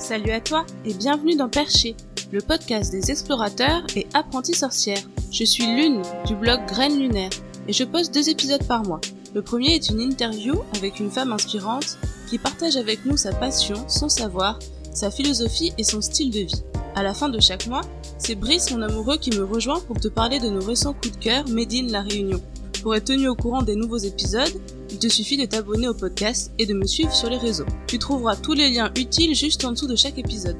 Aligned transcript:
Salut 0.00 0.30
à 0.30 0.40
toi 0.40 0.64
et 0.86 0.94
bienvenue 0.94 1.36
dans 1.36 1.50
Perché, 1.50 1.94
le 2.32 2.40
podcast 2.40 2.90
des 2.90 3.10
explorateurs 3.10 3.82
et 3.94 4.06
apprentis 4.14 4.54
sorcières. 4.54 5.02
Je 5.30 5.44
suis 5.44 5.66
Lune 5.66 6.00
du 6.26 6.34
blog 6.34 6.58
Graines 6.66 6.98
Lunaire 6.98 7.28
et 7.68 7.74
je 7.74 7.84
poste 7.84 8.14
deux 8.14 8.30
épisodes 8.30 8.66
par 8.66 8.82
mois. 8.82 9.02
Le 9.34 9.42
premier 9.42 9.74
est 9.74 9.90
une 9.90 10.00
interview 10.00 10.54
avec 10.74 11.00
une 11.00 11.10
femme 11.10 11.34
inspirante 11.34 11.98
qui 12.30 12.38
partage 12.38 12.76
avec 12.76 13.04
nous 13.04 13.18
sa 13.18 13.34
passion, 13.34 13.76
son 13.88 14.08
savoir, 14.08 14.58
sa 14.94 15.10
philosophie 15.10 15.74
et 15.76 15.84
son 15.84 16.00
style 16.00 16.30
de 16.30 16.40
vie. 16.40 16.64
À 16.96 17.02
la 17.02 17.12
fin 17.12 17.28
de 17.28 17.38
chaque 17.38 17.66
mois, 17.66 17.82
c'est 18.16 18.36
Brice, 18.36 18.70
mon 18.70 18.80
amoureux, 18.80 19.18
qui 19.18 19.36
me 19.36 19.44
rejoint 19.44 19.80
pour 19.80 20.00
te 20.00 20.08
parler 20.08 20.40
de 20.40 20.48
nos 20.48 20.64
récents 20.64 20.94
coups 20.94 21.12
de 21.12 21.22
cœur 21.22 21.46
Made 21.46 21.90
La 21.90 22.00
Réunion. 22.00 22.40
Pour 22.82 22.94
être 22.94 23.04
tenu 23.04 23.28
au 23.28 23.34
courant 23.34 23.62
des 23.62 23.76
nouveaux 23.76 23.98
épisodes, 23.98 24.60
il 24.90 24.98
te 24.98 25.08
suffit 25.08 25.36
de 25.36 25.46
t'abonner 25.46 25.88
au 25.88 25.94
podcast 25.94 26.52
et 26.58 26.66
de 26.66 26.74
me 26.74 26.86
suivre 26.86 27.12
sur 27.12 27.30
les 27.30 27.38
réseaux. 27.38 27.66
Tu 27.86 27.98
trouveras 27.98 28.36
tous 28.36 28.54
les 28.54 28.70
liens 28.70 28.92
utiles 28.96 29.34
juste 29.34 29.64
en 29.64 29.72
dessous 29.72 29.86
de 29.86 29.96
chaque 29.96 30.18
épisode. 30.18 30.58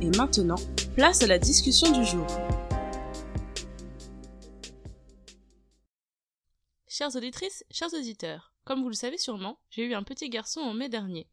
Et 0.00 0.10
maintenant, 0.16 0.58
place 0.94 1.22
à 1.22 1.26
la 1.26 1.38
discussion 1.38 1.90
du 1.90 2.04
jour. 2.04 2.26
Chères 6.86 7.16
auditrices, 7.16 7.64
chers 7.70 7.92
auditeurs, 7.94 8.52
comme 8.64 8.82
vous 8.82 8.88
le 8.88 8.94
savez 8.94 9.16
sûrement, 9.16 9.58
j'ai 9.70 9.86
eu 9.86 9.94
un 9.94 10.02
petit 10.02 10.28
garçon 10.28 10.60
en 10.60 10.74
mai 10.74 10.88
dernier. 10.88 11.28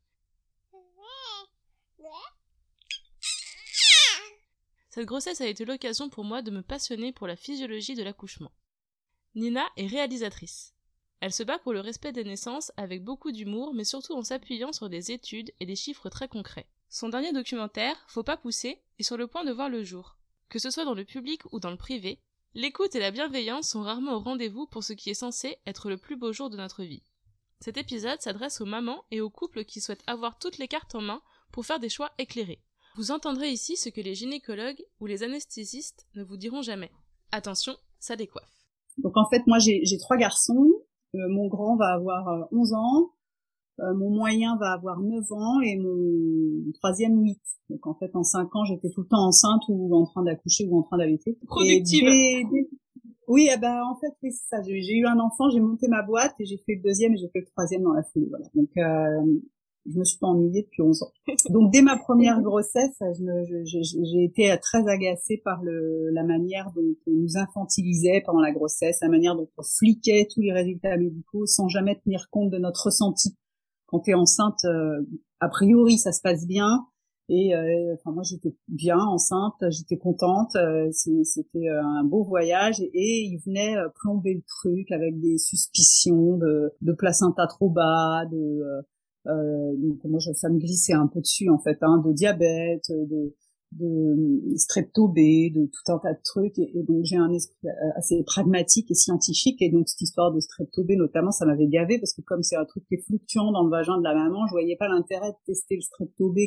Cette 4.90 5.06
grossesse 5.06 5.42
a 5.42 5.48
été 5.48 5.66
l'occasion 5.66 6.10
pour 6.10 6.24
moi 6.24 6.42
de 6.42 6.52
me 6.52 6.62
passionner 6.62 7.12
pour 7.12 7.28
la 7.28 7.36
physiologie 7.36 7.96
de 7.96 8.04
l'accouchement. 8.04 8.52
Nina 9.36 9.64
est 9.78 9.86
réalisatrice. 9.86 10.74
Elle 11.22 11.34
se 11.34 11.44
bat 11.44 11.60
pour 11.60 11.74
le 11.74 11.82
respect 11.82 12.14
des 12.14 12.24
naissances 12.24 12.72
avec 12.78 13.04
beaucoup 13.04 13.32
d'humour, 13.32 13.74
mais 13.74 13.84
surtout 13.84 14.14
en 14.14 14.24
s'appuyant 14.24 14.72
sur 14.72 14.90
des 14.90 15.12
études 15.12 15.52
et 15.60 15.66
des 15.66 15.76
chiffres 15.76 16.10
très 16.10 16.28
concrets. 16.28 16.68
Son 16.90 17.10
dernier 17.10 17.34
documentaire, 17.34 17.96
Faut 18.08 18.24
pas 18.24 18.38
pousser, 18.38 18.82
est 18.98 19.04
sur 19.04 19.18
le 19.18 19.28
point 19.28 19.44
de 19.44 19.52
voir 19.52 19.70
le 19.70 19.84
jour. 19.84 20.18
Que 20.50 20.60
ce 20.60 20.72
soit 20.72 20.86
dans 20.86 20.94
le 20.94 21.06
public 21.06 21.42
ou 21.52 21.60
dans 21.60 21.72
le 21.72 21.78
privé, 21.78 22.20
l'écoute 22.54 22.96
et 22.96 23.00
la 23.00 23.12
bienveillance 23.12 23.70
sont 23.70 23.82
rarement 23.82 24.16
au 24.16 24.20
rendez-vous 24.20 24.66
pour 24.66 24.84
ce 24.84 24.94
qui 24.94 25.10
est 25.10 25.14
censé 25.14 25.58
être 25.68 25.90
le 25.90 25.98
plus 25.98 26.16
beau 26.16 26.32
jour 26.32 26.50
de 26.50 26.58
notre 26.58 26.84
vie. 26.84 27.04
Cet 27.60 27.78
épisode 27.78 28.22
s'adresse 28.22 28.62
aux 28.62 28.66
mamans 28.66 29.04
et 29.12 29.20
aux 29.20 29.30
couples 29.30 29.66
qui 29.66 29.82
souhaitent 29.82 30.04
avoir 30.08 30.40
toutes 30.40 30.58
les 30.58 30.70
cartes 30.70 30.96
en 30.96 31.02
main 31.02 31.22
pour 31.52 31.66
faire 31.66 31.80
des 31.80 31.90
choix 31.90 32.12
éclairés. 32.18 32.64
Vous 32.96 33.12
entendrez 33.12 33.50
ici 33.50 33.76
ce 33.78 33.90
que 33.90 34.02
les 34.02 34.16
gynécologues 34.16 34.84
ou 35.00 35.06
les 35.06 35.24
anesthésistes 35.24 36.08
ne 36.16 36.24
vous 36.24 36.38
diront 36.38 36.62
jamais. 36.62 36.92
Attention, 37.32 37.78
ça 38.00 38.16
décoiffe. 38.16 38.66
Donc 38.98 39.16
en 39.18 39.30
fait, 39.30 39.46
moi 39.46 39.60
j'ai 39.60 39.98
trois 40.00 40.18
garçons. 40.18 40.70
Euh, 41.16 41.28
mon 41.30 41.48
grand 41.48 41.76
va 41.76 41.94
avoir 41.94 42.48
11 42.52 42.72
euh, 42.72 42.76
ans, 42.76 43.12
euh, 43.80 43.94
mon 43.94 44.10
moyen 44.10 44.58
va 44.58 44.74
avoir 44.74 45.00
9 45.00 45.32
ans 45.32 45.62
et 45.62 45.78
mon 45.78 46.72
troisième 46.74 47.22
8. 47.22 47.40
Donc 47.70 47.88
en 47.88 47.96
fait, 47.96 48.16
en 48.16 48.24
5 48.24 48.56
ans, 48.56 48.66
j'étais 48.66 48.90
tout 48.90 49.02
le 49.02 49.08
temps 49.08 49.26
enceinte 49.26 49.62
ou 49.70 49.96
en 49.96 50.06
train 50.06 50.24
d'accoucher 50.24 50.68
ou 50.68 50.78
en 50.78 50.84
train 50.84 50.98
d'allaiter. 50.98 51.38
Productive. 51.48 52.08
Oui, 53.28 53.48
eh 53.54 53.58
ben 53.58 53.84
en 53.84 53.96
fait, 53.96 54.12
oui, 54.24 54.32
c'est 54.32 54.56
ça. 54.56 54.62
J'ai 54.64 54.98
eu 54.98 55.06
un 55.06 55.20
enfant, 55.20 55.52
j'ai 55.52 55.60
monté 55.60 55.88
ma 55.88 56.02
boîte 56.02 56.34
et 56.40 56.46
j'ai 56.46 56.58
fait 56.58 56.76
le 56.76 56.82
deuxième 56.82 57.14
et 57.14 57.18
j'ai 57.18 57.30
fait 57.30 57.42
le 57.42 57.46
troisième 57.46 57.84
dans 57.84 57.94
la 57.94 58.02
foulée. 58.02 58.28
Voilà. 58.28 58.46
Donc 58.56 58.70
euh, 58.78 59.40
je 59.86 59.98
me 59.98 60.04
suis 60.04 60.18
pas 60.18 60.28
ennuyée 60.28 60.64
depuis 60.64 60.82
11 60.82 61.04
ans. 61.04 61.12
Donc 61.50 61.72
dès 61.72 61.82
ma 61.82 61.98
première 61.98 62.42
grossesse, 62.42 63.02
j'ai 63.64 64.24
été 64.24 64.56
très 64.62 64.88
agacée 64.88 65.42
par 65.44 65.64
le, 65.64 66.10
la 66.12 66.24
manière 66.24 66.72
dont 66.76 66.96
on 67.08 67.12
nous 67.12 67.38
infantilisait 67.38 68.22
pendant 68.26 68.42
la 68.42 68.52
grossesse, 68.52 69.00
la 69.02 69.10
manière 69.10 69.36
dont 69.36 69.50
on 69.58 69.64
fliquait 69.64 70.28
tous 70.34 70.42
les 70.42 70.52
résultats 70.52 70.98
médicaux 70.98 71.46
sans 71.46 71.68
jamais 71.68 71.96
tenir 71.96 72.30
compte 72.30 72.50
de 72.50 72.58
notre 72.58 72.86
ressenti. 72.86 73.36
Quand 73.88 74.02
tu 74.02 74.12
es 74.12 74.14
enceinte, 74.14 74.64
euh, 74.66 75.02
a 75.40 75.50
priori 75.50 75.98
ça 75.98 76.12
se 76.12 76.22
passe 76.22 76.46
bien. 76.46 76.86
Et 77.32 77.56
euh, 77.56 77.94
enfin 77.94 78.12
moi 78.12 78.24
j'étais 78.24 78.56
bien 78.68 78.98
enceinte, 78.98 79.54
j'étais 79.70 79.98
contente, 79.98 80.56
euh, 80.56 80.90
c'était 80.92 81.68
un 81.68 82.04
beau 82.04 82.24
voyage 82.24 82.82
et, 82.82 83.22
il 83.22 83.40
venait 83.46 83.76
plomber 84.02 84.34
le 84.34 84.42
truc 84.48 84.92
avec 84.92 85.20
des 85.20 85.38
suspicions 85.38 86.38
de, 86.38 86.74
de 86.82 86.92
placenta 86.92 87.46
trop 87.46 87.70
bas, 87.70 88.26
de 88.32 88.36
euh, 88.36 88.82
donc 89.78 90.04
moi, 90.06 90.20
ça 90.20 90.50
me 90.50 90.58
glissait 90.58 90.94
un 90.94 91.08
peu 91.08 91.22
dessus 91.22 91.50
en 91.50 91.60
fait, 91.60 91.78
hein, 91.82 92.02
de 92.06 92.12
diabète, 92.14 92.90
de, 92.90 93.36
de 93.74 94.58
strepto 94.58 95.08
B, 95.08 95.54
de 95.54 95.66
tout 95.66 95.92
un 95.92 96.00
tas 96.00 96.14
de 96.14 96.22
trucs. 96.24 96.58
Et, 96.58 96.84
donc 96.88 97.04
j'ai 97.04 97.18
un 97.18 97.32
esprit 97.32 97.68
euh, 97.68 97.70
assez 97.96 98.24
pragmatique 98.24 98.90
et 98.92 98.96
scientifique. 98.96 99.62
Et 99.62 99.70
donc 99.70 99.88
cette 99.88 100.02
histoire 100.02 100.32
de 100.32 100.40
strepto 100.40 100.84
B 100.84 100.92
notamment, 100.92 101.32
ça 101.32 101.46
m'avait 101.46 101.68
gavé 101.68 102.00
parce 102.00 102.14
que 102.14 102.22
comme 102.22 102.44
c'est 102.44 102.56
un 102.56 102.66
truc 102.66 102.86
qui 102.88 102.96
est 102.96 103.06
fluctuant 103.06 103.52
dans 103.52 103.64
le 103.64 103.70
vagin 103.70 103.98
de 103.98 104.04
la 104.04 104.16
maman, 104.16 104.48
je 104.48 104.52
voyais 104.52 104.76
pas 104.76 104.88
l'intérêt 104.88 105.32
de 105.32 105.38
tester 105.46 105.76
le 105.76 105.82
strepto 105.82 106.30
B 106.30 106.40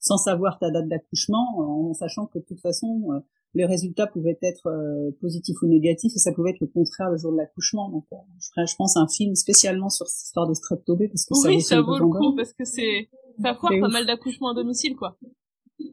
sans 0.00 0.18
savoir 0.18 0.58
ta 0.58 0.70
date 0.70 0.88
d'accouchement, 0.88 1.58
en 1.58 1.94
sachant 1.94 2.26
que 2.26 2.38
de 2.38 2.44
toute 2.44 2.60
façon 2.60 3.12
euh, 3.12 3.20
les 3.54 3.66
résultats 3.66 4.06
pouvaient 4.06 4.38
être 4.42 4.66
euh, 4.66 5.10
positifs 5.20 5.56
ou 5.62 5.66
négatifs 5.66 6.12
et 6.14 6.18
ça 6.18 6.32
pouvait 6.32 6.50
être 6.50 6.60
le 6.60 6.66
contraire 6.66 7.10
le 7.10 7.16
jour 7.16 7.32
de 7.32 7.36
l'accouchement. 7.36 7.88
Donc, 7.90 8.04
euh, 8.12 8.16
je 8.40 8.48
ferais, 8.48 8.66
je 8.66 8.76
pense, 8.76 8.96
un 8.96 9.06
film 9.08 9.34
spécialement 9.34 9.90
sur 9.90 10.06
cette 10.06 10.26
histoire 10.26 10.48
de 10.48 10.54
strepto 10.54 10.96
parce 10.96 11.24
que 11.24 11.48
oui, 11.48 11.60
ça, 11.60 11.80
vaut 11.80 11.98
le 11.98 12.06
coup 12.06 12.34
parce 12.34 12.52
que 12.52 12.64
c'est 12.64 13.08
ça 13.40 13.54
foire 13.54 13.72
pas 13.80 13.88
mal 13.88 14.06
d'accouchements 14.06 14.50
à 14.50 14.54
domicile, 14.54 14.96
quoi 14.96 15.16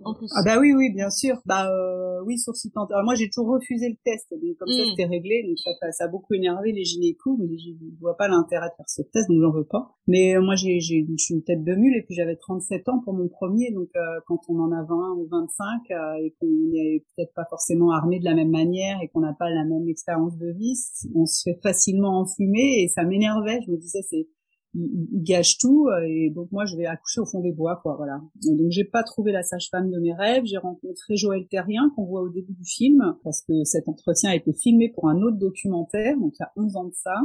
en 0.04 0.14
plus. 0.14 0.28
Ah 0.36 0.42
bah 0.46 0.60
oui, 0.60 0.74
oui, 0.74 0.92
bien 0.94 1.10
sûr. 1.10 1.42
Bah 1.46 1.70
euh, 1.70 2.24
oui, 2.26 2.38
tant. 2.74 2.86
Alors 2.86 3.04
moi, 3.04 3.16
j'ai 3.16 3.30
toujours 3.30 3.54
refusé 3.54 3.90
le 3.90 3.96
test, 4.04 4.34
mais 4.42 4.54
comme 4.56 4.70
ça, 4.70 4.84
mm. 4.84 4.90
c'était 4.92 5.06
réglé. 5.06 5.44
Donc 5.48 5.58
ça, 5.60 5.72
ça, 5.92 6.06
a 6.06 6.08
beaucoup 6.08 6.34
énervé 6.34 6.72
les 6.72 6.84
gynécos, 6.84 7.38
mais 7.40 7.58
je 7.58 7.72
vois 8.00 8.18
pas 8.18 8.28
l'intérêt 8.28 8.70
de 8.70 8.76
faire 8.78 8.90
ce 8.90 9.02
test, 9.02 9.30
donc 9.30 9.42
j'en 9.42 9.52
veux 9.52 9.66
pas. 9.66 9.96
Mais 10.08 10.36
euh, 10.36 10.42
moi, 10.42 10.56
j'ai, 10.56 10.80
j'ai, 10.80 11.06
je 11.08 11.24
suis 11.24 11.34
une 11.36 11.44
tête 11.44 11.64
de 11.64 11.76
mule, 11.76 11.96
et 11.96 12.04
puis 12.04 12.16
j'avais 12.16 12.36
37 12.36 12.90
ans 12.90 13.00
pour 13.04 13.14
mon 13.14 13.28
premier, 13.28 13.72
donc 13.72 13.90
euh, 13.96 14.20
quand 14.28 14.40
on 14.50 14.60
en 14.60 14.72
a 14.72 14.84
20 14.84 15.16
ou 15.18 15.28
25 15.30 15.92
euh, 15.92 16.14
et 16.24 16.36
qu'on 16.40 16.48
est 16.74 17.06
peut-être 17.16 17.34
pas 17.34 17.46
forcément 17.50 17.92
armé 17.92 18.20
de 18.20 18.26
la 18.26 18.36
même 18.36 18.52
manière 18.52 19.00
et 19.02 19.08
qu'on 19.08 19.22
n'a 19.22 19.34
pas 19.34 19.50
la 19.50 19.66
même 19.66 19.88
expérience 19.88 20.38
de 20.38 20.52
vie, 20.52 20.76
on 21.16 21.26
se 21.26 21.44
fait 21.44 21.60
facilement 21.62 22.20
enfumer 22.22 22.84
et 22.84 22.88
ça 22.88 23.04
m'énervait. 23.04 23.60
Je 23.66 23.72
me 23.72 23.78
disais, 23.78 24.02
c'est 24.02 24.28
il, 24.74 25.24
gâche 25.24 25.58
tout 25.58 25.88
euh, 25.88 26.02
et 26.08 26.30
donc 26.30 26.52
moi 26.52 26.66
je 26.66 26.76
vais 26.76 26.86
accoucher 26.86 27.22
au 27.22 27.26
fond 27.26 27.42
des 27.42 27.52
bois 27.52 27.80
quoi 27.82 27.96
voilà 27.96 28.22
donc 28.44 28.70
j'ai 28.70 28.86
pas 28.86 29.04
trouvé 29.04 29.32
la 29.32 29.44
sage-femme 29.44 29.90
de 29.90 30.00
mes 30.00 30.14
rêves 30.14 30.46
j'ai 30.46 30.58
rencontré 30.58 31.16
Joël 31.16 31.48
Terrien 31.50 31.92
qu'on 31.96 32.06
voit 32.06 32.22
au 32.22 32.30
début 32.30 32.54
du 32.54 32.66
film 32.66 33.16
parce 33.24 33.42
que 33.42 33.64
cet 33.64 33.88
entretien 33.88 34.32
a 34.32 34.36
été 34.36 34.54
filmé 34.54 34.90
pour 34.90 35.10
un 35.10 35.22
autre 35.22 35.38
documentaire 35.38 36.18
donc 36.18 36.34
il 36.40 36.42
y 36.42 36.44
a 36.44 36.52
11 36.56 36.76
ans 36.78 36.86
de 36.86 36.94
ça 36.94 37.16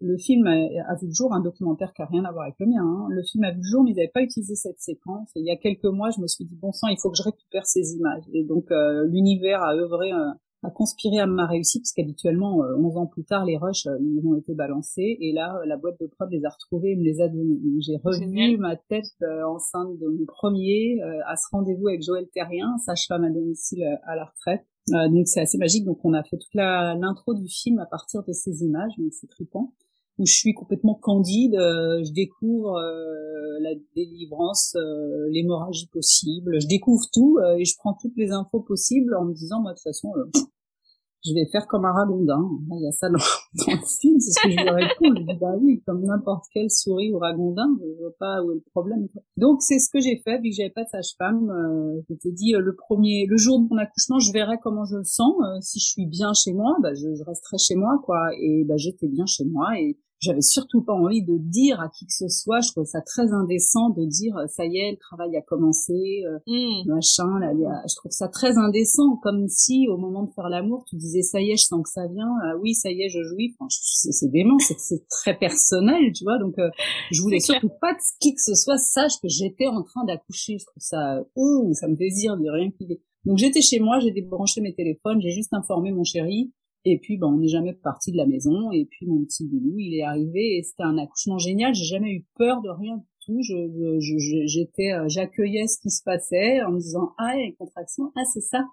le 0.00 0.18
film 0.18 0.46
a, 0.46 0.94
vu 0.96 1.06
le 1.06 1.12
jour, 1.12 1.32
un 1.32 1.40
documentaire 1.40 1.92
qui 1.92 2.02
a 2.02 2.06
rien 2.06 2.24
à 2.24 2.32
voir 2.32 2.44
avec 2.44 2.56
le 2.58 2.66
mien. 2.66 2.82
Hein. 2.82 3.06
Le 3.10 3.22
film 3.22 3.44
a 3.44 3.52
vu 3.52 3.58
le 3.58 3.62
jour, 3.62 3.84
mais 3.84 3.92
ils 3.92 3.96
n'avaient 3.96 4.10
pas 4.12 4.22
utilisé 4.22 4.54
cette 4.54 4.80
séquence. 4.80 5.30
Et 5.36 5.40
il 5.40 5.46
y 5.46 5.50
a 5.50 5.56
quelques 5.56 5.84
mois, 5.84 6.10
je 6.10 6.20
me 6.20 6.26
suis 6.26 6.44
dit 6.44 6.56
bon 6.56 6.72
sang, 6.72 6.88
il 6.88 6.98
faut 7.00 7.10
que 7.10 7.16
je 7.16 7.22
récupère 7.22 7.64
ces 7.64 7.94
images. 7.94 8.24
Et 8.32 8.44
donc 8.44 8.70
euh, 8.70 9.06
l'univers 9.06 9.62
a 9.62 9.74
œuvré 9.74 10.12
euh, 10.12 10.30
a 10.64 10.70
conspiré 10.70 11.18
à 11.18 11.26
ma 11.26 11.46
réussite 11.46 11.82
parce 11.82 11.92
qu'habituellement, 11.92 12.58
11 12.78 12.96
euh, 12.96 13.00
ans 13.00 13.06
plus 13.06 13.24
tard, 13.24 13.44
les 13.44 13.56
rushs, 13.56 13.86
euh, 13.86 13.98
ils 14.00 14.26
ont 14.26 14.34
été 14.34 14.54
balancés 14.54 15.16
et 15.20 15.32
là, 15.32 15.60
la 15.66 15.76
boîte 15.76 16.00
de 16.00 16.06
prod 16.06 16.28
les 16.30 16.44
a 16.44 16.48
retrouvés 16.48 16.92
et 16.92 16.96
me 16.96 17.04
les 17.04 17.20
a 17.20 17.28
donnés. 17.28 17.60
J'ai 17.80 17.96
revu 18.02 18.56
ma 18.58 18.76
tête 18.76 19.04
euh, 19.22 19.44
enceinte 19.44 19.98
de 19.98 20.08
mon 20.08 20.24
premier 20.26 21.00
à 21.26 21.36
ce 21.36 21.44
rendez-vous 21.52 21.88
avec 21.88 22.02
Joël 22.02 22.26
Terrien, 22.32 22.76
sage-femme 22.78 23.24
à 23.24 23.30
domicile 23.30 23.84
à 24.04 24.16
la 24.16 24.24
retraite. 24.24 24.66
donc 25.12 25.28
c'est 25.28 25.40
assez 25.40 25.58
magique. 25.58 25.84
Donc 25.84 25.98
on 26.04 26.12
a 26.14 26.22
fait 26.22 26.38
toute 26.38 26.54
l'intro 26.54 27.34
du 27.34 27.48
film 27.48 27.78
à 27.78 27.86
partir 27.86 28.22
de 28.24 28.32
ces 28.32 28.64
images, 28.64 28.92
donc 28.98 29.12
c'est 29.12 29.28
trippant 29.28 29.72
où 30.18 30.26
je 30.26 30.32
suis 30.32 30.54
complètement 30.54 30.94
candide, 30.94 31.54
je 31.54 32.12
découvre 32.12 32.80
la 33.60 33.70
délivrance, 33.96 34.76
l'hémorragie 35.30 35.88
possible, 35.92 36.60
je 36.60 36.66
découvre 36.66 37.04
tout 37.12 37.38
et 37.58 37.64
je 37.64 37.74
prends 37.76 37.94
toutes 38.00 38.16
les 38.16 38.30
infos 38.30 38.60
possibles 38.60 39.14
en 39.16 39.24
me 39.24 39.34
disant 39.34 39.60
moi 39.60 39.72
de 39.72 39.76
toute 39.76 39.84
façon 39.84 40.12
je 41.24 41.32
vais 41.32 41.46
faire 41.50 41.66
comme 41.66 41.84
un 41.84 41.92
ragondin. 41.92 42.38
Il 42.72 42.82
y 42.82 42.86
a 42.86 42.92
ça 42.92 43.08
dans, 43.10 43.18
le 43.18 43.86
film, 44.00 44.20
c'est 44.20 44.32
ce 44.32 44.42
que 44.42 44.50
je 44.50 44.56
lui 44.56 44.68
réponds. 44.68 45.14
Je 45.16 45.22
dis, 45.22 45.38
bah 45.40 45.54
oui, 45.60 45.82
comme 45.86 46.02
n'importe 46.02 46.44
quelle 46.52 46.70
souris 46.70 47.12
ou 47.12 47.18
ragondin, 47.18 47.66
je 47.80 48.00
vois 48.00 48.14
pas 48.18 48.42
où 48.42 48.52
est 48.52 48.56
le 48.56 48.64
problème. 48.70 49.06
Donc, 49.36 49.62
c'est 49.62 49.78
ce 49.78 49.88
que 49.90 50.00
j'ai 50.00 50.20
fait, 50.22 50.38
vu 50.40 50.50
que 50.50 50.56
j'avais 50.56 50.70
pas 50.70 50.84
de 50.84 50.88
sage-femme. 50.88 51.50
Euh, 51.50 52.00
je 52.08 52.14
t'ai 52.14 52.32
dit, 52.32 52.54
euh, 52.54 52.60
le 52.60 52.74
premier, 52.74 53.26
le 53.26 53.36
jour 53.36 53.60
de 53.60 53.66
mon 53.70 53.78
accouchement, 53.78 54.18
je 54.18 54.32
verrai 54.32 54.56
comment 54.62 54.84
je 54.84 54.96
le 54.96 55.04
sens. 55.04 55.34
Euh, 55.40 55.60
si 55.60 55.80
je 55.80 55.86
suis 55.86 56.06
bien 56.06 56.32
chez 56.34 56.52
moi, 56.52 56.76
bah, 56.82 56.94
je, 56.94 57.14
je 57.14 57.24
resterai 57.24 57.56
chez 57.58 57.74
moi, 57.74 58.00
quoi. 58.04 58.18
Et 58.38 58.64
bah, 58.64 58.76
j'étais 58.76 59.08
bien 59.08 59.26
chez 59.26 59.44
moi 59.44 59.78
et 59.78 59.96
j'avais 60.24 60.40
surtout 60.40 60.82
pas 60.82 60.94
envie 60.94 61.22
de 61.22 61.36
dire 61.38 61.80
à 61.80 61.88
qui 61.88 62.06
que 62.06 62.12
ce 62.12 62.28
soit. 62.28 62.60
Je 62.60 62.70
trouvais 62.70 62.86
ça 62.86 63.00
très 63.02 63.32
indécent 63.32 63.90
de 63.90 64.04
dire 64.04 64.34
ça 64.48 64.64
y 64.64 64.78
est, 64.78 64.92
le 64.92 64.98
travail 64.98 65.36
a 65.36 65.42
commencé, 65.42 66.24
euh, 66.26 66.38
mmh. 66.46 66.88
machin. 66.88 67.38
Là, 67.40 67.52
je 67.88 67.94
trouve 67.96 68.12
ça 68.12 68.28
très 68.28 68.56
indécent, 68.58 69.16
comme 69.22 69.48
si 69.48 69.86
au 69.88 69.96
moment 69.96 70.22
de 70.22 70.30
faire 70.30 70.48
l'amour, 70.48 70.84
tu 70.88 70.96
disais 70.96 71.22
ça 71.22 71.40
y 71.40 71.50
est, 71.50 71.56
je 71.56 71.64
sens 71.64 71.82
que 71.82 71.90
ça 71.90 72.06
vient. 72.06 72.32
Ah 72.44 72.56
oui, 72.60 72.74
ça 72.74 72.90
y 72.90 73.02
est, 73.02 73.08
je 73.08 73.22
jouis. 73.22 73.54
Enfin, 73.58 73.68
c'est 73.68 74.30
dément, 74.30 74.58
c'est 74.58 75.06
très 75.08 75.36
personnel, 75.36 76.12
tu 76.14 76.24
vois. 76.24 76.38
Donc, 76.38 76.58
euh, 76.58 76.70
je 77.10 77.22
voulais 77.22 77.40
surtout 77.40 77.70
pas 77.80 77.94
que 77.94 78.00
qui 78.20 78.34
que 78.34 78.40
ce 78.40 78.54
soit 78.54 78.78
sache 78.78 79.20
que 79.22 79.28
j'étais 79.28 79.66
en 79.66 79.82
train 79.82 80.04
d'accoucher. 80.04 80.58
Je 80.58 80.64
trouve 80.64 80.82
ça, 80.82 81.22
ouh, 81.36 81.72
ça 81.74 81.88
me 81.88 81.96
désire 81.96 82.36
de 82.36 82.48
rien 82.48 82.70
qu'il. 82.70 82.98
Donc 83.24 83.38
j'étais 83.38 83.62
chez 83.62 83.80
moi, 83.80 84.00
j'ai 84.00 84.10
débranché 84.10 84.60
mes 84.60 84.74
téléphones, 84.74 85.20
j'ai 85.20 85.30
juste 85.30 85.54
informé 85.54 85.92
mon 85.92 86.04
chéri 86.04 86.52
Et 86.84 86.98
puis, 86.98 87.16
ben, 87.16 87.28
on 87.28 87.38
n'est 87.38 87.48
jamais 87.48 87.72
parti 87.72 88.12
de 88.12 88.16
la 88.16 88.26
maison. 88.26 88.70
Et 88.72 88.84
puis, 88.84 89.06
mon 89.06 89.24
petit 89.24 89.46
boulot, 89.46 89.76
il 89.78 89.96
est 89.96 90.02
arrivé 90.02 90.58
et 90.58 90.62
c'était 90.62 90.82
un 90.82 90.98
accouchement 90.98 91.38
génial. 91.38 91.74
J'ai 91.74 91.84
jamais 91.84 92.10
eu 92.10 92.26
peur 92.36 92.60
de 92.60 92.68
rien 92.68 92.96
du 92.96 93.06
tout. 93.24 93.40
Je, 93.40 93.54
je, 94.00 94.46
j'étais, 94.46 94.92
euh, 94.92 95.08
j'accueillais 95.08 95.66
ce 95.66 95.80
qui 95.80 95.90
se 95.90 96.02
passait 96.02 96.62
en 96.62 96.72
me 96.72 96.78
disant, 96.78 97.12
ah, 97.18 97.36
il 97.36 97.40
y 97.40 97.42
a 97.44 97.46
une 97.46 97.56
contraction. 97.56 98.12
Ah, 98.16 98.24
c'est 98.32 98.42
ça. 98.42 98.64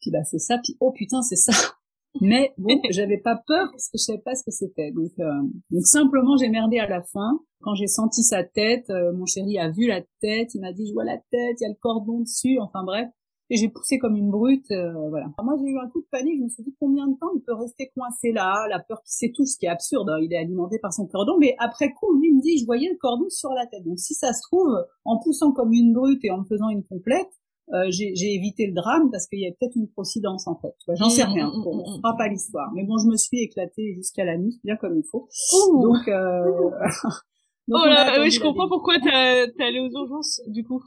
Puis, 0.00 0.10
bah, 0.10 0.24
c'est 0.24 0.38
ça. 0.38 0.58
Puis, 0.62 0.76
oh 0.80 0.92
putain, 0.92 1.22
c'est 1.22 1.36
ça. 1.36 1.52
Mais 2.20 2.52
bon, 2.58 2.78
j'avais 2.90 3.18
pas 3.18 3.36
peur 3.46 3.68
parce 3.70 3.88
que 3.88 3.98
je 3.98 4.04
savais 4.04 4.22
pas 4.22 4.34
ce 4.34 4.44
que 4.44 4.50
c'était. 4.50 4.92
Donc, 4.92 5.12
euh, 5.18 5.42
donc 5.70 5.86
simplement, 5.86 6.36
j'ai 6.36 6.50
merdé 6.50 6.78
à 6.78 6.86
la 6.86 7.02
fin. 7.02 7.40
Quand 7.60 7.74
j'ai 7.74 7.86
senti 7.86 8.22
sa 8.22 8.44
tête, 8.44 8.90
euh, 8.90 9.12
mon 9.14 9.24
chéri 9.24 9.58
a 9.58 9.70
vu 9.70 9.86
la 9.86 10.02
tête. 10.20 10.54
Il 10.54 10.60
m'a 10.60 10.72
dit, 10.72 10.86
je 10.86 10.92
vois 10.92 11.04
la 11.04 11.16
tête, 11.16 11.56
il 11.60 11.62
y 11.62 11.66
a 11.66 11.70
le 11.70 11.78
cordon 11.80 12.20
dessus. 12.20 12.58
Enfin 12.60 12.84
bref, 12.84 13.08
et 13.50 13.56
j'ai 13.56 13.68
poussé 13.68 13.98
comme 13.98 14.16
une 14.16 14.30
brute, 14.30 14.70
euh, 14.70 14.92
voilà. 15.10 15.26
moi 15.42 15.54
j'ai 15.60 15.70
eu 15.70 15.78
un 15.78 15.88
coup 15.88 16.00
de 16.00 16.06
panique, 16.10 16.38
je 16.38 16.44
me 16.44 16.48
suis 16.48 16.62
dit 16.62 16.74
combien 16.80 17.06
de 17.06 17.14
temps 17.18 17.30
il 17.34 17.42
peut 17.42 17.54
rester 17.54 17.90
coincé 17.94 18.32
là, 18.32 18.66
la 18.70 18.78
peur 18.78 19.02
qui 19.02 19.12
sait 19.12 19.32
tout, 19.34 19.44
ce 19.44 19.58
qui 19.58 19.66
est 19.66 19.68
absurde, 19.68 20.08
hein. 20.08 20.18
il 20.22 20.32
est 20.32 20.38
alimenté 20.38 20.78
par 20.78 20.92
son 20.92 21.06
cordon, 21.06 21.36
mais 21.38 21.54
après 21.58 21.92
coup 21.92 22.14
lui 22.14 22.32
me 22.32 22.40
dit 22.40 22.58
je 22.58 22.64
voyais 22.64 22.88
le 22.88 22.96
cordon 22.96 23.28
sur 23.28 23.50
la 23.50 23.66
tête, 23.66 23.84
donc 23.84 23.98
si 23.98 24.14
ça 24.14 24.32
se 24.32 24.40
trouve 24.42 24.74
en 25.04 25.18
poussant 25.18 25.52
comme 25.52 25.72
une 25.72 25.92
brute 25.92 26.24
et 26.24 26.30
en 26.30 26.38
me 26.38 26.44
faisant 26.44 26.70
une 26.70 26.84
complète, 26.84 27.28
euh, 27.72 27.86
j'ai 27.88 28.34
évité 28.34 28.66
le 28.66 28.74
drame 28.74 29.10
parce 29.10 29.26
qu'il 29.26 29.40
y 29.40 29.46
avait 29.46 29.56
peut-être 29.58 29.76
une 29.76 29.88
procidence 29.88 30.46
en 30.46 30.56
fait. 30.56 30.74
J'en 30.96 31.08
sais 31.08 31.24
mmh, 31.24 31.32
rien, 31.32 31.48
mmh, 31.48 31.66
on 31.66 31.76
mmh, 31.76 31.96
fera 31.96 32.16
pas 32.16 32.28
l'histoire, 32.28 32.70
mais 32.74 32.84
bon 32.84 32.98
je 32.98 33.06
me 33.06 33.16
suis 33.16 33.40
éclatée 33.40 33.94
jusqu'à 33.94 34.24
la 34.24 34.36
nuit, 34.36 34.60
bien 34.64 34.76
comme 34.76 34.96
il 34.96 35.04
faut. 35.10 35.28
Donc, 35.80 36.08
euh... 36.08 36.44
donc 37.68 37.80
oh 37.82 37.86
là, 37.86 38.20
oui, 38.20 38.30
je 38.30 38.40
comprends 38.40 38.68
pourquoi 38.68 38.98
t'es 39.00 39.10
allé 39.10 39.80
aux 39.80 39.90
urgences 39.90 40.42
du 40.46 40.62
coup. 40.62 40.82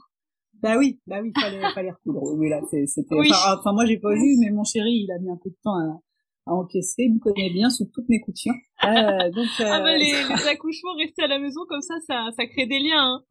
Bah 0.62 0.76
oui, 0.78 1.00
bah 1.06 1.20
oui, 1.22 1.32
fallait, 1.38 1.60
fallait 1.74 1.90
recoudre. 1.90 2.34
Oui, 2.36 2.48
là, 2.48 2.60
c'était. 2.86 3.14
Enfin, 3.14 3.72
moi, 3.72 3.86
j'ai 3.86 3.98
pas 3.98 4.12
vu, 4.12 4.36
mais 4.40 4.50
mon 4.50 4.64
chéri, 4.64 5.06
il 5.06 5.12
a 5.12 5.18
mis 5.18 5.30
un 5.30 5.38
peu 5.42 5.50
de 5.50 5.56
temps 5.62 5.76
à, 5.76 6.00
à 6.46 6.54
encaisser. 6.54 7.04
Il 7.04 7.14
me 7.14 7.20
connaît 7.20 7.50
bien 7.50 7.70
sous 7.70 7.86
toutes 7.92 8.08
mes 8.08 8.20
coutures. 8.20 8.54
Euh, 8.84 9.30
donc, 9.30 9.48
euh... 9.60 9.64
Ah 9.66 9.80
bah 9.80 9.96
les, 9.96 10.12
les, 10.28 10.48
accouchements 10.48 10.94
restés 10.96 11.22
à 11.22 11.28
la 11.28 11.38
maison 11.38 11.60
comme 11.68 11.82
ça, 11.82 11.94
ça, 12.06 12.26
ça 12.36 12.46
crée 12.46 12.66
des 12.66 12.80
liens. 12.80 13.14
Hein. 13.14 13.22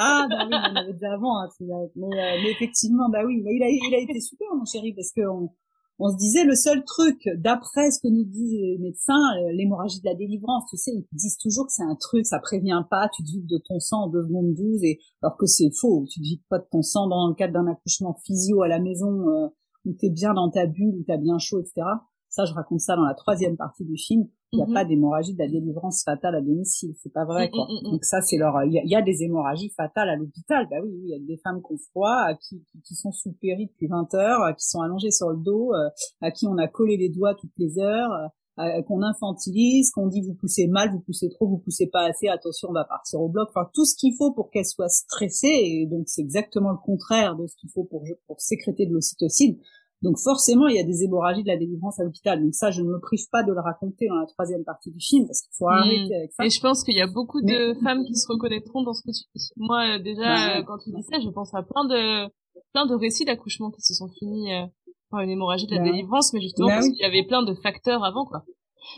ah 0.00 0.26
bah 0.28 0.46
oui, 0.48 0.54
on 0.54 0.76
avait 0.76 0.92
déjà 0.92 1.12
avant. 1.12 1.38
Hein, 1.40 1.48
mais, 1.60 2.06
euh, 2.06 2.38
mais, 2.42 2.50
effectivement, 2.50 3.08
bah 3.08 3.24
oui, 3.24 3.42
bah, 3.42 3.50
il 3.52 3.62
a, 3.62 3.68
il 3.68 3.94
a 3.94 3.98
été 3.98 4.20
super, 4.20 4.48
mon 4.54 4.64
chéri, 4.64 4.92
parce 4.94 5.12
que 5.12 5.22
on, 5.28 5.50
on 5.98 6.10
se 6.10 6.16
disait 6.16 6.44
le 6.44 6.54
seul 6.54 6.84
truc, 6.84 7.28
d'après 7.36 7.90
ce 7.90 8.00
que 8.00 8.08
nous 8.08 8.24
disent 8.24 8.52
les 8.52 8.78
médecins, 8.78 9.20
euh, 9.42 9.52
l'hémorragie 9.52 10.00
de 10.00 10.06
la 10.06 10.14
délivrance, 10.14 10.64
tu 10.70 10.76
sais, 10.76 10.92
ils 10.92 11.06
disent 11.12 11.38
toujours 11.38 11.66
que 11.66 11.72
c'est 11.72 11.82
un 11.82 11.96
truc, 11.96 12.24
ça 12.24 12.38
prévient 12.38 12.84
pas, 12.88 13.08
tu 13.12 13.24
te 13.24 13.30
vides 13.30 13.48
de 13.48 13.58
ton 13.58 13.80
sang 13.80 14.04
en 14.04 14.08
2 14.08 14.22
secondes 14.22 14.54
12, 14.54 14.84
et, 14.84 15.00
alors 15.22 15.36
que 15.36 15.46
c'est 15.46 15.70
faux, 15.74 16.06
tu 16.08 16.20
te 16.20 16.24
vides 16.24 16.44
pas 16.48 16.58
de 16.58 16.66
ton 16.70 16.82
sang 16.82 17.08
dans 17.08 17.28
le 17.28 17.34
cadre 17.34 17.54
d'un 17.54 17.66
accouchement 17.66 18.16
physio 18.24 18.62
à 18.62 18.68
la 18.68 18.78
maison, 18.78 19.28
euh, 19.28 19.48
où 19.84 19.92
t'es 19.92 20.10
bien 20.10 20.34
dans 20.34 20.50
ta 20.50 20.66
bulle, 20.66 20.94
où 21.00 21.04
t'as 21.04 21.16
bien 21.16 21.38
chaud, 21.38 21.60
etc. 21.60 21.82
Ça, 22.28 22.44
je 22.44 22.52
raconte 22.52 22.80
ça 22.80 22.96
dans 22.96 23.04
la 23.04 23.14
troisième 23.14 23.56
partie 23.56 23.84
du 23.84 23.96
film. 23.96 24.28
Il 24.52 24.56
n'y 24.56 24.62
a 24.62 24.66
mhm. 24.66 24.74
pas 24.74 24.84
d'hémorragie 24.84 25.34
de 25.34 25.38
la 25.38 25.48
délivrance 25.48 26.02
fatale 26.04 26.34
à 26.34 26.40
domicile. 26.40 26.94
C'est 27.02 27.12
pas 27.12 27.24
vrai, 27.24 27.50
quoi. 27.50 27.66
Mm, 27.66 27.90
Donc 27.90 28.04
ça, 28.04 28.22
c'est 28.22 28.38
leur, 28.38 28.62
il 28.64 28.72
y, 28.72 28.96
a, 28.96 29.02
des 29.02 29.22
hémorragies 29.22 29.70
fatales 29.76 30.08
à 30.08 30.16
l'hôpital. 30.16 30.66
Bah 30.70 30.76
oui, 30.82 30.90
il 31.04 31.08
y 31.10 31.14
a 31.14 31.18
des 31.18 31.38
femmes 31.42 31.60
qui 31.60 31.74
ont 31.74 31.78
froid, 31.90 32.34
qui, 32.40 32.64
qui 32.84 32.94
sont 32.94 33.12
sous 33.12 33.32
péri 33.32 33.66
depuis 33.66 33.88
20 33.88 34.14
heures, 34.14 34.56
qui 34.56 34.66
sont 34.66 34.80
allongées 34.80 35.10
sur 35.10 35.28
le 35.30 35.36
dos, 35.36 35.74
euh, 35.74 35.90
à 36.22 36.30
qui 36.30 36.46
on 36.46 36.56
a 36.56 36.66
collé 36.66 36.96
les 36.96 37.10
doigts 37.10 37.34
toutes 37.34 37.56
les 37.58 37.78
heures, 37.78 38.10
euh, 38.58 38.82
qu'on 38.82 39.02
infantilise, 39.02 39.92
qu'on 39.92 40.08
dit 40.08 40.20
vous 40.20 40.34
poussez 40.34 40.66
mal, 40.66 40.90
vous 40.90 40.98
poussez 40.98 41.28
trop, 41.28 41.46
vous 41.46 41.58
poussez 41.58 41.86
pas 41.86 42.08
assez, 42.08 42.26
attention, 42.26 42.70
on 42.70 42.72
va 42.72 42.84
partir 42.84 43.20
au 43.20 43.28
bloc. 43.28 43.50
Enfin, 43.50 43.70
tout 43.72 43.84
ce 43.84 43.94
qu'il 43.94 44.14
faut 44.16 44.32
pour 44.32 44.50
qu'elle 44.50 44.64
soit 44.64 44.88
stressée. 44.88 45.46
Et 45.46 45.86
donc, 45.86 46.08
c'est 46.08 46.22
exactement 46.22 46.72
le 46.72 46.78
contraire 46.78 47.36
de 47.36 47.46
ce 47.46 47.54
qu'il 47.54 47.70
faut 47.70 47.84
pour, 47.84 48.02
pour 48.26 48.40
sécréter 48.40 48.86
de 48.86 48.94
l'ocytocine. 48.94 49.58
Donc 50.02 50.18
forcément, 50.18 50.68
il 50.68 50.76
y 50.76 50.78
a 50.78 50.84
des 50.84 51.02
hémorragies 51.02 51.42
de 51.42 51.48
la 51.48 51.56
délivrance 51.56 51.98
à 51.98 52.04
l'hôpital. 52.04 52.40
Donc 52.42 52.54
ça, 52.54 52.70
je 52.70 52.82
ne 52.82 52.88
me 52.88 53.00
prive 53.00 53.28
pas 53.32 53.42
de 53.42 53.52
le 53.52 53.60
raconter 53.60 54.06
dans 54.06 54.16
la 54.16 54.26
troisième 54.26 54.64
partie 54.64 54.92
du 54.92 55.00
film 55.00 55.26
parce 55.26 55.42
qu'il 55.42 55.50
faut 55.58 55.66
hmm. 55.66 55.82
arrêter 55.82 56.14
avec 56.14 56.32
ça. 56.32 56.44
Et 56.44 56.50
je 56.50 56.60
pense 56.60 56.84
qu'il 56.84 56.94
y 56.94 57.00
a 57.00 57.08
beaucoup 57.08 57.40
de 57.42 57.74
femmes 57.82 58.04
qui 58.04 58.14
se 58.14 58.26
reconnaîtront 58.30 58.82
dans 58.82 58.94
ce 58.94 59.02
que 59.02 59.10
tu 59.10 59.24
dis. 59.34 59.50
Moi, 59.56 59.96
euh, 59.96 59.98
déjà, 59.98 60.58
euh, 60.58 60.62
quand 60.62 60.78
tu 60.78 60.90
dis 60.90 61.02
ça, 61.02 61.18
je 61.18 61.28
pense 61.30 61.52
à 61.54 61.62
plein 61.62 61.84
de 61.84 62.28
plein 62.72 62.86
de 62.86 62.94
récits 62.94 63.24
d'accouchement 63.24 63.70
qui 63.70 63.80
se 63.80 63.94
sont 63.94 64.08
finis 64.18 64.52
euh, 64.52 64.66
par 65.10 65.20
une 65.20 65.30
hémorragie 65.30 65.66
de 65.66 65.74
la 65.74 65.82
délivrance, 65.82 66.32
mais 66.32 66.40
justement 66.40 66.68
parce 66.68 66.88
qu'il 66.88 66.98
y 66.98 67.04
avait 67.04 67.24
plein 67.24 67.42
de 67.42 67.54
facteurs 67.54 68.04
avant, 68.04 68.24
quoi. 68.24 68.44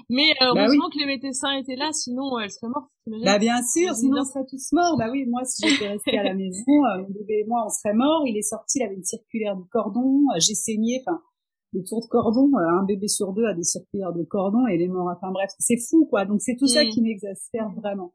Mais 0.08 0.30
euh, 0.42 0.54
bah 0.54 0.62
heureusement 0.62 0.88
que 0.88 0.98
les 0.98 1.06
médecins 1.06 1.52
étaient 1.52 1.76
là, 1.76 1.90
sinon 1.92 2.36
euh, 2.36 2.40
elle 2.40 2.50
serait 2.50 2.68
morte. 2.68 2.90
Bah 3.24 3.38
bien 3.38 3.60
sûr, 3.62 3.94
sinon 3.94 4.20
on 4.20 4.24
serait 4.24 4.46
tous 4.48 4.72
morts. 4.72 4.96
Bah 4.98 5.08
oui, 5.10 5.26
moi 5.26 5.44
si 5.44 5.68
j'étais 5.68 5.88
restée 5.88 6.18
à 6.18 6.24
la 6.24 6.34
maison, 6.34 6.62
euh, 6.68 7.02
mon 7.02 7.08
bébé 7.10 7.40
et 7.40 7.44
moi 7.46 7.64
on 7.66 7.70
serait 7.70 7.94
morts. 7.94 8.22
Il 8.26 8.36
est 8.36 8.42
sorti, 8.42 8.78
il 8.78 8.82
avait 8.84 8.94
une 8.94 9.04
circulaire 9.04 9.56
du 9.56 9.64
cordon, 9.70 10.24
j'ai 10.38 10.54
saigné, 10.54 11.02
enfin 11.06 11.20
des 11.72 11.84
tours 11.84 12.02
de 12.02 12.08
cordon, 12.08 12.50
un 12.56 12.84
bébé 12.84 13.06
sur 13.06 13.32
deux 13.32 13.44
a 13.44 13.54
des 13.54 13.62
circulaires 13.62 14.12
de 14.12 14.24
cordon 14.24 14.66
et 14.66 14.76
les 14.76 14.88
morts. 14.88 15.12
Enfin 15.14 15.30
bref, 15.32 15.50
c'est 15.58 15.78
fou 15.78 16.06
quoi. 16.06 16.24
Donc 16.24 16.40
c'est 16.40 16.56
tout 16.56 16.66
ça 16.66 16.84
mm. 16.84 16.88
qui 16.88 17.02
m'exaspère 17.02 17.70
vraiment. 17.76 18.12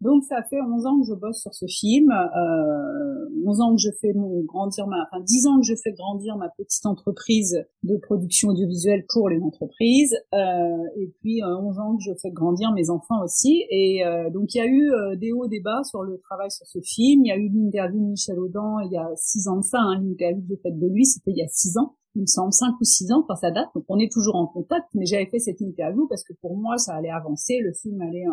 Donc 0.00 0.22
ça 0.24 0.42
fait 0.42 0.60
11 0.60 0.86
ans 0.86 1.00
que 1.00 1.06
je 1.06 1.14
bosse 1.14 1.40
sur 1.40 1.54
ce 1.54 1.66
film, 1.66 2.10
euh, 2.10 3.13
11 3.44 3.60
ans 3.60 3.74
que 3.74 3.80
je 3.80 3.90
fais 4.00 4.12
grandir 4.44 4.86
ma, 4.86 5.02
enfin 5.04 5.22
10 5.22 5.46
ans 5.46 5.60
que 5.60 5.66
je 5.66 5.74
fais 5.74 5.92
grandir 5.92 6.36
ma 6.36 6.48
petite 6.48 6.86
entreprise 6.86 7.64
de 7.82 7.96
production 7.96 8.50
audiovisuelle 8.50 9.04
pour 9.08 9.28
les 9.28 9.40
entreprises, 9.40 10.14
euh, 10.32 10.38
et 10.96 11.12
puis 11.20 11.42
11 11.42 11.78
euh, 11.78 11.80
ans 11.80 11.96
que 11.96 12.02
je 12.02 12.12
fais 12.20 12.30
grandir 12.30 12.72
mes 12.72 12.90
enfants 12.90 13.22
aussi. 13.22 13.64
Et 13.70 14.04
euh, 14.04 14.30
donc 14.30 14.54
il 14.54 14.58
y 14.58 14.60
a 14.60 14.66
eu 14.66 14.90
euh, 14.92 15.16
des 15.16 15.32
hauts 15.32 15.48
débats 15.48 15.82
sur 15.84 16.02
le 16.02 16.18
travail 16.18 16.50
sur 16.50 16.66
ce 16.66 16.80
film. 16.80 17.24
Il 17.24 17.28
y 17.28 17.32
a 17.32 17.36
eu 17.36 17.48
l'interview 17.48 18.00
de 18.00 18.06
Michel 18.10 18.38
Audin 18.38 18.78
il 18.84 18.92
y 18.92 18.96
a 18.96 19.10
6 19.16 19.48
ans 19.48 19.56
de 19.58 19.64
ça, 19.64 19.78
hein, 19.78 20.00
l'interview 20.00 20.42
que 20.42 20.48
j'ai 20.48 20.60
faite 20.62 20.78
de 20.78 20.86
lui, 20.86 21.04
c'était 21.04 21.30
il 21.30 21.38
y 21.38 21.42
a 21.42 21.48
6 21.48 21.78
ans 21.78 21.94
il 22.16 22.22
me 22.22 22.26
semble, 22.26 22.52
5 22.52 22.74
ou 22.80 22.84
6 22.84 23.12
ans 23.12 23.24
quand 23.26 23.34
ça 23.34 23.50
date. 23.50 23.68
Donc 23.74 23.84
on 23.88 23.98
est 23.98 24.10
toujours 24.10 24.36
en 24.36 24.46
contact, 24.46 24.86
mais 24.94 25.04
j'avais 25.04 25.26
fait 25.26 25.40
cette 25.40 25.60
interview 25.60 26.06
parce 26.06 26.22
que 26.22 26.32
pour 26.40 26.56
moi, 26.56 26.78
ça 26.78 26.94
allait 26.94 27.10
avancer, 27.10 27.58
le 27.58 27.72
film 27.72 28.00
allait 28.02 28.26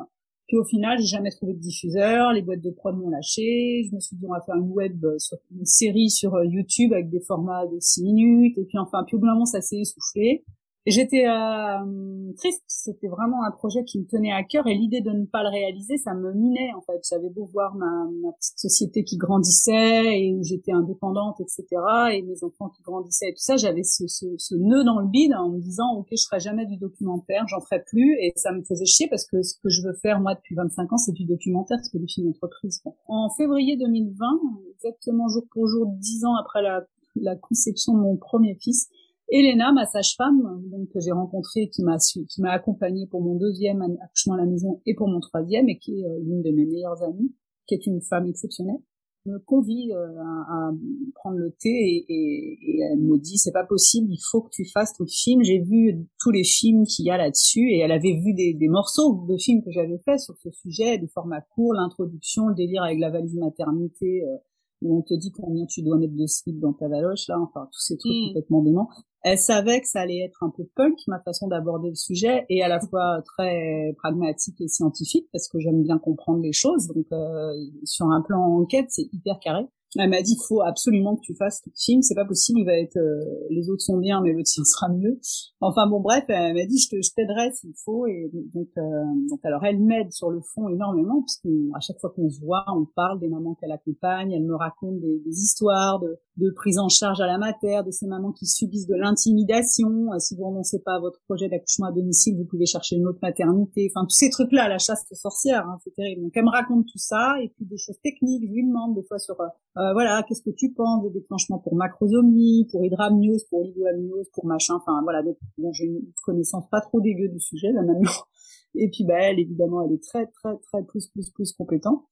puis 0.51 0.57
au 0.57 0.65
final, 0.65 0.99
j'ai 0.99 1.07
jamais 1.07 1.31
trouvé 1.31 1.53
de 1.53 1.59
diffuseur, 1.59 2.33
les 2.33 2.41
boîtes 2.41 2.59
de 2.59 2.71
prod 2.71 2.93
m'ont 2.93 3.09
lâché, 3.09 3.87
je 3.89 3.95
me 3.95 4.01
suis 4.01 4.17
dit 4.17 4.25
on 4.27 4.33
va 4.33 4.41
faire 4.41 4.55
une 4.55 4.69
web 4.71 5.01
euh, 5.05 5.17
sur 5.17 5.37
une 5.49 5.65
série 5.65 6.09
sur 6.09 6.35
euh, 6.35 6.43
YouTube 6.43 6.91
avec 6.91 7.09
des 7.09 7.21
formats 7.21 7.65
de 7.67 7.77
6 7.79 8.03
minutes, 8.03 8.57
et 8.57 8.65
puis 8.65 8.77
enfin, 8.77 9.05
puis 9.07 9.15
au 9.15 9.19
bout 9.19 9.27
d'un 9.27 9.35
moment, 9.35 9.45
ça 9.45 9.61
s'est 9.61 9.77
essoufflé. 9.77 10.43
J'étais 10.87 11.27
euh, 11.27 12.33
triste, 12.37 12.63
c'était 12.65 13.07
vraiment 13.07 13.43
un 13.43 13.51
projet 13.51 13.83
qui 13.83 13.99
me 13.99 14.05
tenait 14.05 14.31
à 14.31 14.43
cœur 14.43 14.65
et 14.65 14.73
l'idée 14.73 15.01
de 15.01 15.11
ne 15.11 15.25
pas 15.25 15.43
le 15.43 15.49
réaliser, 15.49 15.97
ça 15.97 16.15
me 16.15 16.33
minait 16.33 16.73
en 16.75 16.81
fait. 16.81 16.99
J'avais 17.07 17.29
beau 17.29 17.45
voir 17.45 17.75
ma, 17.75 18.07
ma, 18.23 18.31
petite 18.31 18.57
société 18.57 19.03
qui 19.03 19.17
grandissait 19.17 20.19
et 20.19 20.33
où 20.33 20.43
j'étais 20.43 20.71
indépendante, 20.71 21.39
etc. 21.39 21.67
et 22.13 22.23
mes 22.23 22.43
enfants 22.43 22.69
qui 22.69 22.81
grandissaient 22.81 23.29
et 23.29 23.33
tout 23.33 23.43
ça, 23.43 23.57
j'avais 23.57 23.83
ce, 23.83 24.07
ce, 24.07 24.25
ce, 24.39 24.55
nœud 24.55 24.83
dans 24.83 24.99
le 24.99 25.07
bide 25.07 25.33
en 25.35 25.49
me 25.49 25.59
disant 25.59 25.93
ok, 25.97 26.07
je 26.11 26.25
ferai 26.25 26.39
jamais 26.39 26.65
du 26.65 26.77
documentaire, 26.77 27.47
j'en 27.47 27.61
ferai 27.61 27.83
plus 27.83 28.17
et 28.19 28.33
ça 28.35 28.51
me 28.51 28.63
faisait 28.63 28.85
chier 28.85 29.07
parce 29.07 29.25
que 29.25 29.43
ce 29.43 29.53
que 29.61 29.69
je 29.69 29.83
veux 29.83 29.93
faire 29.93 30.19
moi 30.19 30.33
depuis 30.33 30.55
25 30.55 30.93
ans, 30.93 30.97
c'est 30.97 31.11
du 31.11 31.25
documentaire, 31.25 31.77
c'est 31.83 31.99
du 31.99 32.07
film 32.07 32.25
d'entreprise. 32.25 32.81
En 33.07 33.29
février 33.29 33.77
2020, 33.77 34.25
exactement 34.73 35.27
jour 35.27 35.43
pour 35.51 35.67
jour, 35.67 35.85
dix 35.99 36.25
ans 36.25 36.35
après 36.37 36.63
la, 36.63 36.87
la 37.15 37.35
conception 37.35 37.93
de 37.93 37.99
mon 37.99 38.17
premier 38.17 38.55
fils, 38.55 38.89
Elena, 39.31 39.71
ma 39.71 39.85
sage-femme, 39.85 40.61
donc 40.69 40.89
que 40.89 40.99
j'ai 40.99 41.11
rencontrée, 41.11 41.69
qui 41.69 41.83
m'a 41.83 41.97
qui 41.97 42.41
m'a 42.41 42.51
accompagnée 42.51 43.07
pour 43.07 43.21
mon 43.21 43.35
deuxième 43.35 43.81
accouchement 43.81 44.33
à 44.33 44.37
la 44.37 44.45
maison 44.45 44.81
et 44.85 44.93
pour 44.93 45.07
mon 45.07 45.21
troisième, 45.21 45.69
et 45.69 45.77
qui 45.77 46.01
est 46.01 46.05
euh, 46.05 46.19
l'une 46.21 46.41
de 46.41 46.51
mes 46.51 46.65
meilleures 46.65 47.01
amies, 47.01 47.33
qui 47.65 47.75
est 47.75 47.85
une 47.87 48.01
femme 48.01 48.27
exceptionnelle, 48.27 48.79
me 49.25 49.37
convie 49.39 49.91
euh, 49.93 50.19
à, 50.19 50.71
prendre 51.15 51.37
le 51.37 51.51
thé 51.51 52.05
et, 52.09 52.79
elle 52.91 52.99
me 52.99 53.17
dit 53.17 53.37
c'est 53.37 53.51
pas 53.51 53.65
possible, 53.65 54.07
il 54.11 54.19
faut 54.31 54.41
que 54.41 54.49
tu 54.51 54.65
fasses 54.65 54.93
ton 54.93 55.05
film. 55.07 55.43
J'ai 55.43 55.59
vu 55.59 56.07
tous 56.19 56.31
les 56.31 56.43
films 56.43 56.83
qu'il 56.85 57.05
y 57.05 57.11
a 57.11 57.17
là-dessus 57.17 57.69
et 57.71 57.79
elle 57.79 57.91
avait 57.91 58.19
vu 58.19 58.33
des, 58.33 58.53
des 58.53 58.67
morceaux 58.67 59.25
de 59.29 59.37
films 59.37 59.63
que 59.63 59.71
j'avais 59.71 59.99
fait 60.03 60.17
sur 60.17 60.35
ce 60.37 60.49
sujet, 60.51 60.97
des 60.97 61.07
formats 61.07 61.41
courts, 61.41 61.73
l'introduction, 61.73 62.47
le 62.47 62.55
délire 62.55 62.83
avec 62.83 62.99
la 62.99 63.11
valise 63.11 63.35
maternité. 63.35 64.23
Euh, 64.25 64.37
où 64.81 64.97
on 64.97 65.01
te 65.01 65.13
dit 65.13 65.31
combien 65.31 65.65
tu 65.65 65.81
dois 65.81 65.97
mettre 65.97 66.15
de 66.15 66.25
slip 66.25 66.59
dans 66.59 66.73
ta 66.73 66.87
valoche, 66.87 67.27
là, 67.27 67.39
enfin, 67.39 67.67
tous 67.71 67.79
ces 67.79 67.97
trucs 67.97 68.11
mm. 68.11 68.27
complètement 68.27 68.63
déments. 68.63 68.89
Elle 69.23 69.37
savait 69.37 69.81
que 69.81 69.87
ça 69.87 70.01
allait 70.01 70.19
être 70.19 70.43
un 70.43 70.49
peu 70.49 70.63
punk, 70.75 70.97
ma 71.07 71.19
façon 71.19 71.47
d'aborder 71.47 71.89
le 71.89 71.95
sujet, 71.95 72.45
et 72.49 72.63
à 72.63 72.67
la 72.67 72.79
fois 72.79 73.21
très 73.23 73.93
pragmatique 73.97 74.59
et 74.61 74.67
scientifique, 74.67 75.27
parce 75.31 75.47
que 75.47 75.59
j'aime 75.59 75.83
bien 75.83 75.99
comprendre 75.99 76.41
les 76.41 76.53
choses. 76.53 76.87
Donc, 76.87 77.05
euh, 77.11 77.51
sur 77.83 78.07
un 78.07 78.21
plan 78.21 78.41
enquête, 78.41 78.87
c'est 78.89 79.07
hyper 79.13 79.39
carré. 79.39 79.65
Elle 79.97 80.09
m'a 80.09 80.21
dit, 80.21 80.33
il 80.33 80.45
faut 80.47 80.61
absolument 80.61 81.15
que 81.15 81.21
tu 81.21 81.35
fasses 81.35 81.61
ton 81.61 81.71
film. 81.75 82.01
C'est 82.01 82.15
pas 82.15 82.25
possible, 82.25 82.59
il 82.61 82.65
va 82.65 82.73
être, 82.73 82.97
euh, 82.97 83.25
les 83.49 83.69
autres 83.69 83.81
sont 83.81 83.97
bien, 83.97 84.21
mais 84.21 84.31
le 84.31 84.43
tien 84.43 84.63
sera 84.63 84.89
mieux. 84.89 85.19
Enfin 85.59 85.87
bon, 85.87 85.99
bref, 85.99 86.23
elle 86.29 86.53
m'a 86.53 86.65
dit, 86.65 86.77
je, 86.77 86.95
je 86.95 87.13
t'aiderai 87.13 87.51
s'il 87.53 87.73
faut. 87.83 88.07
Et 88.07 88.31
donc, 88.53 88.69
euh, 88.77 88.81
donc 89.29 89.39
alors, 89.43 89.63
elle 89.65 89.79
m'aide 89.79 90.11
sur 90.11 90.29
le 90.29 90.39
fond 90.41 90.69
énormément, 90.69 91.21
puisqu'à 91.23 91.79
chaque 91.81 91.99
fois 91.99 92.13
qu'on 92.15 92.29
se 92.29 92.39
voit, 92.39 92.63
on 92.69 92.85
parle 92.95 93.19
des 93.19 93.27
mamans 93.27 93.55
qu'elle 93.55 93.71
accompagne. 93.71 94.31
Elle 94.31 94.45
me 94.45 94.55
raconte 94.55 94.99
des, 94.99 95.19
des 95.25 95.35
histoires 95.41 95.99
de, 95.99 96.19
de 96.37 96.49
prise 96.49 96.79
en 96.79 96.87
charge 96.87 97.19
à 97.19 97.27
la 97.27 97.37
mater, 97.37 97.81
de 97.85 97.91
ces 97.91 98.07
mamans 98.07 98.31
qui 98.31 98.45
subissent 98.45 98.87
de 98.87 98.95
l'intimidation. 98.95 100.13
Euh, 100.13 100.19
si 100.19 100.35
vous 100.35 100.45
renoncez 100.45 100.79
pas 100.79 100.95
à 100.95 100.99
votre 100.99 101.19
projet 101.27 101.49
d'accouchement 101.49 101.87
à 101.87 101.91
domicile, 101.91 102.37
vous 102.37 102.45
pouvez 102.45 102.65
chercher 102.65 102.95
une 102.95 103.05
autre 103.05 103.19
maternité. 103.21 103.91
Enfin, 103.93 104.05
tous 104.05 104.15
ces 104.15 104.29
trucs-là, 104.29 104.69
la 104.69 104.77
chasse 104.77 105.05
aux 105.11 105.15
sorcières, 105.15 105.67
hein, 105.67 105.77
c'est 105.83 105.93
terrible. 105.93 106.21
Donc, 106.21 106.31
elle 106.35 106.45
me 106.45 106.49
raconte 106.49 106.85
tout 106.85 106.97
ça, 106.97 107.35
et 107.41 107.49
puis 107.49 107.65
des 107.65 107.77
choses 107.77 107.99
techniques. 108.01 108.43
Je 108.47 108.53
lui 108.53 108.65
demande 108.65 108.95
des 108.95 109.03
fois 109.03 109.19
sur, 109.19 109.39
euh, 109.41 109.45
euh, 109.77 109.93
voilà, 109.93 110.23
qu'est-ce 110.27 110.41
que 110.41 110.55
tu 110.55 110.71
penses 110.71 111.03
des 111.03 111.09
déclenchements 111.09 111.59
pour 111.59 111.75
macrosomie, 111.75 112.67
pour 112.71 112.85
hydramniose, 112.85 113.45
pour 113.49 113.59
oligoamniose, 113.59 114.29
pour 114.33 114.45
machin. 114.45 114.75
Enfin, 114.75 115.01
voilà. 115.03 115.23
Donc, 115.23 115.37
bon, 115.57 115.73
j'ai 115.73 115.85
une 115.85 116.01
connaissance 116.23 116.65
pas 116.71 116.81
trop 116.81 117.01
dégueu 117.01 117.27
du 117.27 117.39
sujet 117.39 117.71
là 117.71 117.81
maintenant. 117.81 118.11
Et 118.75 118.89
puis, 118.89 119.03
bah, 119.03 119.15
elle, 119.19 119.39
évidemment, 119.39 119.81
elle 119.85 119.93
est 119.93 120.03
très, 120.03 120.27
très, 120.27 120.57
très 120.59 120.83
plus, 120.83 121.07
plus, 121.09 121.29
plus 121.31 121.51
compétente. 121.51 122.05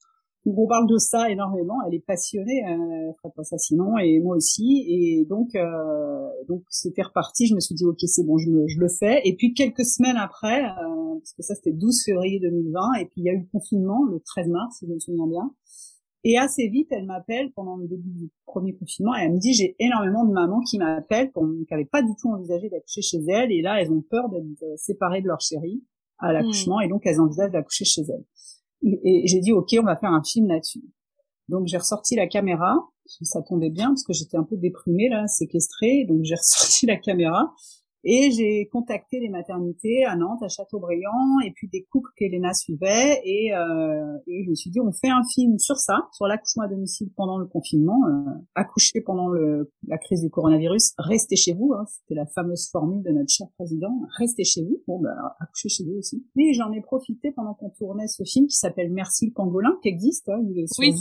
Donc 0.50 0.58
on 0.58 0.68
parle 0.68 0.88
de 0.88 0.98
ça 0.98 1.30
énormément. 1.30 1.76
Elle 1.86 1.94
est 1.94 2.04
passionnée, 2.04 2.64
euh, 2.68 3.14
ferait 3.22 3.34
pas 3.36 3.44
ça 3.44 3.60
sinon, 3.60 4.00
et 4.00 4.20
moi 4.20 4.36
aussi. 4.36 4.84
Et 4.88 5.26
donc, 5.30 5.54
euh, 5.54 6.28
donc 6.48 6.64
c'était 6.70 7.04
reparti. 7.04 7.46
Je 7.46 7.54
me 7.54 7.60
suis 7.60 7.76
dit 7.76 7.86
ok, 7.86 8.00
c'est 8.00 8.26
bon, 8.26 8.40
je, 8.40 8.50
me, 8.50 8.68
je 8.68 8.80
le 8.80 8.88
fais. 8.88 9.22
Et 9.26 9.36
puis 9.36 9.54
quelques 9.54 9.86
semaines 9.86 10.18
après, 10.18 10.64
euh, 10.64 11.20
parce 11.20 11.34
que 11.34 11.44
ça 11.44 11.54
c'était 11.54 11.72
12 11.72 12.04
février 12.04 12.40
2020, 12.40 12.94
et 13.00 13.06
puis 13.06 13.22
il 13.22 13.26
y 13.26 13.30
a 13.30 13.34
eu 13.34 13.42
le 13.42 13.48
confinement 13.52 14.04
le 14.06 14.20
13 14.22 14.48
mars, 14.48 14.78
si 14.80 14.88
je 14.88 14.92
me 14.92 14.98
souviens 14.98 15.28
bien. 15.28 15.54
Et 16.24 16.40
assez 16.40 16.68
vite, 16.68 16.88
elle 16.90 17.06
m'appelle 17.06 17.52
pendant 17.56 17.78
le 17.78 17.88
début 17.88 18.10
du 18.10 18.32
premier 18.48 18.74
confinement 18.74 19.16
et 19.16 19.26
elle 19.26 19.34
me 19.34 19.40
dit 19.40 19.54
j'ai 19.54 19.76
énormément 19.78 20.26
de 20.26 20.34
mamans 20.34 20.62
qui 20.62 20.80
m'appellent 20.80 21.32
qui 21.32 21.68
n'avaient 21.72 21.86
pas 21.86 22.02
du 22.02 22.12
tout 22.20 22.30
envisagé 22.30 22.70
d'accoucher 22.70 23.02
chez 23.02 23.20
elles 23.30 23.52
et 23.52 23.62
là 23.62 23.80
elles 23.80 23.92
ont 23.92 24.02
peur 24.02 24.28
d'être 24.30 24.44
euh, 24.64 24.76
séparées 24.76 25.22
de 25.22 25.28
leur 25.28 25.40
chéri 25.40 25.82
à 26.18 26.34
l'accouchement 26.34 26.80
mmh. 26.80 26.84
et 26.84 26.88
donc 26.90 27.06
elles 27.06 27.22
envisagent 27.22 27.52
d'accoucher 27.52 27.86
chez 27.86 28.02
elles. 28.02 28.26
Et, 28.84 29.28
j'ai 29.28 29.40
dit, 29.40 29.52
OK, 29.52 29.76
on 29.80 29.84
va 29.84 29.96
faire 29.96 30.12
un 30.12 30.24
film 30.24 30.48
là-dessus. 30.48 30.84
Donc 31.48 31.68
j'ai 31.68 31.78
ressorti 31.78 32.16
la 32.16 32.28
caméra, 32.28 32.76
ça 33.06 33.42
tombait 33.42 33.72
bien 33.72 33.88
parce 33.88 34.04
que 34.04 34.14
j'étais 34.14 34.38
un 34.38 34.44
peu 34.44 34.56
déprimée 34.56 35.10
là, 35.10 35.28
séquestrée, 35.28 36.06
donc 36.08 36.24
j'ai 36.24 36.36
ressorti 36.38 36.86
la 36.86 36.98
caméra 36.98 37.54
et 38.04 38.32
j'ai 38.32 38.68
contacté 38.72 39.20
les 39.20 39.30
maternités 39.30 40.06
à 40.06 40.16
Nantes, 40.16 40.42
à 40.42 40.48
Châteaubriand, 40.48 41.40
et 41.46 41.52
puis 41.52 41.68
des 41.68 41.84
couples 41.84 42.10
qu'Elena 42.16 42.54
suivait. 42.54 43.22
Et, 43.26 43.54
euh, 43.54 44.18
et 44.28 44.44
je 44.46 44.50
me 44.50 44.56
suis 44.56 44.70
dit, 44.70 44.80
on 44.80 44.92
fait 44.92 45.10
un 45.10 45.24
film 45.34 45.60
sur 45.60 45.78
ça, 45.78 46.08
sur 46.14 46.26
l'accouchement 46.28 46.64
à 46.64 46.68
domicile 46.68 47.10
pendant 47.16 47.38
le 47.38 47.46
confinement, 47.46 48.00
euh, 48.08 48.32
accoucher 48.56 49.02
pendant 49.02 49.28
le, 49.28 49.72
la 49.88 49.98
crise 49.98 50.22
du 50.22 50.30
coronavirus, 50.30 50.94
restez 50.98 51.36
chez 51.36 51.54
vous. 51.54 51.74
Hein, 51.74 51.86
C'était 51.88 52.16
la 52.16 52.26
fameuse 52.26 52.70
formule 52.72 53.04
de 53.04 53.12
notre 53.12 53.32
cher 53.32 53.48
président, 53.58 53.92
restez 54.18 54.44
chez 54.44 54.64
vous. 54.64 54.82
Bon, 54.88 55.00
ben, 55.00 55.16
accouchez 55.40 55.70
chez 55.70 55.84
vous 55.84 55.98
aussi. 55.98 56.26
Et 56.38 56.54
j'en 56.54 56.72
ai 56.72 56.82
profité 56.82 57.32
pendant 57.32 57.54
qu'on 57.54 57.70
tournait 57.70 58.08
ce 58.08 58.24
film 58.24 58.48
qui 58.48 58.56
s'appelle 58.56 58.92
Merci 58.92 59.28
le 59.28 59.34
pangolin, 59.34 59.78
qui 59.82 59.90
existe. 59.90 60.30
Hein, 60.30 60.42
il 60.50 60.60
est 60.60 60.68
sur 60.68 60.82
oui, 60.82 60.94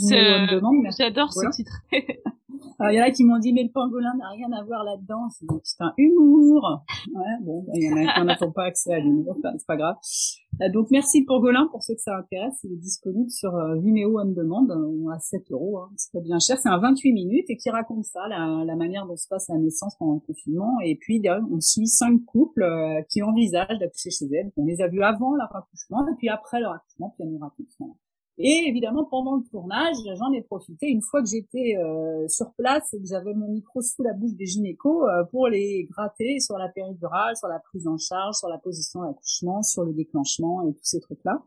j'adore 0.97 1.31
ce 1.33 1.49
titre. 1.51 1.81
Alors, 2.79 2.93
il 2.93 2.97
y 2.97 3.01
en 3.01 3.05
a 3.05 3.11
qui 3.11 3.25
m'ont 3.25 3.39
dit, 3.39 3.53
mais 3.53 3.63
le 3.63 3.71
pangolin 3.71 4.13
n'a 4.17 4.29
rien 4.29 4.51
à 4.51 4.63
voir 4.63 4.83
là-dedans. 4.83 5.27
C'est 5.63 5.81
un 5.81 5.93
humour. 5.97 6.83
Ouais, 7.13 7.21
bon, 7.41 7.63
bah, 7.63 7.73
il 7.75 7.83
y 7.83 7.93
en 7.93 7.97
a 8.07 8.35
qui 8.35 8.43
n'ont 8.43 8.51
pas 8.51 8.65
accès 8.65 8.93
à 8.93 8.99
l'humour, 8.99 9.37
c'est 9.41 9.67
pas 9.67 9.77
grave. 9.77 9.95
Euh, 10.61 10.69
donc, 10.71 10.87
merci 10.91 11.23
Pangolin 11.23 11.67
pour 11.71 11.83
ceux 11.83 11.95
que 11.95 12.01
ça 12.01 12.17
intéresse. 12.17 12.59
Il 12.63 12.73
est 12.73 12.81
disponible 12.81 13.29
sur 13.29 13.55
euh, 13.55 13.75
Vimeo 13.79 14.19
on 14.19 14.25
demande, 14.25 14.71
euh, 14.71 15.11
à 15.11 15.19
7 15.19 15.51
euros. 15.51 15.79
Hein. 15.79 15.89
C'est 15.95 16.11
pas 16.11 16.21
bien 16.21 16.39
cher. 16.39 16.57
C'est 16.57 16.69
un 16.69 16.79
28 16.79 17.13
minutes 17.13 17.49
et 17.49 17.57
qui 17.57 17.69
raconte 17.69 18.05
ça, 18.05 18.27
la, 18.27 18.75
manière 18.75 19.05
dont 19.05 19.17
se 19.17 19.27
passe 19.27 19.47
la 19.49 19.57
naissance 19.57 19.95
pendant 19.97 20.15
le 20.15 20.19
confinement. 20.19 20.79
Et 20.83 20.95
puis, 20.95 21.21
on 21.51 21.59
suit 21.59 21.87
cinq 21.87 22.23
couples 22.25 22.65
qui 23.09 23.21
envisagent 23.21 23.79
d'accoucher 23.79 24.09
chez 24.11 24.25
elles. 24.25 24.51
On 24.57 24.65
les 24.65 24.81
a 24.81 24.87
vus 24.87 25.03
avant 25.03 25.35
leur 25.35 25.53
accouchement 25.55 26.07
et 26.07 26.15
puis 26.17 26.29
après 26.29 26.59
leur 26.59 26.73
accouchement, 26.73 27.13
puis 27.15 27.23
elles 27.23 27.31
nous 27.33 27.39
racontent. 27.39 27.97
Et 28.41 28.69
évidemment, 28.69 29.03
pendant 29.03 29.35
le 29.35 29.43
tournage, 29.51 29.97
j'en 30.15 30.31
ai 30.31 30.41
profité 30.41 30.87
une 30.87 31.01
fois 31.01 31.21
que 31.21 31.27
j'étais 31.27 31.75
euh, 31.75 32.25
sur 32.29 32.53
place 32.53 32.93
et 32.93 33.01
que 33.01 33.05
j'avais 33.05 33.33
mon 33.33 33.49
micro 33.49 33.81
sous 33.81 34.01
la 34.01 34.13
bouche 34.13 34.33
des 34.33 34.45
gynécos 34.45 35.03
euh, 35.09 35.25
pour 35.25 35.49
les 35.49 35.85
gratter 35.91 36.39
sur 36.39 36.57
la 36.57 36.69
péridurale, 36.69 37.35
sur 37.35 37.49
la 37.49 37.59
prise 37.59 37.85
en 37.85 37.97
charge, 37.97 38.35
sur 38.35 38.47
la 38.47 38.57
position 38.57 39.01
d'accouchement, 39.01 39.61
sur 39.61 39.83
le 39.83 39.91
déclenchement 39.91 40.65
et 40.65 40.73
tous 40.73 40.85
ces 40.85 41.01
trucs-là. 41.01 41.43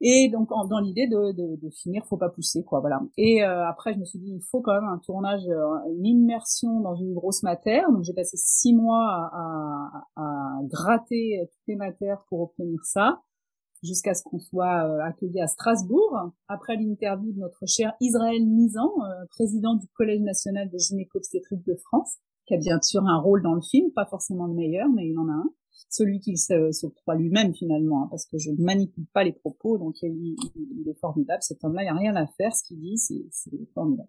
Et 0.00 0.28
donc 0.28 0.50
dans 0.50 0.78
l'idée 0.78 1.08
de, 1.08 1.32
de, 1.32 1.56
de, 1.56 1.70
finir, 1.70 2.04
faut 2.06 2.18
pas 2.18 2.28
pousser 2.28 2.62
quoi, 2.62 2.78
voilà. 2.80 3.00
Et 3.16 3.42
euh, 3.42 3.66
après 3.66 3.94
je 3.94 3.98
me 3.98 4.04
suis 4.04 4.18
dit 4.20 4.30
il 4.30 4.42
faut 4.42 4.60
quand 4.60 4.74
même 4.74 4.88
un 4.88 4.98
tournage, 4.98 5.42
une 5.96 6.06
immersion 6.06 6.80
dans 6.80 6.94
une 6.94 7.14
grosse 7.14 7.42
matière. 7.42 7.90
Donc 7.90 8.04
j'ai 8.04 8.12
passé 8.12 8.36
six 8.36 8.72
mois 8.72 9.30
à, 9.32 10.06
à, 10.14 10.22
à 10.22 10.58
gratter 10.64 11.40
toutes 11.50 11.66
les 11.66 11.76
matières 11.76 12.22
pour 12.28 12.42
obtenir 12.42 12.78
ça 12.84 13.20
jusqu'à 13.82 14.14
ce 14.14 14.22
qu'on 14.22 14.38
soit 14.38 14.88
euh, 14.88 15.04
accueilli 15.04 15.40
à 15.40 15.46
Strasbourg. 15.46 16.32
Après 16.48 16.76
l'interview 16.76 17.32
de 17.32 17.40
notre 17.40 17.66
cher 17.66 17.94
Israël 18.00 18.46
Misan, 18.46 18.90
euh, 19.02 19.26
président 19.30 19.74
du 19.74 19.86
Collège 19.88 20.20
national 20.20 20.68
des 20.70 20.78
gynéco-obstétriques 20.78 21.66
de 21.66 21.74
France, 21.76 22.16
qui 22.46 22.54
a 22.54 22.58
bien 22.58 22.80
sûr 22.80 23.04
un 23.06 23.18
rôle 23.18 23.42
dans 23.42 23.54
le 23.54 23.62
film, 23.62 23.90
pas 23.92 24.06
forcément 24.06 24.46
le 24.46 24.54
meilleur, 24.54 24.88
mais 24.88 25.08
il 25.08 25.18
en 25.18 25.28
a 25.28 25.32
un. 25.32 25.50
Celui 25.88 26.20
qu'il 26.20 26.38
s'octroie 26.38 27.16
lui-même 27.16 27.54
finalement, 27.54 28.04
hein, 28.04 28.08
parce 28.10 28.26
que 28.26 28.38
je 28.38 28.50
ne 28.50 28.62
manipule 28.62 29.06
pas 29.12 29.24
les 29.24 29.32
propos, 29.32 29.78
donc 29.78 29.96
il, 30.02 30.36
il 30.54 30.88
est 30.88 30.98
formidable. 30.98 31.42
Cet 31.42 31.62
homme-là, 31.64 31.82
il 31.82 31.84
n'y 31.84 31.90
a 31.90 31.94
rien 31.94 32.16
à 32.16 32.26
faire, 32.26 32.54
ce 32.54 32.64
qu'il 32.64 32.80
dit, 32.80 32.98
c'est 32.98 33.50
formidable. 33.74 34.08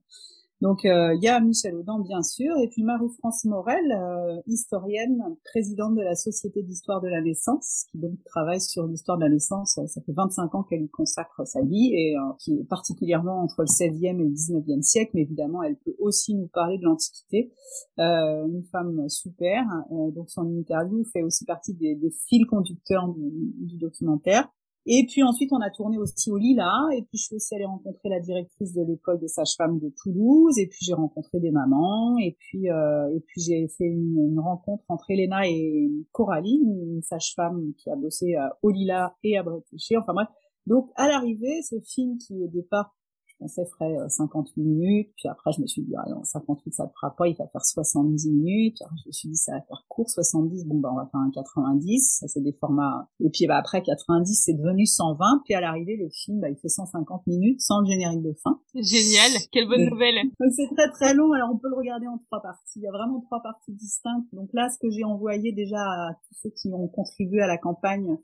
Donc 0.62 0.86
euh, 0.86 1.14
il 1.14 1.24
y 1.24 1.28
a 1.28 1.40
Michel 1.40 1.76
Audin 1.76 2.00
bien 2.00 2.24
sûr, 2.24 2.58
et 2.58 2.68
puis 2.68 2.84
Marie-France 2.84 3.46
Morel, 3.46 3.92
euh, 3.92 4.42
historienne, 4.48 5.22
présidente 5.46 5.96
de 5.96 6.02
la 6.02 6.16
Société 6.16 6.64
d'histoire 6.64 7.00
de 7.00 7.08
la 7.08 7.22
naissance, 7.22 7.86
qui 7.92 8.00
donc 8.00 8.24
travaille 8.26 8.60
sur 8.60 8.88
l'histoire 8.88 9.20
de 9.20 9.24
la 9.24 9.30
naissance. 9.30 9.80
Ça 9.86 10.02
fait 10.02 10.14
25 10.14 10.56
ans 10.56 10.64
qu'elle 10.64 10.82
y 10.82 10.90
consacre 10.90 11.46
sa 11.46 11.62
vie, 11.62 11.94
et 11.94 12.18
euh, 12.18 12.22
qui 12.40 12.54
est 12.54 12.68
particulièrement 12.68 13.44
entre 13.44 13.62
le 13.62 13.68
16e 13.68 14.20
et 14.20 14.24
le 14.24 14.32
19e 14.32 14.82
siècle, 14.82 15.12
mais 15.14 15.22
évidemment 15.22 15.62
elle 15.62 15.78
peut 15.78 15.96
aussi 16.00 16.34
nous 16.34 16.48
parler 16.48 16.80
de 16.80 16.84
l'Antiquité. 16.84 17.52
une 17.98 18.64
femme 18.72 19.08
super, 19.10 19.64
donc 19.92 20.30
son 20.30 20.48
interview 20.58 21.04
fait 21.14 21.22
aussi 21.22 21.46
partie 21.46 21.74
des, 21.74 21.96
des 21.96 22.12
fils 22.28 22.46
conducteurs 22.46 23.08
du, 23.10 23.54
du 23.60 23.78
documentaire. 23.78 24.50
Et 24.90 25.06
puis 25.06 25.22
ensuite, 25.22 25.52
on 25.52 25.60
a 25.60 25.70
tourné 25.70 25.98
aussi 25.98 26.32
au 26.32 26.38
Lila. 26.38 26.72
Et 26.96 27.02
puis 27.02 27.18
je 27.18 27.24
suis 27.26 27.36
aussi 27.36 27.54
allée 27.56 27.66
rencontrer 27.66 28.10
la 28.10 28.20
directrice 28.20 28.74
de 28.74 28.82
l'école 28.84 29.20
des 29.20 29.28
sages-femmes 29.28 29.80
de 29.80 29.94
Toulouse. 30.02 30.58
Et 30.58 30.68
puis 30.68 30.80
j'ai 30.82 30.94
rencontré 30.94 31.40
des 31.40 31.52
mamans. 31.52 32.18
Et 32.20 32.38
puis 32.40 32.70
euh, 32.70 33.14
et 33.16 33.20
puis 33.20 33.42
j'ai 33.42 33.68
fait 33.68 33.86
une, 33.86 34.40
rencontre 34.40 34.84
entre 34.88 35.12
Elena 35.12 35.48
et 35.48 35.92
Coralie, 36.12 36.62
une 36.64 37.02
sage-femme 37.02 37.74
qui 37.78 37.90
a 37.90 37.96
bossé 37.96 38.36
au 38.62 38.70
Lila 38.70 39.16
et 39.24 39.38
à 39.38 39.44
Bretéché. 39.44 39.98
Enfin 39.98 40.14
bref. 40.14 40.30
Donc 40.68 40.90
à 40.96 41.08
l'arrivée, 41.08 41.62
ce 41.64 41.76
film 41.82 42.18
qui 42.18 42.42
au 42.42 42.48
départ 42.48 42.97
je 43.38 43.44
pensais 43.44 43.66
ferait 43.66 44.10
58 44.10 44.62
minutes, 44.64 45.10
puis 45.16 45.30
après 45.30 45.52
je 45.52 45.62
me 45.62 45.68
suis 45.68 45.84
dit, 45.84 45.94
ah 45.98 46.10
non, 46.10 46.24
58 46.24 46.74
ça 46.74 46.86
ne 46.86 46.90
fera 46.90 47.16
pas, 47.16 47.28
il 47.28 47.36
va 47.36 47.48
faire 47.48 47.64
70 47.64 48.32
minutes, 48.32 48.82
alors 48.82 48.94
je 49.04 49.10
me 49.10 49.12
suis 49.12 49.30
dit 49.30 49.36
ça 49.36 49.54
va 49.54 49.62
faire 49.62 49.86
court, 49.88 50.10
70, 50.10 50.66
bon 50.66 50.80
bah 50.80 50.90
on 50.92 50.96
va 50.96 51.08
faire 51.12 51.22
un 51.22 51.30
90, 51.32 52.18
ça 52.20 52.28
c'est 52.28 52.42
des 52.42 52.54
formats, 52.54 53.08
et 53.20 53.30
puis 53.30 53.46
bah 53.46 53.58
après 53.58 53.84
90 53.84 54.34
c'est 54.34 54.54
devenu 54.54 54.86
120, 54.86 55.42
puis 55.46 55.54
à 55.54 55.62
l'arrivée 55.62 55.98
le 55.98 56.10
film 56.10 56.40
bah, 56.40 56.50
il 56.50 56.58
fait 56.58 56.70
150 56.70 57.28
minutes 57.28 57.62
sans 57.62 57.82
le 57.82 57.88
générique 57.88 58.24
de 58.24 58.34
fin. 58.44 58.60
Génial, 58.74 59.32
quelle 59.52 59.68
bonne 59.68 59.88
nouvelle. 59.90 60.16
Donc 60.40 60.52
c'est 60.56 60.74
très 60.76 60.90
très 60.92 61.14
long, 61.14 61.32
alors 61.34 61.50
on 61.54 61.58
peut 61.58 61.70
le 61.70 61.78
regarder 61.78 62.08
en 62.08 62.18
trois 62.18 62.42
parties, 62.42 62.80
il 62.80 62.84
y 62.84 62.88
a 62.88 62.92
vraiment 62.92 63.22
trois 63.22 63.42
parties 63.44 63.74
distinctes, 63.74 64.28
donc 64.34 64.50
là 64.54 64.70
ce 64.70 64.80
que 64.80 64.90
j'ai 64.90 65.04
envoyé 65.04 65.52
déjà 65.52 65.78
à 65.80 66.14
tous 66.28 66.36
ceux 66.42 66.50
qui 66.50 66.74
ont 66.74 66.88
contribué 66.88 67.42
à 67.42 67.48
la 67.48 67.58
campagne, 67.58 68.18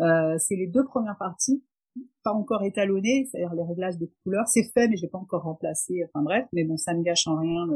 euh, 0.00 0.36
c'est 0.38 0.56
les 0.56 0.66
deux 0.66 0.84
premières 0.84 1.18
parties, 1.18 1.62
pas 2.22 2.32
encore 2.32 2.64
étalonné, 2.64 3.28
c'est-à-dire 3.30 3.54
les 3.54 3.62
réglages 3.62 3.98
des 3.98 4.10
couleurs. 4.22 4.48
C'est 4.48 4.64
fait, 4.72 4.88
mais 4.88 4.96
j'ai 4.96 5.08
pas 5.08 5.18
encore 5.18 5.42
remplacé. 5.42 6.02
Enfin 6.06 6.22
bref, 6.22 6.46
mais 6.52 6.64
bon, 6.64 6.76
ça 6.76 6.94
ne 6.94 7.02
gâche 7.02 7.26
en 7.26 7.38
rien. 7.38 7.66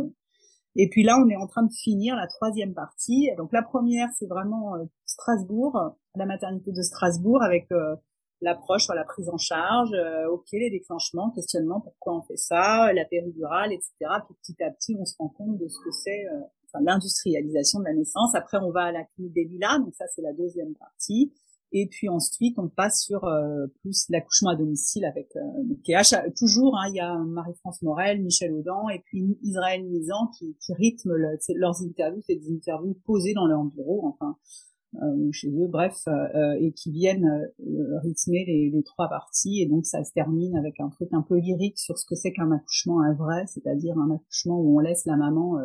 Et 0.76 0.88
puis 0.88 1.02
là, 1.02 1.18
on 1.18 1.28
est 1.28 1.36
en 1.36 1.46
train 1.46 1.64
de 1.64 1.72
finir 1.72 2.14
la 2.16 2.26
troisième 2.28 2.72
partie. 2.72 3.30
Donc 3.36 3.52
la 3.52 3.62
première, 3.62 4.08
c'est 4.16 4.26
vraiment 4.26 4.76
euh, 4.76 4.84
Strasbourg, 5.06 5.96
la 6.14 6.24
maternité 6.24 6.72
de 6.72 6.82
Strasbourg, 6.82 7.42
avec 7.42 7.70
euh, 7.72 7.96
l'approche 8.40 8.84
sur 8.84 8.94
la 8.94 9.04
prise 9.04 9.28
en 9.28 9.38
charge, 9.38 9.92
euh, 9.92 10.28
ok, 10.30 10.46
les 10.52 10.70
déclenchements, 10.70 11.30
questionnement, 11.30 11.80
pourquoi 11.80 12.16
on 12.16 12.22
fait 12.22 12.36
ça, 12.36 12.92
la 12.92 13.04
péridurale, 13.04 13.72
etc. 13.72 13.92
Puis 14.26 14.36
petit 14.42 14.62
à 14.62 14.70
petit, 14.70 14.96
on 14.98 15.04
se 15.04 15.14
rend 15.18 15.28
compte 15.28 15.58
de 15.58 15.66
ce 15.66 15.78
que 15.84 15.90
c'est 15.90 16.26
enfin, 16.66 16.84
l'industrialisation 16.84 17.80
de 17.80 17.84
la 17.84 17.94
naissance. 17.94 18.34
Après, 18.36 18.58
on 18.58 18.70
va 18.70 18.84
à 18.84 18.92
la 18.92 19.04
clinique 19.04 19.32
des 19.32 19.44
Lilas, 19.44 19.80
donc 19.80 19.94
ça, 19.94 20.04
c'est 20.14 20.22
la 20.22 20.32
deuxième 20.32 20.74
partie. 20.74 21.32
Et 21.72 21.86
puis 21.86 22.08
ensuite, 22.08 22.58
on 22.58 22.68
passe 22.68 23.02
sur 23.02 23.24
euh, 23.24 23.66
plus 23.80 24.06
l'accouchement 24.08 24.50
à 24.50 24.56
domicile 24.56 25.04
avec 25.04 25.28
euh, 25.36 26.30
toujours. 26.36 26.76
Hein, 26.78 26.88
il 26.88 26.96
y 26.96 27.00
a 27.00 27.18
Marie-France 27.18 27.82
Morel, 27.82 28.22
Michel 28.22 28.52
Audan 28.52 28.88
et 28.88 29.00
puis 29.00 29.38
Israël 29.42 29.86
Nizan 29.86 30.28
qui, 30.38 30.56
qui 30.64 30.72
rythment 30.72 31.14
leurs 31.54 31.82
interviews. 31.82 32.22
C'est 32.26 32.36
des 32.36 32.50
interviews 32.52 32.96
posées 33.04 33.34
dans 33.34 33.46
leur 33.46 33.62
bureau, 33.64 34.06
enfin 34.06 34.36
euh, 35.02 35.30
chez 35.32 35.48
eux, 35.48 35.66
bref, 35.68 36.04
euh, 36.08 36.56
et 36.58 36.72
qui 36.72 36.90
viennent 36.90 37.50
rythmer 38.02 38.46
les, 38.46 38.70
les, 38.70 38.82
trois 38.82 39.10
parties. 39.10 39.60
Et 39.60 39.66
donc 39.66 39.84
ça 39.84 40.02
se 40.04 40.12
termine 40.12 40.56
avec 40.56 40.80
un 40.80 40.88
truc 40.88 41.10
un 41.12 41.20
peu 41.20 41.36
lyrique 41.36 41.78
sur 41.78 41.98
ce 41.98 42.06
que 42.06 42.14
c'est 42.14 42.32
qu'un 42.32 42.50
accouchement 42.50 43.02
un 43.02 43.12
vrai, 43.12 43.44
c'est-à-dire 43.46 43.98
un 43.98 44.14
accouchement 44.14 44.58
où 44.58 44.78
on 44.78 44.80
laisse 44.80 45.04
la 45.04 45.16
maman 45.16 45.58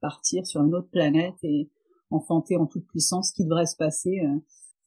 partir 0.00 0.46
sur 0.46 0.62
une 0.62 0.74
autre 0.74 0.88
planète 0.90 1.36
et 1.42 1.70
enfanter 2.10 2.56
en 2.56 2.66
toute 2.66 2.86
puissance 2.86 3.28
ce 3.28 3.34
qui 3.34 3.44
devrait 3.44 3.66
se 3.66 3.76
passer 3.76 4.22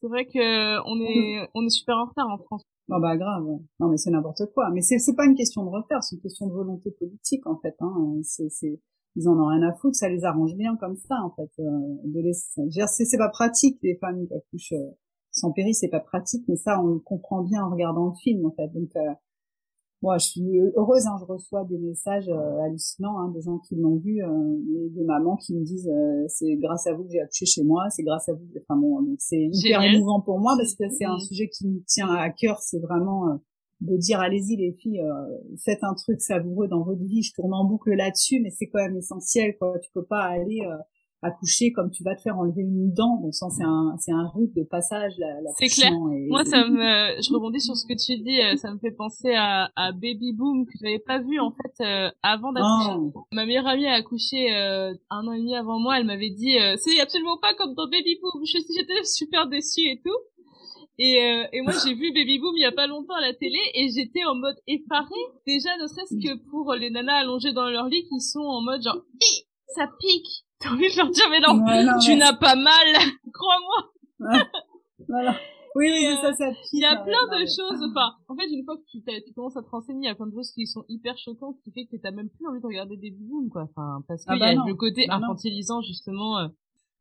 c'est 0.02 0.08
vrai 0.08 0.26
que 0.26 0.80
on 0.88 1.00
est 1.02 1.48
on 1.54 1.66
est 1.66 1.70
super 1.70 1.98
en 1.98 2.06
retard 2.06 2.30
en 2.30 2.38
France. 2.38 2.64
Non 2.88 3.00
bah 3.00 3.18
grave. 3.18 3.44
Ouais. 3.46 3.60
Non 3.80 3.90
mais 3.90 3.98
c'est 3.98 4.12
n'importe 4.12 4.44
quoi. 4.54 4.70
Mais 4.72 4.82
c'est 4.82 5.00
c'est 5.00 5.16
pas 5.16 5.26
une 5.26 5.36
question 5.36 5.64
de 5.64 5.70
retard, 5.70 6.04
c'est 6.04 6.16
une 6.16 6.22
question 6.22 6.48
de 6.48 6.54
volonté 6.54 6.92
politique 6.92 7.46
en 7.48 7.58
fait. 7.58 7.76
Hein. 7.80 7.94
C'est 8.24 8.50
c'est 8.50 8.80
ils 9.16 9.30
en 9.30 9.40
ont 9.40 9.48
rien 9.48 9.62
à 9.64 9.74
foutre, 9.74 9.96
ça 9.96 10.10
les 10.10 10.26
arrange 10.26 10.56
bien 10.56 10.76
comme 10.78 10.98
ça 10.98 11.16
en 11.24 11.32
fait. 11.32 11.50
Euh, 11.60 11.70
de 12.04 12.20
les... 12.20 12.34
c'est 12.34 13.18
pas 13.18 13.30
pratique 13.30 13.80
les 13.82 13.96
femmes 13.96 14.28
qui 14.28 14.34
accouchent 14.34 14.74
euh, 14.74 14.92
sans 15.32 15.52
péri, 15.52 15.74
c'est 15.74 15.90
pas 15.90 16.00
pratique, 16.00 16.46
mais 16.48 16.56
ça 16.56 16.82
on 16.82 16.88
le 16.88 17.00
comprend 17.00 17.42
bien 17.44 17.64
en 17.64 17.70
regardant 17.72 18.08
le 18.08 18.16
film 18.22 18.46
en 18.46 18.52
fait. 18.52 18.68
Donc 18.74 18.90
euh, 18.96 19.14
moi 20.02 20.18
je 20.18 20.26
suis 20.28 20.60
heureuse, 20.76 21.08
hein, 21.08 21.16
je 21.20 21.26
reçois 21.26 21.64
des 21.66 21.78
messages 21.78 22.30
euh, 22.30 22.64
hallucinants, 22.64 23.18
hein, 23.18 23.32
des 23.34 23.42
gens 23.42 23.60
qui 23.60 23.76
l'ont 23.76 23.98
vu, 23.98 24.24
euh, 24.24 24.28
des 24.92 25.04
mamans 25.04 25.36
qui 25.38 25.56
me 25.56 25.64
disent 25.64 25.92
c'est 26.28 26.56
grâce 26.58 26.88
à 26.88 26.94
vous 26.94 27.04
que 27.04 27.12
j'ai 27.12 27.22
accouché 27.22 27.46
chez 27.46 27.64
moi, 27.64 27.90
c'est 27.90 28.04
grâce 28.04 28.30
à 28.30 28.34
vous, 28.34 28.46
enfin 28.62 28.80
bon, 28.80 29.02
donc 29.02 29.18
c'est 29.20 29.50
hyper 29.52 29.82
émouvant 29.82 30.22
pour 30.22 30.40
moi 30.40 30.56
parce 30.58 30.76
que 30.76 30.84
c'est 30.90 31.06
un 31.06 31.20
sujet 31.20 31.50
qui 31.50 31.68
me 31.68 31.80
tient 31.88 32.10
à 32.10 32.30
cœur, 32.30 32.60
c'est 32.62 32.80
vraiment 32.80 33.40
de 33.82 33.98
dire 33.98 34.20
allez-y 34.20 34.56
les 34.56 34.74
filles, 34.74 35.02
euh, 35.02 35.56
faites 35.64 35.84
un 35.84 35.94
truc 35.94 36.22
savoureux 36.22 36.68
dans 36.68 36.84
votre 36.84 37.04
vie. 37.04 37.22
Je 37.22 37.34
tourne 37.34 37.54
en 37.54 37.66
boucle 37.66 37.94
là-dessus, 37.94 38.40
mais 38.42 38.50
c'est 38.50 38.68
quand 38.68 38.80
même 38.80 38.98
essentiel. 38.98 39.58
Quoi. 39.58 39.78
Tu 39.80 39.92
peux 39.94 40.06
pas 40.06 40.24
aller 40.24 40.62
euh, 40.66 40.78
accoucher 41.26 41.72
comme 41.72 41.92
tu 41.92 42.04
vas 42.04 42.16
te 42.16 42.22
faire 42.22 42.38
enlever 42.38 42.62
une 42.62 42.92
dent. 42.94 43.18
Bon 43.22 43.32
sang, 43.32 43.50
c'est 43.50 43.64
un 43.64 43.96
c'est 44.00 44.12
un 44.12 44.28
rite 44.36 44.56
de 44.56 44.64
passage. 44.64 45.14
La, 45.18 45.42
la 45.42 45.52
c'est 45.58 45.68
clair. 45.68 45.92
Moi, 45.94 46.46
ça 46.46 46.68
me, 46.68 47.22
je 47.22 47.34
rebondis 47.34 47.62
sur 47.62 47.76
ce 47.76 47.86
que 47.86 47.94
tu 47.94 48.22
dis. 48.22 48.42
Euh, 48.42 48.56
ça 48.58 48.72
me 48.72 48.80
fait 48.80 48.92
penser 48.92 49.34
à, 49.34 49.70
à 49.76 49.92
Baby 49.92 50.34
Boom 50.34 50.66
que 50.66 50.74
j'avais 50.82 51.00
pas 51.00 51.20
vu 51.20 51.40
en 51.40 51.52
fait 51.52 51.84
euh, 51.84 52.10
avant 52.24 52.52
d'accoucher. 52.52 52.98
Oh. 52.98 53.28
Ma 53.32 53.46
meilleure 53.46 53.68
amie 53.68 53.88
a 53.88 53.94
accouché 53.94 54.52
un 54.52 55.28
an 55.28 55.32
et 55.32 55.40
demi 55.40 55.56
avant 55.56 55.80
moi. 55.80 56.00
Elle 56.00 56.06
m'avait 56.06 56.30
dit 56.30 56.58
c'est 56.78 57.00
absolument 57.00 57.38
pas 57.42 57.54
comme 57.56 57.74
dans 57.76 57.90
Baby 57.90 58.20
Boom. 58.22 58.44
J'étais 58.46 58.94
super 59.04 59.48
déçue 59.48 59.82
et 59.82 60.02
tout. 60.04 60.20
Et, 60.98 61.22
euh, 61.22 61.48
et 61.52 61.62
moi, 61.62 61.74
j'ai 61.84 61.94
vu 61.94 62.14
Baby 62.14 62.40
Boom 62.40 62.56
il 62.56 62.62
y 62.62 62.66
a 62.66 62.72
pas 62.72 62.88
longtemps 62.88 63.16
à 63.16 63.22
la 63.22 63.34
télé 63.34 63.60
et 63.74 63.90
j'étais 63.90 64.24
en 64.24 64.36
mode 64.36 64.56
effarée. 64.68 65.26
Déjà, 65.46 65.76
ne 65.78 65.88
serait-ce 65.88 66.16
que 66.16 66.50
pour 66.50 66.74
les 66.74 66.90
nanas 66.90 67.18
allongées 67.18 67.52
dans 67.52 67.70
leur 67.70 67.88
lit 67.88 68.08
qui 68.08 68.22
sont 68.22 68.40
en 68.40 68.62
mode 68.62 68.82
genre, 68.82 69.02
ça 69.76 69.90
pique. 70.00 70.45
T'as 70.60 70.70
envie 70.70 70.92
de 70.92 70.98
leur 70.98 71.10
dire, 71.10 71.26
mais 71.30 71.40
non, 71.40 72.00
tu 72.00 72.16
n'as 72.16 72.34
pas 72.34 72.56
mal, 72.56 72.88
crois-moi. 73.34 74.44
voilà. 75.08 75.36
Oui, 75.76 75.92
oui, 75.92 76.16
ça, 76.22 76.34
ça. 76.34 76.46
Il 76.72 76.80
y 76.80 76.86
a 76.86 76.96
plein 76.96 77.28
de 77.38 77.40
choses. 77.46 77.84
Enfin, 77.92 78.14
en 78.30 78.36
fait, 78.36 78.48
une 78.48 78.64
fois 78.64 78.78
que 78.78 78.84
tu, 78.90 79.04
tu 79.04 79.34
commences 79.34 79.58
à 79.58 79.62
te 79.62 79.70
renseigner, 79.70 80.08
il 80.08 80.10
y 80.10 80.12
a 80.12 80.16
plein 80.16 80.28
de 80.28 80.34
choses 80.34 80.52
qui 80.52 80.66
sont 80.68 80.86
hyper 80.88 81.18
choquantes, 81.18 81.58
qui 81.64 81.72
fait 81.72 81.86
que 81.86 81.98
t'as 81.98 82.12
même 82.12 82.30
plus 82.30 82.48
envie 82.48 82.62
de 82.62 82.66
regarder 82.66 82.96
Baby 82.96 83.26
Boom, 83.28 83.50
quoi. 83.50 83.64
Enfin, 83.64 84.02
parce 84.08 84.24
ah 84.28 84.34
qu'il 84.34 84.42
y 84.42 84.46
a 84.46 84.56
bah 84.56 84.64
le 84.66 84.74
côté 84.76 85.06
bah 85.08 85.16
infantilisant, 85.16 85.82
justement. 85.82 86.40
Euh, 86.40 86.48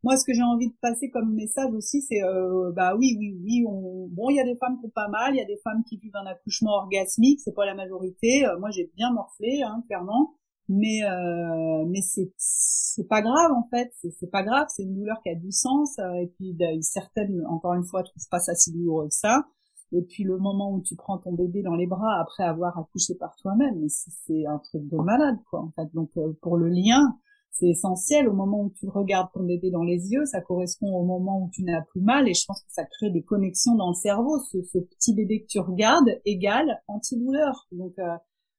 moi, 0.03 0.17
ce 0.17 0.25
que 0.27 0.35
j'ai 0.35 0.43
envie 0.43 0.71
de 0.71 0.75
passer 0.83 1.09
comme 1.11 1.35
message 1.35 1.73
aussi, 1.73 2.03
c'est 2.03 2.23
euh, 2.25 2.73
bah 2.73 2.97
oui, 2.97 3.17
oui, 3.21 3.39
oui. 3.45 3.65
On... 3.69 4.09
Bon, 4.11 4.29
il 4.29 4.37
y 4.37 4.41
a 4.41 4.45
des 4.45 4.57
femmes 4.57 4.77
qui 4.81 4.87
ont 4.87 4.93
pas 4.93 5.09
mal, 5.09 5.35
il 5.35 5.39
y 5.39 5.41
a 5.41 5.47
des 5.47 5.61
femmes 5.63 5.85
qui 5.89 5.97
vivent 5.97 6.17
un 6.17 6.27
accouchement 6.27 6.73
orgasmique, 6.73 7.41
c'est 7.41 7.55
pas 7.55 7.67
la 7.67 7.75
majorité. 7.75 8.45
Euh, 8.45 8.59
moi, 8.59 8.71
j'ai 8.71 8.91
bien 8.97 9.13
morflé, 9.13 9.63
hein, 9.63 9.85
clairement. 9.87 10.35
Mais 10.69 11.03
euh, 11.05 11.85
mais 11.87 12.01
c'est 12.01 12.33
c'est 12.37 13.07
pas 13.09 13.23
grave 13.23 13.53
en 13.53 13.69
fait, 13.71 13.93
c'est 14.19 14.31
pas 14.31 14.43
grave, 14.43 14.67
c'est 14.69 14.85
une 14.85 14.95
douleur 14.95 15.21
qui 15.23 15.31
a 15.31 15.35
du 15.35 15.53
sens. 15.53 15.99
Euh, 15.99 16.15
et 16.15 16.27
puis 16.29 16.57
certaines, 16.83 17.45
encore 17.47 17.75
une 17.75 17.85
fois, 17.85 18.03
trouvent 18.03 18.29
pas 18.31 18.39
ça 18.39 18.55
si 18.55 18.73
douloureux 18.73 19.09
que 19.09 19.15
ça. 19.15 19.45
Et 19.93 20.03
puis 20.03 20.25
le 20.25 20.39
moment 20.39 20.73
où 20.73 20.81
tu 20.83 20.97
prends 20.97 21.19
ton 21.19 21.33
bébé 21.33 21.63
dans 21.63 21.77
les 21.77 21.87
bras 21.87 22.21
après 22.21 22.43
avoir 22.43 22.79
accouché 22.79 23.15
par 23.15 23.37
toi-même, 23.37 23.87
c'est 23.89 24.47
un 24.47 24.59
truc 24.59 24.89
de 24.89 24.97
malade 24.97 25.37
quoi 25.51 25.61
en 25.61 25.71
fait. 25.71 25.89
Donc 25.95 26.11
euh, 26.17 26.33
pour 26.43 26.57
le 26.57 26.69
lien, 26.69 27.17
c'est 27.53 27.69
essentiel. 27.69 28.29
Au 28.29 28.33
moment 28.33 28.63
où 28.63 28.71
tu 28.71 28.89
regardes 28.89 29.31
ton 29.33 29.45
bébé 29.45 29.71
dans 29.71 29.85
les 29.85 30.11
yeux, 30.11 30.25
ça 30.27 30.41
correspond 30.41 30.93
au 30.97 31.05
moment 31.05 31.45
où 31.45 31.51
tu 31.53 31.63
n'as 31.63 31.83
plus 31.83 32.01
mal 32.01 32.29
et 32.29 32.35
je 32.35 32.45
pense 32.47 32.63
que 32.63 32.73
ça 32.73 32.85
crée 32.85 33.11
des 33.11 33.23
connexions 33.23 33.77
dans 33.77 33.91
le 33.91 33.95
cerveau. 33.95 34.39
Ce, 34.51 34.63
ce 34.63 34.79
petit 34.79 35.15
bébé 35.15 35.43
que 35.43 35.47
tu 35.47 35.61
regardes 35.61 36.09
égale 36.25 36.83
antidouleur. 36.89 37.69
Donc 37.71 37.97
euh, 38.01 38.17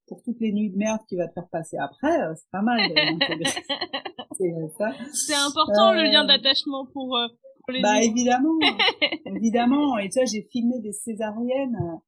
pour 0.07 0.21
toutes 0.23 0.39
les 0.39 0.51
nuits 0.51 0.71
de 0.71 0.77
merde 0.77 0.99
qui 1.07 1.15
va 1.15 1.27
te 1.27 1.33
faire 1.33 1.47
passer 1.49 1.77
après, 1.77 2.21
euh, 2.21 2.33
c'est 2.35 2.49
pas 2.51 2.61
mal. 2.61 2.79
c'est 5.13 5.33
important 5.33 5.93
le 5.93 6.03
lien 6.03 6.23
euh, 6.23 6.27
d'attachement 6.27 6.85
pour, 6.85 7.17
pour 7.17 7.73
les 7.73 7.81
Bah 7.81 8.01
évidemment, 8.01 8.57
évidemment. 9.25 9.97
Et 9.97 10.09
tu 10.09 10.19
vois, 10.19 10.25
j'ai 10.25 10.47
filmé 10.51 10.79
des 10.79 10.93
césariennes 10.93 12.01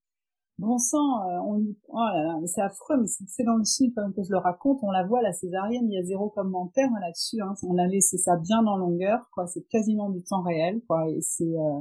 bon 0.58 0.78
sang, 0.78 1.22
euh, 1.22 1.40
on 1.46 1.64
oh 1.90 1.98
là 1.98 2.24
là, 2.24 2.48
c'est 2.48 2.62
affreux, 2.62 2.98
mais 3.00 3.08
c'est 3.08 3.44
dans 3.44 3.58
le 3.58 3.64
film 3.64 3.94
comme 3.94 4.14
que 4.14 4.24
je 4.24 4.32
le 4.32 4.38
raconte, 4.38 4.80
on 4.82 4.92
la 4.92 5.06
voit 5.06 5.22
la 5.22 5.34
césarienne, 5.34 5.88
il 5.90 5.94
y 5.94 6.00
a 6.00 6.04
zéro 6.04 6.30
commentaire 6.30 6.90
là-dessus, 7.00 7.42
hein, 7.42 7.54
on 7.64 7.78
a 7.78 7.86
laissé 7.86 8.18
ça 8.18 8.36
bien 8.38 8.66
en 8.66 8.78
longueur, 8.78 9.30
quoi, 9.34 9.46
c'est 9.48 9.68
quasiment 9.68 10.10
du 10.10 10.24
temps 10.24 10.42
réel, 10.42 10.82
quoi, 10.88 11.08
et 11.10 11.22
c'est 11.22 11.44
euh, 11.44 11.80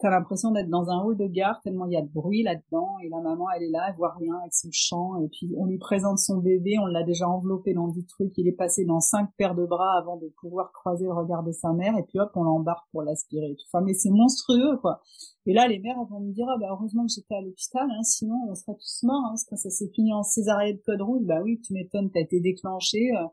t'as 0.00 0.10
l'impression 0.10 0.50
d'être 0.50 0.70
dans 0.70 0.88
un 0.88 0.98
hall 1.02 1.16
de 1.16 1.26
gare 1.26 1.60
tellement 1.62 1.84
il 1.84 1.92
y 1.92 1.96
a 1.96 2.02
de 2.02 2.08
bruit 2.08 2.42
là-dedans 2.42 2.96
et 3.04 3.10
la 3.10 3.20
maman 3.20 3.46
elle 3.54 3.64
est 3.64 3.70
là 3.70 3.86
elle 3.88 3.96
voit 3.96 4.14
rien 4.14 4.34
avec 4.40 4.54
son 4.54 4.70
chant 4.72 5.16
et 5.22 5.28
puis 5.28 5.52
on 5.58 5.66
lui 5.66 5.78
présente 5.78 6.18
son 6.18 6.38
bébé 6.38 6.78
on 6.78 6.86
l'a 6.86 7.02
déjà 7.02 7.28
enveloppé 7.28 7.74
dans 7.74 7.88
du 7.88 8.06
trucs 8.06 8.36
il 8.38 8.48
est 8.48 8.56
passé 8.56 8.86
dans 8.86 9.00
cinq 9.00 9.28
paires 9.36 9.54
de 9.54 9.66
bras 9.66 9.98
avant 9.98 10.16
de 10.16 10.32
pouvoir 10.40 10.72
croiser 10.72 11.04
le 11.04 11.12
regard 11.12 11.42
de 11.42 11.52
sa 11.52 11.72
mère 11.72 11.96
et 11.98 12.02
puis 12.04 12.18
hop 12.18 12.30
on 12.34 12.44
l'embarque 12.44 12.88
pour 12.92 13.02
l'aspirer. 13.02 13.54
Enfin 13.68 13.84
mais 13.84 13.92
c'est 13.92 14.10
monstrueux 14.10 14.78
quoi. 14.78 15.00
Et 15.44 15.52
là 15.52 15.68
les 15.68 15.78
mères 15.78 16.02
vont 16.10 16.20
me 16.20 16.32
dire 16.32 16.46
ah 16.48 16.56
bah 16.58 16.68
heureusement 16.70 17.04
que 17.04 17.12
j'étais 17.14 17.34
à 17.34 17.42
l'hôpital 17.42 17.86
hein, 17.90 18.02
sinon 18.02 18.36
on 18.48 18.54
serait 18.54 18.76
tous 18.76 19.02
morts 19.02 19.24
hein, 19.30 19.34
quand 19.48 19.56
ça 19.56 19.68
s'est 19.68 19.90
fini 19.94 20.14
en 20.14 20.22
césarienne 20.22 20.76
de 20.76 20.82
code 20.82 21.02
rouge 21.02 21.26
bah 21.26 21.42
oui 21.42 21.60
tu 21.60 21.74
m'étonnes 21.74 22.10
t'as 22.10 22.20
été 22.20 22.40
déclenché 22.40 23.10
euh, 23.16 23.26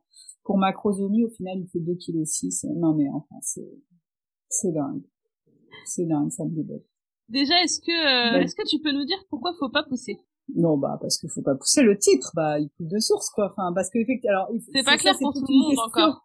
pour 0.44 0.58
macrosomie 0.58 1.24
au 1.24 1.30
final 1.30 1.60
il 1.60 1.68
fait 1.68 1.80
2 1.80 1.94
kg 1.94 2.26
6 2.26 2.66
non 2.76 2.94
mais 2.94 3.10
enfin 3.10 3.36
c'est 3.42 3.72
c'est 4.50 4.72
dingue 4.72 5.04
c'est 5.88 6.06
dingue, 6.06 6.32
ça 6.32 6.44
me 6.46 6.50
déborde. 6.50 6.84
Déjà, 7.30 7.62
est-ce 7.64 7.82
que, 7.82 7.92
euh, 7.92 8.42
est-ce 8.42 8.56
que 8.56 8.68
tu 8.68 8.80
peux 8.82 8.92
nous 8.92 9.06
dire 9.06 9.18
pourquoi 9.30 9.54
faut 9.60 9.70
pas 9.70 9.84
pousser? 9.84 10.18
Non, 10.56 10.78
bah 10.78 10.98
parce 11.02 11.18
qu'il 11.18 11.30
faut 11.30 11.42
pas 11.42 11.56
pousser. 11.56 11.84
Le 11.84 11.98
titre, 11.98 12.32
bah 12.34 12.60
il 12.60 12.70
coule 12.78 12.88
de 12.88 13.00
source, 13.00 13.30
quoi. 13.30 13.50
Enfin, 13.52 13.74
parce 13.74 13.90
que 13.90 14.00
alors 14.30 14.50
c'est 14.74 14.84
pas 14.84 14.98
clair 14.98 15.16
pour 15.20 15.34
tout 15.34 15.46
le 15.48 15.60
monde 15.60 15.80
encore. 15.80 16.24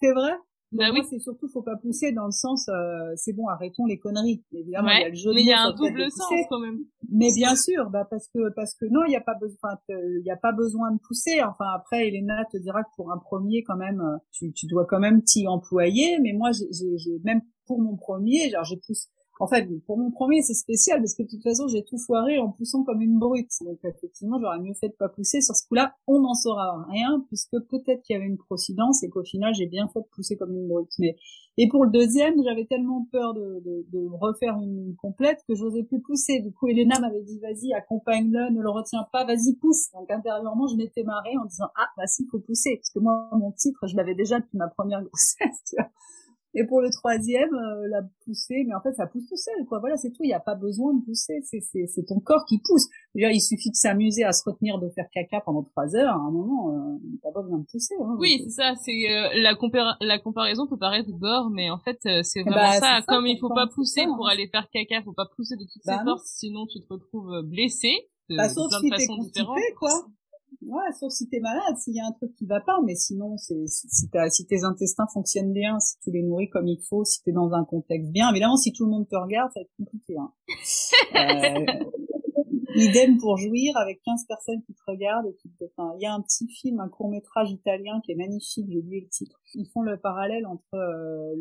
C'est 0.00 0.12
vrai? 0.12 0.32
Bah 0.70 0.90
oui. 0.92 1.00
c'est 1.08 1.18
surtout 1.18 1.48
faut 1.48 1.62
pas 1.62 1.76
pousser 1.76 2.12
dans 2.12 2.26
le 2.26 2.30
sens 2.30 2.68
euh, 2.68 3.14
c'est 3.16 3.32
bon 3.32 3.48
arrêtons 3.48 3.86
les 3.86 3.98
conneries 3.98 4.44
évidemment 4.52 4.90
il 4.90 5.00
y 5.00 5.04
a 5.04 5.08
le 5.08 5.14
jeu 5.14 5.30
mais 5.32 5.40
il 5.40 5.46
y 5.46 5.52
a 5.52 5.62
un 5.62 5.72
double 5.72 6.10
sens 6.10 6.30
quand 6.50 6.60
même 6.60 6.80
mais 7.10 7.28
bien 7.34 7.56
sûr 7.56 7.88
bah 7.88 8.06
parce 8.10 8.28
que 8.28 8.50
parce 8.54 8.74
que 8.74 8.84
non 8.84 9.00
il 9.06 9.12
y 9.12 9.16
a 9.16 9.22
pas 9.22 9.34
besoin 9.40 9.78
il 9.88 10.22
y 10.26 10.30
a 10.30 10.36
pas 10.36 10.52
besoin 10.52 10.92
de 10.92 10.98
pousser 10.98 11.42
enfin 11.42 11.64
après 11.74 12.08
Elena 12.08 12.44
te 12.52 12.58
dira 12.58 12.82
que 12.82 12.90
pour 12.96 13.10
un 13.10 13.16
premier 13.16 13.62
quand 13.62 13.78
même 13.78 14.02
tu, 14.30 14.52
tu 14.52 14.66
dois 14.66 14.84
quand 14.84 15.00
même 15.00 15.22
t'y 15.22 15.48
employer 15.48 16.18
mais 16.20 16.34
moi 16.34 16.50
j'ai 16.52 17.18
même 17.24 17.40
pour 17.68 17.80
mon 17.80 17.96
premier 17.96 18.50
genre 18.50 18.64
j'ai 18.64 18.78
poussé 18.78 19.06
en 19.40 19.46
fait, 19.46 19.68
pour 19.86 19.98
mon 19.98 20.10
premier, 20.10 20.42
c'est 20.42 20.54
spécial 20.54 20.98
parce 20.98 21.14
que 21.14 21.22
de 21.22 21.28
toute 21.28 21.42
façon, 21.42 21.68
j'ai 21.68 21.84
tout 21.84 21.98
foiré 21.98 22.38
en 22.38 22.50
poussant 22.50 22.82
comme 22.82 23.00
une 23.00 23.18
brute. 23.18 23.52
Donc 23.60 23.78
effectivement, 23.84 24.38
j'aurais 24.40 24.58
mieux 24.58 24.74
fait 24.74 24.88
de 24.88 24.94
pas 24.94 25.08
pousser. 25.08 25.40
Sur 25.40 25.54
ce 25.54 25.66
coup-là, 25.68 25.94
on 26.08 26.20
n'en 26.20 26.34
saura 26.34 26.84
rien 26.90 27.24
puisque 27.28 27.56
peut-être 27.70 28.02
qu'il 28.02 28.14
y 28.14 28.18
avait 28.18 28.26
une 28.26 28.36
procidence 28.38 29.02
et 29.04 29.08
qu'au 29.08 29.22
final, 29.22 29.54
j'ai 29.54 29.66
bien 29.66 29.86
fait 29.88 30.00
de 30.00 30.08
pousser 30.12 30.36
comme 30.36 30.54
une 30.56 30.66
brute. 30.66 30.90
Mais 30.98 31.16
et 31.56 31.68
pour 31.68 31.84
le 31.84 31.90
deuxième, 31.90 32.34
j'avais 32.42 32.66
tellement 32.66 33.06
peur 33.12 33.34
de, 33.34 33.60
de, 33.64 33.86
de 33.92 34.08
refaire 34.20 34.60
une 34.60 34.96
complète 34.96 35.38
que 35.48 35.54
j'osais 35.54 35.84
plus 35.84 36.00
pousser. 36.00 36.40
Du 36.40 36.52
coup, 36.52 36.66
Elena 36.68 36.98
m'avait 36.98 37.22
dit 37.22 37.38
vas-y, 37.38 37.72
accompagne-le, 37.74 38.50
ne 38.50 38.60
le 38.60 38.70
retiens 38.70 39.06
pas, 39.12 39.24
vas-y 39.24 39.54
pousse. 39.54 39.90
Donc 39.92 40.10
intérieurement, 40.10 40.66
je 40.66 40.76
m'étais 40.76 41.04
marrée 41.04 41.36
en 41.36 41.44
disant 41.44 41.68
ah 41.76 41.86
bah 41.96 42.08
si, 42.08 42.26
faut 42.26 42.40
pousser 42.40 42.76
parce 42.76 42.90
que 42.90 42.98
moi, 42.98 43.28
mon 43.32 43.52
titre, 43.52 43.86
je 43.86 43.96
l'avais 43.96 44.14
déjà 44.16 44.40
depuis 44.40 44.58
ma 44.58 44.68
première 44.68 45.02
grossesse. 45.04 45.62
Tu 45.68 45.76
vois 45.76 45.90
et 46.54 46.64
pour 46.64 46.80
le 46.80 46.90
troisième, 46.90 47.52
euh, 47.52 47.88
la 47.88 48.02
pousser, 48.24 48.64
mais 48.66 48.74
en 48.74 48.80
fait, 48.80 48.92
ça 48.92 49.06
pousse 49.06 49.26
tout 49.28 49.36
seul, 49.36 49.66
quoi. 49.66 49.80
Voilà, 49.80 49.96
c'est 49.96 50.10
tout. 50.10 50.24
Il 50.24 50.28
n'y 50.28 50.34
a 50.34 50.40
pas 50.40 50.54
besoin 50.54 50.94
de 50.94 51.04
pousser. 51.04 51.40
C'est, 51.44 51.60
c'est, 51.60 51.86
c'est 51.86 52.04
ton 52.04 52.20
corps 52.20 52.44
qui 52.48 52.58
pousse. 52.64 52.86
D'ailleurs, 53.14 53.32
il 53.32 53.40
suffit 53.40 53.70
de 53.70 53.74
s'amuser 53.74 54.24
à 54.24 54.32
se 54.32 54.48
retenir 54.48 54.78
de 54.78 54.88
faire 54.88 55.06
caca 55.12 55.40
pendant 55.40 55.62
trois 55.62 55.94
heures. 55.94 56.14
À 56.14 56.18
un 56.18 56.30
moment, 56.30 56.72
euh, 56.72 56.98
t'as 57.22 57.32
pas 57.32 57.42
besoin 57.42 57.58
de 57.58 57.66
pousser. 57.70 57.94
Hein, 58.00 58.16
oui, 58.18 58.40
c'est 58.44 58.50
ça. 58.50 58.74
C'est 58.76 59.10
euh, 59.10 59.28
la, 59.34 59.54
la 60.00 60.18
comparaison 60.18 60.66
peut 60.66 60.78
paraître 60.78 61.10
bord, 61.12 61.50
mais 61.50 61.70
en 61.70 61.78
fait, 61.78 61.98
euh, 62.06 62.22
c'est 62.22 62.42
vraiment 62.42 62.56
bah, 62.56 62.80
ça. 62.80 63.00
Comme 63.06 63.26
il 63.26 63.38
faut 63.38 63.52
pas 63.52 63.66
pousser 63.66 64.04
pour 64.06 64.26
hein. 64.26 64.32
aller 64.32 64.48
faire 64.48 64.68
caca, 64.72 65.02
faut 65.02 65.12
pas 65.12 65.28
pousser 65.36 65.56
de 65.56 65.64
toutes 65.64 65.84
bah 65.84 65.98
ses 65.98 66.04
forces, 66.04 66.30
sinon 66.38 66.66
tu 66.66 66.80
te 66.80 66.92
retrouves 66.92 67.42
blessé. 67.42 67.92
De, 68.30 68.36
bah, 68.36 68.48
sauf 68.48 68.70
si 68.80 68.90
t'es 68.90 69.06
constipé, 69.06 69.74
quoi. 69.78 69.90
Ouais, 70.62 70.92
sauf 70.98 71.12
si 71.12 71.28
t'es 71.28 71.38
malade, 71.38 71.76
s'il 71.76 71.94
y 71.94 72.00
a 72.00 72.06
un 72.06 72.12
truc 72.12 72.34
qui 72.34 72.44
va 72.44 72.60
pas, 72.60 72.78
mais 72.84 72.96
sinon, 72.96 73.36
c'est 73.36 73.66
si, 73.66 73.86
si 74.30 74.46
tes 74.46 74.64
intestins 74.64 75.06
fonctionnent 75.12 75.52
bien, 75.52 75.78
si 75.78 75.98
tu 76.00 76.10
les 76.10 76.22
nourris 76.22 76.48
comme 76.48 76.66
il 76.66 76.80
faut, 76.88 77.04
si 77.04 77.22
t'es 77.22 77.32
dans 77.32 77.52
un 77.52 77.64
contexte 77.64 78.10
bien. 78.10 78.30
Évidemment, 78.30 78.56
si 78.56 78.72
tout 78.72 78.84
le 78.84 78.90
monde 78.90 79.08
te 79.08 79.16
regarde, 79.16 79.52
ça 79.52 79.60
va 79.60 79.62
être 79.62 79.76
compliqué. 79.76 80.16
Hein. 80.18 80.32
euh, 81.14 81.84
Idem 82.78 83.18
pour 83.18 83.36
jouir 83.36 83.76
avec 83.76 84.00
15 84.04 84.24
personnes 84.26 84.62
qui 84.62 84.74
te 84.74 84.82
regardent 84.86 85.26
et 85.26 85.34
qui 85.34 85.48
te... 85.50 85.64
Enfin, 85.76 85.92
il 85.98 86.02
y 86.02 86.06
a 86.06 86.14
un 86.14 86.20
petit 86.20 86.48
film, 86.48 86.80
un 86.80 86.88
court 86.88 87.10
métrage 87.10 87.50
italien 87.50 88.00
qui 88.04 88.12
est 88.12 88.16
magnifique, 88.16 88.66
j'ai 88.68 88.78
oublié 88.78 89.02
le 89.02 89.08
titre. 89.08 89.40
Ils 89.54 89.68
font 89.68 89.82
le 89.82 89.96
parallèle 89.96 90.46
entre 90.46 90.74
euh, 90.74 91.34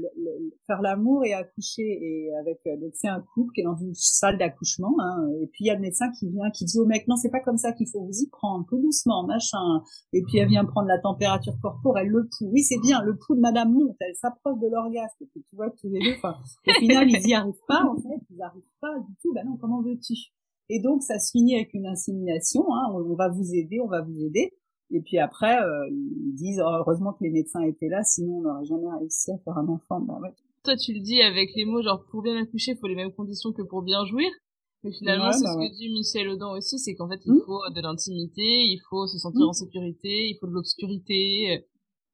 faire 0.65 0.81
l'amour 0.81 1.25
et 1.25 1.33
accoucher 1.33 1.83
et 1.83 2.29
avec 2.39 2.59
euh, 2.67 2.77
donc 2.77 2.91
c'est 2.93 3.07
un 3.07 3.21
couple 3.33 3.51
qui 3.53 3.61
est 3.61 3.63
dans 3.63 3.75
une 3.75 3.93
salle 3.93 4.37
d'accouchement 4.37 4.95
hein, 4.99 5.27
et 5.41 5.47
puis 5.47 5.65
il 5.65 5.67
y 5.67 5.69
a 5.69 5.75
le 5.75 5.81
médecin 5.81 6.09
qui 6.17 6.29
vient 6.29 6.49
qui 6.51 6.65
dit 6.65 6.79
au 6.79 6.85
mec 6.85 7.07
non 7.07 7.15
c'est 7.15 7.29
pas 7.29 7.41
comme 7.41 7.57
ça 7.57 7.73
qu'il 7.73 7.87
faut 7.87 8.01
vous 8.01 8.21
y 8.21 8.29
prendre 8.29 8.65
peu 8.65 8.77
doucement 8.79 9.25
machin. 9.25 9.81
Et 10.13 10.21
puis 10.23 10.37
elle 10.37 10.47
vient 10.47 10.65
prendre 10.65 10.87
la 10.87 10.99
température 10.99 11.53
corporelle 11.61 12.07
le 12.07 12.27
pouls. 12.27 12.49
Oui 12.51 12.63
c'est 12.63 12.79
bien 12.79 13.01
le 13.01 13.17
pouls 13.17 13.35
de 13.35 13.41
madame 13.41 13.73
monte 13.73 13.97
elle 13.99 14.15
s'approche 14.15 14.59
de 14.59 14.67
l'orgasme. 14.67 15.17
Et 15.21 15.27
puis 15.27 15.43
tu 15.49 15.55
vois 15.55 15.69
tous 15.71 15.89
les 15.89 15.99
deux 15.99 16.15
enfin 16.17 16.37
au 16.67 16.79
final 16.79 17.09
ils 17.09 17.29
y 17.29 17.33
arrivent 17.33 17.53
pas 17.67 17.83
en 17.83 17.95
fait 17.95 18.21
ils 18.29 18.41
arrivent 18.41 18.61
pas 18.79 18.97
du 18.99 19.15
tout. 19.21 19.33
Bah 19.33 19.43
non 19.43 19.57
comment 19.57 19.81
veux-tu? 19.81 20.15
Et 20.69 20.81
donc, 20.81 21.01
ça 21.03 21.19
se 21.19 21.31
finit 21.31 21.55
avec 21.55 21.73
une 21.73 21.87
insémination. 21.87 22.65
Hein, 22.73 22.91
on, 22.93 23.15
va 23.15 23.29
vous 23.29 23.53
aider, 23.53 23.79
on 23.79 23.87
va 23.87 24.01
vous 24.01 24.19
aider. 24.21 24.53
Et 24.91 25.01
puis 25.01 25.17
après, 25.17 25.57
euh, 25.61 25.89
ils 25.89 26.33
disent 26.33 26.61
oh, 26.65 26.69
heureusement 26.69 27.13
que 27.13 27.23
les 27.23 27.29
médecins 27.29 27.61
étaient 27.61 27.89
là, 27.89 28.03
sinon 28.03 28.37
on 28.37 28.41
n'aurait 28.41 28.65
jamais 28.65 28.87
réussi 28.99 29.31
à 29.31 29.37
faire 29.39 29.57
un 29.57 29.67
enfant. 29.67 29.99
Bah 29.99 30.17
ouais. 30.21 30.33
Toi, 30.63 30.77
tu 30.77 30.93
le 30.93 31.01
dis 31.01 31.21
avec 31.21 31.49
les 31.55 31.65
mots 31.65 31.81
genre 31.81 32.05
pour 32.09 32.21
bien 32.21 32.41
accoucher, 32.41 32.71
il 32.71 32.77
faut 32.77 32.87
les 32.87 32.95
mêmes 32.95 33.11
conditions 33.11 33.51
que 33.51 33.61
pour 33.63 33.81
bien 33.81 34.05
jouir. 34.05 34.29
Mais 34.83 34.91
finalement, 34.93 35.31
c'est 35.33 35.43
bah 35.43 35.53
ce 35.53 35.57
que 35.57 35.75
dit 35.75 35.89
Michel 35.89 36.29
Audin 36.29 36.51
aussi, 36.55 36.79
c'est 36.79 36.95
qu'en 36.95 37.09
fait, 37.09 37.19
il 37.25 37.33
mmh. 37.33 37.41
faut 37.45 37.59
de 37.73 37.81
l'intimité, 37.81 38.43
il 38.43 38.79
faut 38.89 39.07
se 39.07 39.17
sentir 39.17 39.45
mmh. 39.45 39.49
en 39.49 39.53
sécurité, 39.53 40.29
il 40.29 40.37
faut 40.39 40.47
de 40.47 40.53
l'obscurité. 40.53 41.65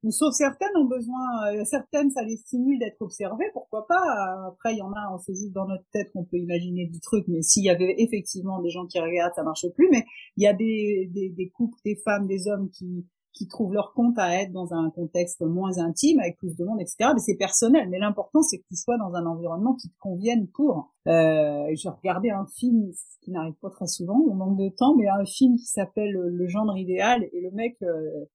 Sauf 0.10 0.34
certaines 0.34 0.76
ont 0.76 0.86
besoin, 0.86 1.54
euh, 1.54 1.63
certaines 1.66 2.12
ça 2.12 2.24
les 2.24 2.38
stimule 2.38 2.80
d'être 2.80 3.02
observées, 3.02 3.46
pourquoi 3.54 3.88
pas. 3.88 4.48
Après, 4.48 4.74
il 4.74 4.80
y 4.80 4.82
en 4.82 4.92
a, 4.92 5.13
on 5.13 5.18
sait 5.18 5.34
juste 5.34 5.54
dans 5.54 5.68
notre 5.68 5.86
tête 5.92 6.12
qu'on 6.12 6.26
peut 6.26 6.38
imaginer 6.38 6.86
du 6.88 7.00
truc, 7.00 7.26
mais 7.28 7.42
s'il 7.42 7.63
y 7.63 7.70
avait 7.70 7.96
effectivement 7.98 8.62
des 8.62 8.70
gens 8.70 8.86
qui 8.86 9.00
regardent, 9.00 9.34
ça 9.36 9.44
marche 9.44 9.68
plus. 9.76 9.88
Mais 9.92 10.04
il 10.38 10.44
y 10.44 10.48
a 10.48 10.54
des, 10.54 11.10
des, 11.13 11.30
des 11.30 11.50
couples, 11.50 11.78
des 11.86 11.96
femmes, 11.96 12.28
des 12.28 12.48
hommes 12.48 12.70
qui 12.70 13.06
qui 13.34 13.48
trouvent 13.48 13.74
leur 13.74 13.94
compte 13.94 14.18
à 14.18 14.42
être 14.42 14.52
dans 14.52 14.74
un 14.74 14.92
contexte 14.92 15.42
moins 15.42 15.80
intime, 15.80 16.20
avec 16.20 16.38
plus 16.38 16.56
de 16.56 16.63
monde, 16.63 16.80
etc. 16.80 17.10
Mais 17.13 17.20
c'est 17.20 17.36
personnel. 17.36 17.89
Mais 17.89 17.98
l'important, 17.98 18.44
c'est 18.44 18.60
que 18.60 18.66
tu 18.68 18.76
sois 18.76 18.98
dans 18.98 19.13
un 19.16 19.26
environnement 19.26 19.74
qui 19.74 19.89
te 19.89 19.98
convienne 20.00 20.48
pour. 20.48 20.94
Euh, 21.08 21.66
J'ai 21.74 21.89
regardé 21.89 22.30
un 22.30 22.46
film, 22.46 22.92
ce 22.94 23.26
qui 23.26 23.32
n'arrive 23.32 23.56
pas 23.56 23.72
très 23.72 23.88
souvent, 23.88 24.20
on 24.30 24.36
manque 24.36 24.58
de 24.60 24.70
temps, 24.70 24.96
mais 24.96 25.08
un 25.08 25.26
film 25.26 25.56
qui 25.56 25.66
s'appelle 25.66 26.12
Le 26.12 26.48
genre 26.48 26.78
idéal, 26.78 27.24
et 27.34 27.42
le 27.42 27.52
mec, 27.52 27.76
euh, 27.82 28.26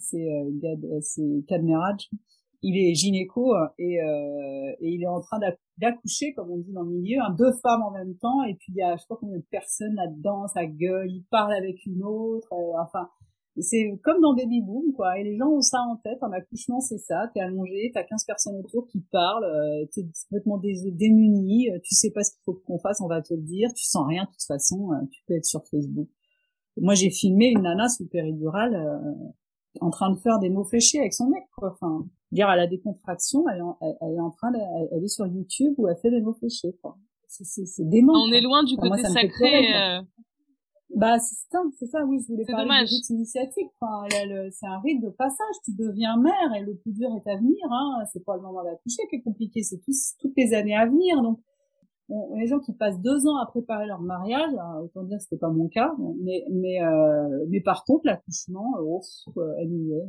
c'est 0.00 0.28
euh, 0.28 1.00
c'est 1.00 1.44
Kadmeraj, 1.48 2.08
il 2.62 2.76
est 2.76 2.94
gynéco 2.94 3.54
et, 3.78 4.02
euh, 4.02 4.72
et 4.80 4.90
il 4.90 5.02
est 5.02 5.06
en 5.08 5.20
train 5.20 5.38
d'accoucher, 5.78 6.32
comme 6.34 6.50
on 6.50 6.58
dit 6.58 6.72
dans 6.72 6.82
le 6.82 6.90
milieu, 6.90 7.18
hein, 7.20 7.34
deux 7.38 7.52
femmes 7.62 7.82
en 7.82 7.90
même 7.90 8.16
temps, 8.16 8.42
et 8.44 8.54
puis 8.54 8.72
il 8.72 8.76
y 8.76 8.82
a 8.82 8.96
je 8.96 9.02
sais 9.02 9.06
pas 9.08 9.16
combien 9.16 9.38
de 9.38 9.46
personnes 9.50 9.94
là-dedans, 9.94 10.46
ça 10.48 10.66
gueule, 10.66 11.10
il 11.10 11.24
parle 11.30 11.52
avec 11.52 11.84
une 11.86 12.02
autre, 12.02 12.52
euh, 12.52 12.82
enfin 12.82 13.08
c'est 13.58 13.98
comme 14.02 14.20
dans 14.20 14.34
Baby 14.34 14.62
Boom, 14.62 14.92
quoi. 14.94 15.18
Et 15.18 15.24
les 15.24 15.36
gens 15.36 15.48
ont 15.48 15.60
ça 15.60 15.80
en 15.80 15.96
tête. 15.96 16.18
Un 16.22 16.32
accouchement, 16.32 16.80
c'est 16.80 16.98
ça. 16.98 17.30
T'es 17.34 17.40
allongé, 17.40 17.90
t'as 17.92 18.04
15 18.04 18.24
personnes 18.24 18.56
autour 18.56 18.86
qui 18.86 19.00
parlent, 19.10 19.44
euh, 19.44 19.86
t'es 19.92 20.06
complètement 20.28 20.58
démuni, 20.58 21.70
euh, 21.70 21.78
tu 21.82 21.94
sais 21.94 22.10
pas 22.10 22.22
ce 22.22 22.32
qu'il 22.32 22.40
faut 22.44 22.54
qu'on 22.66 22.78
fasse, 22.78 23.00
on 23.00 23.08
va 23.08 23.22
te 23.22 23.34
le 23.34 23.42
dire. 23.42 23.72
Tu 23.74 23.84
sens 23.84 24.06
rien, 24.06 24.24
de 24.24 24.28
toute 24.28 24.46
façon, 24.46 24.92
euh, 24.92 25.06
tu 25.10 25.22
peux 25.26 25.34
être 25.34 25.44
sur 25.44 25.66
Facebook. 25.66 26.08
Moi, 26.76 26.94
j'ai 26.94 27.10
filmé 27.10 27.48
une 27.48 27.62
nana 27.62 27.88
sous 27.88 28.06
péridurale 28.06 28.74
euh, 28.74 29.30
en 29.80 29.90
train 29.90 30.10
de 30.10 30.18
faire 30.18 30.38
des 30.38 30.50
mots 30.50 30.64
fléchés 30.64 30.98
avec 30.98 31.14
son 31.14 31.28
mec, 31.28 31.44
quoi. 31.56 31.72
Enfin, 31.72 32.04
dire 32.32 32.48
à 32.48 32.56
la 32.56 32.66
décontraction, 32.66 33.44
elle, 33.48 33.62
elle, 34.00 34.14
est 34.14 34.20
en 34.20 34.30
train, 34.30 34.50
de, 34.50 34.58
elle, 34.92 35.04
est 35.04 35.08
sur 35.08 35.26
YouTube 35.26 35.74
où 35.78 35.88
elle 35.88 35.96
fait 35.96 36.10
des 36.10 36.20
mots 36.20 36.34
fléchés, 36.34 36.76
quoi. 36.82 36.96
C'est 37.28 37.88
dément. 37.88 38.14
On 38.14 38.32
est 38.32 38.40
loin 38.40 38.64
du 38.64 38.76
côté 38.76 39.02
sacré. 39.02 40.02
Bah 40.96 41.20
c'est 41.20 41.36
ça, 41.50 41.62
c'est 41.78 41.86
ça. 41.86 42.04
Oui, 42.04 42.18
je 42.20 42.32
voulais 42.32 42.44
parler 42.44 42.64
dommage. 42.64 42.88
du 42.88 42.96
rite 42.96 43.10
initiatique. 43.10 43.68
Enfin, 43.80 44.08
c'est 44.50 44.66
un 44.66 44.80
rite 44.80 45.00
de 45.02 45.10
passage. 45.10 45.54
Tu 45.64 45.72
deviens 45.78 46.16
mère 46.16 46.54
et 46.56 46.62
le 46.62 46.74
plus 46.76 46.92
dur 46.92 47.10
est 47.14 47.30
à 47.30 47.36
venir. 47.36 47.64
Hein. 47.70 48.02
C'est 48.12 48.24
pas 48.24 48.34
le 48.34 48.42
moment 48.42 48.64
d'accoucher 48.64 49.02
qui 49.08 49.16
est 49.16 49.22
compliqué, 49.22 49.62
c'est 49.62 49.80
toutes 50.20 50.36
les 50.36 50.52
années 50.52 50.74
à 50.74 50.86
venir. 50.86 51.22
Donc 51.22 51.38
les 52.34 52.46
gens 52.46 52.58
qui 52.58 52.72
passent 52.72 53.00
deux 53.00 53.26
ans 53.26 53.36
à 53.36 53.46
préparer 53.46 53.86
leur 53.86 54.00
mariage, 54.00 54.52
hein, 54.58 54.80
autant 54.82 55.04
dire 55.04 55.18
que 55.18 55.22
c'était 55.24 55.38
pas 55.38 55.50
mon 55.50 55.68
cas, 55.68 55.92
mais 56.22 56.44
mais 56.50 56.82
euh, 56.82 57.46
mais 57.48 57.60
par 57.60 57.84
contre 57.84 58.06
l'accouchement, 58.06 58.74
oh, 58.80 59.00
euh, 59.36 59.54
anyway, 59.60 60.02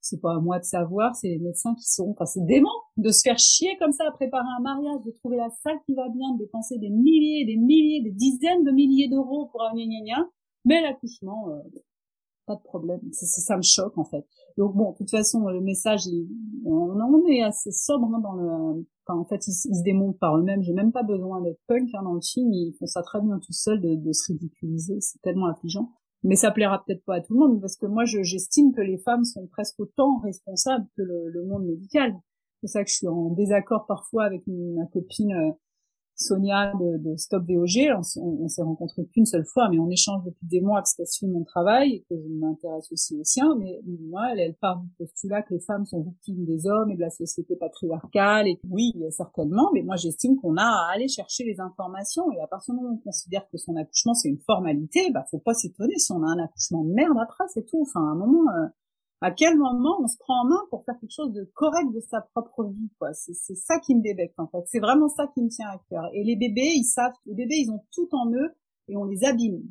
c'est 0.00 0.20
pas 0.20 0.34
à 0.34 0.40
moi 0.40 0.58
de 0.58 0.64
savoir, 0.64 1.14
c'est 1.14 1.28
les 1.28 1.38
médecins 1.38 1.74
qui 1.74 1.84
sont, 1.84 2.10
enfin 2.10 2.26
c'est 2.26 2.44
dément 2.44 2.70
de 2.96 3.10
se 3.10 3.22
faire 3.22 3.38
chier 3.38 3.76
comme 3.78 3.92
ça 3.92 4.04
à 4.08 4.12
préparer 4.12 4.48
un 4.58 4.62
mariage, 4.62 5.02
de 5.04 5.10
trouver 5.12 5.36
la 5.36 5.50
salle 5.62 5.78
qui 5.86 5.94
va 5.94 6.08
bien, 6.08 6.32
de 6.34 6.38
dépenser 6.38 6.78
des 6.78 6.90
milliers, 6.90 7.44
des 7.44 7.56
milliers, 7.56 8.02
des 8.02 8.12
dizaines 8.12 8.64
de 8.64 8.72
milliers 8.72 9.08
d'euros 9.08 9.46
pour 9.52 9.62
un 9.62 9.74
gna 9.74 10.00
gna. 10.04 10.28
Mais 10.64 10.82
l'accouchement, 10.82 11.50
euh, 11.50 11.80
pas 12.50 12.56
de 12.56 12.62
problème, 12.62 13.00
ça, 13.12 13.56
me 13.56 13.62
choque 13.62 13.96
en 13.96 14.04
fait. 14.04 14.26
Donc 14.58 14.74
bon, 14.74 14.90
de 14.90 14.96
toute 14.96 15.10
façon 15.10 15.46
le 15.48 15.60
message, 15.60 16.02
on, 16.64 16.98
on 17.00 17.26
est 17.28 17.42
assez 17.42 17.70
sobre 17.70 18.12
hein, 18.12 18.18
dans 18.18 18.32
le, 18.32 18.84
enfin 19.06 19.20
en 19.20 19.24
fait 19.24 19.46
ils, 19.46 19.52
se 19.52 19.82
démontent 19.84 20.18
par 20.18 20.36
eux-mêmes, 20.36 20.62
j'ai 20.62 20.72
même 20.72 20.90
pas 20.90 21.04
besoin 21.04 21.40
d'être 21.42 21.60
punk 21.68 21.88
hein, 21.94 22.02
dans 22.02 22.14
le 22.14 22.20
film, 22.20 22.52
ils 22.52 22.74
font 22.76 22.86
ça 22.86 23.02
très 23.02 23.20
bien 23.20 23.38
tout 23.38 23.52
seuls 23.52 23.80
de, 23.80 23.94
de 23.94 24.12
se 24.12 24.32
ridiculiser, 24.32 25.00
c'est 25.00 25.20
tellement 25.22 25.46
affligeant. 25.46 25.92
Mais 26.24 26.34
ça 26.34 26.50
plaira 26.50 26.82
peut-être 26.84 27.04
pas 27.04 27.16
à 27.16 27.20
tout 27.20 27.34
le 27.34 27.38
monde 27.38 27.60
parce 27.60 27.76
que 27.76 27.86
moi 27.86 28.04
j'estime 28.04 28.72
que 28.72 28.80
les 28.80 28.98
femmes 28.98 29.24
sont 29.24 29.46
presque 29.46 29.78
autant 29.78 30.18
responsables 30.18 30.86
que 30.96 31.02
le, 31.02 31.28
le 31.28 31.46
monde 31.46 31.66
médical. 31.66 32.14
C'est 32.60 32.66
ça 32.66 32.82
que 32.82 32.90
je 32.90 32.96
suis 32.96 33.08
en 33.08 33.30
désaccord 33.30 33.86
parfois 33.86 34.24
avec 34.24 34.42
ma 34.48 34.86
copine 34.86 35.32
euh, 35.32 35.52
Sonia 36.20 36.72
de, 36.78 37.16
Stop 37.16 37.44
VOG. 37.48 37.90
On, 37.96 38.44
on, 38.44 38.48
s'est 38.48 38.62
rencontrés 38.62 39.06
qu'une 39.06 39.24
seule 39.24 39.46
fois, 39.46 39.68
mais 39.70 39.78
on 39.78 39.88
échange 39.88 40.22
depuis 40.24 40.46
des 40.46 40.60
mois 40.60 40.80
parce 40.80 40.94
qu'elle 40.94 41.06
suit 41.06 41.26
mon 41.26 41.44
travail 41.44 41.94
et 41.94 42.00
que 42.08 42.14
je 42.20 42.28
m'intéresse 42.28 42.92
aussi 42.92 43.16
au 43.16 43.24
sien. 43.24 43.56
Mais 43.58 43.80
moi, 43.86 44.32
elle, 44.32 44.40
elle 44.40 44.54
part 44.54 44.80
du 44.80 44.88
postulat 44.98 45.42
que 45.42 45.54
les 45.54 45.60
femmes 45.60 45.86
sont 45.86 46.02
victimes 46.02 46.44
des 46.44 46.66
hommes 46.66 46.90
et 46.90 46.96
de 46.96 47.00
la 47.00 47.10
société 47.10 47.56
patriarcale. 47.56 48.48
Et 48.48 48.60
oui, 48.68 48.92
certainement, 49.10 49.70
mais 49.72 49.82
moi 49.82 49.96
j'estime 49.96 50.36
qu'on 50.36 50.56
a 50.56 50.62
à 50.62 50.92
aller 50.94 51.08
chercher 51.08 51.44
les 51.44 51.58
informations. 51.58 52.30
Et 52.32 52.40
à 52.40 52.46
partir 52.46 52.74
du 52.74 52.80
moment 52.80 52.94
où 52.94 52.98
on 52.98 53.02
considère 53.02 53.48
que 53.50 53.56
son 53.56 53.76
accouchement 53.76 54.14
c'est 54.14 54.28
une 54.28 54.40
formalité, 54.40 55.10
bah 55.12 55.24
faut 55.30 55.38
pas 55.38 55.54
s'étonner 55.54 55.96
si 55.96 56.12
on 56.12 56.22
a 56.22 56.26
un 56.26 56.38
accouchement 56.38 56.84
de 56.84 56.92
merde 56.92 57.16
après, 57.20 57.44
c'est 57.48 57.64
tout. 57.64 57.82
Enfin, 57.82 58.00
à 58.00 58.12
un 58.12 58.16
moment. 58.16 58.50
Euh, 58.50 58.66
à 59.20 59.30
quel 59.30 59.56
moment 59.58 60.00
on 60.00 60.06
se 60.08 60.16
prend 60.18 60.42
en 60.42 60.44
main 60.46 60.60
pour 60.70 60.84
faire 60.84 60.98
quelque 60.98 61.12
chose 61.12 61.32
de 61.32 61.44
correct 61.54 61.92
de 61.92 62.00
sa 62.00 62.22
propre 62.22 62.64
vie 62.64 62.90
quoi? 62.98 63.12
C'est 63.12 63.34
c'est 63.34 63.54
ça 63.54 63.78
qui 63.78 63.94
me 63.94 64.02
débecte 64.02 64.38
en 64.38 64.48
fait. 64.48 64.62
C'est 64.66 64.80
vraiment 64.80 65.08
ça 65.08 65.26
qui 65.34 65.42
me 65.42 65.48
tient 65.48 65.68
à 65.68 65.78
cœur. 65.90 66.08
Et 66.14 66.24
les 66.24 66.36
bébés 66.36 66.72
ils 66.74 66.84
savent 66.84 67.12
les 67.26 67.34
bébés 67.34 67.56
ils 67.56 67.70
ont 67.70 67.84
tout 67.92 68.08
en 68.12 68.32
eux 68.32 68.54
et 68.88 68.96
on 68.96 69.04
les 69.04 69.24
abîme. 69.24 69.62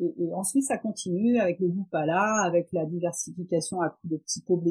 Et, 0.00 0.14
et 0.24 0.34
ensuite 0.34 0.62
ça 0.62 0.78
continue 0.78 1.40
avec 1.40 1.58
le 1.58 1.72
là 1.92 2.44
avec 2.44 2.68
la 2.72 2.86
diversification 2.86 3.80
à 3.80 3.90
coups 3.90 4.12
de 4.12 4.16
petits 4.18 4.42
pots 4.42 4.62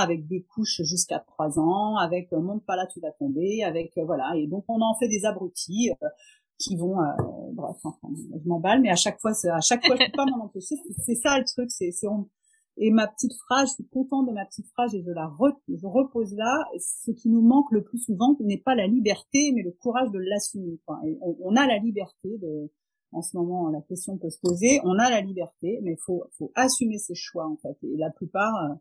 avec 0.00 0.26
des 0.26 0.42
couches 0.42 0.82
jusqu'à 0.82 1.20
trois 1.20 1.60
ans 1.60 1.96
avec 1.96 2.32
euh, 2.32 2.40
monte 2.40 2.64
pas 2.64 2.74
là 2.74 2.86
tu 2.92 2.98
vas 2.98 3.12
tomber 3.12 3.62
avec 3.62 3.96
euh, 3.98 4.04
voilà. 4.04 4.32
Et 4.36 4.48
donc 4.48 4.64
on 4.66 4.80
en 4.80 4.96
fait 4.96 5.06
des 5.06 5.24
abrutis 5.24 5.92
euh, 6.02 6.08
qui 6.58 6.76
vont 6.76 7.00
euh, 7.00 7.04
bref 7.52 7.76
enfin, 7.84 8.08
je 8.16 8.48
m'emballe 8.48 8.80
mais 8.80 8.90
à 8.90 8.96
chaque 8.96 9.20
fois 9.20 9.30
à 9.30 9.60
chaque 9.60 9.86
fois 9.86 9.94
je 9.94 10.06
peux 10.06 10.16
pas 10.16 10.26
m'en 10.26 10.46
empêcher. 10.46 10.74
C'est 11.04 11.14
ça 11.14 11.38
le 11.38 11.44
truc 11.44 11.70
c'est 11.70 11.92
c'est 11.92 12.08
et 12.76 12.90
ma 12.90 13.06
petite 13.06 13.34
phrase, 13.46 13.68
je 13.68 13.74
suis 13.74 13.88
contente 13.88 14.26
de 14.26 14.32
ma 14.32 14.44
petite 14.46 14.66
phrase 14.72 14.94
et 14.94 15.02
je 15.02 15.10
la 15.10 15.30
je 15.68 15.86
repose 15.86 16.34
là. 16.34 16.64
Ce 16.78 17.12
qui 17.12 17.28
nous 17.28 17.40
manque 17.40 17.70
le 17.70 17.84
plus 17.84 17.98
souvent 17.98 18.36
n'est 18.40 18.58
pas 18.58 18.74
la 18.74 18.86
liberté, 18.86 19.52
mais 19.54 19.62
le 19.62 19.70
courage 19.70 20.10
de 20.10 20.18
l'assumer. 20.18 20.80
on, 20.88 21.36
on, 21.40 21.56
a 21.56 21.66
la 21.66 21.78
liberté 21.78 22.36
de, 22.38 22.70
en 23.12 23.22
ce 23.22 23.36
moment, 23.36 23.70
la 23.70 23.80
question 23.82 24.18
peut 24.18 24.30
se 24.30 24.40
poser. 24.40 24.80
On 24.84 24.98
a 24.98 25.08
la 25.08 25.20
liberté, 25.20 25.78
mais 25.82 25.96
faut, 26.04 26.24
faut 26.36 26.50
assumer 26.56 26.98
ses 26.98 27.14
choix 27.14 27.46
en 27.46 27.56
fait. 27.56 27.76
Et 27.84 27.96
la 27.96 28.10
plupart, 28.10 28.54
euh, 28.64 28.74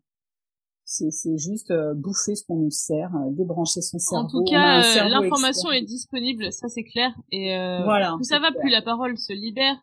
c'est, 0.86 1.12
c'est 1.12 1.38
juste 1.38 1.69
euh, 1.69 1.93
bouffer 1.93 2.36
ce 2.36 2.43
qu'on 2.45 2.58
nous 2.58 2.71
sert, 2.71 3.15
euh, 3.15 3.29
débrancher 3.29 3.82
son 3.82 3.99
cerveau. 3.99 4.25
En 4.25 4.27
tout 4.27 4.43
cas, 4.43 5.08
l'information 5.08 5.71
est 5.71 5.84
disponible, 5.84 6.51
ça 6.51 6.67
c'est 6.67 6.84
clair. 6.84 7.15
Et 7.32 7.56
voilà, 7.84 8.15
plus 8.15 8.25
ça 8.25 8.39
va, 8.39 8.51
plus 8.51 8.71
la 8.71 8.82
parole 8.82 9.17
se 9.19 9.34
libère. 9.34 9.75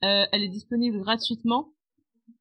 elle 0.00 0.42
est 0.42 0.48
disponible 0.48 1.00
gratuitement. 1.00 1.68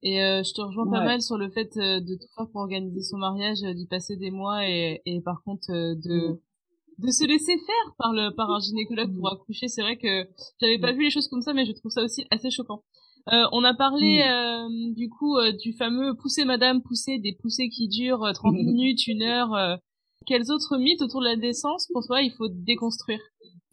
Et 0.03 0.23
euh, 0.23 0.43
je 0.43 0.53
te 0.53 0.61
rejoins 0.61 0.89
pas 0.89 1.03
mal 1.03 1.21
sur 1.21 1.37
le 1.37 1.49
fait 1.49 1.75
euh, 1.77 1.99
de 1.99 2.15
tout 2.15 2.27
faire 2.35 2.47
pour 2.51 2.61
organiser 2.61 3.01
son 3.01 3.17
mariage, 3.17 3.63
euh, 3.63 3.73
d'y 3.73 3.87
passer 3.87 4.15
des 4.15 4.29
mois 4.29 4.67
et, 4.67 5.01
et 5.05 5.21
par 5.21 5.41
contre 5.43 5.69
de 5.69 6.33
mm. 6.33 6.39
de 6.99 7.11
se 7.11 7.25
laisser 7.25 7.57
faire 7.57 7.95
par 7.97 8.13
le 8.13 8.29
par 8.35 8.51
un 8.51 8.59
gynécologue 8.59 9.13
pour 9.15 9.31
mm. 9.31 9.33
accoucher. 9.33 9.67
C'est 9.67 9.81
vrai 9.81 9.97
que 9.97 10.27
j'avais 10.61 10.77
pas 10.77 10.93
mm. 10.93 10.97
vu 10.97 11.03
les 11.05 11.09
choses 11.09 11.27
comme 11.27 11.41
ça, 11.41 11.53
mais 11.53 11.65
je 11.65 11.71
trouve 11.71 11.91
ça 11.91 12.03
aussi 12.03 12.25
assez 12.29 12.51
choquant. 12.51 12.83
on 13.25 13.63
a 13.63 13.73
parlé 13.73 14.23
du 14.95 15.09
coup 15.09 15.35
du 15.63 15.73
fameux 15.73 16.15
pousser 16.15 16.45
madame, 16.45 16.83
pousser 16.83 17.17
des 17.17 17.33
poussées 17.33 17.69
qui 17.69 17.87
durent 17.87 18.31
30 18.33 18.53
minutes, 18.69 19.07
une 19.07 19.23
heure. 19.23 19.79
Quels 20.27 20.51
autres 20.51 20.77
mythes 20.77 21.01
autour 21.01 21.21
de 21.21 21.25
la 21.25 21.37
décence 21.37 21.87
pour 21.91 22.05
toi 22.05 22.21
il 22.21 22.31
faut 22.31 22.49
déconstruire? 22.49 23.19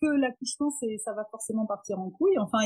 L'accouchement 0.02 0.70
c'est 0.78 0.98
ça 0.98 1.12
va 1.12 1.24
forcément 1.30 1.66
partir 1.66 1.98
en 1.98 2.11
couille. 2.11 2.38
Enfin, 2.38 2.59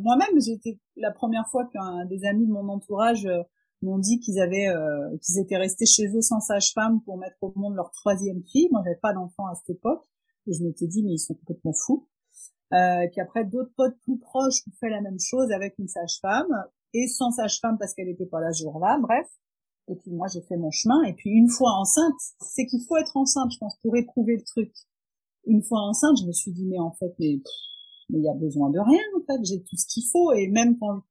moi-même 0.00 0.40
j'étais 0.40 0.78
la 0.96 1.12
première 1.12 1.46
fois 1.50 1.64
qu'un 1.72 2.04
des 2.06 2.24
amis 2.24 2.46
de 2.46 2.52
mon 2.52 2.68
entourage 2.68 3.26
euh, 3.26 3.42
m'ont 3.82 3.98
dit 3.98 4.18
qu'ils 4.20 4.40
avaient 4.40 4.68
euh, 4.68 5.16
qu'ils 5.22 5.38
étaient 5.38 5.56
restés 5.56 5.86
chez 5.86 6.06
eux 6.08 6.22
sans 6.22 6.40
sage-femme 6.40 7.00
pour 7.02 7.18
mettre 7.18 7.36
au 7.42 7.52
monde 7.56 7.74
leur 7.74 7.90
troisième 7.90 8.42
fille. 8.44 8.68
Moi, 8.70 8.82
j'avais 8.84 8.98
pas 9.00 9.12
d'enfant 9.12 9.46
à 9.46 9.54
cette 9.54 9.76
époque 9.76 10.04
et 10.46 10.52
je 10.52 10.64
m'étais 10.64 10.86
dit 10.86 11.02
mais 11.04 11.12
ils 11.12 11.18
sont 11.18 11.34
complètement 11.34 11.72
fous. 11.72 12.08
Euh, 12.72 13.06
puis 13.12 13.20
après 13.20 13.44
d'autres 13.44 13.72
potes 13.76 13.96
plus 14.02 14.18
proches 14.18 14.62
ont 14.66 14.74
fait 14.80 14.90
la 14.90 15.00
même 15.00 15.20
chose 15.20 15.52
avec 15.52 15.78
une 15.78 15.88
sage-femme 15.88 16.50
et 16.94 17.06
sans 17.06 17.30
sage-femme 17.30 17.78
parce 17.78 17.94
qu'elle 17.94 18.08
était 18.08 18.26
pas 18.26 18.40
là 18.40 18.52
ce 18.52 18.62
jour-là. 18.62 18.98
Bref. 19.00 19.26
Et 19.88 19.94
puis 19.94 20.10
moi 20.10 20.26
j'ai 20.26 20.42
fait 20.42 20.56
mon 20.56 20.72
chemin 20.72 21.00
et 21.04 21.12
puis 21.12 21.30
une 21.30 21.48
fois 21.48 21.70
enceinte, 21.78 22.18
c'est 22.40 22.66
qu'il 22.66 22.82
faut 22.88 22.96
être 22.96 23.16
enceinte, 23.16 23.52
je 23.52 23.58
pense, 23.58 23.76
pour 23.82 23.96
éprouver 23.96 24.36
le 24.36 24.42
truc 24.42 24.72
une 25.46 25.62
fois 25.62 25.80
enceinte, 25.80 26.18
je 26.20 26.26
me 26.26 26.32
suis 26.32 26.52
dit 26.52 26.66
mais 26.66 26.78
en 26.78 26.92
fait 26.92 27.14
mais 27.18 27.40
mais 28.08 28.18
il 28.18 28.24
y 28.24 28.28
a 28.28 28.34
besoin 28.34 28.70
de 28.70 28.78
rien 28.78 29.02
en 29.16 29.24
fait, 29.26 29.42
j'ai 29.44 29.62
tout 29.62 29.76
ce 29.76 29.86
qu'il 29.86 30.04
faut. 30.10 30.32
Et 30.32 30.48
même 30.48 30.78
quand 30.78 31.02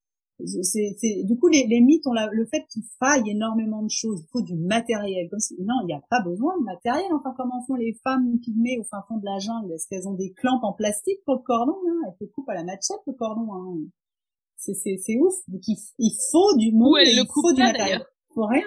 c'est 0.43 0.95
c'est 0.97 1.23
du 1.23 1.37
coup 1.37 1.47
les, 1.47 1.65
les 1.67 1.79
mythes 1.81 2.05
ont 2.07 2.13
le 2.13 2.45
fait 2.45 2.65
qu'il 2.69 2.83
faille 2.99 3.29
énormément 3.29 3.83
de 3.83 3.89
choses, 3.89 4.21
il 4.21 4.27
faut 4.31 4.41
du 4.41 4.55
matériel. 4.55 5.29
Comme 5.29 5.39
si 5.39 5.55
non, 5.59 5.75
il 5.83 5.87
n'y 5.87 5.93
a 5.93 6.01
pas 6.09 6.21
besoin 6.21 6.57
de 6.59 6.63
matériel. 6.63 7.11
Enfin 7.13 7.33
comment 7.37 7.63
font 7.65 7.75
les 7.75 7.93
femmes 8.03 8.39
pygmées 8.39 8.77
au 8.79 8.83
fin 8.83 9.01
fond 9.07 9.17
de 9.17 9.25
la 9.25 9.39
jungle, 9.39 9.71
est-ce 9.73 9.87
qu'elles 9.87 10.07
ont 10.07 10.13
des 10.13 10.33
clampes 10.33 10.63
en 10.63 10.73
plastique 10.73 11.19
pour 11.25 11.35
le 11.35 11.41
cordon 11.41 11.77
hein 11.87 12.01
Elles 12.07 12.27
te 12.27 12.31
coupent 12.33 12.49
à 12.49 12.55
la 12.55 12.63
machette 12.63 13.01
le 13.07 13.13
cordon 13.13 13.53
hein. 13.53 13.77
C'est 14.57 14.73
c'est 14.73 14.97
c'est 14.97 15.17
ouf. 15.17 15.33
Donc 15.47 15.61
il, 15.67 15.77
il 15.99 16.17
faut 16.31 16.57
du 16.57 16.71
monde, 16.71 16.97
il 17.05 17.25
faut 17.33 17.53
du 17.53 17.61
matériel. 17.61 18.05
Faut 18.33 18.45
rien. 18.45 18.65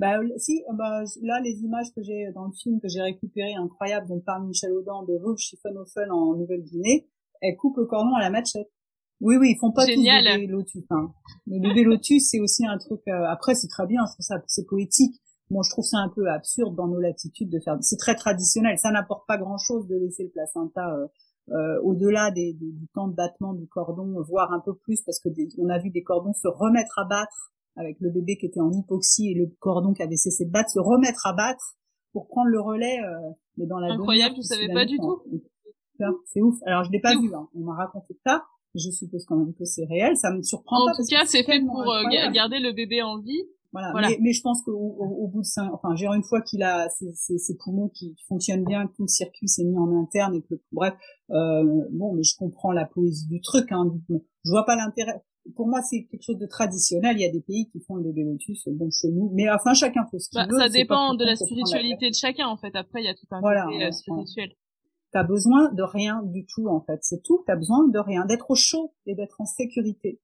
Bah 0.00 0.18
si, 0.38 0.64
bah 0.72 1.02
là 1.20 1.40
les 1.40 1.60
images 1.60 1.92
que 1.94 2.02
j'ai 2.02 2.32
dans 2.34 2.46
le 2.46 2.52
film 2.52 2.80
que 2.80 2.88
j'ai 2.88 3.02
récupéré 3.02 3.52
incroyable 3.54 4.08
dont 4.08 4.20
parle 4.20 4.46
Michel 4.46 4.72
Audin 4.72 5.02
de 5.06 5.18
Wolf 5.18 5.38
Schifferhofen 5.38 6.10
en 6.10 6.34
Nouvelle-Guinée, 6.36 7.06
elle 7.42 7.54
coupe 7.56 7.76
le 7.76 7.84
cordon 7.84 8.14
à 8.14 8.20
la 8.20 8.30
machette. 8.30 8.70
Oui 9.20 9.36
oui, 9.36 9.50
ils 9.50 9.58
font 9.58 9.72
pas 9.72 9.84
Génial. 9.84 10.24
tous 10.24 10.40
des 10.40 10.46
lotus. 10.46 10.84
Hein. 10.88 11.12
Le 11.46 11.60
bébé 11.60 11.84
lotus 11.84 12.30
c'est 12.30 12.40
aussi 12.40 12.66
un 12.66 12.78
truc. 12.78 13.02
Euh, 13.08 13.26
après 13.28 13.54
c'est 13.54 13.68
très 13.68 13.86
bien, 13.86 14.06
ça 14.06 14.36
c'est 14.46 14.66
poétique. 14.66 15.20
Moi, 15.50 15.62
je 15.66 15.70
trouve 15.70 15.84
ça 15.84 15.98
un 15.98 16.08
peu 16.08 16.30
absurde 16.30 16.76
dans 16.76 16.86
nos 16.86 17.00
latitudes 17.00 17.50
de 17.50 17.58
faire. 17.58 17.76
C'est 17.80 17.96
très 17.96 18.14
traditionnel. 18.14 18.78
Ça 18.78 18.92
n'apporte 18.92 19.26
pas 19.26 19.36
grand-chose 19.36 19.88
de 19.88 19.96
laisser 19.96 20.22
le 20.22 20.30
placenta 20.30 20.94
euh, 20.94 21.08
euh, 21.50 21.80
au-delà 21.82 22.30
des, 22.30 22.52
du 22.52 22.86
temps 22.94 23.08
de 23.08 23.14
battement 23.14 23.52
du 23.52 23.66
cordon, 23.66 24.14
voire 24.28 24.52
un 24.52 24.60
peu 24.60 24.76
plus, 24.76 25.02
parce 25.02 25.18
que 25.18 25.28
on 25.58 25.68
a 25.68 25.80
vu 25.80 25.90
des 25.90 26.04
cordons 26.04 26.32
se 26.32 26.46
remettre 26.46 27.00
à 27.00 27.04
battre 27.04 27.52
avec 27.76 27.96
le 28.00 28.10
bébé 28.10 28.36
qui 28.36 28.46
était 28.46 28.60
en 28.60 28.70
hypoxie 28.70 29.30
et 29.30 29.34
le 29.34 29.46
cordon 29.58 29.92
qui 29.92 30.02
avait 30.02 30.16
cessé 30.16 30.44
de 30.44 30.50
battre, 30.50 30.70
se 30.70 30.80
remettre 30.80 31.26
à 31.26 31.32
battre 31.32 31.76
pour 32.12 32.26
prendre 32.28 32.48
le 32.48 32.60
relais. 32.60 32.98
Euh, 33.00 33.30
mais 33.56 33.66
dans 33.66 33.78
la 33.78 33.92
incroyable, 33.92 34.36
je 34.36 34.42
savais 34.42 34.72
pas 34.72 34.84
du 34.84 34.96
tout. 34.98 35.22
C'est 36.26 36.40
ouf. 36.40 36.56
Alors 36.64 36.84
je 36.84 36.90
l'ai 36.90 37.00
pas 37.00 37.14
vu. 37.18 37.32
Hein. 37.34 37.48
On 37.54 37.60
m'a 37.60 37.74
raconté 37.74 38.16
ça. 38.24 38.44
Je 38.74 38.90
suppose 38.90 39.24
quand 39.26 39.36
même 39.36 39.52
que 39.54 39.64
c'est 39.64 39.84
réel. 39.84 40.16
Ça 40.16 40.30
me 40.30 40.42
surprend 40.42 40.76
en 40.76 40.86
pas. 40.86 40.92
En 40.92 40.96
tout 40.96 41.08
cas, 41.10 41.24
c'est 41.26 41.42
fait 41.42 41.60
pour 41.60 41.92
euh, 41.92 42.02
garder 42.32 42.60
le 42.60 42.72
bébé 42.72 43.02
en 43.02 43.18
vie. 43.18 43.42
Voilà. 43.72 43.92
Mais, 43.94 44.18
mais, 44.20 44.32
je 44.32 44.42
pense 44.42 44.62
qu'au 44.62 44.72
au, 44.72 45.28
bout 45.28 45.42
de 45.42 45.46
cinq, 45.46 45.70
enfin, 45.72 45.94
j'ai 45.94 46.06
une 46.06 46.24
fois 46.24 46.40
qu'il 46.42 46.62
a 46.64 46.88
ses, 46.88 47.12
ses, 47.14 47.38
ses, 47.38 47.56
poumons 47.56 47.88
qui 47.88 48.16
fonctionnent 48.26 48.64
bien, 48.64 48.88
que 48.88 48.92
tout 48.94 49.02
le 49.02 49.08
circuit 49.08 49.46
s'est 49.46 49.62
mis 49.62 49.78
en 49.78 49.96
interne 50.02 50.34
et 50.34 50.42
que, 50.42 50.54
bref, 50.72 50.94
euh, 51.30 51.62
bon, 51.92 52.14
mais 52.14 52.24
je 52.24 52.34
comprends 52.36 52.72
la 52.72 52.84
poésie 52.84 53.28
du 53.28 53.40
truc. 53.40 53.70
Hein, 53.70 53.84
je 54.08 54.50
vois 54.50 54.64
pas 54.66 54.74
l'intérêt. 54.74 55.22
Pour 55.56 55.68
moi, 55.68 55.82
c'est 55.82 56.04
quelque 56.04 56.22
chose 56.22 56.38
de 56.38 56.46
traditionnel. 56.46 57.16
Il 57.16 57.22
y 57.22 57.26
a 57.26 57.30
des 57.30 57.40
pays 57.40 57.68
qui 57.70 57.80
font 57.80 57.96
le 57.96 58.04
bébé 58.04 58.24
lotus, 58.24 58.68
bon, 58.68 58.90
chez 58.90 59.08
nous. 59.08 59.30
Mais 59.34 59.50
enfin, 59.50 59.74
chacun 59.74 60.06
fait 60.10 60.18
ce 60.18 60.30
qu'il 60.30 60.40
bah, 60.40 60.46
veut. 60.50 60.58
Ça 60.58 60.68
dépend 60.68 61.14
de 61.14 61.24
la 61.24 61.36
spiritualité 61.36 62.10
de 62.10 62.14
chacun, 62.14 62.46
en 62.46 62.56
fait. 62.56 62.74
Après, 62.74 63.00
il 63.02 63.06
y 63.06 63.08
a 63.08 63.14
tout 63.14 63.26
un 63.30 63.40
voilà, 63.40 63.64
côté 63.64 63.84
euh, 63.84 63.92
spirituel. 63.92 64.52
T'as 65.12 65.24
besoin 65.24 65.72
de 65.72 65.82
rien 65.82 66.22
du 66.24 66.46
tout, 66.46 66.68
en 66.68 66.80
fait. 66.80 66.98
C'est 67.02 67.22
tout. 67.22 67.42
T'as 67.46 67.56
besoin 67.56 67.88
de 67.88 67.98
rien, 67.98 68.26
d'être 68.26 68.50
au 68.50 68.54
chaud 68.54 68.94
et 69.06 69.14
d'être 69.14 69.40
en 69.40 69.46
sécurité 69.46 70.20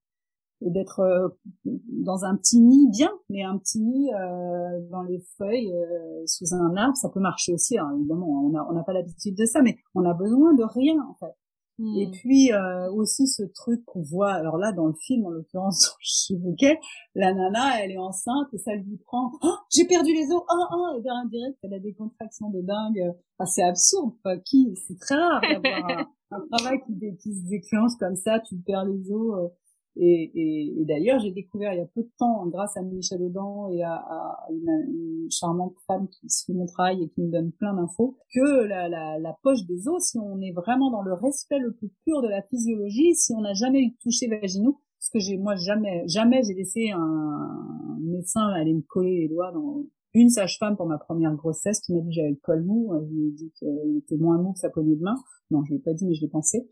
et 0.63 0.71
d'être 0.71 1.01
euh, 1.01 1.29
dans 1.65 2.25
un 2.25 2.37
petit 2.37 2.61
nid 2.61 2.89
bien, 2.91 3.11
mais 3.29 3.43
un 3.43 3.59
petit 3.59 3.81
nid 3.81 4.13
euh, 4.15 4.81
dans 4.91 5.03
les 5.03 5.21
feuilles 5.37 5.73
euh, 5.73 6.23
sous 6.27 6.55
un 6.55 6.75
arbre, 6.77 6.97
ça 6.97 7.11
peut 7.11 7.21
marcher 7.21 7.53
aussi. 7.53 7.79
Hein, 7.79 7.93
évidemment, 7.99 8.27
on 8.27 8.51
n'a 8.51 8.67
on 8.71 8.77
a 8.77 8.83
pas 8.83 8.93
l'habitude 8.93 9.37
de 9.37 9.45
ça, 9.45 9.61
mais 9.63 9.77
on 9.95 10.05
a 10.05 10.15
besoin 10.15 10.55
de 10.55 10.65
rien 10.65 10.97
en 11.09 11.15
fait. 11.15 11.35
Et 11.79 12.07
hmm. 12.07 12.11
puis 12.11 12.51
aussi 12.95 13.27
ce 13.27 13.43
truc 13.43 13.85
qu'on 13.85 14.01
voit, 14.01 14.33
alors 14.33 14.57
là 14.57 14.73
dans 14.73 14.87
le 14.87 14.95
film 14.95 15.27
en 15.27 15.31
l'occurrence 15.31 15.95
Bouquet, 16.31 16.79
la 17.15 17.35
nana 17.35 17.83
elle 17.83 17.91
est 17.91 17.99
enceinte 17.99 18.49
et 18.55 18.59
ça 18.59 18.75
lui 18.75 18.97
prend, 19.05 19.31
oh, 19.43 19.55
j'ai 19.71 19.87
perdu 19.87 20.13
les 20.15 20.33
os, 20.33 20.43
oh, 20.51 20.65
oh, 20.73 20.99
et 20.99 21.03
d'un 21.03 21.27
direct 21.27 21.59
elle 21.63 21.75
a 21.75 21.79
des 21.79 21.93
contractions 21.93 22.49
de 22.49 22.63
dingue. 22.63 23.15
Enfin, 23.39 23.47
c'est 23.47 23.63
absurde, 23.63 24.15
qui, 24.47 24.75
c'est 24.87 24.99
très 24.99 25.17
rare 25.17 25.43
d'avoir 25.43 25.91
un, 25.91 26.07
un, 26.31 26.47
travail 26.57 26.81
qui, 26.87 27.17
qui, 27.19 27.35
se 27.35 27.47
déclenche 27.47 27.93
comme 28.01 28.17
ça, 28.17 28.41
tu 28.41 28.57
perds 28.57 28.87
les 28.87 29.13
os. 29.13 29.51
Et, 29.97 30.31
et, 30.35 30.81
et 30.81 30.85
d'ailleurs, 30.85 31.19
j'ai 31.21 31.31
découvert 31.31 31.73
il 31.73 31.79
y 31.79 31.83
a 31.83 31.87
peu 31.87 32.03
de 32.03 32.11
temps, 32.19 32.47
grâce 32.47 32.77
à 32.77 32.83
Michel 32.83 33.23
Audin 33.23 33.71
et 33.73 33.83
à, 33.83 33.95
à 33.95 34.47
une, 34.51 35.29
charmante 35.31 35.75
femme 35.87 36.09
qui 36.09 36.29
suit 36.29 36.53
mon 36.53 36.67
travail 36.67 37.03
et 37.03 37.09
qui 37.09 37.23
me 37.23 37.33
donne 37.33 37.51
plein 37.53 37.75
d'infos, 37.75 38.17
que 38.33 38.65
la, 38.65 38.89
la, 38.89 39.19
la, 39.19 39.37
poche 39.43 39.65
des 39.67 39.89
os, 39.89 40.03
si 40.03 40.19
on 40.19 40.41
est 40.41 40.53
vraiment 40.53 40.91
dans 40.91 41.03
le 41.03 41.15
respect 41.15 41.59
le 41.59 41.73
plus 41.73 41.91
pur 42.05 42.23
de 42.23 42.29
la 42.29 42.43
physiologie, 42.43 43.15
si 43.15 43.33
on 43.35 43.41
n'a 43.41 43.55
jamais 43.55 43.81
eu 43.81 43.89
de 43.89 43.97
toucher 44.03 44.29
vaginaux, 44.29 44.81
parce 44.99 45.11
que 45.11 45.19
j'ai 45.19 45.37
moi 45.37 45.57
jamais 45.57 46.05
jamais 46.07 46.43
j'ai 46.43 46.55
laissé 46.55 46.91
un, 46.91 47.99
médecin 48.01 48.49
aller 48.49 48.75
me 48.75 48.83
coller 48.83 49.21
les 49.23 49.29
doigts 49.29 49.53
dans 49.53 49.85
une 50.15 50.31
sage-femme 50.31 50.77
pour 50.77 50.87
ma 50.87 50.99
première 50.99 51.35
grossesse 51.35 51.81
qui 51.81 51.93
m'a 51.93 52.01
dit 52.01 52.09
que 52.09 52.15
j'avais 52.15 52.31
le 52.31 52.41
col 52.43 52.65
mou. 52.65 52.93
Je 52.95 53.15
lui 53.15 53.29
ai 53.29 53.33
dit 53.33 53.53
qu'il 53.59 53.99
était 53.99 54.17
moins 54.17 54.39
mou 54.39 54.53
que 54.53 54.59
sa 54.59 54.71
poignée 54.71 54.97
de 54.97 55.03
main. 55.03 55.17
Non, 55.51 55.63
je 55.65 55.75
l'ai 55.75 55.79
pas 55.79 55.93
dit, 55.93 56.07
mais 56.07 56.15
je 56.15 56.23
l'ai 56.23 56.29
pensé. 56.29 56.67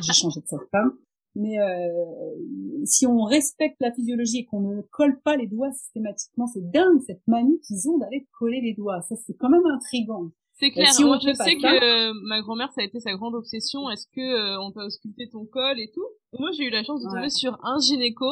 J'ai 0.00 0.12
changé 0.14 0.40
de 0.40 0.46
sage-femme. 0.46 0.92
Mais 1.36 1.60
euh, 1.60 2.84
si 2.84 3.06
on 3.06 3.22
respecte 3.22 3.76
la 3.80 3.92
physiologie 3.92 4.38
et 4.38 4.44
qu'on 4.46 4.60
ne 4.60 4.82
colle 4.82 5.20
pas 5.20 5.36
les 5.36 5.46
doigts 5.46 5.72
systématiquement, 5.72 6.46
c'est 6.46 6.70
dingue 6.70 7.00
cette 7.06 7.22
manie 7.26 7.60
qu'ils 7.60 7.88
ont 7.88 7.98
d'aller 7.98 8.26
coller 8.38 8.60
les 8.60 8.74
doigts. 8.74 9.00
Ça, 9.02 9.14
c'est 9.16 9.34
quand 9.34 9.48
même 9.48 9.66
intrigant. 9.66 10.30
C'est 10.54 10.70
clair. 10.70 10.92
Moi, 11.00 11.18
je 11.24 11.32
sais 11.32 11.56
que 11.56 12.10
euh, 12.10 12.12
ma 12.24 12.40
grand-mère, 12.42 12.70
ça 12.72 12.82
a 12.82 12.84
été 12.84 13.00
sa 13.00 13.14
grande 13.14 13.34
obsession. 13.34 13.88
Est-ce 13.90 14.06
que 14.14 14.20
euh, 14.20 14.60
on 14.60 14.72
peut 14.72 14.82
ausculter 14.82 15.28
ton 15.30 15.46
col 15.46 15.80
et 15.80 15.90
tout? 15.94 16.06
Moi, 16.38 16.50
j'ai 16.52 16.64
eu 16.64 16.70
la 16.70 16.82
chance 16.82 17.02
de 17.02 17.08
tomber 17.08 17.30
sur 17.30 17.58
un 17.62 17.78
gynéco 17.78 18.26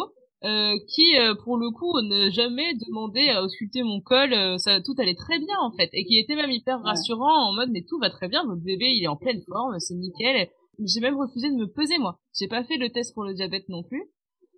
euh, 0.44 0.76
qui, 0.88 1.14
pour 1.44 1.56
le 1.56 1.70
coup, 1.70 1.98
ne 2.02 2.28
jamais 2.28 2.74
demandé 2.86 3.30
à 3.30 3.42
ausculter 3.42 3.82
mon 3.82 4.00
col. 4.00 4.34
ça, 4.58 4.80
tout 4.82 4.94
allait 4.98 5.14
très 5.14 5.38
bien 5.38 5.56
en 5.60 5.72
fait, 5.72 5.88
et 5.94 6.04
qui 6.04 6.18
était 6.18 6.36
même 6.36 6.50
hyper 6.50 6.80
rassurant 6.82 7.48
en 7.48 7.54
mode 7.54 7.70
mais 7.72 7.82
tout 7.88 7.98
va 7.98 8.10
très 8.10 8.28
bien, 8.28 8.44
votre 8.44 8.62
bébé 8.62 8.86
il 8.86 9.02
est 9.02 9.08
en 9.08 9.16
pleine 9.16 9.40
forme, 9.48 9.80
c'est 9.80 9.94
nickel 9.94 10.48
j'ai 10.84 11.00
même 11.00 11.16
refusé 11.16 11.50
de 11.50 11.56
me 11.56 11.66
peser 11.66 11.98
moi. 11.98 12.18
J'ai 12.38 12.48
pas 12.48 12.64
fait 12.64 12.76
le 12.76 12.90
test 12.90 13.14
pour 13.14 13.24
le 13.24 13.34
diabète 13.34 13.68
non 13.68 13.82
plus. 13.82 14.04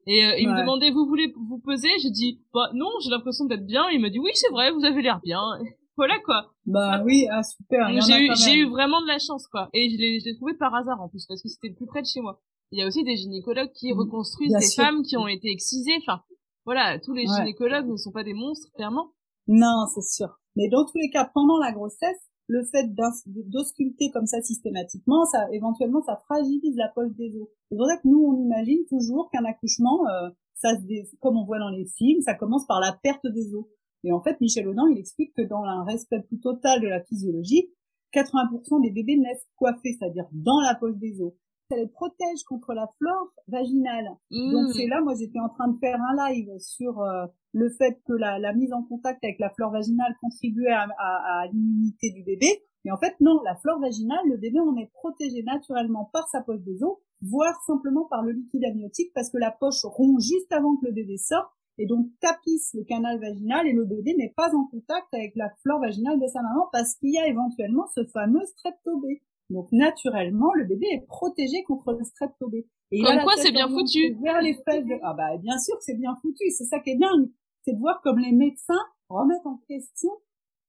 Et 0.07 0.25
euh, 0.25 0.39
il 0.39 0.49
me 0.49 0.59
demandait 0.59 0.91
vous 0.91 1.07
voulez 1.07 1.33
vous 1.49 1.61
peser? 1.61 1.91
J'ai 2.03 2.11
dit 2.11 2.41
bah 2.53 2.71
non, 2.75 2.91
j'ai 3.03 3.11
l'impression 3.11 3.45
d'être 3.45 3.67
bien. 3.67 3.89
il 3.91 4.01
m'a 4.01 4.11
dit 4.11 4.19
oui 4.19 4.31
c'est 4.35 4.51
vrai, 4.51 4.71
vous 4.71 4.85
avez 4.85 5.03
l'air 5.03 5.21
bien. 5.23 5.43
voilà 5.97 6.19
quoi. 6.21 6.53
Bah 6.67 7.03
oui, 7.05 7.27
ah 7.31 7.43
super. 7.43 7.89
J'ai 8.01 8.25
eu 8.25 8.31
j'ai 8.37 8.55
eu 8.61 8.69
vraiment 8.69 9.01
de 9.03 9.07
la 9.07 9.19
chance 9.19 9.47
quoi. 9.49 9.69
Et 9.75 9.91
je 9.91 9.99
l'ai 9.99 10.21
je 10.21 10.27
l'ai 10.27 10.37
trouvé 10.37 10.55
par 10.55 10.75
hasard 10.75 11.01
en 11.01 11.09
plus 11.09 11.27
parce 11.27 11.43
que 11.43 11.49
c'était 11.49 11.69
le 11.69 11.75
plus 11.75 11.87
près 11.87 12.03
de 12.03 12.07
chez 12.07 12.21
moi. 12.21 12.41
Il 12.73 12.79
y 12.79 12.83
a 12.83 12.87
aussi 12.87 13.03
des 13.03 13.17
gynécologues 13.17 13.73
qui 13.73 13.93
mmh. 13.93 13.99
reconstruisent 13.99 14.57
des 14.57 14.83
femmes 14.83 15.03
qui 15.03 15.17
ont 15.17 15.27
été 15.27 15.51
excisées. 15.51 15.97
Enfin 15.99 16.23
voilà, 16.65 16.99
tous 17.01 17.13
les 17.13 17.27
gynécologues 17.27 17.89
ne 17.89 17.97
sont 17.97 18.13
pas 18.13 18.25
des 18.25 18.35
monstres 18.35 18.69
clairement. 18.75 19.13
Non, 19.49 19.87
c'est 19.93 20.03
sûr. 20.03 20.29
Mais 20.57 20.69
dans 20.69 20.85
tous 20.85 20.99
les 20.99 21.11
cas, 21.11 21.29
pendant 21.33 21.59
la 21.59 21.73
grossesse, 21.73 22.30
le 22.51 22.65
fait 22.65 22.91
d'ausculter 23.27 24.11
comme 24.11 24.27
ça 24.27 24.43
systématiquement, 24.43 25.25
ça 25.27 25.47
éventuellement 25.53 26.03
ça 26.03 26.17
fragilise 26.25 26.77
la 26.77 26.89
poche 26.89 27.15
des 27.15 27.37
os. 27.37 27.49
C'est 27.71 27.77
pour 27.77 27.87
ça 27.87 27.97
que 27.97 28.09
nous 28.09 28.19
on 28.19 28.43
imagine 28.43 28.85
toujours 28.89 29.31
qu'un 29.31 29.45
accouchement, 29.45 30.09
euh, 30.09 30.31
ça 30.57 30.71
se 30.77 31.17
comme 31.21 31.37
on 31.37 31.45
voit 31.45 31.61
dans 31.61 31.71
les 31.71 31.87
films, 31.97 32.21
ça 32.23 32.35
commence 32.35 32.67
par 32.67 32.81
la 32.81 32.99
perte 33.05 33.25
des 33.25 33.55
os. 33.55 33.67
Et 34.03 34.13
en 34.13 34.21
fait, 34.21 34.41
Michel 34.41 34.67
Audin, 34.67 34.89
il 34.91 34.99
explique 34.99 35.33
que 35.37 35.43
dans 35.43 35.63
un 35.63 35.85
respect 35.85 36.23
plus 36.23 36.41
total 36.41 36.81
de 36.81 36.89
la 36.89 37.05
physiologie, 37.05 37.71
80% 38.15 38.83
des 38.83 38.91
bébés 38.91 39.19
naissent 39.19 39.47
coiffés, 39.55 39.97
c'est-à-dire 39.97 40.27
dans 40.33 40.61
la 40.61 40.75
poche 40.75 40.97
des 40.97 41.21
os 41.21 41.33
ça 41.71 41.77
les 41.77 41.87
protège 41.87 42.43
contre 42.47 42.75
la 42.75 42.89
flore 42.99 43.33
vaginale. 43.49 44.11
Donc 44.31 44.69
mmh. 44.69 44.73
c'est 44.75 44.87
là, 44.87 45.01
moi 45.01 45.15
j'étais 45.15 45.39
en 45.39 45.49
train 45.49 45.69
de 45.69 45.79
faire 45.79 45.99
un 46.03 46.29
live 46.29 46.51
sur 46.59 47.01
euh, 47.01 47.27
le 47.53 47.71
fait 47.71 48.01
que 48.07 48.13
la, 48.13 48.39
la, 48.39 48.53
mise 48.53 48.73
en 48.73 48.83
contact 48.83 49.23
avec 49.25 49.39
la 49.39 49.51
flore 49.51 49.71
vaginale 49.71 50.15
contribuait 50.21 50.73
à, 50.73 50.87
à, 50.99 51.43
à 51.43 51.47
l'immunité 51.47 52.11
du 52.11 52.23
bébé. 52.25 52.47
Mais 52.85 52.91
en 52.91 52.99
fait 52.99 53.15
non, 53.21 53.41
la 53.45 53.57
flore 53.57 53.81
vaginale, 53.81 54.27
le 54.27 54.37
bébé 54.37 54.59
on 54.61 54.77
est 54.77 54.91
protégé 54.93 55.43
naturellement 55.43 56.11
par 56.13 56.29
sa 56.29 56.41
poche 56.43 56.63
des 56.63 56.83
os, 56.83 56.99
voire 57.23 57.61
simplement 57.67 58.07
par 58.11 58.23
le 58.23 58.33
liquide 58.33 58.65
amniotique 58.65 59.13
parce 59.15 59.31
que 59.31 59.39
la 59.39 59.51
poche 59.51 59.85
rompt 59.85 60.21
juste 60.21 60.53
avant 60.53 60.77
que 60.77 60.87
le 60.87 60.93
bébé 60.93 61.17
sorte 61.17 61.51
et 61.79 61.87
donc 61.87 62.07
tapisse 62.21 62.75
le 62.75 62.85
canal 62.85 63.19
vaginal 63.21 63.67
et 63.67 63.73
le 63.73 63.85
bébé 63.85 64.15
n'est 64.17 64.35
pas 64.37 64.55
en 64.55 64.67
contact 64.67 65.07
avec 65.13 65.33
la 65.37 65.49
flore 65.63 65.81
vaginale 65.81 66.21
de 66.21 66.27
sa 66.27 66.43
maman 66.43 66.69
parce 66.73 66.95
qu'il 66.97 67.15
y 67.15 67.19
a 67.19 67.27
éventuellement 67.27 67.87
ce 67.95 68.05
fameux 68.13 68.45
streptobé. 68.45 69.23
Donc 69.51 69.71
naturellement, 69.73 70.53
le 70.55 70.65
bébé 70.65 70.87
est 70.93 71.07
protégé 71.07 71.63
contre 71.65 71.93
le 71.93 72.05
streptob. 72.05 72.55
Et 72.93 73.03
comme 73.03 73.21
quoi, 73.23 73.35
c'est 73.37 73.53
bien 73.53 73.69
foutu. 73.69 74.17
Vers 74.23 74.41
les 74.41 74.55
fesses 74.55 74.87
Ah 75.03 75.15
bah 75.15 75.37
bien 75.39 75.59
sûr 75.59 75.77
que 75.77 75.85
c'est 75.85 75.99
bien 75.99 76.17
foutu. 76.23 76.51
C'est 76.51 76.65
ça 76.65 76.81
qui 76.81 76.91
est 76.91 76.97
dingue, 76.97 77.29
c'est 77.65 77.75
de 77.75 77.79
voir 77.79 78.01
comme 78.03 78.19
les 78.19 78.33
médecins 78.33 78.81
remettent 79.09 79.47
en 79.47 79.59
question, 79.69 80.11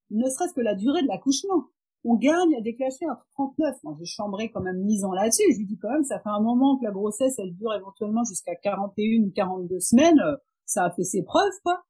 ne 0.09 0.27
serait-ce 0.27 0.53
que 0.53 0.61
la 0.61 0.75
durée 0.75 1.03
de 1.03 1.07
l'accouchement. 1.07 1.65
On 2.03 2.15
gagne 2.15 2.55
à 2.57 2.61
déclencher 2.61 3.07
entre 3.07 3.27
39. 3.33 3.75
Moi, 3.83 3.95
j'ai 3.99 4.05
chambré 4.05 4.49
quand 4.51 4.61
même 4.61 4.81
mise 4.81 5.05
en 5.05 5.11
là-dessus. 5.11 5.43
Je 5.53 5.59
lui 5.59 5.65
dis 5.67 5.77
quand 5.77 5.91
même, 5.91 6.03
ça 6.03 6.19
fait 6.19 6.29
un 6.29 6.39
moment 6.39 6.77
que 6.77 6.83
la 6.83 6.91
grossesse, 6.91 7.37
elle 7.37 7.53
dure 7.53 7.73
éventuellement 7.75 8.23
jusqu'à 8.23 8.55
41 8.55 9.27
ou 9.27 9.31
42 9.31 9.79
semaines. 9.79 10.19
Ça 10.65 10.85
a 10.85 10.91
fait 10.91 11.03
ses 11.03 11.23
preuves, 11.23 11.53
quoi. 11.63 11.83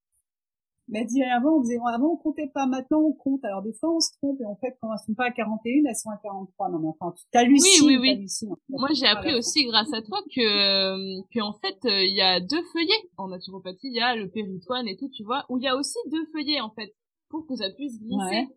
Mais 0.88 1.06
dit 1.06 1.24
avant, 1.24 1.58
on 1.58 1.62
faisait, 1.62 1.78
avant 1.88 2.13
on 2.13 2.17
comptait 2.17 2.52
pas, 2.54 2.65
maintenant 2.65 3.00
on 3.00 3.13
compte. 3.13 3.44
Alors 3.46 3.62
des 3.62 3.74
fois 3.74 3.96
on 3.96 4.00
se 4.00 4.12
trompe 4.17 4.39
et 4.41 4.46
en 4.46 4.56
fait 4.56 4.78
quand 4.82 4.91
elles 4.91 5.00
sont 5.06 5.13
pas 5.13 5.26
à 5.26 5.32
41, 5.32 5.86
elles 5.88 5.96
sont 5.96 6.10
à 6.10 6.17
43. 6.22 6.70
Non 6.70 6.80
mais 6.80 6.88
enfin, 6.88 7.13
tu 7.15 7.24
t'hallucines. 7.32 7.88
Oui, 7.88 7.98
oui, 7.98 8.17
oui. 8.20 8.50
Moi 8.70 8.89
j'ai 8.94 9.08
appris 9.08 9.34
aussi 9.34 9.65
grâce 9.65 9.94
à 9.94 10.02
toi 10.02 10.20
que, 10.36 10.41
euh, 10.41 11.22
que 11.34 11.39
en 11.41 11.54
fait 11.54 11.78
euh, 11.86 12.04
il 12.04 12.15
y 12.15 12.22
a 12.22 12.39
deux 12.39 12.63
feuillets 12.74 13.10
en 13.17 13.30
naturopathie. 13.30 13.88
Il 13.88 13.96
y 13.96 14.02
a 14.02 14.15
le 14.15 14.30
péritoine 14.30 14.88
et 14.88 14.98
tout, 14.98 15.10
tu 15.10 15.24
vois, 15.24 15.46
où 15.50 15.58
il 15.58 15.63
y 15.63 15.67
a 15.67 15.76
aussi 15.76 15.98
deux 16.12 16.26
feuillets 16.34 16.62
en 16.62 16.72
fait 16.72 16.94
pour 17.30 17.46
que 17.48 17.56
ça 17.56 17.70
puisse 17.70 18.00
glisser. 18.00 18.48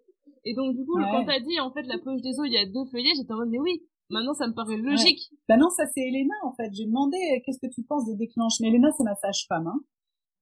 Et 0.46 0.54
donc 0.54 0.74
du 0.74 0.84
coup, 0.84 0.98
quand 0.98 1.24
t'as 1.24 1.40
dit 1.40 1.60
en 1.60 1.72
fait 1.72 1.82
la 1.84 1.98
poche 1.98 2.20
des 2.20 2.38
os, 2.40 2.46
il 2.46 2.52
y 2.52 2.58
a 2.58 2.66
deux 2.66 2.84
feuillets, 2.90 3.12
j'étais 3.16 3.32
en 3.32 3.36
mode 3.36 3.50
mais 3.50 3.60
oui, 3.60 3.82
Maintenant, 4.10 4.34
ça 4.34 4.46
me 4.46 4.52
paraît 4.52 4.76
logique. 4.76 5.30
Bah 5.48 5.56
non, 5.56 5.70
ça 5.70 5.84
c'est 5.86 6.02
Elena 6.02 6.34
en 6.44 6.52
fait. 6.54 6.70
J'ai 6.72 6.84
demandé 6.84 7.16
euh, 7.16 7.40
qu'est-ce 7.44 7.58
que 7.58 7.72
tu 7.72 7.82
penses 7.82 8.04
des 8.06 8.16
déclenchements. 8.16 8.68
Elena, 8.68 8.90
c'est 8.96 9.04
ma 9.04 9.14
sage-femme. 9.14 9.66
Hein. 9.66 9.80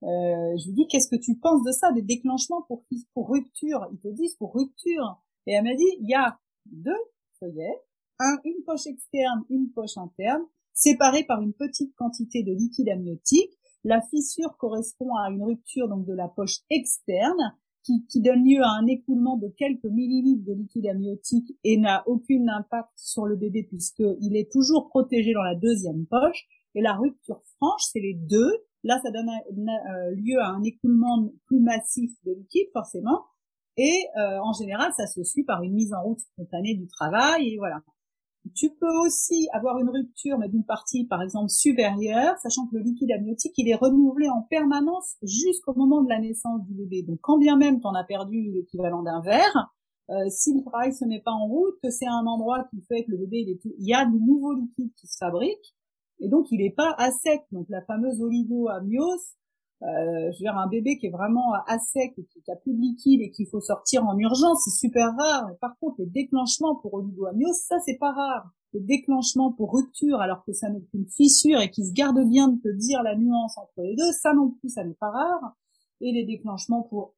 Euh, 0.03 0.57
je 0.57 0.67
lui 0.67 0.75
dis 0.75 0.87
qu'est-ce 0.88 1.09
que 1.09 1.21
tu 1.21 1.37
penses 1.37 1.62
de 1.65 1.71
ça, 1.71 1.93
des 1.93 2.03
déclenchements 2.03 2.62
pour 2.62 3.31
rupture? 3.31 3.87
Ils 3.93 3.99
te 3.99 4.09
disent 4.09 4.35
pour 4.37 4.55
rupture. 4.55 5.21
Et 5.47 5.53
elle 5.53 5.65
m'a 5.65 5.75
dit 5.75 5.88
il 6.01 6.09
y 6.09 6.15
a 6.15 6.38
deux 6.67 6.91
feuillets, 7.38 7.83
un 8.19 8.38
une 8.45 8.62
poche 8.65 8.87
externe, 8.87 9.45
une 9.51 9.71
poche 9.71 9.97
interne. 9.97 10.43
séparée 10.75 11.25
par 11.25 11.43
une 11.43 11.53
petite 11.53 11.95
quantité 11.97 12.43
de 12.43 12.53
liquide 12.53 12.88
amniotique. 12.88 13.53
La 13.85 14.01
fissure 14.01 14.57
correspond 14.57 15.15
à 15.17 15.29
une 15.31 15.43
rupture 15.43 15.88
donc 15.88 16.07
de 16.07 16.15
la 16.15 16.29
poche 16.29 16.61
externe 16.71 17.57
qui, 17.85 18.07
qui, 18.07 18.23
donne 18.23 18.45
lieu 18.45 18.62
à 18.62 18.71
un 18.71 18.87
écoulement 18.87 19.37
de 19.37 19.49
quelques 19.49 19.85
millilitres 19.85 20.45
de 20.47 20.55
liquide 20.55 20.87
amniotique 20.87 21.59
et 21.65 21.77
n'a 21.77 22.05
aucun 22.07 22.47
impact 22.49 22.91
sur 22.97 23.27
le 23.27 23.37
bébé 23.37 23.65
puisqu'il 23.65 24.37
est 24.37 24.51
toujours 24.51 24.88
protégé 24.88 25.33
dans 25.33 25.43
la 25.43 25.57
deuxième 25.57 26.07
poche. 26.07 26.47
Et 26.75 26.81
la 26.81 26.95
rupture 26.95 27.43
franche, 27.57 27.83
c'est 27.93 28.01
les 28.01 28.15
deux. 28.15 28.53
Là, 28.85 29.01
ça 29.03 29.11
donne 29.11 29.29
euh, 29.29 30.11
lieu 30.16 30.40
à 30.40 30.49
un 30.49 30.62
écoulement 30.62 31.31
plus 31.47 31.61
massif 31.61 32.11
de 32.25 32.33
liquide, 32.33 32.68
forcément. 32.73 33.25
Et 33.77 34.07
euh, 34.18 34.38
en 34.42 34.53
général, 34.53 34.92
ça 34.97 35.07
se 35.07 35.23
suit 35.23 35.45
par 35.45 35.62
une 35.62 35.75
mise 35.75 35.95
en 35.95 36.03
route 36.03 36.21
spontanée 36.21 36.75
du 36.75 36.87
travail. 36.88 37.55
Et 37.55 37.59
voilà. 37.59 37.81
Tu 38.57 38.71
peux 38.71 38.92
aussi 39.05 39.49
avoir 39.53 39.79
une 39.79 39.88
rupture, 39.88 40.37
mais 40.38 40.49
d'une 40.49 40.64
partie, 40.64 41.07
par 41.07 41.23
exemple, 41.23 41.49
supérieure, 41.49 42.37
sachant 42.38 42.66
que 42.66 42.77
le 42.77 42.83
liquide 42.83 43.12
amniotique, 43.12 43.53
il 43.57 43.68
est 43.68 43.77
renouvelé 43.77 44.29
en 44.29 44.42
permanence 44.42 45.16
jusqu'au 45.23 45.75
moment 45.75 46.03
de 46.03 46.09
la 46.09 46.18
naissance 46.18 46.61
du 46.66 46.75
bébé. 46.75 47.05
Donc, 47.05 47.21
quand 47.23 47.38
bien 47.38 47.57
même 47.57 47.81
tu 47.81 47.87
en 47.87 47.95
as 47.95 48.03
perdu 48.03 48.51
l'équivalent 48.51 49.05
d'un 49.05 49.21
verre, 49.21 49.73
euh, 50.11 50.29
si 50.29 50.53
le 50.55 50.64
travail 50.64 50.92
se 50.92 51.05
met 51.05 51.21
pas 51.21 51.31
en 51.31 51.47
route, 51.47 51.77
que 51.83 51.90
c'est 51.90 52.09
un 52.09 52.27
endroit 52.27 52.64
qui 52.71 52.83
fait 52.83 53.05
que 53.05 53.12
le 53.12 53.18
bébé, 53.18 53.45
il, 53.47 53.51
est 53.51 53.61
il 53.79 53.87
y 53.87 53.95
a 53.95 54.05
de 54.05 54.18
nouveaux 54.18 54.55
liquides 54.55 54.92
qui 54.97 55.07
se 55.07 55.16
fabriquent, 55.18 55.75
et 56.23 56.29
donc 56.29 56.51
il 56.53 56.59
n'est 56.59 56.71
pas 56.71 56.95
à 56.99 57.11
sec. 57.11 57.43
Donc, 57.51 57.67
la 57.69 57.83
fameuse 57.83 58.23
oligoamniose, 58.23 59.35
euh, 59.83 60.31
je 60.31 60.39
veux 60.39 60.45
dire, 60.45 60.57
un 60.57 60.69
bébé 60.69 60.97
qui 60.97 61.07
est 61.07 61.11
vraiment 61.11 61.53
à 61.67 61.79
sec 61.81 62.15
et 62.17 62.25
qui 62.25 62.51
a 62.51 62.57
plus 62.57 62.73
de 62.73 62.81
liquide 62.81 63.21
et 63.21 63.31
qu'il 63.31 63.49
faut 63.49 63.61
sortir 63.61 64.07
en 64.07 64.17
urgence, 64.17 64.63
c'est 64.65 64.87
super 64.87 65.13
rare. 65.19 65.51
Par 65.61 65.77
contre, 65.81 65.97
les 65.99 66.07
déclenchements 66.07 66.77
pour 66.77 66.95
oligoamniose, 66.95 67.57
ça, 67.67 67.77
c'est 67.85 67.99
pas 67.99 68.13
rare. 68.13 68.51
Les 68.73 68.81
déclenchements 68.81 69.53
pour 69.53 69.75
rupture, 69.75 70.21
alors 70.21 70.45
que 70.45 70.53
ça 70.53 70.71
n'est 70.71 70.83
qu'une 70.83 71.07
fissure 71.09 71.61
et 71.61 71.71
qui 71.71 71.85
se 71.85 71.93
garde 71.93 72.21
bien 72.29 72.49
de 72.49 72.61
te 72.61 72.69
dire 72.69 73.03
la 73.03 73.17
nuance 73.17 73.59
entre 73.59 73.83
les 73.83 73.97
deux, 73.97 74.13
ça 74.13 74.33
non 74.33 74.51
plus, 74.51 74.71
ça 74.71 74.85
n'est 74.85 74.95
pas 74.95 75.11
rare. 75.11 75.57
Et 76.01 76.13
les 76.13 76.25
déclenchements 76.25 76.83
pour 76.83 77.15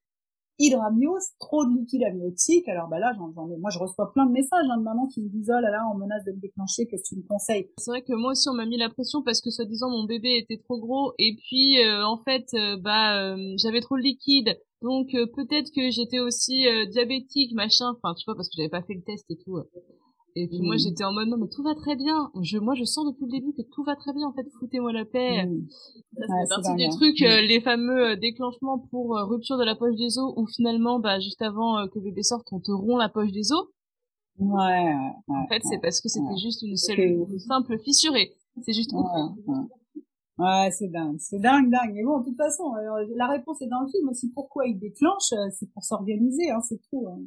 hydramniose, 0.59 1.31
trop 1.39 1.65
de 1.65 1.77
liquide 1.77 2.05
amniotique. 2.05 2.69
Alors 2.69 2.89
bah 2.89 2.99
là, 2.99 3.13
j'en 3.17 3.51
ai, 3.51 3.57
moi 3.57 3.71
je 3.71 3.79
reçois 3.79 4.13
plein 4.13 4.27
de 4.27 4.33
messages 4.33 4.67
hein, 4.71 4.79
de 4.79 4.83
mamans 4.83 5.07
qui 5.07 5.23
me 5.23 5.29
disent 5.29 5.51
oh 5.51 5.61
là 5.61 5.71
là, 5.71 5.83
on 5.93 5.99
menace 5.99 6.25
de 6.25 6.33
me 6.33 6.41
déclencher, 6.41 6.87
qu'est-ce 6.87 7.03
que 7.03 7.15
tu 7.15 7.17
me 7.17 7.27
conseilles? 7.27 7.71
C'est 7.79 7.91
vrai 7.91 8.03
que 8.03 8.15
moi 8.15 8.33
aussi 8.33 8.49
on 8.49 8.55
m'a 8.55 8.67
mis 8.67 8.79
la 8.79 8.91
pression 8.91 9.23
parce 9.23 9.41
que 9.41 9.51
soi-disant 9.51 9.91
mon 9.91 10.05
bébé 10.05 10.37
était 10.37 10.59
trop 10.63 10.79
gros 10.79 11.13
et 11.19 11.37
puis 11.37 11.83
euh, 11.83 12.07
en 12.07 12.19
fait 12.19 12.47
euh, 12.55 12.77
bah 12.77 13.19
euh, 13.19 13.55
j'avais 13.59 13.81
trop 13.81 13.97
de 13.97 14.03
liquide. 14.03 14.59
Donc 14.83 15.09
peut-être 15.13 15.71
que 15.75 15.91
j'étais 15.91 16.19
aussi 16.19 16.67
diabétique, 16.91 17.55
machin, 17.55 17.95
enfin 17.97 18.15
tu 18.15 18.25
vois 18.27 18.35
parce 18.35 18.49
que 18.49 18.55
j'avais 18.59 18.69
pas 18.69 18.83
fait 18.83 18.93
le 18.93 19.03
test 19.03 19.25
et 19.31 19.37
tout. 19.39 19.59
Et 20.37 20.49
puis 20.49 20.61
moi 20.63 20.75
mmh. 20.75 20.79
j'étais 20.79 21.05
en 21.05 21.13
mode 21.13 21.29
non 21.29 21.37
mais 21.37 21.49
tout 21.49 21.63
va 21.63 21.75
très 21.75 21.95
bien. 21.95 22.31
Je 22.43 22.59
moi 22.59 22.75
je 22.75 22.83
sens 22.83 23.07
depuis 23.07 23.27
le 23.27 23.31
début 23.31 23.53
que 23.53 23.63
tout 23.73 23.85
va 23.85 23.95
très 23.95 24.13
bien 24.13 24.27
en 24.27 24.33
fait. 24.33 24.45
Foutez-moi 24.59 24.93
la 24.93 25.05
paix. 25.05 25.47
Mmh. 25.47 25.69
Ça 26.19 26.27
c'est 26.27 26.49
partie 26.49 26.75
des 26.75 26.89
trucs 26.89 27.23
euh, 27.23 27.43
mmh. 27.43 27.47
les 27.47 27.61
fameux 27.61 28.11
euh, 28.11 28.17
déclenchements 28.17 28.81
pour 28.91 29.17
euh, 29.17 29.25
rupture 29.25 29.57
de 29.59 29.65
la 29.65 29.77
poche 29.77 29.95
des 29.95 30.19
os 30.19 30.35
où 30.37 30.47
finalement 30.49 30.99
bah 30.99 31.21
juste 31.21 31.41
avant 31.41 31.87
que 31.87 32.01
bébé 32.01 32.23
sorte 32.25 32.49
on 32.51 32.59
te 32.59 32.73
rompt 32.73 32.99
la 32.99 33.09
poche 33.09 33.31
des 33.31 33.53
os. 33.53 33.69
Ouais. 34.39 34.57
ouais 34.57 35.37
en 35.37 35.47
fait 35.47 35.63
c'est 35.63 35.79
parce 35.79 36.01
que 36.01 36.09
c'était 36.09 36.37
juste 36.37 36.63
une 36.63 36.77
seule 36.77 36.99
une 36.99 37.39
simple 37.39 37.79
fissurée. 37.79 38.33
C'est 38.63 38.73
juste 38.73 38.93
Ouais, 40.37 40.69
c'est 40.73 40.89
dingue, 40.89 41.17
c'est 41.21 41.39
dingue, 41.39 41.71
dingue. 41.71 41.93
Mais 41.95 42.03
bon, 42.03 42.19
de 42.19 42.25
toute 42.25 42.37
façon, 42.37 42.73
la 43.15 43.29
réponse 43.29 43.63
est 43.63 43.69
dans 43.69 43.83
le 43.83 43.87
film 43.87 44.09
aussi. 44.09 44.33
Pourquoi 44.33 44.67
il 44.67 44.81
déclenche 44.81 45.33
C'est 45.53 45.71
pour 45.73 45.85
s'organiser, 45.85 46.51
hein, 46.51 46.61
c'est 46.61 46.81
tout. 46.91 47.07
Hein. 47.07 47.21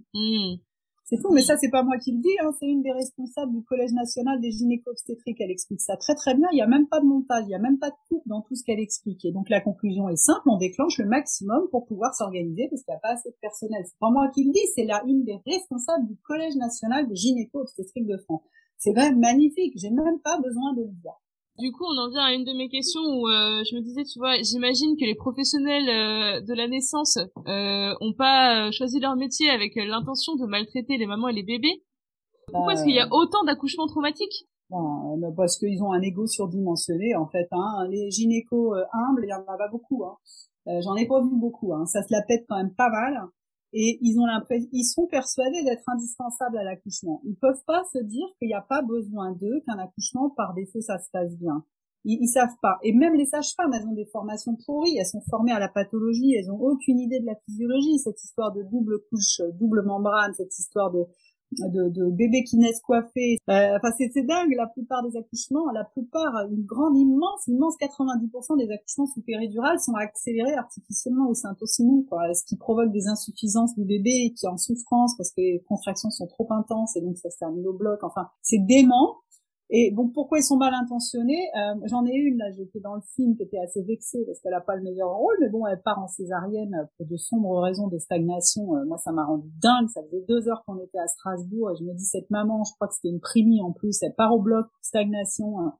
C'est 1.09 1.21
tout, 1.21 1.31
mais 1.31 1.41
ça 1.41 1.55
c'est 1.55 1.69
pas 1.69 1.83
moi 1.83 1.97
qui 1.97 2.11
le 2.11 2.19
dis, 2.19 2.35
hein, 2.43 2.51
c'est 2.59 2.65
une 2.65 2.81
des 2.81 2.91
responsables 2.91 3.53
du 3.53 3.63
Collège 3.63 3.93
national 3.93 4.41
des 4.41 4.51
gynéco-obstétriques. 4.51 5.39
Elle 5.39 5.51
explique 5.51 5.79
ça 5.79 5.95
très 5.95 6.15
très 6.15 6.35
bien. 6.35 6.49
Il 6.51 6.57
y 6.57 6.61
a 6.61 6.67
même 6.67 6.85
pas 6.85 6.99
de 6.99 7.05
montage, 7.05 7.45
il 7.47 7.51
y 7.51 7.55
a 7.55 7.59
même 7.59 7.79
pas 7.79 7.91
de 7.91 7.95
coupe 8.09 8.23
dans 8.25 8.41
tout 8.41 8.55
ce 8.55 8.63
qu'elle 8.65 8.81
explique. 8.81 9.23
Et 9.23 9.31
donc 9.31 9.49
la 9.49 9.61
conclusion 9.61 10.09
est 10.09 10.17
simple, 10.17 10.41
on 10.47 10.57
déclenche 10.57 10.97
le 10.97 11.05
maximum 11.05 11.69
pour 11.71 11.85
pouvoir 11.85 12.13
s'organiser 12.13 12.67
parce 12.69 12.83
qu'il 12.83 12.91
n'y 12.91 12.97
a 12.97 12.99
pas 12.99 13.13
assez 13.13 13.29
de 13.29 13.37
personnel. 13.39 13.83
C'est 13.85 13.97
pas 13.99 14.11
moi 14.11 14.29
qui 14.35 14.43
le 14.43 14.51
dis, 14.51 14.67
c'est 14.75 14.83
là 14.83 15.01
une 15.07 15.23
des 15.23 15.39
responsables 15.45 16.07
du 16.07 16.17
Collège 16.17 16.57
national 16.57 17.07
des 17.07 17.15
gynéco-obstétriques 17.15 18.07
de 18.07 18.17
France. 18.17 18.41
C'est 18.77 18.91
même 18.91 19.17
magnifique. 19.17 19.75
J'ai 19.77 19.91
même 19.91 20.19
pas 20.19 20.37
besoin 20.41 20.73
de 20.73 20.81
le 20.81 20.91
dire. 20.91 21.15
Du 21.59 21.71
coup, 21.71 21.85
on 21.85 21.97
en 21.97 22.09
vient 22.09 22.23
à 22.23 22.33
une 22.33 22.45
de 22.45 22.53
mes 22.53 22.69
questions 22.69 23.01
où 23.01 23.27
euh, 23.27 23.63
je 23.65 23.75
me 23.75 23.81
disais, 23.81 24.03
tu 24.03 24.19
vois, 24.19 24.35
j'imagine 24.43 24.95
que 24.95 25.05
les 25.05 25.15
professionnels 25.15 25.89
euh, 25.89 26.41
de 26.41 26.53
la 26.53 26.67
naissance 26.67 27.17
euh, 27.17 27.95
ont 27.99 28.13
pas 28.13 28.67
euh, 28.67 28.71
choisi 28.71 28.99
leur 28.99 29.15
métier 29.15 29.49
avec 29.49 29.73
l'intention 29.75 30.35
de 30.35 30.45
maltraiter 30.45 30.97
les 30.97 31.07
mamans 31.07 31.29
et 31.29 31.33
les 31.33 31.41
bébés. 31.41 31.81
Pourquoi 32.53 32.73
est-ce 32.73 32.83
qu'il 32.83 32.93
y 32.93 32.99
a 32.99 33.07
autant 33.11 33.43
d'accouchements 33.43 33.87
traumatiques? 33.87 34.45
Ben, 34.69 35.33
Parce 35.35 35.57
qu'ils 35.57 35.81
ont 35.81 35.93
un 35.93 36.01
ego 36.01 36.27
surdimensionné, 36.27 37.15
en 37.15 37.25
fait. 37.27 37.47
Hein. 37.51 37.87
Les 37.89 38.11
gynécos 38.11 38.77
humbles, 38.93 39.23
il 39.25 39.29
y 39.29 39.33
en 39.33 39.41
a 39.41 39.57
pas 39.57 39.67
beaucoup. 39.69 40.05
Hein. 40.05 40.15
J'en 40.81 40.95
ai 40.95 41.07
pas 41.07 41.21
vu 41.21 41.31
beaucoup. 41.33 41.73
Hein. 41.73 41.85
Ça 41.87 42.03
se 42.03 42.11
la 42.11 42.21
pète 42.21 42.45
quand 42.47 42.57
même 42.57 42.73
pas 42.75 42.89
mal 42.89 43.27
et 43.73 43.99
ils 44.01 44.19
ont 44.19 44.25
l'impression, 44.25 44.69
ils 44.71 44.85
sont 44.85 45.07
persuadés 45.07 45.63
d'être 45.63 45.83
indispensables 45.87 46.57
à 46.57 46.63
l'accouchement. 46.63 47.21
Ils 47.25 47.35
peuvent 47.35 47.63
pas 47.65 47.83
se 47.93 47.99
dire 47.99 48.25
qu'il 48.39 48.47
n'y 48.47 48.53
a 48.53 48.61
pas 48.61 48.81
besoin 48.81 49.33
d'eux, 49.33 49.61
qu'un 49.65 49.77
accouchement 49.77 50.29
par 50.29 50.53
défaut 50.53 50.81
ça 50.81 50.97
se 50.99 51.09
passe 51.11 51.35
bien. 51.37 51.63
Ils, 52.05 52.19
ils 52.21 52.27
savent 52.27 52.55
pas. 52.61 52.77
Et 52.83 52.93
même 52.93 53.15
les 53.15 53.25
sages-femmes, 53.25 53.73
elles 53.73 53.87
ont 53.87 53.93
des 53.93 54.05
formations 54.05 54.55
pourries, 54.65 54.97
elles 54.97 55.05
sont 55.05 55.23
formées 55.29 55.51
à 55.51 55.59
la 55.59 55.67
pathologie, 55.67 56.33
elles 56.35 56.51
ont 56.51 56.59
aucune 56.59 56.99
idée 56.99 57.19
de 57.19 57.25
la 57.25 57.35
physiologie, 57.45 57.99
cette 57.99 58.23
histoire 58.23 58.53
de 58.53 58.63
double 58.63 58.99
couche, 59.09 59.41
double 59.59 59.83
membrane, 59.83 60.33
cette 60.33 60.57
histoire 60.57 60.91
de 60.91 61.05
de, 61.51 61.89
de 61.89 62.09
bébés 62.11 62.43
qui 62.43 62.57
naissent 62.57 62.81
coiffés. 62.81 63.37
Euh, 63.49 63.77
enfin, 63.77 63.89
c'est 63.97 64.23
dingue. 64.23 64.53
La 64.55 64.67
plupart 64.67 65.03
des 65.03 65.17
accouchements, 65.17 65.69
la 65.71 65.83
plupart, 65.83 66.47
une 66.49 66.65
grande, 66.65 66.97
immense, 66.97 67.47
immense 67.47 67.75
90% 67.77 68.57
des 68.57 68.71
accouchements 68.71 69.07
sous 69.07 69.21
péridurale 69.21 69.79
sont 69.79 69.93
accélérés 69.95 70.55
artificiellement 70.55 71.29
au 71.29 71.33
syntocinon, 71.33 72.03
quoi. 72.09 72.33
Ce 72.33 72.45
qui 72.45 72.57
provoque 72.57 72.91
des 72.91 73.07
insuffisances 73.07 73.75
du 73.75 73.85
bébé 73.85 74.33
qui 74.37 74.45
est 74.45 74.49
en 74.49 74.57
souffrance 74.57 75.15
parce 75.17 75.31
que 75.31 75.41
les 75.41 75.63
contractions 75.67 76.09
sont 76.09 76.27
trop 76.27 76.47
intenses 76.51 76.95
et 76.95 77.01
donc 77.01 77.17
ça 77.17 77.29
se 77.29 77.37
termine 77.37 77.65
au 77.67 77.73
bloc. 77.73 78.03
Enfin, 78.03 78.29
c'est 78.41 78.59
dément. 78.59 79.17
Et 79.69 79.91
bon, 79.91 80.07
pourquoi 80.07 80.39
ils 80.39 80.43
sont 80.43 80.55
mal 80.55 80.73
intentionnés? 80.73 81.49
Euh, 81.57 81.75
J'en 81.85 82.05
ai 82.05 82.13
une 82.13 82.37
là, 82.37 82.45
j'étais 82.55 82.79
dans 82.79 82.95
le 82.95 83.01
film 83.15 83.35
qui 83.35 83.43
était 83.43 83.59
assez 83.59 83.83
vexée 83.83 84.23
parce 84.25 84.39
qu'elle 84.39 84.53
a 84.53 84.61
pas 84.61 84.77
le 84.77 84.83
meilleur 84.83 85.13
rôle, 85.13 85.35
mais 85.41 85.49
bon, 85.49 85.67
elle 85.67 85.81
part 85.81 85.99
en 85.99 86.07
césarienne 86.07 86.87
pour 86.95 87.05
de 87.05 87.17
sombres 87.17 87.59
raisons 87.61 87.87
de 87.87 87.97
stagnation. 87.97 88.75
Euh, 88.75 88.85
moi, 88.85 88.97
ça 88.97 89.11
m'a 89.11 89.25
rendu 89.25 89.49
dingue. 89.61 89.89
Ça 89.89 90.01
faisait 90.03 90.23
deux 90.27 90.47
heures 90.47 90.63
qu'on 90.65 90.79
était 90.79 90.99
à 90.99 91.07
Strasbourg 91.07 91.71
et 91.71 91.75
je 91.75 91.83
me 91.83 91.93
dis 91.93 92.05
cette 92.05 92.29
maman, 92.29 92.63
je 92.63 92.73
crois 92.75 92.87
que 92.87 92.93
c'était 92.93 93.09
une 93.09 93.19
primie 93.19 93.61
en 93.61 93.73
plus, 93.73 94.01
elle 94.03 94.15
part 94.15 94.33
au 94.33 94.41
bloc, 94.41 94.67
stagnation, 94.81 95.59
hein. 95.59 95.73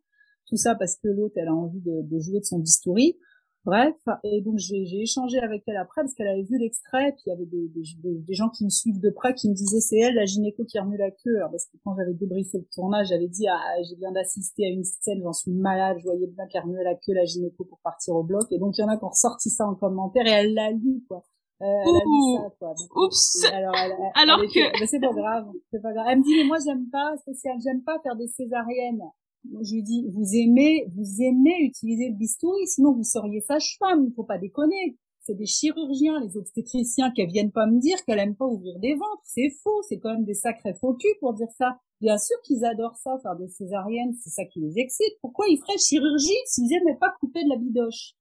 tout 0.48 0.58
ça 0.58 0.76
parce 0.76 0.98
que 0.98 1.08
l'autre, 1.08 1.36
elle 1.38 1.48
a 1.48 1.56
envie 1.56 1.82
de, 1.82 2.02
de 2.02 2.20
jouer 2.20 2.40
de 2.40 2.46
son 2.46 2.60
bistouri. 2.60 3.18
Bref, 3.66 3.96
et 4.24 4.42
donc 4.42 4.58
j'ai 4.60 5.02
échangé 5.02 5.40
avec 5.40 5.64
elle 5.68 5.76
après 5.76 6.02
parce 6.02 6.14
qu'elle 6.14 6.30
avait 6.30 6.44
vu 6.44 6.58
l'extrait, 6.58 7.12
puis 7.12 7.24
il 7.26 7.30
y 7.30 7.34
avait 7.34 7.46
des, 7.46 7.68
des, 7.68 7.84
des, 8.20 8.34
gens 8.34 8.48
qui 8.48 8.64
me 8.64 8.70
suivent 8.70 9.02
de 9.02 9.10
près 9.10 9.34
qui 9.34 9.50
me 9.50 9.54
disaient 9.54 9.82
c'est 9.82 9.98
elle 9.98 10.16
la 10.16 10.24
gynéco 10.24 10.64
qui 10.64 10.80
remue 10.80 10.98
la 10.98 11.12
queue. 11.12 11.36
Alors 11.36 11.52
parce 11.52 11.66
que 11.66 11.76
quand 11.84 11.94
j'avais 11.98 12.14
débriefé 12.14 12.60
le 12.60 12.68
tournage, 12.74 13.08
j'avais 13.10 13.28
dit 13.28 13.46
ah 13.50 13.60
j'ai 13.84 13.98
bien 13.98 14.14
d'assister 14.14 14.68
à 14.68 14.70
une 14.70 14.86
scène, 14.86 15.20
j'en 15.22 15.34
suis 15.34 15.52
malade, 15.52 15.98
je 16.00 16.04
voyais 16.04 16.28
bien 16.28 16.48
qu'elle 16.48 16.64
remuait 16.64 16.84
la 16.84 16.96
queue 16.96 17.14
la 17.14 17.26
gynéco 17.26 17.66
pour 17.66 17.80
partir 17.80 18.16
au 18.16 18.24
bloc. 18.24 18.44
Et 18.52 18.58
donc 18.58 18.78
il 18.78 18.82
y 18.82 18.84
en 18.86 18.88
a 18.88 18.96
qui 18.96 19.04
ont 19.04 19.10
ressorti 19.10 19.50
ça 19.50 19.68
en 19.68 19.76
commentaire 19.76 20.26
et 20.26 20.32
elle 20.32 20.54
l'a 20.54 20.72
lu 20.72 21.04
quoi. 21.08 21.26
Euh, 21.62 21.66
elle 21.66 21.96
a 21.96 22.06
lu 22.06 22.38
ça 22.38 22.56
quoi. 22.60 22.74
Oups. 22.96 23.46
alors, 23.52 23.76
alors 24.16 24.42
que 24.44 24.86
c'est 24.86 25.02
pas 25.02 25.14
grave, 25.14 25.48
c'est 25.72 25.82
pas 25.82 25.92
grave. 25.92 26.06
Elle 26.10 26.20
me 26.20 26.24
dit 26.24 26.38
mais 26.38 26.46
moi 26.46 26.58
j'aime 26.66 26.90
pas 26.90 27.18
spécial, 27.18 27.58
j'aime 27.62 27.84
pas 27.84 28.00
faire 28.00 28.16
des 28.16 28.28
césariennes 28.28 29.04
je 29.46 29.74
lui 29.76 29.84
dis, 29.84 30.06
vous 30.10 30.36
aimez, 30.36 30.86
vous 30.96 31.22
aimez 31.22 31.58
utiliser 31.62 32.10
le 32.10 32.16
bistouri, 32.16 32.68
sinon 32.68 32.94
vous 32.94 33.04
seriez 33.04 33.42
sage-femme, 33.42 34.06
il 34.08 34.14
faut 34.14 34.24
pas 34.24 34.38
déconner. 34.38 34.98
C'est 35.20 35.36
des 35.36 35.46
chirurgiens, 35.46 36.22
les 36.22 36.38
obstétriciens 36.38 37.12
qui 37.12 37.26
viennent 37.26 37.52
pas 37.52 37.66
me 37.66 37.80
dire 37.80 37.98
qu'elle 38.06 38.20
aime 38.20 38.36
pas 38.36 38.46
ouvrir 38.46 38.80
des 38.80 38.94
ventres. 38.94 39.24
C'est 39.24 39.50
faux, 39.62 39.82
c'est 39.84 40.00
quand 40.00 40.14
même 40.14 40.24
des 40.24 40.34
sacrés 40.34 40.74
faux 40.74 40.94
culs 40.94 41.18
pour 41.20 41.34
dire 41.34 41.52
ça. 41.58 41.78
Bien 42.00 42.18
sûr 42.18 42.38
qu'ils 42.44 42.64
adorent 42.64 42.96
ça, 42.96 43.18
faire 43.22 43.36
des 43.36 43.50
césariennes, 43.50 44.14
c'est 44.24 44.30
ça 44.30 44.46
qui 44.46 44.62
les 44.62 44.80
excite. 44.80 45.18
Pourquoi 45.22 45.46
ils 45.50 45.58
feraient 45.58 45.78
chirurgie 45.78 46.40
s'ils 46.46 46.72
aimaient 46.74 46.98
pas 46.98 47.14
couper 47.20 47.44
de 47.44 47.50
la 47.50 47.58
bidoche? 47.58 48.14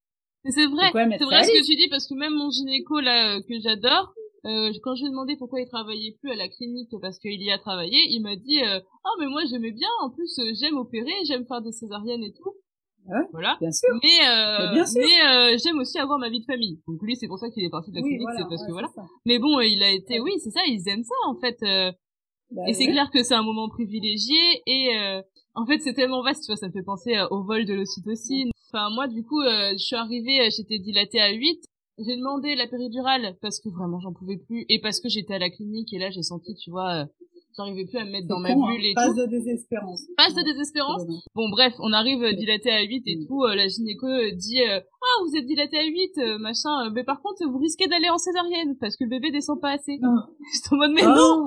C'est 0.48 0.66
vrai, 0.66 0.90
c'est 0.92 1.24
vrai 1.24 1.44
ce 1.44 1.50
que 1.50 1.66
tu 1.66 1.76
dis 1.76 1.88
parce 1.88 2.07
que 2.07 2.14
même 2.14 2.35
mon 2.35 2.50
gynéco 2.50 3.00
là 3.00 3.37
euh, 3.37 3.42
que 3.42 3.59
j'adore, 3.61 4.14
euh, 4.46 4.72
quand 4.82 4.94
je 4.94 5.02
lui 5.02 5.09
ai 5.09 5.11
demandé 5.11 5.37
pourquoi 5.37 5.61
il 5.61 5.66
travaillait 5.66 6.16
plus 6.20 6.30
à 6.30 6.37
la 6.37 6.48
clinique 6.48 6.90
parce 7.00 7.18
qu'il 7.18 7.42
y 7.42 7.50
a 7.50 7.59
travaillé, 7.59 7.98
il 8.11 8.20
m'a 8.20 8.37
dit 8.37 8.62
euh, 8.62 8.78
"Ah 9.04 9.11
mais 9.18 9.26
moi 9.26 9.42
j'aimais 9.50 9.72
bien, 9.72 9.88
en 10.02 10.11
plus 10.11 10.38
euh, 10.38 10.52
j'aime 10.54 10.76
opérer, 10.76 11.12
j'aime 11.26 11.46
faire 11.46 11.62
des 11.62 11.72
césariennes 11.72 12.22
et 12.22 12.32
tout." 12.32 12.54
voilà. 13.32 13.56
Bien 13.61 13.70
sûr. 13.70 13.88
Mais 14.02 14.26
euh, 14.26 14.85
mais, 14.96 15.59
j'aime 15.59 15.78
aussi 15.78 15.98
avoir 15.98 16.18
ma 16.18 16.28
vie 16.28 16.40
de 16.40 16.44
famille. 16.44 16.80
Donc 16.87 17.02
lui 17.02 17.16
c'est 17.16 17.26
pour 17.26 17.38
ça 17.38 17.50
qu'il 17.50 17.64
est 17.64 17.70
parti 17.70 17.90
de 17.90 17.96
la 17.96 18.02
clinique, 18.02 18.28
c'est 18.37 18.48
parce 18.48 18.64
que 18.64 18.72
voilà. 18.72 18.88
Mais 19.24 19.38
bon, 19.38 19.61
il 19.61 19.82
a 19.82 19.90
été 19.90 20.20
oui, 20.20 20.32
c'est 20.38 20.50
ça, 20.50 20.61
ils 20.66 20.88
aiment 20.88 21.04
ça 21.04 21.14
en 21.26 21.35
fait 21.40 21.59
bah 22.52 22.62
et 22.68 22.74
c'est 22.74 22.87
clair 22.87 23.11
que 23.11 23.24
c'est 23.24 23.35
un 23.35 23.42
moment 23.42 23.68
privilégié 23.68 24.62
et 24.66 24.90
en 25.55 25.66
fait 25.66 25.80
c'est 25.80 25.94
tellement 25.94 26.22
vaste, 26.22 26.44
tu 26.44 26.53
vois, 26.53 26.57
ça 26.57 26.68
me 26.68 26.72
fait 26.72 26.84
penser 26.84 27.16
au 27.30 27.42
vol 27.42 27.64
de 27.64 27.74
l'ocytocine. 27.74 28.51
Enfin 28.70 28.90
moi 28.90 29.09
du 29.09 29.24
coup, 29.24 29.42
je 29.42 29.78
suis 29.78 29.97
arrivée, 29.97 30.49
j'étais 30.51 30.78
dilatée 30.78 31.20
à 31.20 31.32
8 31.32 31.61
j'ai 31.99 32.16
demandé 32.16 32.55
la 32.55 32.66
péridurale 32.66 33.36
parce 33.40 33.61
que 33.61 33.68
vraiment 33.68 34.01
j'en 34.01 34.12
pouvais 34.12 34.36
plus 34.36 34.66
et 34.68 34.80
parce 34.80 35.01
que 35.01 35.09
j'étais 35.09 35.34
à 35.34 35.38
la 35.38 35.51
clinique 35.51 35.92
et 35.94 35.99
là 35.99 36.11
j'ai 36.11 36.22
senti, 36.22 36.55
tu 36.55 36.70
vois, 36.70 36.92
euh, 36.92 37.05
j'arrivais 37.57 37.86
plus 37.86 37.99
à 37.99 38.05
me 38.05 38.11
mettre 38.11 38.28
dans 38.28 38.38
ma 38.38 38.51
hein. 38.51 38.55
bulle 38.55 38.84
et 38.84 38.92
Phase 38.94 39.16
de 39.16 39.26
désespérance. 39.26 40.03
Phase 40.18 40.34
de 40.34 40.42
désespérance. 40.42 41.03
Bon 41.34 41.49
bref, 41.49 41.74
on 41.78 41.92
arrive 41.92 42.22
dilaté 42.36 42.70
à 42.70 42.82
8 42.82 43.03
et 43.07 43.26
tout, 43.26 43.44
la 43.44 43.66
gynéco 43.66 44.07
dit 44.34 44.61
"Ah, 44.62 45.22
vous 45.26 45.36
êtes 45.36 45.47
dilaté 45.47 45.78
à 45.78 45.84
8 45.84 46.38
machin, 46.38 46.90
mais 46.92 47.05
par 47.05 47.22
contre 47.22 47.47
vous 47.47 47.59
risquez 47.59 47.88
d'aller 47.88 48.11
en 48.11 48.18
césarienne 48.18 48.76
parce 48.78 48.97
que 48.97 49.05
le 49.05 49.11
bébé 49.11 49.30
descend 49.30 49.61
pas 49.61 49.72
assez." 49.72 49.99
Oh. 50.03 50.20
J'étais 50.53 50.74
en 50.74 50.76
mode 50.76 50.92
"Mais 50.92 51.03
non." 51.03 51.47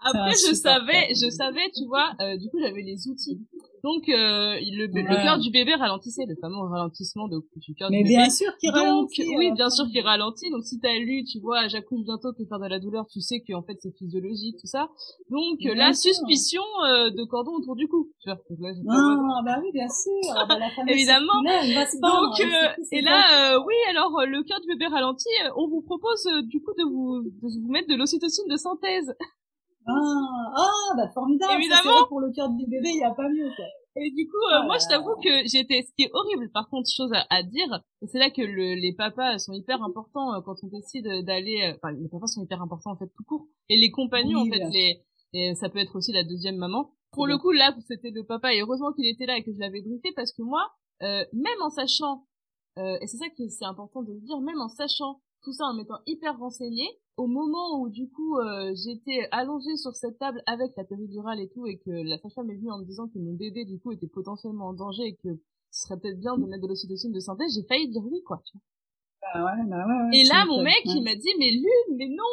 Après 0.00 0.32
je 0.32 0.54
savais, 0.54 1.08
je 1.10 1.28
savais, 1.28 1.70
tu 1.76 1.84
vois, 1.84 2.12
du 2.38 2.48
coup 2.48 2.58
j'avais 2.58 2.82
les 2.82 3.06
outils. 3.08 3.38
Donc 3.84 4.08
euh, 4.08 4.58
le, 4.60 4.86
le 4.86 5.22
cœur 5.22 5.38
du 5.38 5.50
bébé 5.50 5.74
ralentissait, 5.74 6.24
le 6.26 6.36
fameux 6.40 6.58
ralentissement 6.68 7.28
de, 7.28 7.38
du 7.56 7.74
cœur 7.74 7.90
du 7.90 7.98
bébé. 7.98 8.10
Mais 8.10 8.16
bien 8.16 8.30
sûr 8.30 8.56
qu'il 8.58 8.70
ralentit. 8.70 9.24
Oui, 9.36 9.52
bien 9.52 9.70
sûr 9.70 9.86
qu'il 9.86 10.02
ralentit. 10.04 10.50
Donc 10.50 10.64
si 10.64 10.80
t'as 10.80 10.98
lu, 10.98 11.24
tu 11.24 11.40
vois, 11.40 11.68
j'accouche 11.68 12.04
bientôt 12.04 12.32
que 12.32 12.44
faire 12.44 12.58
de 12.58 12.66
la 12.66 12.78
douleur, 12.78 13.06
tu 13.06 13.20
sais 13.20 13.42
qu'en 13.46 13.62
fait 13.62 13.76
c'est 13.80 13.96
physiologique, 13.96 14.56
tout 14.60 14.66
ça. 14.66 14.88
Donc 15.30 15.58
la 15.62 15.92
suspicion 15.92 16.62
euh, 16.86 17.10
de 17.10 17.24
cordon 17.24 17.52
autour 17.52 17.76
du 17.76 17.88
cou, 17.88 18.10
tu 18.20 18.30
vois. 18.30 18.38
Donc 18.50 18.58
là, 18.60 18.70
ah, 18.90 19.42
bah 19.44 19.58
oui, 19.62 19.70
bien 19.72 19.88
sûr. 19.88 20.34
Ah, 20.36 20.46
bah, 20.48 20.58
la 20.58 20.92
Évidemment. 20.92 21.42
Donc 21.42 22.40
euh, 22.40 22.82
et 22.92 23.02
là, 23.02 23.54
euh, 23.54 23.62
oui, 23.66 23.74
alors 23.90 24.12
le 24.26 24.42
cœur 24.42 24.60
du 24.60 24.68
bébé 24.68 24.86
ralentit. 24.86 25.28
On 25.56 25.68
vous 25.68 25.82
propose 25.82 26.26
du 26.44 26.60
coup 26.60 26.72
de 26.78 26.84
vous 26.84 27.22
de 27.22 27.62
vous 27.62 27.70
mettre 27.70 27.88
de 27.88 27.94
l'ocytocine 27.94 28.48
de 28.48 28.56
synthèse. 28.56 29.14
Ah, 29.88 30.52
ah, 30.56 30.96
bah 30.96 31.08
formidable. 31.14 31.54
Évidemment. 31.54 32.06
pour 32.08 32.20
le 32.20 32.30
cœur 32.32 32.50
du 32.50 32.66
bébé, 32.66 32.90
il 32.90 33.00
y 33.00 33.04
a 33.04 33.10
pas 33.10 33.28
mieux, 33.28 33.50
quoi. 33.56 33.64
Et 34.00 34.10
du 34.10 34.28
coup, 34.28 34.36
euh, 34.52 34.64
moi, 34.64 34.76
je 34.78 34.86
t'avoue 34.88 35.16
que 35.16 35.48
j'étais, 35.48 35.82
ce 35.82 35.92
qui 35.96 36.04
est 36.04 36.10
horrible, 36.12 36.50
par 36.52 36.68
contre, 36.68 36.88
chose 36.88 37.10
à, 37.12 37.42
dire, 37.42 37.80
c'est 38.06 38.18
là 38.18 38.30
que 38.30 38.42
le, 38.42 38.74
les 38.74 38.92
papas 38.92 39.38
sont 39.38 39.52
hyper 39.52 39.82
importants 39.82 40.34
euh, 40.34 40.40
quand 40.44 40.54
on 40.62 40.68
décide 40.68 41.24
d'aller, 41.24 41.62
euh, 41.62 41.76
enfin, 41.76 41.92
les 41.92 42.08
papas 42.08 42.28
sont 42.28 42.42
hyper 42.42 42.62
importants, 42.62 42.92
en 42.92 42.96
fait, 42.96 43.10
tout 43.16 43.24
court. 43.24 43.48
Et 43.68 43.76
les 43.76 43.90
compagnons, 43.90 44.40
en 44.40 44.44
fait, 44.44 44.68
les, 44.70 45.02
et 45.32 45.54
ça 45.56 45.68
peut 45.68 45.78
être 45.78 45.96
aussi 45.96 46.12
la 46.12 46.22
deuxième 46.22 46.56
maman. 46.56 46.92
Pour 47.12 47.26
le 47.26 47.38
coup, 47.38 47.50
là, 47.50 47.74
c'était 47.88 48.10
le 48.10 48.24
papa, 48.24 48.54
et 48.54 48.60
heureusement 48.60 48.92
qu'il 48.92 49.06
était 49.06 49.26
là 49.26 49.36
et 49.36 49.42
que 49.42 49.52
je 49.52 49.58
l'avais 49.58 49.82
briefé, 49.82 50.12
parce 50.14 50.32
que 50.32 50.42
moi, 50.42 50.70
même 51.00 51.62
en 51.62 51.70
sachant, 51.70 52.24
et 52.76 53.06
c'est 53.06 53.16
ça 53.16 53.28
qui 53.34 53.50
c'est 53.50 53.64
important 53.64 54.02
de 54.02 54.12
le 54.12 54.20
dire, 54.20 54.38
même 54.40 54.60
en 54.60 54.68
sachant 54.68 55.20
tout 55.42 55.52
ça 55.52 55.64
en 55.64 55.74
m'étant 55.74 55.98
hyper 56.06 56.38
renseignée. 56.38 56.88
Au 57.16 57.26
moment 57.26 57.80
où 57.80 57.88
du 57.88 58.08
coup 58.08 58.38
euh, 58.38 58.72
j'étais 58.74 59.28
allongée 59.32 59.76
sur 59.76 59.94
cette 59.96 60.18
table 60.18 60.42
avec 60.46 60.72
la 60.76 60.84
péridurale 60.84 61.40
et 61.40 61.48
tout 61.48 61.66
et 61.66 61.78
que 61.78 61.90
la 61.90 62.16
sage-femme 62.18 62.50
est 62.50 62.56
venue 62.56 62.70
en 62.70 62.78
me 62.78 62.84
disant 62.84 63.08
que 63.08 63.18
mon 63.18 63.32
bébé 63.32 63.64
du 63.64 63.78
coup 63.78 63.92
était 63.92 64.06
potentiellement 64.06 64.68
en 64.68 64.72
danger 64.72 65.02
et 65.02 65.14
que 65.16 65.40
ce 65.70 65.86
serait 65.86 65.98
peut-être 65.98 66.20
bien 66.20 66.36
de 66.36 66.46
mettre 66.46 66.62
de 66.62 66.68
l'ocytocine 66.68 67.12
de 67.12 67.20
synthèse, 67.20 67.54
j'ai 67.54 67.66
failli 67.66 67.88
dire 67.88 68.02
oui 68.04 68.22
quoi. 68.24 68.40
Tu 68.46 68.56
vois. 68.56 68.62
Bah 69.34 69.44
ouais, 69.44 69.66
bah 69.68 69.84
ouais, 69.86 70.18
et 70.18 70.24
là 70.24 70.44
mon 70.46 70.62
mec 70.62 70.80
il 70.84 71.02
m'a 71.02 71.14
dit 71.16 71.34
mais 71.38 71.50
Lune 71.50 71.96
mais 71.96 72.06
non 72.08 72.24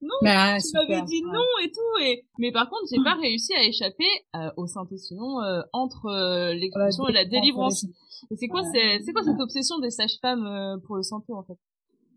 non 0.02 0.14
bah, 0.22 0.58
tu 0.60 0.72
m'avais 0.74 1.02
dit 1.02 1.22
non 1.22 1.42
et 1.62 1.70
tout 1.70 2.02
et 2.02 2.24
mais 2.38 2.52
par 2.52 2.70
contre 2.70 2.84
j'ai 2.90 3.02
pas 3.02 3.14
réussi 3.20 3.54
à 3.54 3.64
échapper 3.64 4.08
euh, 4.36 4.50
au 4.56 4.66
Saint-Sinon 4.66 5.42
euh, 5.42 5.62
entre 5.72 6.06
euh, 6.06 6.54
l'expulsion 6.54 7.08
et 7.08 7.12
la 7.12 7.24
délivrance. 7.24 7.84
Et 8.30 8.36
c'est 8.36 8.48
quoi 8.48 8.62
c'est 8.72 9.00
c'est 9.02 9.12
quoi 9.12 9.24
cette 9.24 9.40
obsession 9.40 9.78
des 9.80 9.90
sages-femmes 9.90 10.46
euh, 10.46 10.78
pour 10.86 10.96
le 10.96 11.02
santé 11.02 11.32
en 11.32 11.42
fait? 11.42 11.58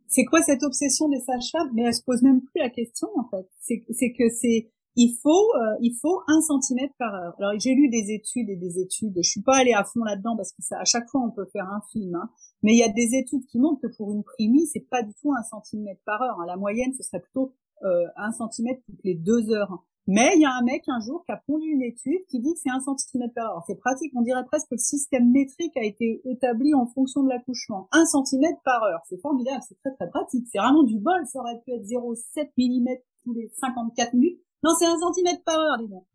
C'est 0.08 0.26
quoi 0.26 0.42
cette 0.42 0.64
obsession 0.64 1.10
des 1.10 1.20
sages-femmes? 1.20 1.72
Mais 1.74 1.84
elle 1.84 1.94
se 1.94 2.04
pose 2.04 2.22
même 2.22 2.42
plus 2.42 2.60
la 2.60 2.70
question 2.70 3.10
en 3.16 3.28
fait. 3.30 3.48
C'est 3.60 4.14
que 4.14 4.30
c'est 4.30 4.72
il 5.00 5.16
faut 5.22 5.54
euh, 5.56 5.78
il 5.82 5.94
faut 6.02 6.22
un 6.28 6.42
centimètre 6.42 6.94
par 6.98 7.14
heure. 7.14 7.36
Alors 7.38 7.54
j'ai 7.60 7.76
lu 7.76 7.88
des 7.90 8.12
études 8.12 8.50
et 8.50 8.56
des 8.56 8.80
études. 8.80 9.14
Je 9.18 9.30
suis 9.30 9.42
pas 9.42 9.58
allée 9.58 9.74
à 9.74 9.84
fond 9.84 10.04
là-dedans 10.04 10.36
parce 10.36 10.52
que 10.52 10.62
ça, 10.62 10.80
à 10.80 10.86
chaque 10.86 11.08
fois 11.10 11.22
on 11.22 11.32
peut 11.32 11.46
faire 11.54 11.70
un 11.70 11.82
film. 11.92 12.16
Hein. 12.16 12.30
Mais 12.64 12.74
il 12.74 12.80
y 12.80 12.84
a 12.84 12.90
des 12.90 13.16
études 13.16 13.46
qui 13.46 13.60
montrent 13.60 13.82
que 13.82 13.96
pour 13.96 14.12
une 14.12 14.24
primie 14.24 14.66
c'est 14.68 14.88
pas 14.90 15.04
du 15.04 15.14
tout 15.22 15.32
un 15.34 15.44
centimètre 15.44 16.02
par 16.06 16.22
heure. 16.22 16.40
Hein. 16.40 16.46
La 16.48 16.58
moyenne 16.58 16.94
ce 16.98 17.04
serait 17.04 17.20
plutôt 17.22 17.54
euh, 17.84 18.08
un 18.16 18.32
centimètre 18.32 18.82
toutes 18.86 19.04
les 19.04 19.16
deux 19.16 19.52
heures. 19.52 19.84
Mais 20.10 20.32
il 20.36 20.42
y 20.42 20.46
a 20.46 20.54
un 20.54 20.62
mec 20.62 20.84
un 20.88 21.02
jour 21.02 21.26
qui 21.26 21.34
a 21.34 21.44
pondu 21.46 21.68
une 21.68 21.82
étude 21.82 22.26
qui 22.30 22.40
dit 22.40 22.54
que 22.54 22.60
c'est 22.64 22.70
un 22.70 22.80
centimètre 22.80 23.34
par 23.34 23.52
heure. 23.52 23.64
C'est 23.68 23.76
pratique, 23.76 24.14
on 24.16 24.22
dirait 24.22 24.46
presque 24.46 24.70
que 24.70 24.76
le 24.76 24.80
système 24.80 25.30
métrique 25.32 25.76
a 25.76 25.84
été 25.84 26.22
établi 26.24 26.74
en 26.74 26.88
fonction 26.88 27.24
de 27.24 27.30
l'accouchement. 27.30 27.90
Un 27.92 28.06
centimètre 28.06 28.62
par 28.64 28.82
heure, 28.84 29.02
c'est 29.10 29.20
formidable, 29.20 29.62
c'est 29.68 29.78
très 29.80 29.94
très 29.96 30.10
pratique. 30.10 30.48
C'est 30.50 30.60
vraiment 30.60 30.84
du 30.84 30.98
bol, 30.98 31.26
ça 31.26 31.40
aurait 31.40 31.60
pu 31.60 31.74
être 31.74 31.84
0,7 31.84 32.52
mm 32.58 32.88
tous 33.26 33.34
les 33.34 33.50
54 33.60 34.14
minutes. 34.14 34.40
Non, 34.64 34.72
c'est 34.80 34.86
un 34.86 34.98
centimètre 34.98 35.44
par 35.44 35.60
heure, 35.60 35.78
dis 35.78 35.90
donc. 35.90 36.06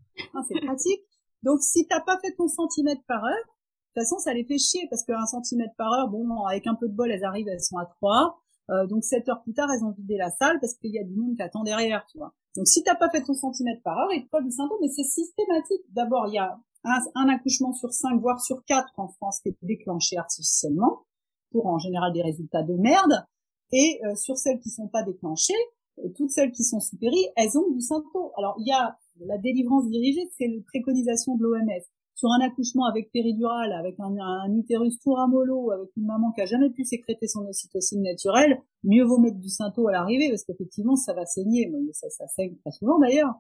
c'est 0.49 0.61
pratique. 0.65 1.03
Donc 1.43 1.61
si 1.61 1.87
t'as 1.87 2.01
pas 2.01 2.19
fait 2.25 2.33
ton 2.33 2.49
centimètre 2.49 3.03
par 3.07 3.23
heure, 3.23 3.45
de 3.45 4.01
toute 4.01 4.09
façon 4.09 4.19
ça 4.19 4.33
les 4.33 4.45
fait 4.45 4.59
chier 4.59 4.87
parce 4.89 5.05
qu'un 5.05 5.27
centimètre 5.27 5.75
par 5.77 5.93
heure, 5.93 6.09
bon, 6.09 6.45
avec 6.45 6.67
un 6.67 6.75
peu 6.77 6.89
de 6.89 6.95
bol, 6.95 7.11
elles 7.11 7.25
arrivent, 7.25 7.49
elles 7.49 7.61
sont 7.61 7.77
à 7.77 7.85
3. 7.85 8.39
Euh, 8.71 8.87
donc 8.87 9.05
7 9.05 9.29
heures 9.29 9.43
plus 9.43 9.53
tard, 9.53 9.69
elles 9.71 9.85
ont 9.85 9.91
vidé 9.91 10.17
la 10.17 10.31
salle 10.31 10.59
parce 10.61 10.73
qu'il 10.75 10.93
y 10.93 10.99
a 10.99 11.05
du 11.05 11.15
monde 11.15 11.37
qui 11.37 11.43
attend 11.43 11.63
derrière, 11.63 12.07
tu 12.11 12.17
vois. 12.17 12.33
Donc 12.57 12.67
si 12.67 12.83
t'as 12.83 12.95
pas 12.95 13.09
fait 13.11 13.23
ton 13.23 13.35
centimètre 13.35 13.83
par 13.83 13.99
heure, 13.99 14.13
il 14.13 14.25
te 14.25 14.31
colle 14.31 14.45
du 14.45 14.51
symptôme, 14.51 14.79
mais 14.81 14.89
c'est 14.89 15.05
systématique. 15.05 15.83
D'abord, 15.91 16.27
il 16.29 16.35
y 16.35 16.39
a 16.39 16.59
un, 16.85 17.29
accouchement 17.29 17.73
sur 17.73 17.93
5, 17.93 18.21
voire 18.21 18.41
sur 18.41 18.65
4 18.65 18.93
en 18.99 19.09
France 19.09 19.41
qui 19.41 19.51
est 19.51 19.57
déclenché 19.63 20.17
artificiellement, 20.17 21.05
pour 21.51 21.67
en 21.67 21.79
général 21.79 22.13
des 22.13 22.23
résultats 22.23 22.63
de 22.63 22.75
merde. 22.75 23.27
Et 23.73 24.01
euh, 24.05 24.15
sur 24.15 24.37
celles 24.37 24.61
qui 24.61 24.69
sont 24.69 24.89
pas 24.89 25.03
déclenchées, 25.03 25.55
euh, 25.99 26.09
toutes 26.15 26.31
celles 26.31 26.53
qui 26.53 26.63
sont 26.63 26.81
sous 26.81 26.99
péri, 26.99 27.27
elles 27.37 27.57
ont 27.57 27.71
du 27.71 27.81
symptôme. 27.81 28.31
Alors 28.37 28.57
il 28.59 28.67
y 28.67 28.73
a 28.73 28.99
la 29.21 29.39
délivrance 29.39 29.89
dirigée, 29.89 30.29
c'est 30.37 30.45
une 30.45 30.63
préconisation 30.63 31.37
de 31.37 31.43
l'OMS 31.43 31.83
sur 32.23 32.31
un 32.31 32.41
accouchement 32.41 32.85
avec 32.85 33.11
péridurale, 33.11 33.73
avec 33.73 33.97
un, 33.99 34.55
utérus 34.57 34.97
tout 35.01 35.13
ramollo, 35.13 35.73
avec 35.73 35.89
une 35.97 36.07
maman 36.07 36.31
qui 36.31 36.41
a 36.41 36.47
jamais 36.47 36.71
pu 36.71 36.85
sécréter 36.85 37.27
son 37.27 37.45
ocytocine 37.49 38.01
naturelle, 38.01 38.63
mieux 38.85 39.03
vaut 39.03 39.19
mettre 39.19 39.39
du 39.39 39.49
synto 39.49 39.89
à 39.89 39.93
l'arrivée 39.93 40.29
parce 40.29 40.45
qu'effectivement 40.45 40.95
ça 40.95 41.15
va 41.15 41.27
saigner, 41.27 41.69
mais 41.69 41.93
ça, 41.93 42.09
ça 42.11 42.29
saigne 42.29 42.55
très 42.59 42.71
souvent 42.71 43.01
d'ailleurs. 43.01 43.35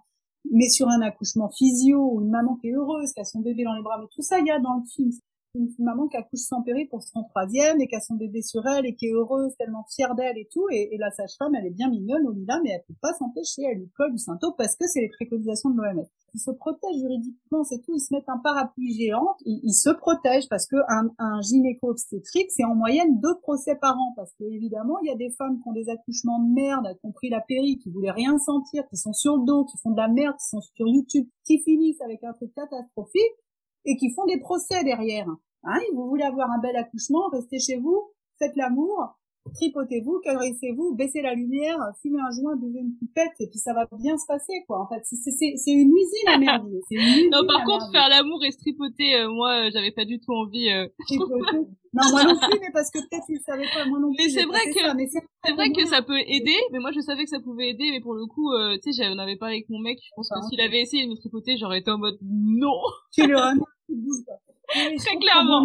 Mais 0.50 0.68
sur 0.68 0.88
un 0.88 1.00
accouchement 1.00 1.48
physio, 1.48 2.20
une 2.22 2.30
maman 2.30 2.56
qui 2.56 2.70
est 2.70 2.72
heureuse, 2.72 3.12
qui 3.12 3.20
a 3.20 3.24
son 3.24 3.38
bébé 3.38 3.62
dans 3.62 3.74
les 3.74 3.82
bras, 3.82 3.98
mais 4.00 4.08
tout 4.12 4.22
ça 4.22 4.40
il 4.40 4.46
y 4.46 4.50
a 4.50 4.58
dans 4.58 4.74
le 4.74 4.84
film 4.92 5.12
une 5.54 5.68
maman 5.78 6.08
qui 6.08 6.16
accouche 6.16 6.40
sans 6.40 6.62
péri 6.62 6.86
pour 6.86 7.02
son 7.02 7.24
troisième 7.24 7.80
et 7.80 7.86
qui 7.86 7.94
a 7.94 8.00
son 8.00 8.14
bébé 8.14 8.40
sur 8.42 8.66
elle 8.66 8.86
et 8.86 8.94
qui 8.94 9.06
est 9.06 9.12
heureuse, 9.12 9.54
tellement 9.58 9.84
fière 9.94 10.14
d'elle 10.14 10.38
et 10.38 10.48
tout. 10.50 10.66
Et, 10.70 10.96
la 10.98 11.10
sage-femme, 11.10 11.54
elle 11.54 11.66
est 11.66 11.74
bien 11.74 11.90
mignonne, 11.90 12.26
au 12.26 12.32
là, 12.46 12.60
mais 12.62 12.70
elle 12.70 12.84
peut 12.86 12.98
pas 13.00 13.12
s'empêcher, 13.14 13.62
elle 13.62 13.78
lui 13.78 13.90
colle 13.96 14.12
du 14.12 14.18
symptôme 14.18 14.54
parce 14.56 14.76
que 14.76 14.86
c'est 14.86 15.00
les 15.00 15.10
préconisations 15.10 15.70
de 15.70 15.76
l'OMS. 15.76 16.06
Ils 16.34 16.40
se 16.40 16.50
protègent 16.50 16.98
juridiquement, 16.98 17.64
c'est 17.64 17.80
tout. 17.80 17.92
Ils 17.94 18.00
se 18.00 18.14
mettent 18.14 18.28
un 18.28 18.38
parapluie 18.38 18.94
géant. 18.94 19.36
Ils, 19.44 19.74
se 19.74 19.90
protègent 19.90 20.48
parce 20.48 20.66
que 20.66 20.76
un, 20.88 21.40
gynéco-obstétrique, 21.42 22.50
c'est 22.50 22.64
en 22.64 22.74
moyenne 22.74 23.20
deux 23.20 23.38
procès 23.42 23.76
par 23.76 23.98
an. 23.98 24.14
Parce 24.16 24.32
que 24.38 24.44
évidemment, 24.44 24.98
il 25.02 25.08
y 25.08 25.12
a 25.12 25.16
des 25.16 25.30
femmes 25.36 25.60
qui 25.60 25.68
ont 25.68 25.72
des 25.72 25.90
accouchements 25.90 26.38
de 26.38 26.54
merde, 26.54 26.96
qui 27.00 27.06
ont 27.06 27.12
pris 27.12 27.28
la 27.28 27.42
péri, 27.42 27.78
qui 27.78 27.90
voulaient 27.90 28.12
rien 28.12 28.38
sentir, 28.38 28.88
qui 28.88 28.96
sont 28.96 29.12
sur 29.12 29.36
le 29.36 29.44
dos, 29.44 29.64
qui 29.64 29.76
font 29.82 29.90
de 29.90 30.00
la 30.00 30.08
merde, 30.08 30.36
qui 30.38 30.48
sont 30.48 30.60
sur 30.60 30.88
YouTube, 30.88 31.28
qui 31.44 31.60
finissent 31.62 32.00
avec 32.00 32.24
un 32.24 32.32
truc 32.32 32.54
catastrophique 32.54 33.41
et 33.84 33.96
qui 33.96 34.12
font 34.12 34.26
des 34.26 34.38
procès 34.38 34.84
derrière. 34.84 35.28
Hein, 35.64 35.80
vous 35.94 36.08
voulez 36.08 36.24
avoir 36.24 36.50
un 36.50 36.58
bel 36.58 36.76
accouchement, 36.76 37.28
restez 37.30 37.58
chez 37.58 37.76
vous, 37.76 38.12
faites 38.38 38.56
l'amour, 38.56 39.18
tripotez-vous, 39.54 40.20
caressez-vous, 40.24 40.94
baissez 40.94 41.20
la 41.22 41.34
lumière, 41.34 41.76
fumez 42.00 42.20
un 42.20 42.30
joint, 42.30 42.56
buvez 42.56 42.80
une 42.80 42.94
pipette, 42.96 43.32
et 43.40 43.48
puis 43.48 43.58
ça 43.58 43.72
va 43.72 43.88
bien 43.98 44.16
se 44.16 44.26
passer, 44.26 44.64
quoi. 44.66 44.80
En 44.80 44.88
fait, 44.88 45.02
c'est 45.04 45.72
une 45.72 45.92
usine 45.92 46.28
à 46.28 46.38
merdier. 46.38 46.80
non, 47.32 47.46
par 47.46 47.64
contre, 47.64 47.90
faire 47.90 48.08
l'amour 48.08 48.44
et 48.44 48.50
se 48.50 48.58
tripoter, 48.58 49.16
euh, 49.16 49.28
moi, 49.28 49.70
j'avais 49.70 49.90
pas 49.90 50.04
du 50.04 50.20
tout 50.20 50.32
envie. 50.32 50.70
Euh... 50.70 50.86
non, 51.10 52.02
moi 52.10 52.24
non 52.24 52.38
plus, 52.38 52.58
mais 52.60 52.70
parce 52.72 52.90
que 52.90 52.98
peut-être 53.00 53.26
tu 53.26 53.34
le 53.34 53.40
savais 53.40 53.66
pas, 53.74 53.84
moi 53.86 53.98
non 53.98 54.12
plus. 54.12 54.24
Mais 54.24 54.30
c'est 54.30 54.46
vrai 54.46 54.60
que 54.66 54.80
c'est 55.44 55.52
vrai 55.52 55.72
que 55.72 55.84
ça 55.86 56.02
peut 56.02 56.20
aider, 56.20 56.56
mais 56.72 56.78
moi 56.78 56.90
je 56.92 57.00
savais 57.00 57.24
que 57.24 57.30
ça 57.30 57.40
pouvait 57.40 57.70
aider, 57.70 57.90
mais 57.90 58.00
pour 58.00 58.14
le 58.14 58.26
coup, 58.26 58.52
euh, 58.52 58.76
tu 58.82 58.92
sais, 58.92 59.04
j'en 59.04 59.18
avais 59.18 59.36
parlé 59.36 59.56
avec 59.56 59.68
mon 59.68 59.78
mec. 59.78 59.98
Je 60.02 60.10
pense 60.16 60.28
que 60.28 60.40
s'il 60.48 60.60
avait 60.60 60.80
essayé 60.80 61.04
de 61.04 61.10
me 61.10 61.16
tripoter, 61.16 61.56
j'aurais 61.58 61.80
été 61.80 61.90
en 61.90 61.98
mode 61.98 62.18
non. 62.22 62.80
Tu 63.12 63.26
le 63.26 63.36
Très 64.96 65.16
clairement. 65.16 65.64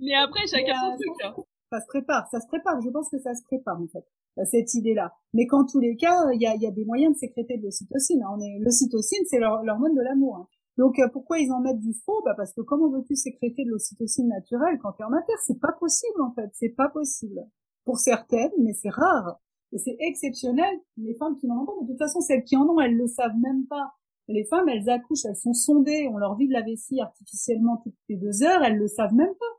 Mais 0.00 0.14
après, 0.14 0.46
chacun 0.46 0.74
son 0.74 0.96
truc. 0.96 1.24
Hein. 1.24 1.34
Ça 1.70 1.80
se 1.80 1.86
prépare, 1.86 2.28
ça 2.30 2.40
se 2.40 2.46
prépare. 2.46 2.80
Je 2.80 2.90
pense 2.90 3.10
que 3.10 3.18
ça 3.18 3.34
se 3.34 3.42
prépare 3.44 3.80
en 3.80 3.86
fait 3.88 4.04
cette 4.44 4.74
idée-là. 4.74 5.12
Mais 5.34 5.46
qu'en 5.46 5.64
tous 5.64 5.80
les 5.80 5.96
cas, 5.96 6.30
il 6.32 6.40
y 6.40 6.46
a, 6.46 6.54
y 6.56 6.66
a, 6.66 6.70
des 6.70 6.84
moyens 6.84 7.14
de 7.14 7.18
sécréter 7.18 7.58
de 7.58 7.64
l'ocytocine. 7.64 8.22
Hein. 8.22 8.36
On 8.36 8.40
est 8.40 8.58
l'ocytocine, 8.60 9.24
c'est 9.26 9.38
l'hormone 9.38 9.94
de 9.94 10.02
l'amour. 10.02 10.36
Hein. 10.36 10.48
Donc 10.76 10.98
euh, 10.98 11.08
pourquoi 11.12 11.38
ils 11.38 11.50
en 11.50 11.60
mettent 11.60 11.80
du 11.80 11.92
faux? 11.92 12.22
Bah 12.24 12.34
parce 12.36 12.52
que 12.52 12.60
comment 12.60 12.88
veux-tu 12.88 13.16
sécréter 13.16 13.64
de 13.64 13.70
l'ocytocine 13.70 14.28
naturelle 14.28 14.78
quand 14.80 14.92
tu 14.92 15.02
es 15.02 15.04
en 15.04 15.10
matière 15.10 15.38
C'est 15.44 15.60
pas 15.60 15.72
possible 15.72 16.22
en 16.22 16.32
fait, 16.32 16.50
c'est 16.52 16.68
pas 16.68 16.88
possible. 16.88 17.44
Pour 17.84 17.98
certaines, 17.98 18.52
mais 18.60 18.74
c'est 18.74 18.90
rare. 18.90 19.40
Et 19.72 19.78
c'est 19.78 19.96
exceptionnel, 19.98 20.78
les 20.96 21.14
femmes 21.14 21.36
qui 21.36 21.46
n'en 21.46 21.62
ont 21.62 21.66
pas, 21.66 21.72
mais 21.80 21.86
de 21.86 21.92
toute 21.92 21.98
façon, 21.98 22.20
celles 22.20 22.44
qui 22.44 22.56
en 22.56 22.66
ont, 22.66 22.80
elles 22.80 22.96
le 22.96 23.06
savent 23.06 23.36
même 23.36 23.66
pas. 23.66 23.92
Les 24.28 24.44
femmes, 24.44 24.68
elles 24.68 24.88
accouchent, 24.88 25.24
elles 25.26 25.36
sont 25.36 25.52
sondées, 25.52 26.08
on 26.08 26.16
leur 26.16 26.36
vide 26.36 26.52
la 26.52 26.62
vessie 26.62 27.00
artificiellement 27.00 27.78
toutes 27.78 27.94
les 28.08 28.16
deux 28.16 28.42
heures, 28.42 28.62
elles 28.62 28.76
le 28.76 28.88
savent 28.88 29.14
même 29.14 29.34
pas. 29.38 29.57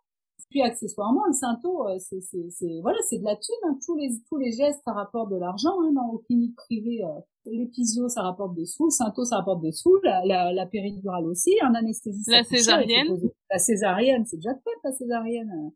Puis 0.50 0.62
accessoirement, 0.62 1.26
le 1.28 1.34
synto, 1.34 1.88
euh, 1.88 1.98
c'est, 2.00 2.22
c'est, 2.22 2.50
c'est, 2.50 2.80
voilà, 2.82 2.98
c'est 3.08 3.20
de 3.20 3.24
la 3.24 3.36
thune. 3.36 3.56
Hein. 3.64 3.78
Tous 3.86 3.96
les 3.96 4.10
tous 4.28 4.38
les 4.38 4.52
gestes, 4.52 4.82
ça 4.84 4.94
rapporte 4.94 5.32
de 5.32 5.38
l'argent. 5.38 5.80
Hein, 5.82 5.92
dans 5.94 6.12
les 6.12 6.24
cliniques 6.26 6.56
privées, 6.56 7.04
euh, 7.04 7.20
l'épisio, 7.46 8.10
ça 8.10 8.24
rapporte 8.24 8.56
des 8.56 8.66
sous. 8.66 8.86
Le 8.86 8.92
synto, 8.92 9.26
ça 9.26 9.38
rapporte 9.38 9.62
des 9.62 9.72
sous. 9.72 9.98
La, 10.04 10.26
la, 10.26 10.52
la 10.52 10.66
péridurale 10.66 11.26
aussi. 11.26 11.52
Un 11.62 11.76
anesthésiste. 11.76 12.32
La 12.32 12.44
césarienne. 12.44 13.20
La 13.52 13.60
césarienne, 13.60 14.26
c'est 14.26 14.38
déjà 14.38 14.56
fait 14.56 14.76
la 14.84 14.92
césarienne. 14.92 15.72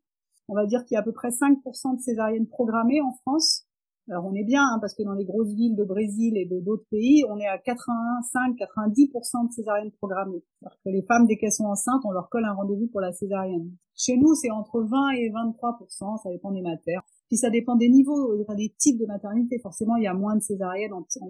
On 0.47 0.55
va 0.55 0.65
dire 0.65 0.83
qu'il 0.85 0.95
y 0.95 0.97
a 0.97 1.01
à 1.01 1.03
peu 1.03 1.13
près 1.13 1.29
5% 1.29 1.97
de 1.97 2.01
césariennes 2.01 2.47
programmées 2.47 3.01
en 3.01 3.13
France. 3.21 3.65
Alors 4.09 4.25
on 4.25 4.33
est 4.33 4.43
bien 4.43 4.63
hein, 4.63 4.79
parce 4.81 4.93
que 4.93 5.03
dans 5.03 5.13
les 5.13 5.23
grosses 5.23 5.53
villes 5.53 5.77
de 5.77 5.85
Brésil 5.85 6.35
et 6.35 6.45
de 6.45 6.59
d'autres 6.59 6.85
pays, 6.91 7.23
on 7.29 7.37
est 7.37 7.47
à 7.47 7.57
85-90% 7.57 9.47
de 9.47 9.51
césariennes 9.53 9.91
programmées. 9.91 10.43
Alors 10.61 10.77
que 10.83 10.89
les 10.89 11.03
femmes 11.03 11.25
dès 11.25 11.37
qu'elles 11.37 11.53
sont 11.53 11.65
enceintes, 11.65 12.01
on 12.03 12.11
leur 12.11 12.27
colle 12.29 12.43
un 12.43 12.53
rendez-vous 12.53 12.87
pour 12.87 12.99
la 12.99 13.13
césarienne. 13.13 13.71
Chez 13.95 14.17
nous, 14.17 14.33
c'est 14.35 14.49
entre 14.49 14.81
20 14.81 15.11
et 15.11 15.29
23%, 15.29 16.21
ça 16.21 16.29
dépend 16.31 16.51
des 16.51 16.61
matières. 16.61 17.03
Puis 17.27 17.37
ça 17.37 17.49
dépend 17.49 17.75
des 17.75 17.89
niveaux, 17.89 18.41
enfin, 18.41 18.55
des 18.55 18.73
types 18.77 18.99
de 18.99 19.05
maternité. 19.05 19.59
Forcément, 19.59 19.95
il 19.95 20.03
y 20.03 20.07
a 20.07 20.13
moins 20.13 20.35
de 20.35 20.41
césariennes 20.41 20.93
en, 20.93 21.03
type 21.03 21.23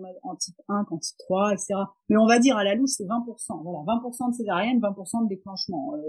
1 0.68 0.86
qu'en 0.86 0.98
type 0.98 1.18
3, 1.20 1.52
etc. 1.54 1.76
Mais 2.10 2.18
on 2.18 2.26
va 2.26 2.40
dire 2.40 2.58
à 2.58 2.64
la 2.64 2.76
louche, 2.76 2.92
c'est 2.98 3.06
20%. 3.06 3.62
Voilà, 3.64 3.80
20% 3.80 4.32
de 4.32 4.36
césarienne, 4.36 4.80
20% 4.80 5.24
de 5.24 5.30
déclenchement. 5.30 5.94
Euh, 5.96 6.02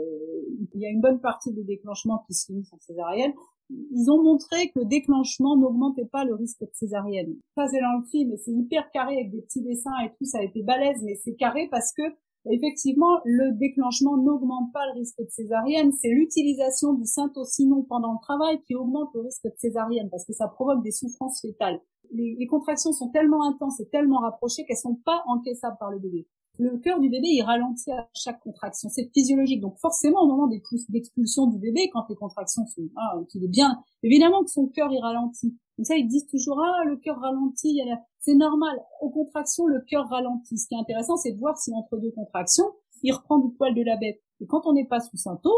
il 0.75 0.81
y 0.81 0.87
a 0.87 0.91
une 0.91 1.01
bonne 1.01 1.21
partie 1.21 1.53
des 1.53 1.65
déclenchements 1.65 2.25
qui 2.27 2.35
se 2.35 2.47
finissent 2.47 2.73
en 2.73 2.79
césarienne 2.81 3.33
ils 3.71 4.11
ont 4.11 4.23
montré 4.23 4.71
que 4.71 4.81
le 4.81 4.85
déclenchement 4.85 5.57
n'augmentait 5.57 6.05
pas 6.05 6.25
le 6.25 6.35
risque 6.35 6.61
de 6.61 6.71
césarienne. 6.73 7.37
Ça, 7.57 7.67
c'est 7.67 7.81
dans 7.81 7.99
le 7.99 8.07
film, 8.07 8.33
et 8.33 8.37
c'est 8.37 8.53
hyper 8.53 8.91
carré 8.93 9.17
avec 9.17 9.31
des 9.31 9.43
petits 9.43 9.63
dessins 9.63 9.99
et 10.05 10.11
tout, 10.11 10.25
ça 10.25 10.39
a 10.39 10.43
été 10.43 10.63
balèze, 10.63 11.03
mais 11.03 11.15
c'est 11.17 11.35
carré 11.35 11.69
parce 11.71 11.93
que, 11.93 12.03
effectivement, 12.51 13.21
le 13.25 13.57
déclenchement 13.59 14.17
n'augmente 14.17 14.73
pas 14.73 14.87
le 14.93 14.99
risque 14.99 15.19
de 15.19 15.29
césarienne, 15.31 15.93
c'est 15.93 16.11
l'utilisation 16.11 16.93
du 16.93 17.07
syntocinon 17.07 17.83
pendant 17.89 18.13
le 18.13 18.23
travail 18.23 18.61
qui 18.63 18.75
augmente 18.75 19.11
le 19.15 19.23
risque 19.23 19.45
de 19.45 19.55
césarienne 19.57 20.09
parce 20.11 20.25
que 20.25 20.33
ça 20.33 20.49
provoque 20.49 20.83
des 20.83 20.93
souffrances 20.93 21.41
fétales. 21.41 21.81
Les, 22.13 22.37
les 22.39 22.47
contractions 22.47 22.93
sont 22.93 23.11
tellement 23.11 23.45
intenses 23.45 23.81
et 23.81 23.89
tellement 23.89 24.19
rapprochées 24.19 24.65
qu'elles 24.67 24.77
sont 24.77 25.01
pas 25.05 25.23
encaissables 25.27 25.79
par 25.81 25.91
le 25.91 25.99
bébé 25.99 26.27
le 26.59 26.79
cœur 26.79 27.01
du 27.01 27.09
bébé 27.09 27.27
il 27.29 27.43
ralentit 27.43 27.91
à 27.91 28.09
chaque 28.15 28.41
contraction. 28.41 28.89
C'est 28.89 29.11
physiologique. 29.13 29.61
Donc 29.61 29.79
forcément 29.79 30.23
au 30.23 30.27
moment 30.27 30.49
d'expulsion 30.89 31.47
du 31.47 31.59
bébé, 31.59 31.91
quand 31.93 32.05
les 32.09 32.17
contractions 32.17 32.67
sont, 32.67 32.89
ah, 32.97 33.15
qu'il 33.29 33.45
est 33.45 33.49
bien, 33.49 33.83
évidemment 34.03 34.45
que 34.45 34.51
son 34.51 34.67
cœur 34.69 34.91
il 34.93 35.01
ralentit. 35.01 35.57
Donc 35.79 35.87
ça 35.87 35.97
ils 35.97 36.07
disent 36.07 36.27
toujours 36.27 36.61
ah 36.61 36.85
le 36.85 36.97
cœur 36.97 37.19
ralentit, 37.19 37.81
c'est 38.21 38.35
normal. 38.35 38.79
Aux 39.01 39.11
contractions 39.11 39.67
le 39.67 39.81
cœur 39.81 40.09
ralentit. 40.09 40.59
Ce 40.59 40.69
qui 40.69 40.75
est 40.75 40.79
intéressant 40.79 41.17
c'est 41.17 41.33
de 41.33 41.39
voir 41.39 41.59
si 41.59 41.73
entre 41.75 41.97
deux 41.99 42.13
contractions 42.13 42.67
il 43.03 43.13
reprend 43.13 43.39
du 43.39 43.53
poil 43.55 43.75
de 43.75 43.83
la 43.83 43.97
bête. 43.97 44.21
Et 44.41 44.47
quand 44.47 44.67
on 44.67 44.73
n'est 44.73 44.87
pas 44.87 45.01
sous 45.01 45.17
symptôme, 45.17 45.53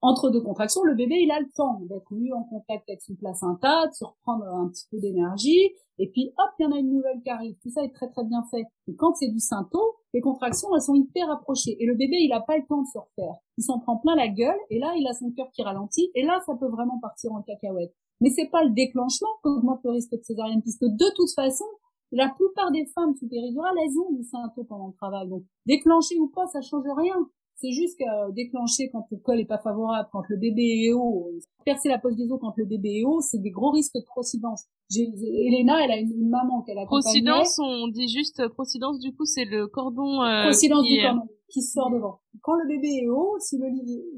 entre 0.00 0.30
deux 0.30 0.40
contractions, 0.40 0.82
le 0.84 0.94
bébé, 0.94 1.16
il 1.16 1.30
a 1.32 1.40
le 1.40 1.48
temps 1.56 1.80
d'être 1.88 2.12
mis 2.12 2.32
en 2.32 2.44
contact 2.44 2.88
avec 2.88 3.02
son 3.02 3.14
placenta, 3.16 3.86
de 3.88 3.92
se 3.92 4.04
reprendre 4.04 4.44
un 4.44 4.68
petit 4.68 4.86
peu 4.90 4.98
d'énergie, 5.00 5.72
et 5.98 6.08
puis 6.10 6.32
hop, 6.38 6.50
il 6.58 6.62
y 6.62 6.66
en 6.66 6.72
a 6.72 6.78
une 6.78 6.90
nouvelle 6.90 7.20
qui 7.22 7.30
arrive. 7.30 7.56
Tout 7.60 7.70
ça 7.70 7.82
est 7.82 7.92
très 7.92 8.08
très 8.08 8.24
bien 8.24 8.44
fait. 8.50 8.64
Et 8.86 8.94
quand 8.94 9.14
c'est 9.16 9.28
du 9.28 9.40
symptôme, 9.40 9.90
les 10.14 10.20
contractions, 10.20 10.68
elles 10.74 10.82
sont 10.82 10.94
hyper 10.94 11.28
approchées. 11.30 11.76
Et 11.80 11.86
le 11.86 11.94
bébé, 11.94 12.16
il 12.20 12.32
a 12.32 12.40
pas 12.40 12.56
le 12.56 12.64
temps 12.68 12.82
de 12.82 12.86
se 12.86 12.98
refaire. 12.98 13.34
Il 13.56 13.64
s'en 13.64 13.80
prend 13.80 13.96
plein 13.96 14.14
la 14.14 14.28
gueule, 14.28 14.58
et 14.70 14.78
là, 14.78 14.94
il 14.96 15.06
a 15.08 15.14
son 15.14 15.32
cœur 15.32 15.50
qui 15.52 15.62
ralentit, 15.62 16.10
et 16.14 16.24
là, 16.24 16.40
ça 16.46 16.54
peut 16.54 16.68
vraiment 16.68 17.00
partir 17.00 17.32
en 17.32 17.42
cacahuète. 17.42 17.92
Mais 18.20 18.30
c'est 18.30 18.50
pas 18.50 18.64
le 18.64 18.70
déclenchement 18.70 19.28
qui 19.42 19.48
augmente 19.48 19.80
le 19.84 19.90
risque 19.90 20.12
de 20.12 20.22
césarienne, 20.22 20.62
puisque 20.62 20.84
de 20.84 21.14
toute 21.16 21.32
façon, 21.34 21.64
la 22.12 22.28
plupart 22.28 22.70
des 22.72 22.86
femmes 22.86 23.14
sous 23.16 23.28
péridurale, 23.28 23.74
elles 23.82 23.98
ont 23.98 24.12
du 24.12 24.24
symptôme 24.24 24.66
pendant 24.66 24.86
le 24.86 24.94
travail. 24.94 25.28
Donc, 25.28 25.42
déclencher 25.66 26.18
ou 26.18 26.28
pas, 26.28 26.46
ça 26.46 26.60
change 26.60 26.86
rien. 26.96 27.14
C'est 27.60 27.72
juste 27.72 27.98
que 27.98 28.32
déclencher 28.32 28.88
quand 28.90 29.04
le 29.10 29.16
col 29.16 29.40
est 29.40 29.44
pas 29.44 29.58
favorable, 29.58 30.08
quand 30.12 30.22
le 30.28 30.36
bébé 30.36 30.86
est 30.86 30.92
haut, 30.92 31.28
percer 31.64 31.88
la 31.88 31.98
poche 31.98 32.14
des 32.14 32.30
os 32.30 32.38
quand 32.40 32.54
le 32.56 32.64
bébé 32.64 33.00
est 33.00 33.04
haut, 33.04 33.20
c'est 33.20 33.38
des 33.38 33.50
gros 33.50 33.70
risques 33.70 33.96
de 33.96 34.04
procidence. 34.04 34.66
Elena, 34.96 35.84
elle 35.84 35.90
a 35.90 35.98
une, 35.98 36.28
maman 36.28 36.62
qu'elle 36.62 36.78
a 36.78 36.86
Procidence, 36.86 37.58
on 37.58 37.88
dit 37.88 38.08
juste 38.08 38.46
procidence, 38.48 39.00
du 39.00 39.12
coup, 39.12 39.24
c'est 39.24 39.44
le 39.44 39.66
cordon 39.66 40.22
euh, 40.22 40.44
procidence 40.44 40.86
qui... 40.86 40.98
du 40.98 41.02
cordon 41.02 41.28
qui 41.48 41.62
sort 41.62 41.90
devant. 41.90 42.20
Quand 42.42 42.54
le 42.54 42.68
bébé 42.68 43.00
est 43.02 43.08
haut, 43.08 43.36
si, 43.40 43.58
le, 43.58 43.66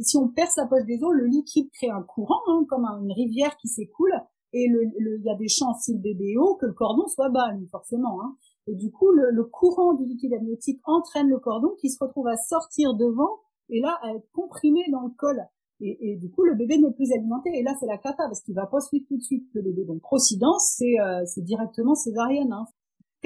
si 0.03 0.17
on 0.17 0.29
perce 0.29 0.57
la 0.57 0.67
poche 0.67 0.85
des 0.85 1.03
os, 1.03 1.13
le 1.15 1.27
liquide 1.27 1.71
crée 1.73 1.89
un 1.89 2.03
courant, 2.03 2.41
hein, 2.49 2.65
comme 2.69 2.85
une 2.85 3.13
rivière 3.13 3.57
qui 3.57 3.69
s'écoule, 3.69 4.13
et 4.53 4.67
il 4.67 5.23
y 5.25 5.31
a 5.31 5.37
des 5.37 5.49
chances, 5.49 5.85
si 5.85 5.95
le 5.95 6.01
bébé 6.01 6.33
est 6.33 6.37
haut, 6.37 6.57
que 6.57 6.67
le 6.67 6.73
cordon 6.73 7.07
soit 7.07 7.29
bas, 7.29 7.55
forcément. 7.71 8.21
Hein. 8.21 8.37
Et 8.67 8.75
du 8.75 8.91
coup, 8.91 9.11
le, 9.11 9.45
courant 9.45 9.95
du 9.95 10.05
liquide 10.05 10.35
amniotique 10.35 10.81
entraîne 10.85 11.29
le 11.29 11.39
cordon 11.39 11.75
qui 11.81 11.91
se 11.91 12.03
retrouve 12.03 12.29
à 12.29 12.37
sortir 12.37 12.95
devant 12.95 13.41
et 13.69 13.81
là 13.81 13.99
à 14.03 14.15
être 14.15 14.31
comprimé 14.33 14.81
dans 14.91 15.03
le 15.03 15.11
col. 15.17 15.43
Et, 15.83 16.17
du 16.17 16.31
coup, 16.31 16.45
le 16.45 16.55
bébé 16.55 16.77
n'est 16.77 16.93
plus 16.93 17.11
alimenté. 17.11 17.49
Et 17.55 17.63
là, 17.63 17.75
c'est 17.81 17.87
la 17.87 17.97
cata 17.97 18.25
parce 18.25 18.43
qu'il 18.43 18.55
va 18.55 18.67
pas 18.67 18.81
suivre 18.81 19.07
tout 19.09 19.17
de 19.17 19.23
suite 19.23 19.49
le 19.55 19.63
bébé. 19.63 19.85
Donc, 19.87 20.03
procidence, 20.03 20.75
c'est 20.77 21.01
euh, 21.01 21.25
directement 21.39 21.95
césarienne. 21.95 22.53
Hein. 22.53 22.67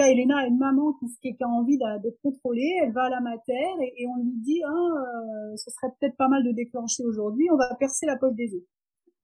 Elena 0.03 0.39
a 0.39 0.47
une 0.47 0.59
maman 0.59 0.93
qui, 0.93 1.07
qui 1.20 1.43
a 1.43 1.49
envie 1.49 1.78
d'être 1.78 2.20
contrôlée, 2.22 2.78
elle 2.82 2.93
va 2.93 3.05
à 3.05 3.11
la 3.11 3.20
mater 3.20 3.53
et, 3.80 4.07
on 4.07 4.22
lui 4.22 4.37
dit, 4.43 4.61
hein, 4.64 4.72
euh, 4.72 5.57
ce 5.57 5.70
serait 5.70 5.93
peut-être 5.99 6.16
pas 6.16 6.28
mal 6.28 6.45
de 6.45 6.53
déclencher 6.53 7.05
aujourd'hui. 7.05 7.49
On 7.53 7.57
va 7.57 7.74
percer 7.78 8.07
la 8.07 8.16
poche 8.16 8.35
des 8.35 8.55
os 8.55 8.62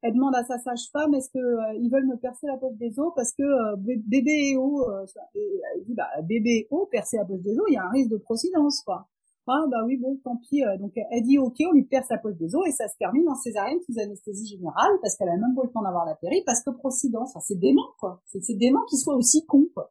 elle 0.03 0.15
demande 0.15 0.35
à 0.35 0.45
sa 0.45 0.59
sage-femme 0.59 1.15
est-ce 1.15 1.31
que 1.31 1.39
euh, 1.39 1.79
ils 1.81 1.91
veulent 1.91 2.07
me 2.07 2.17
percer 2.17 2.47
la 2.47 2.57
poche 2.57 2.77
des 2.77 2.99
os 2.99 3.13
parce 3.15 3.33
que 3.33 3.43
euh, 3.43 3.77
bébé 3.77 4.53
et 4.53 4.57
eau 4.57 4.89
euh, 4.89 5.05
elle 5.35 5.85
dit 5.85 5.95
bah 5.95 6.09
bébé 6.23 6.67
haut 6.71 6.87
percer 6.91 7.19
la 7.19 7.25
poche 7.25 7.43
des 7.43 7.59
os 7.59 7.65
il 7.69 7.75
y 7.75 7.77
a 7.77 7.85
un 7.85 7.91
risque 7.91 8.11
de 8.11 8.17
procidence 8.17 8.83
quoi. 8.83 9.09
Ah 9.47 9.65
bah 9.69 9.79
oui 9.85 9.97
bon 9.97 10.17
tant 10.23 10.37
pis 10.37 10.63
donc 10.79 10.93
elle 10.97 11.23
dit 11.23 11.39
ok 11.39 11.57
on 11.69 11.73
lui 11.73 11.85
perce 11.85 12.09
la 12.11 12.19
poche 12.19 12.37
des 12.37 12.55
os 12.55 12.67
et 12.69 12.71
ça 12.71 12.87
se 12.87 12.97
termine 12.99 13.29
en 13.29 13.35
césarienne 13.35 13.81
sous 13.81 13.99
anesthésie 13.99 14.47
générale 14.47 14.93
parce 15.03 15.17
qu'elle 15.17 15.29
a 15.29 15.37
même 15.37 15.55
pas 15.57 15.63
le 15.65 15.71
temps 15.71 15.83
d'avoir 15.83 16.07
la 16.07 16.15
péri 16.15 16.43
parce 16.47 16.63
que 16.63 16.71
procidence 16.71 17.31
enfin, 17.31 17.41
c'est 17.41 17.59
dément 17.59 17.89
quoi. 17.99 18.23
C'est 18.27 18.55
dément 18.55 18.85
qu'il 18.89 18.99
soit 18.99 19.17
aussi 19.17 19.45
con 19.47 19.67
quoi 19.75 19.91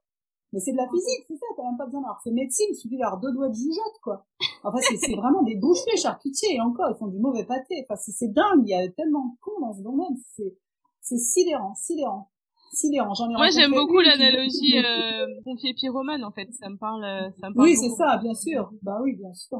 mais 0.51 0.59
c'est 0.59 0.71
de 0.71 0.77
la 0.77 0.87
physique, 0.89 1.25
c'est 1.27 1.35
ça, 1.35 1.45
t'as 1.55 1.63
même 1.63 1.77
pas 1.77 1.85
besoin 1.85 2.01
d'avoir 2.01 2.21
fait 2.23 2.31
médecine, 2.31 2.73
suffit 2.73 2.97
d'avoir 2.97 3.19
deux 3.19 3.31
doigts 3.31 3.49
de 3.49 3.53
jugeote, 3.53 3.99
quoi. 4.01 4.25
Enfin, 4.63 4.79
c'est 4.81 5.15
vraiment 5.15 5.43
des 5.43 5.55
bouchers 5.55 5.97
charcutiers, 5.97 6.55
et 6.55 6.61
encore, 6.61 6.89
ils 6.89 6.97
font 6.97 7.07
du 7.07 7.19
mauvais 7.19 7.45
pâté. 7.45 7.85
Enfin, 7.87 7.95
c'est 7.95 8.31
dingue, 8.33 8.63
il 8.63 8.69
y 8.69 8.73
a 8.73 8.87
tellement 8.89 9.25
de 9.25 9.39
cons 9.41 9.59
dans 9.61 9.73
ce 9.73 9.81
domaine, 9.81 10.17
c'est, 10.35 10.57
c'est 11.01 11.17
sidérant, 11.17 11.75
sidérant. 11.75 12.31
Sidérant, 12.71 13.13
j'en 13.15 13.29
ai 13.29 13.33
Moi, 13.33 13.49
j'aime 13.49 13.71
beaucoup 13.71 13.99
l'analogie, 13.99 14.77
euh, 14.77 15.25
pompier 15.43 15.73
pyromane, 15.73 16.23
en 16.23 16.31
fait, 16.31 16.47
ça 16.53 16.69
me 16.69 16.77
parle, 16.77 17.03
euh, 17.03 17.29
ça 17.41 17.49
me 17.49 17.55
parle 17.55 17.67
Oui, 17.67 17.75
c'est 17.75 17.89
ça, 17.89 18.17
bien 18.17 18.33
sûr. 18.35 18.71
Bah 18.81 18.99
oui, 19.01 19.15
bien 19.15 19.33
sûr. 19.33 19.59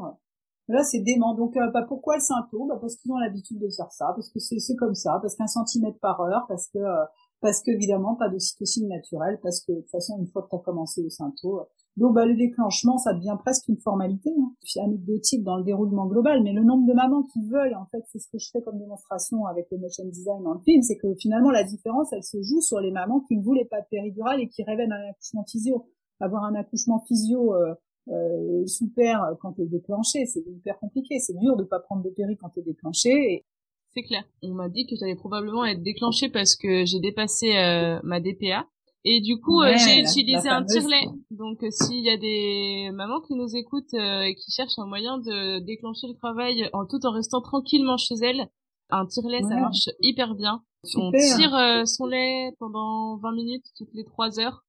Là, 0.70 0.84
c'est 0.84 1.00
dément. 1.00 1.34
Donc, 1.34 1.58
euh, 1.58 1.72
bah, 1.72 1.84
pourquoi 1.88 2.16
le 2.16 2.22
symptôme? 2.22 2.68
Bah, 2.68 2.78
Parce 2.80 2.96
qu'ils 2.96 3.12
ont 3.12 3.18
l'habitude 3.18 3.58
de 3.58 3.68
faire 3.76 3.92
ça, 3.92 4.14
parce 4.16 4.30
que 4.30 4.40
c'est 4.40 4.76
comme 4.76 4.94
ça, 4.94 5.18
parce 5.20 5.36
qu'un 5.36 5.48
centimètre 5.48 6.00
par 6.00 6.22
heure, 6.22 6.46
parce 6.48 6.68
que 6.68 6.78
euh, 6.78 7.06
parce 7.42 7.62
qu'évidemment 7.62 8.16
pas 8.16 8.30
de 8.30 8.38
cytocine 8.38 8.88
naturelle, 8.88 9.40
parce 9.42 9.62
que 9.62 9.72
de 9.72 9.82
toute 9.82 9.90
façon 9.90 10.18
une 10.20 10.28
fois 10.28 10.44
que 10.44 10.50
tu 10.50 10.56
as 10.56 10.60
commencé 10.60 11.02
le 11.02 11.10
symptôme, 11.10 11.64
donc 11.98 12.14
bah, 12.14 12.26
le 12.26 12.36
déclenchement 12.36 12.98
ça 12.98 13.14
devient 13.14 13.38
presque 13.40 13.68
une 13.68 13.78
formalité, 13.78 14.32
hein. 14.38 14.52
puis 14.62 14.80
anecdotique 14.80 15.44
dans 15.44 15.58
le 15.58 15.64
déroulement 15.64 16.08
global, 16.08 16.44
mais 16.44 16.54
le 16.54 16.64
nombre 16.64 16.88
de 16.88 16.94
mamans 16.94 17.24
qui 17.24 17.42
veulent, 17.48 17.76
en 17.76 17.86
fait 17.88 18.04
c'est 18.12 18.20
ce 18.20 18.28
que 18.30 18.38
je 18.38 18.50
fais 18.52 18.62
comme 18.62 18.78
démonstration 18.78 19.46
avec 19.46 19.68
le 19.72 19.78
motion 19.78 20.06
design 20.06 20.44
dans 20.44 20.54
le 20.54 20.62
film, 20.62 20.82
c'est 20.82 20.98
que 20.98 21.14
finalement 21.16 21.52
la 21.52 21.64
différence 21.64 22.12
elle 22.14 22.24
se 22.24 22.42
joue 22.42 22.62
sur 22.62 22.80
les 22.80 22.92
mamans 22.92 23.22
qui 23.22 23.38
ne 23.38 23.44
voulaient 23.44 23.66
pas 23.66 23.82
de 23.82 23.88
péridurale 23.90 24.42
et 24.42 24.50
qui 24.50 24.64
rêvaient 24.64 24.88
d'un 24.88 25.10
accouchement 25.10 25.46
physio. 25.46 25.86
Avoir 26.20 26.44
un 26.44 26.56
accouchement 26.56 27.00
physio 27.08 27.56
euh, 27.56 27.74
euh, 28.10 28.66
super 28.66 29.36
quand 29.40 29.54
t'es 29.54 29.66
déclenché, 29.66 30.26
c'est 30.26 30.44
hyper 30.46 30.80
compliqué, 30.80 31.20
c'est 31.20 31.38
dur 31.38 31.56
de 31.56 31.64
pas 31.64 31.80
prendre 31.80 32.04
de 32.04 32.10
péri 32.10 32.38
quand 32.38 32.50
t'es 32.50 32.62
déclenché, 32.62 33.46
c'est 33.94 34.04
clair. 34.04 34.24
On 34.44 34.54
m'a 34.54 34.70
dit 34.70 34.86
que 34.86 34.96
j'allais 34.96 35.16
probablement 35.16 35.66
être 35.66 35.82
déclenchée 35.82 36.30
parce 36.30 36.56
que 36.56 36.86
j'ai 36.86 37.00
dépassé 37.00 37.56
euh, 37.56 38.00
ma 38.04 38.20
DPA. 38.20 38.68
Et 39.06 39.22
du 39.22 39.40
coup, 39.40 39.62
euh, 39.62 39.74
j'ai 39.78 40.00
utilisé 40.00 40.50
un 40.50 40.64
tirelet. 40.64 41.08
Donc, 41.32 41.64
euh, 41.64 41.72
s'il 41.72 42.04
y 42.04 42.10
a 42.10 42.18
des 42.18 42.92
mamans 42.94 43.22
qui 43.22 43.34
nous 43.34 43.56
écoutent 43.56 43.94
et 43.94 44.36
qui 44.36 44.52
cherchent 44.52 44.78
un 44.78 44.86
moyen 44.86 45.18
de 45.18 45.60
déclencher 45.60 46.08
le 46.08 46.16
travail 46.16 46.70
en 46.74 46.86
tout 46.86 47.06
en 47.06 47.12
restant 47.12 47.42
tranquillement 47.42 47.98
chez 47.98 48.16
elles, 48.16 48.50
un 48.90 49.06
tirelet, 49.06 49.42
ça 49.42 49.56
marche 49.56 49.90
hyper 50.02 50.36
bien. 50.36 50.64
On 50.96 51.12
tire 51.12 51.88
son 51.88 52.06
lait 52.08 52.54
pendant 52.60 53.18
20 53.18 53.32
minutes 53.34 53.66
toutes 53.78 53.94
les 53.94 54.04
3 54.04 54.40
heures. 54.40 54.66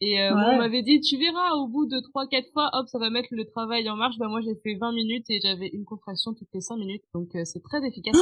Et 0.00 0.22
euh, 0.22 0.32
on 0.32 0.58
m'avait 0.58 0.82
dit, 0.82 1.00
tu 1.00 1.18
verras, 1.18 1.54
au 1.54 1.66
bout 1.66 1.86
de 1.86 2.00
trois 2.00 2.28
quatre 2.28 2.50
fois, 2.52 2.70
hop, 2.72 2.86
ça 2.88 2.98
va 2.98 3.10
mettre 3.10 3.28
le 3.32 3.44
travail 3.44 3.88
en 3.90 3.96
marche. 3.96 4.16
Bah 4.18 4.28
moi, 4.28 4.40
j'ai 4.40 4.54
fait 4.62 4.74
20 4.74 4.92
minutes 4.92 5.26
et 5.28 5.40
j'avais 5.40 5.68
une 5.68 5.84
contraction 5.84 6.34
toutes 6.34 6.48
les 6.54 6.60
5 6.60 6.76
minutes. 6.76 7.02
Donc 7.14 7.34
euh, 7.34 7.44
c'est 7.44 7.62
très 7.62 7.84
efficace. 7.84 8.16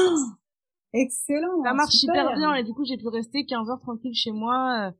excellent. 0.94 1.62
Ça 1.62 1.74
marche 1.74 1.92
super 1.92 2.34
bien 2.34 2.54
et 2.54 2.64
du 2.64 2.72
coup, 2.72 2.84
j'ai 2.84 2.96
pu 2.96 3.08
rester 3.08 3.44
15 3.44 3.68
heures 3.68 3.80
tranquille 3.80 4.14
chez 4.14 4.32
moi. 4.32 4.88
Euh. 4.88 4.90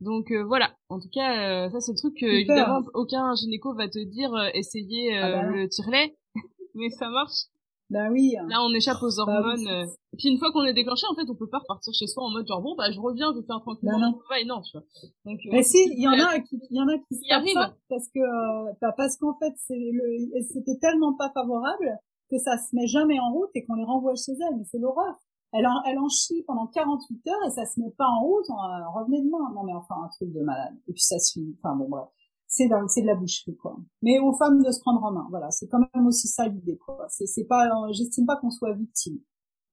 Donc 0.00 0.32
voilà. 0.46 0.74
En 0.88 0.98
tout 0.98 1.08
cas, 1.08 1.70
ça 1.70 1.80
c'est 1.80 1.92
le 1.92 1.96
truc 1.96 2.16
que 2.18 2.26
évidemment 2.26 2.82
aucun 2.94 3.34
gynéco 3.36 3.74
va 3.74 3.88
te 3.88 3.98
dire 4.04 4.32
essayez 4.52 5.16
ah 5.16 5.30
bah 5.30 5.42
le 5.44 5.68
tirelet, 5.68 6.16
mais 6.74 6.90
ça 6.90 7.08
marche. 7.08 7.46
Bah 7.94 8.10
oui. 8.10 8.34
Là, 8.48 8.58
on 8.60 8.74
échappe 8.74 9.00
aux 9.02 9.24
bah 9.24 9.38
hormones. 9.38 9.86
Et 10.12 10.16
puis 10.16 10.28
une 10.28 10.38
fois 10.38 10.50
qu'on 10.50 10.64
est 10.64 10.74
déclenché, 10.74 11.06
en 11.08 11.14
fait, 11.14 11.30
on 11.30 11.36
peut 11.36 11.48
pas 11.48 11.58
repartir 11.58 11.92
chez 11.94 12.08
soi 12.08 12.24
en 12.24 12.30
mode 12.30 12.46
genre 12.46 12.60
bon 12.60 12.74
bah 12.76 12.90
je 12.90 12.98
reviens, 12.98 13.32
je 13.34 13.40
fais 13.40 13.52
un 13.52 13.60
tranquillement 13.60 13.98
bah 13.98 14.06
non. 14.06 14.18
travail. 14.18 14.46
Non, 14.46 14.60
tu 14.62 14.76
vois. 14.76 14.86
Donc, 15.24 15.38
euh, 15.46 15.50
Mais 15.52 15.62
si, 15.62 15.78
il 15.78 16.02
y 16.02 16.08
en 16.08 16.18
a 16.18 16.40
qui, 16.40 16.58
il 16.70 16.76
y 16.76 16.80
en 16.80 16.88
a 16.88 16.98
qui 16.98 17.14
se 17.14 17.54
ça 17.54 17.74
parce 17.88 18.08
que 18.08 18.18
euh, 18.18 18.72
bah, 18.82 18.92
parce 18.96 19.16
qu'en 19.16 19.36
fait 19.38 19.54
c'est 19.56 19.78
le, 19.78 20.42
c'était 20.52 20.78
tellement 20.80 21.14
pas 21.14 21.30
favorable 21.30 21.98
que 22.30 22.38
ça 22.38 22.58
se 22.58 22.74
met 22.74 22.86
jamais 22.88 23.20
en 23.20 23.32
route 23.32 23.50
et 23.54 23.64
qu'on 23.64 23.74
les 23.74 23.84
renvoie 23.84 24.14
chez 24.16 24.32
elles. 24.32 24.56
Mais 24.56 24.64
c'est 24.64 24.78
l'horreur. 24.78 25.14
Elle 25.52 25.68
en, 25.68 25.82
elle 25.84 26.00
en 26.00 26.08
chie 26.08 26.42
pendant 26.48 26.66
48 26.66 27.28
heures 27.28 27.46
et 27.46 27.50
ça 27.50 27.64
se 27.64 27.78
met 27.80 27.90
pas 27.96 28.08
en 28.08 28.22
route. 28.24 28.44
On, 28.48 28.54
euh, 28.54 28.88
revenez 29.00 29.22
demain. 29.22 29.52
Non 29.54 29.62
mais 29.64 29.74
enfin 29.74 29.94
un 30.04 30.08
truc 30.08 30.32
de 30.32 30.40
malade. 30.40 30.74
Et 30.88 30.92
puis 30.92 31.02
ça 31.02 31.18
se 31.18 31.34
finit. 31.34 31.56
Enfin 31.62 31.76
bon 31.76 31.88
bref 31.88 32.08
c'est 32.54 32.68
c'est 32.88 33.02
de 33.02 33.06
la 33.06 33.14
boucherie 33.14 33.56
quoi. 33.56 33.76
Mais 34.02 34.18
aux 34.18 34.32
femmes 34.32 34.62
de 34.62 34.70
se 34.70 34.80
prendre 34.80 35.02
en 35.02 35.12
main, 35.12 35.26
voilà, 35.30 35.50
c'est 35.50 35.66
quand 35.68 35.80
même 35.94 36.06
aussi 36.06 36.28
ça 36.28 36.46
l'idée 36.46 36.78
quoi. 36.78 37.06
C'est 37.08 37.26
c'est 37.26 37.44
pas, 37.44 37.68
j'estime 37.92 38.26
pas 38.26 38.36
qu'on 38.36 38.50
soit 38.50 38.72
victime. 38.74 39.18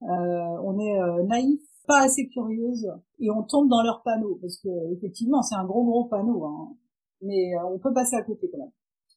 Euh, 0.04 0.08
on 0.64 0.80
est 0.80 1.00
euh, 1.00 1.24
naïf, 1.24 1.62
pas 1.88 2.02
assez 2.02 2.28
curieuses 2.28 2.92
et 3.20 3.30
on 3.30 3.44
tombe 3.44 3.70
dans 3.70 3.84
leur 3.84 4.02
panneau 4.04 4.40
parce 4.42 4.58
que 4.58 4.70
effectivement 4.94 5.42
c'est 5.44 5.56
un 5.56 5.66
gros 5.66 5.84
gros 5.84 6.06
panneau, 6.06 6.44
hein. 6.46 6.76
mais 7.22 7.52
on 7.72 7.78
peut 7.80 7.94
passer 7.94 8.16
à 8.16 8.24
côté 8.24 8.50
quand 8.52 8.60
même. 8.60 8.72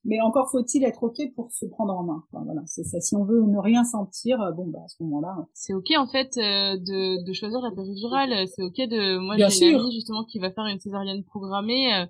Mais 0.05 0.21
encore 0.21 0.51
faut-il 0.51 0.85
être 0.85 1.03
ok 1.03 1.17
pour 1.35 1.51
se 1.51 1.65
prendre 1.65 1.95
en 1.95 2.03
main. 2.03 2.23
voilà, 2.33 2.61
c'est 2.67 2.85
ça. 2.85 3.01
Si 3.01 3.17
on 3.17 3.25
veut 3.25 3.41
ne 3.41 3.59
rien 3.59 3.85
sentir, 3.85 4.41
euh, 4.43 4.53
bon 4.53 4.67
bah 4.67 4.81
à 4.85 4.89
ce 4.89 5.03
moment-là. 5.03 5.35
C'est 5.55 5.73
ok 5.73 5.93
en 5.97 6.07
fait 6.07 6.37
euh, 6.37 6.77
de, 6.77 7.25
de 7.25 7.33
choisir 7.33 7.61
la 7.61 7.71
péridurale. 7.71 8.47
C'est 8.49 8.63
ok 8.63 8.77
de. 8.77 9.19
Moi 9.19 9.37
j'ai 9.49 9.71
une 9.71 9.81
amie 9.81 9.95
justement 9.95 10.25
qui 10.25 10.39
va 10.39 10.51
faire 10.51 10.67
une 10.67 10.79
césarienne 10.79 11.25
programmée 11.25 11.95
euh, 11.95 12.07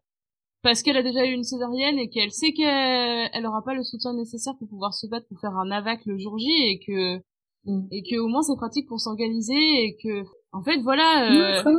parce 0.65 0.83
qu'elle 0.83 0.97
a 0.97 1.05
déjà 1.05 1.25
eu 1.25 1.31
une 1.31 1.45
césarienne 1.45 1.99
et 2.01 2.09
qu'elle 2.09 2.33
sait 2.33 2.53
qu'elle 2.53 3.31
elle 3.33 3.47
aura 3.47 3.63
pas 3.63 3.75
le 3.75 3.85
soutien 3.85 4.15
nécessaire 4.15 4.55
pour 4.59 4.69
pouvoir 4.69 4.95
se 4.95 5.07
battre 5.07 5.29
pour 5.29 5.39
faire 5.39 5.57
un 5.57 5.71
AVAC 5.71 6.05
le 6.07 6.19
jour 6.19 6.37
J 6.39 6.51
et 6.51 6.81
que 6.85 7.19
mm. 7.71 7.87
et 7.93 8.03
que 8.03 8.19
au 8.19 8.27
moins 8.27 8.43
c'est 8.43 8.57
pratique 8.57 8.89
pour 8.89 8.99
s'organiser 8.99 9.85
et 9.85 9.97
que 10.03 10.25
en 10.51 10.63
fait 10.63 10.79
voilà 10.79 11.31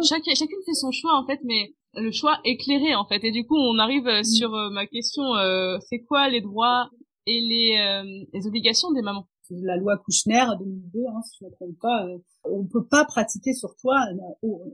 chaque, 0.07 0.23
chacune 0.23 0.63
fait 0.65 0.73
son 0.73 0.91
choix 0.91 1.19
en 1.19 1.25
fait 1.25 1.41
mais 1.43 1.73
le 1.97 2.11
choix 2.11 2.39
éclairé 2.43 2.95
en 2.95 3.05
fait. 3.05 3.23
Et 3.23 3.31
du 3.31 3.45
coup, 3.45 3.55
on 3.55 3.79
arrive 3.79 4.07
euh, 4.07 4.21
mm. 4.21 4.23
sur 4.23 4.53
euh, 4.53 4.69
ma 4.69 4.85
question 4.85 5.35
euh, 5.35 5.77
c'est 5.89 5.99
quoi 5.99 6.29
les 6.29 6.41
droits 6.41 6.89
et 7.27 7.41
les, 7.41 8.27
les 8.33 8.47
obligations 8.47 8.91
des 8.91 9.01
mamans? 9.01 9.27
La 9.49 9.77
loi 9.77 9.97
Kouchner 9.97 10.45
2002, 10.59 10.99
hein, 11.07 11.21
si 11.23 11.37
je 11.39 11.45
ne 11.45 11.49
me 11.49 11.55
trompe 11.55 11.79
pas, 11.81 12.05
on 12.43 12.65
peut 12.65 12.85
pas 12.85 13.03
pratiquer 13.05 13.53
sur 13.53 13.75
toi 13.77 13.95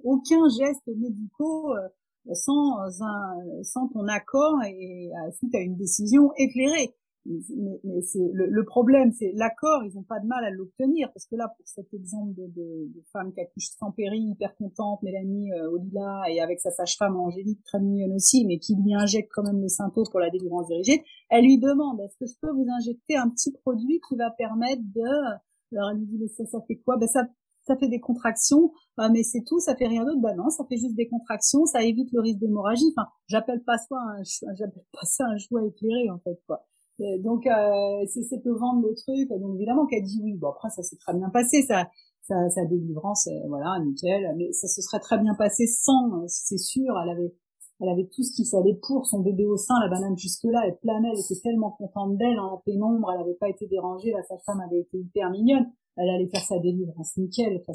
aucun 0.03 0.49
geste 0.49 0.85
médical 0.87 1.91
sans 2.33 3.01
un 3.01 3.63
sans 3.63 3.87
ton 3.89 4.07
accord 4.07 4.63
et 4.63 5.11
suite 5.33 5.55
à 5.55 5.59
une 5.59 5.75
décision 5.75 6.31
éclairée 6.37 6.93
mais, 7.25 7.79
mais 7.83 8.01
c'est 8.01 8.29
le, 8.33 8.47
le, 8.47 8.65
problème, 8.65 9.11
c'est 9.11 9.31
l'accord. 9.35 9.83
Ils 9.85 9.93
n'ont 9.95 10.03
pas 10.03 10.19
de 10.19 10.25
mal 10.25 10.43
à 10.43 10.49
l'obtenir 10.49 11.11
parce 11.13 11.25
que 11.25 11.35
là, 11.35 11.53
pour 11.55 11.67
cet 11.67 11.93
exemple 11.93 12.33
de, 12.33 12.47
de, 12.47 12.91
de 12.93 13.03
femme 13.11 13.31
qui 13.33 13.41
accouche 13.41 13.69
sans 13.77 13.91
péri, 13.91 14.19
hyper 14.19 14.55
contente, 14.55 15.03
Mélanie 15.03 15.51
euh, 15.53 15.69
Olila, 15.69 16.23
et 16.29 16.41
avec 16.41 16.59
sa 16.59 16.71
sage-femme 16.71 17.15
Angélique, 17.17 17.63
très 17.63 17.79
mignonne 17.79 18.13
aussi, 18.13 18.45
mais 18.45 18.57
qui 18.57 18.75
lui 18.75 18.93
injecte 18.93 19.29
quand 19.33 19.43
même 19.43 19.61
le 19.61 19.67
synto 19.67 20.03
pour 20.09 20.19
la 20.19 20.29
délivrance 20.29 20.67
dirigée, 20.67 21.03
elle 21.29 21.43
lui 21.43 21.59
demande 21.59 21.99
est-ce 22.01 22.17
que 22.17 22.25
je 22.25 22.33
peux 22.41 22.51
vous 22.51 22.67
injecter 22.69 23.15
un 23.15 23.29
petit 23.29 23.51
produit 23.51 24.01
qui 24.07 24.15
va 24.15 24.31
permettre 24.31 24.81
de 24.95 25.41
alors 25.73 25.91
elle 25.91 25.99
lui 25.99 26.05
dit 26.05 26.17
mais 26.19 26.27
ça, 26.27 26.45
ça 26.45 26.59
fait 26.67 26.75
quoi? 26.77 26.97
Ben 26.97 27.07
ça 27.07 27.25
ça 27.71 27.77
fait 27.77 27.87
des 27.87 27.99
contractions, 27.99 28.71
ah, 28.97 29.09
mais 29.09 29.23
c'est 29.23 29.43
tout, 29.45 29.59
ça 29.59 29.75
fait 29.75 29.87
rien 29.87 30.03
d'autre. 30.03 30.19
Ben 30.21 30.35
non, 30.35 30.49
ça 30.49 30.65
fait 30.67 30.77
juste 30.77 30.95
des 30.95 31.07
contractions, 31.07 31.65
ça 31.65 31.83
évite 31.83 32.09
le 32.11 32.21
risque 32.21 32.39
d'hémorragie. 32.39 32.93
Enfin, 32.95 33.07
j'appelle 33.27 33.63
pas 33.63 33.77
ça 33.77 33.95
un, 33.95 34.23
j'appelle 34.55 34.83
pas 34.91 35.37
choix 35.37 35.65
éclairé 35.65 36.09
en 36.09 36.19
fait 36.19 36.39
quoi. 36.45 36.65
Euh, 36.99 37.17
donc 37.19 37.47
euh, 37.47 38.05
c'est 38.07 38.41
te 38.43 38.49
vendre 38.49 38.87
le 38.87 38.93
truc. 38.93 39.29
Donc 39.39 39.55
évidemment 39.55 39.85
qu'elle 39.85 40.03
dit 40.03 40.19
oui. 40.23 40.37
Bon 40.37 40.49
après 40.49 40.69
ça 40.69 40.83
s'est 40.83 40.97
très 40.97 41.13
bien 41.13 41.29
passé, 41.29 41.63
ça, 41.63 41.89
sa, 42.21 42.49
sa 42.49 42.65
délivrance, 42.65 43.27
euh, 43.27 43.47
voilà, 43.47 43.79
nickel. 43.83 44.33
Mais 44.37 44.51
ça 44.51 44.67
se 44.67 44.81
serait 44.81 44.99
très 44.99 45.17
bien 45.17 45.33
passé 45.35 45.65
sans, 45.67 46.27
c'est 46.27 46.59
sûr. 46.59 46.93
Elle 47.03 47.09
avait, 47.09 47.33
elle 47.79 47.89
avait 47.89 48.09
tout 48.13 48.23
ce 48.23 48.31
qu'il 48.35 48.47
fallait 48.47 48.77
pour 48.85 49.07
son 49.07 49.19
bébé 49.19 49.45
au 49.45 49.57
sein. 49.57 49.75
La 49.81 49.89
banane 49.89 50.17
jusque 50.17 50.43
là, 50.43 50.61
elle 50.67 50.77
planait, 50.77 51.09
elle 51.13 51.19
était 51.19 51.39
tellement 51.41 51.71
contente 51.71 52.17
d'elle 52.17 52.39
en 52.39 52.51
la 52.51 52.61
pénombre. 52.65 53.11
Elle 53.13 53.21
n'avait 53.21 53.37
pas 53.39 53.49
été 53.49 53.65
dérangée. 53.67 54.11
La 54.11 54.23
sage-femme 54.23 54.59
avait 54.59 54.81
été 54.81 54.97
hyper 54.97 55.31
mignonne 55.31 55.71
elle 55.97 56.09
allait 56.09 56.27
faire 56.27 56.41
sa 56.41 56.59
délivrance 56.59 57.17
nickel. 57.17 57.61
Enfin, 57.61 57.73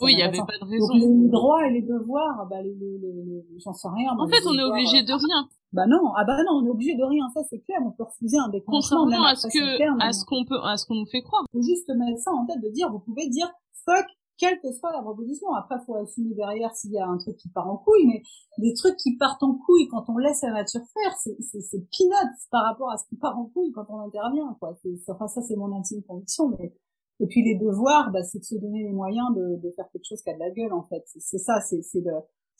oui, 0.00 0.12
il 0.12 0.16
n'y 0.16 0.22
avait 0.22 0.38
pas 0.38 0.58
de 0.60 0.68
raison. 0.68 0.94
Donc, 0.94 1.22
les 1.22 1.28
droits 1.28 1.66
et 1.66 1.70
les 1.72 1.82
devoirs, 1.82 2.46
bah, 2.48 2.62
les, 2.62 2.74
les, 2.74 2.98
les, 2.98 3.44
j'en 3.64 3.72
sais 3.72 3.88
rien. 3.88 4.16
En 4.18 4.28
fait, 4.28 4.46
on 4.46 4.56
est 4.58 4.62
obligé 4.62 5.02
de 5.02 5.12
rien. 5.12 5.48
Bah 5.72 5.86
non, 5.86 6.12
ah 6.16 6.24
bah 6.24 6.38
non, 6.44 6.62
on 6.62 6.66
est 6.66 6.70
obligé 6.70 6.96
de 6.96 7.04
rien. 7.04 7.28
Ça, 7.34 7.42
c'est 7.50 7.60
clair. 7.60 7.78
On 7.84 7.92
peut 7.92 8.04
refuser 8.04 8.38
un 8.38 8.48
déclenchement. 8.48 9.04
Contrairement 9.04 9.26
à 9.26 9.36
ce 9.36 9.48
que, 9.48 10.02
à 10.02 10.12
ce 10.12 10.24
qu'on 10.24 10.44
peut, 10.46 10.58
à 10.64 10.76
ce 10.78 10.86
qu'on 10.86 10.94
nous 10.94 11.06
fait 11.06 11.20
croire. 11.22 11.44
Faut 11.52 11.62
juste 11.62 11.88
mettre 11.90 12.18
ça 12.20 12.32
en 12.32 12.46
tête 12.46 12.62
de 12.62 12.70
dire, 12.70 12.90
vous 12.90 13.00
pouvez 13.00 13.28
dire, 13.28 13.50
fuck, 13.84 14.06
quelle 14.38 14.58
que 14.60 14.72
soit 14.72 14.92
la 14.92 15.02
proposition. 15.02 15.52
Après, 15.52 15.76
faut 15.84 15.96
assumer 15.96 16.34
derrière 16.34 16.74
s'il 16.74 16.92
y 16.92 16.98
a 16.98 17.06
un 17.06 17.18
truc 17.18 17.36
qui 17.36 17.50
part 17.50 17.68
en 17.68 17.76
couille, 17.76 18.06
mais 18.06 18.22
des 18.58 18.72
trucs 18.72 18.96
qui 18.96 19.16
partent 19.16 19.42
en 19.42 19.54
couille 19.54 19.88
quand 19.88 20.08
on 20.08 20.16
laisse 20.16 20.40
la 20.42 20.52
nature 20.52 20.80
faire, 20.94 21.12
c'est 21.16 21.36
peanuts 21.90 22.38
par 22.50 22.64
rapport 22.64 22.90
à 22.90 22.96
ce 22.96 23.06
qui 23.08 23.16
part 23.16 23.36
en 23.38 23.46
couille 23.46 23.72
quand 23.72 23.84
on 23.90 23.98
intervient, 23.98 24.56
quoi. 24.60 24.74
Enfin, 25.08 25.28
ça, 25.28 25.42
c'est 25.42 25.56
mon 25.56 25.76
intime 25.76 26.02
conviction, 26.04 26.48
mais 26.58 26.72
et 27.20 27.26
puis 27.26 27.42
les 27.42 27.56
devoirs, 27.56 28.10
bah, 28.12 28.22
c'est 28.22 28.38
de 28.38 28.44
se 28.44 28.54
donner 28.56 28.84
les 28.84 28.92
moyens 28.92 29.34
de, 29.34 29.56
de, 29.56 29.70
faire 29.72 29.88
quelque 29.90 30.04
chose 30.04 30.22
qui 30.22 30.30
a 30.30 30.34
de 30.34 30.38
la 30.38 30.50
gueule 30.50 30.72
en 30.72 30.84
fait. 30.84 31.02
C'est 31.06 31.38
ça, 31.38 31.60
c'est 31.60 31.80
de, 32.00 32.10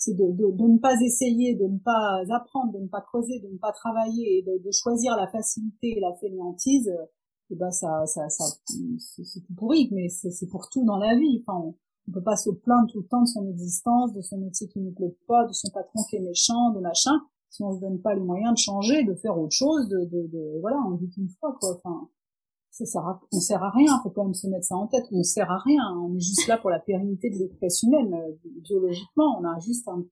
de, 0.08 0.32
de, 0.32 0.56
de, 0.56 0.64
ne 0.64 0.78
pas 0.78 1.00
essayer, 1.00 1.54
de 1.54 1.66
ne 1.66 1.78
pas 1.78 2.22
apprendre, 2.34 2.72
de 2.72 2.80
ne 2.80 2.88
pas 2.88 3.00
creuser, 3.00 3.38
de 3.40 3.48
ne 3.48 3.58
pas 3.58 3.72
travailler 3.72 4.38
et 4.38 4.42
de, 4.42 4.70
choisir 4.72 5.16
la 5.16 5.28
facilité 5.28 5.96
et 5.96 6.00
la 6.00 6.14
fainéantise. 6.20 6.92
Et 7.50 7.56
ben 7.56 7.70
ça, 7.70 8.04
ça, 8.06 8.28
ça 8.28 8.44
c'est 8.66 9.40
tout 9.40 9.54
pourri, 9.56 9.88
mais 9.92 10.08
c'est 10.08 10.48
pour 10.48 10.68
tout 10.68 10.84
dans 10.84 10.98
la 10.98 11.16
vie. 11.16 11.42
Enfin, 11.46 11.58
on, 11.58 11.74
on 12.08 12.12
peut 12.12 12.22
pas 12.22 12.36
se 12.36 12.50
plaindre 12.50 12.90
tout 12.90 13.00
le 13.00 13.06
temps 13.06 13.22
de 13.22 13.28
son 13.28 13.46
existence, 13.48 14.12
de 14.12 14.22
son 14.22 14.38
métier 14.38 14.66
qui 14.68 14.80
ne 14.80 14.90
plaît 14.90 15.14
pas, 15.26 15.46
de 15.46 15.52
son 15.52 15.70
patron 15.72 16.00
qui 16.08 16.16
est 16.16 16.20
méchant, 16.20 16.70
de 16.70 16.80
machin, 16.80 17.20
si 17.50 17.62
on 17.62 17.74
se 17.74 17.80
donne 17.80 18.00
pas 18.00 18.14
les 18.14 18.22
moyens 18.22 18.54
de 18.54 18.58
changer, 18.58 19.04
de 19.04 19.14
faire 19.14 19.38
autre 19.38 19.54
chose, 19.54 19.88
de, 19.88 20.04
de, 20.04 20.26
de 20.26 20.60
voilà, 20.60 20.78
on 20.86 20.96
vit 20.96 21.10
une 21.16 21.28
fois 21.40 21.56
quoi. 21.60 21.76
Enfin, 21.76 22.08
ça 22.78 22.86
sert 22.86 23.06
à, 23.06 23.20
on 23.32 23.40
sert 23.40 23.62
à 23.62 23.70
rien, 23.70 23.98
faut 24.02 24.10
quand 24.10 24.24
même 24.24 24.34
se 24.34 24.46
mettre 24.46 24.64
ça 24.64 24.76
en 24.76 24.86
tête, 24.86 25.04
on 25.10 25.22
sert 25.24 25.50
à 25.50 25.58
rien, 25.58 25.82
on 26.00 26.14
est 26.14 26.20
juste 26.20 26.46
là 26.46 26.58
pour 26.58 26.70
la 26.70 26.78
pérennité 26.78 27.28
de 27.30 27.36
l'espèce 27.36 27.82
humaine, 27.82 28.14
euh, 28.14 28.50
biologiquement, 28.62 29.38
on 29.40 29.44
a 29.44 29.58
juste 29.58 29.88
un, 29.88 30.04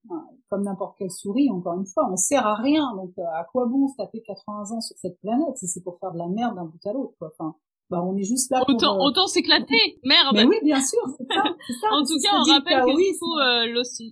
comme 0.50 0.64
n'importe 0.64 0.96
quelle 0.98 1.10
souris, 1.10 1.48
encore 1.50 1.74
une 1.74 1.86
fois, 1.86 2.08
on 2.10 2.16
sert 2.16 2.46
à 2.46 2.56
rien, 2.56 2.94
donc 2.96 3.12
euh, 3.18 3.22
à 3.34 3.44
quoi 3.44 3.66
bon 3.66 3.86
se 3.88 3.96
taper 3.96 4.20
80 4.22 4.76
ans 4.76 4.80
sur 4.80 4.96
cette 4.96 5.20
planète 5.20 5.56
si 5.56 5.68
c'est 5.68 5.82
pour 5.82 5.98
faire 5.98 6.12
de 6.12 6.18
la 6.18 6.26
merde 6.26 6.56
d'un 6.56 6.64
bout 6.64 6.86
à 6.86 6.92
l'autre, 6.92 7.14
quoi, 7.18 7.30
enfin, 7.38 7.54
bah 7.88 8.02
on 8.02 8.16
est 8.16 8.24
juste 8.24 8.50
là 8.50 8.64
autant, 8.66 8.96
pour... 8.96 9.04
Euh, 9.04 9.08
autant 9.08 9.26
s'éclater 9.28 10.00
merde 10.02 10.34
mais 10.34 10.44
oui 10.44 10.56
bien 10.64 10.80
sûr 10.80 10.98
c'est 11.16 11.26
ça, 11.32 11.42
ça 11.44 11.88
en 11.92 12.02
tout 12.02 12.18
cas 12.20 12.30
on 12.34 12.52
rappelle 12.52 12.80
que 12.80 12.96
oui, 12.96 13.12
du 13.12 13.18
coup 13.18 13.38
euh, 13.38 13.66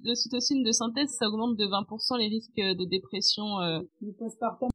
l'ocytocine 0.04 0.62
de 0.62 0.70
synthèse 0.70 1.10
ça 1.18 1.26
augmente 1.26 1.56
de 1.56 1.64
20% 1.64 2.18
les 2.18 2.28
risques 2.28 2.54
de 2.54 2.84
dépression 2.84 3.60
euh. 3.60 3.80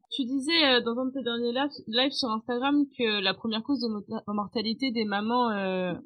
Tu 0.10 0.26
disais 0.26 0.66
euh, 0.66 0.82
dans 0.82 1.00
un 1.00 1.06
de 1.06 1.12
tes 1.12 1.24
derniers 1.24 1.54
lives 1.88 2.12
sur 2.12 2.30
Instagram 2.30 2.86
que 2.98 3.22
la 3.24 3.34
première 3.34 3.64
cause 3.64 3.80
de 3.82 4.34
mortalité 4.34 4.92
des 4.92 5.06
mamans 5.06 5.50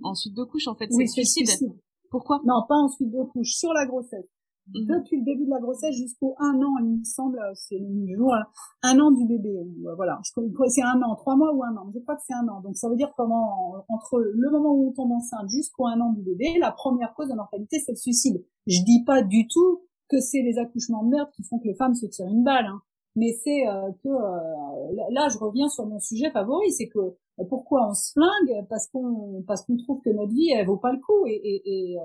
en 0.03 0.13
suite 0.15 0.35
de 0.35 0.43
couche 0.43 0.67
en 0.67 0.75
fait 0.75 0.87
c'est 0.91 1.03
le 1.03 1.07
suicide. 1.07 1.47
suicide 1.47 1.73
pourquoi? 2.09 2.41
Non 2.45 2.63
pas 2.67 2.75
en 2.75 2.89
suite 2.89 3.11
de 3.11 3.23
couche 3.23 3.53
sur 3.55 3.73
la 3.73 3.85
grossesse 3.85 4.29
Mhm. 4.67 4.87
depuis 4.87 5.17
le 5.19 5.25
début 5.25 5.45
de 5.45 5.49
la 5.49 5.59
grossesse 5.59 5.93
jusqu'au 5.95 6.35
un 6.39 6.55
an, 6.61 6.77
il 6.79 6.99
me 6.99 7.03
semble, 7.03 7.37
c'est 7.53 7.77
le 7.77 8.15
jour, 8.15 8.33
un 8.81 8.99
an 8.99 9.11
du 9.11 9.25
bébé. 9.27 9.49
Euh, 9.59 9.95
voilà, 9.95 10.21
c'est 10.23 10.81
un 10.81 11.01
an, 11.01 11.15
trois 11.15 11.35
mois 11.35 11.53
ou 11.53 11.63
un 11.63 11.75
an. 11.75 11.91
Je 11.93 11.99
crois 11.99 12.15
que 12.15 12.21
c'est 12.25 12.33
un 12.33 12.47
an. 12.47 12.61
Donc 12.61 12.77
ça 12.77 12.87
veut 12.89 12.95
dire 12.95 13.11
pendant 13.17 13.83
entre 13.89 14.19
le 14.21 14.49
moment 14.51 14.73
où 14.73 14.87
on 14.87 14.93
tombe 14.93 15.11
enceinte 15.11 15.49
jusqu'au 15.49 15.87
un 15.87 15.99
an 15.99 16.13
du 16.13 16.21
bébé, 16.21 16.59
la 16.59 16.71
première 16.71 17.13
cause 17.13 17.27
de 17.29 17.35
mortalité 17.35 17.79
c'est 17.79 17.91
le 17.91 17.97
suicide. 17.97 18.41
Je 18.67 18.81
dis 18.85 19.03
pas 19.03 19.21
du 19.21 19.47
tout 19.47 19.81
que 20.09 20.21
c'est 20.21 20.41
les 20.41 20.57
accouchements 20.57 21.03
de 21.03 21.09
merde 21.09 21.29
qui 21.35 21.43
font 21.43 21.59
que 21.59 21.67
les 21.67 21.75
femmes 21.75 21.95
se 21.95 22.05
tirent 22.05 22.27
une 22.27 22.43
balle, 22.43 22.67
hein. 22.67 22.81
Mais 23.15 23.33
c'est 23.43 23.67
euh, 23.67 23.91
que 24.03 24.09
euh, 24.09 25.05
là 25.11 25.27
je 25.29 25.37
reviens 25.37 25.69
sur 25.69 25.85
mon 25.85 25.99
sujet 25.99 26.31
favori, 26.31 26.71
c'est 26.71 26.87
que 26.87 27.15
pourquoi 27.49 27.89
on 27.89 27.93
se 27.93 28.11
flingue 28.13 28.65
parce 28.69 28.87
qu'on 28.87 29.43
parce 29.47 29.65
qu'on 29.65 29.77
trouve 29.77 30.01
que 30.01 30.09
notre 30.09 30.33
vie 30.33 30.51
elle 30.51 30.65
vaut 30.65 30.77
pas 30.77 30.91
le 30.91 30.99
coup 30.99 31.25
et, 31.25 31.33
et, 31.33 31.93
et 31.93 31.97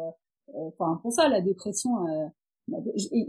enfin 0.54 0.98
pour 1.02 1.12
ça 1.12 1.28
la 1.28 1.42
dépression 1.42 1.90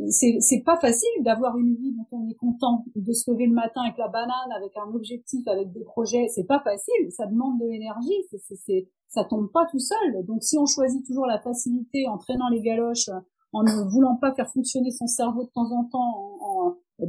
c'est 0.10 0.64
pas 0.66 0.78
facile 0.80 1.24
d'avoir 1.24 1.58
une 1.58 1.76
vie 1.76 1.94
dont 1.94 2.06
on 2.12 2.28
est 2.30 2.36
content, 2.36 2.84
de 2.96 3.14
se 3.14 3.32
lever 3.32 3.46
le 3.46 3.54
matin 3.54 3.82
avec 3.84 3.98
la 3.98 4.08
banane, 4.08 4.52
avec 4.56 4.72
un 4.78 4.94
objectif, 4.94 5.48
avec 5.48 5.72
des 5.72 5.84
projets. 5.84 6.28
C'est 6.28 6.46
pas 6.46 6.60
facile, 6.60 7.12
ça 7.12 7.26
demande 7.26 7.60
de 7.60 7.66
l'énergie, 7.66 8.26
c'est, 8.30 8.90
ça 9.08 9.24
tombe 9.24 9.50
pas 9.52 9.66
tout 9.72 9.80
seul. 9.80 10.26
Donc 10.26 10.44
si 10.44 10.58
on 10.58 10.66
choisit 10.66 11.06
toujours 11.06 11.26
la 11.26 11.40
facilité 11.40 12.08
en 12.08 12.18
traînant 12.18 12.50
les 12.50 12.62
galoches, 12.62 13.10
en 13.52 13.64
ne 13.64 13.90
voulant 13.90 14.16
pas 14.16 14.34
faire 14.34 14.50
fonctionner 14.52 14.92
son 14.92 15.08
cerveau 15.08 15.44
de 15.44 15.50
temps 15.50 15.72
en 15.72 15.86
temps, 15.86 16.29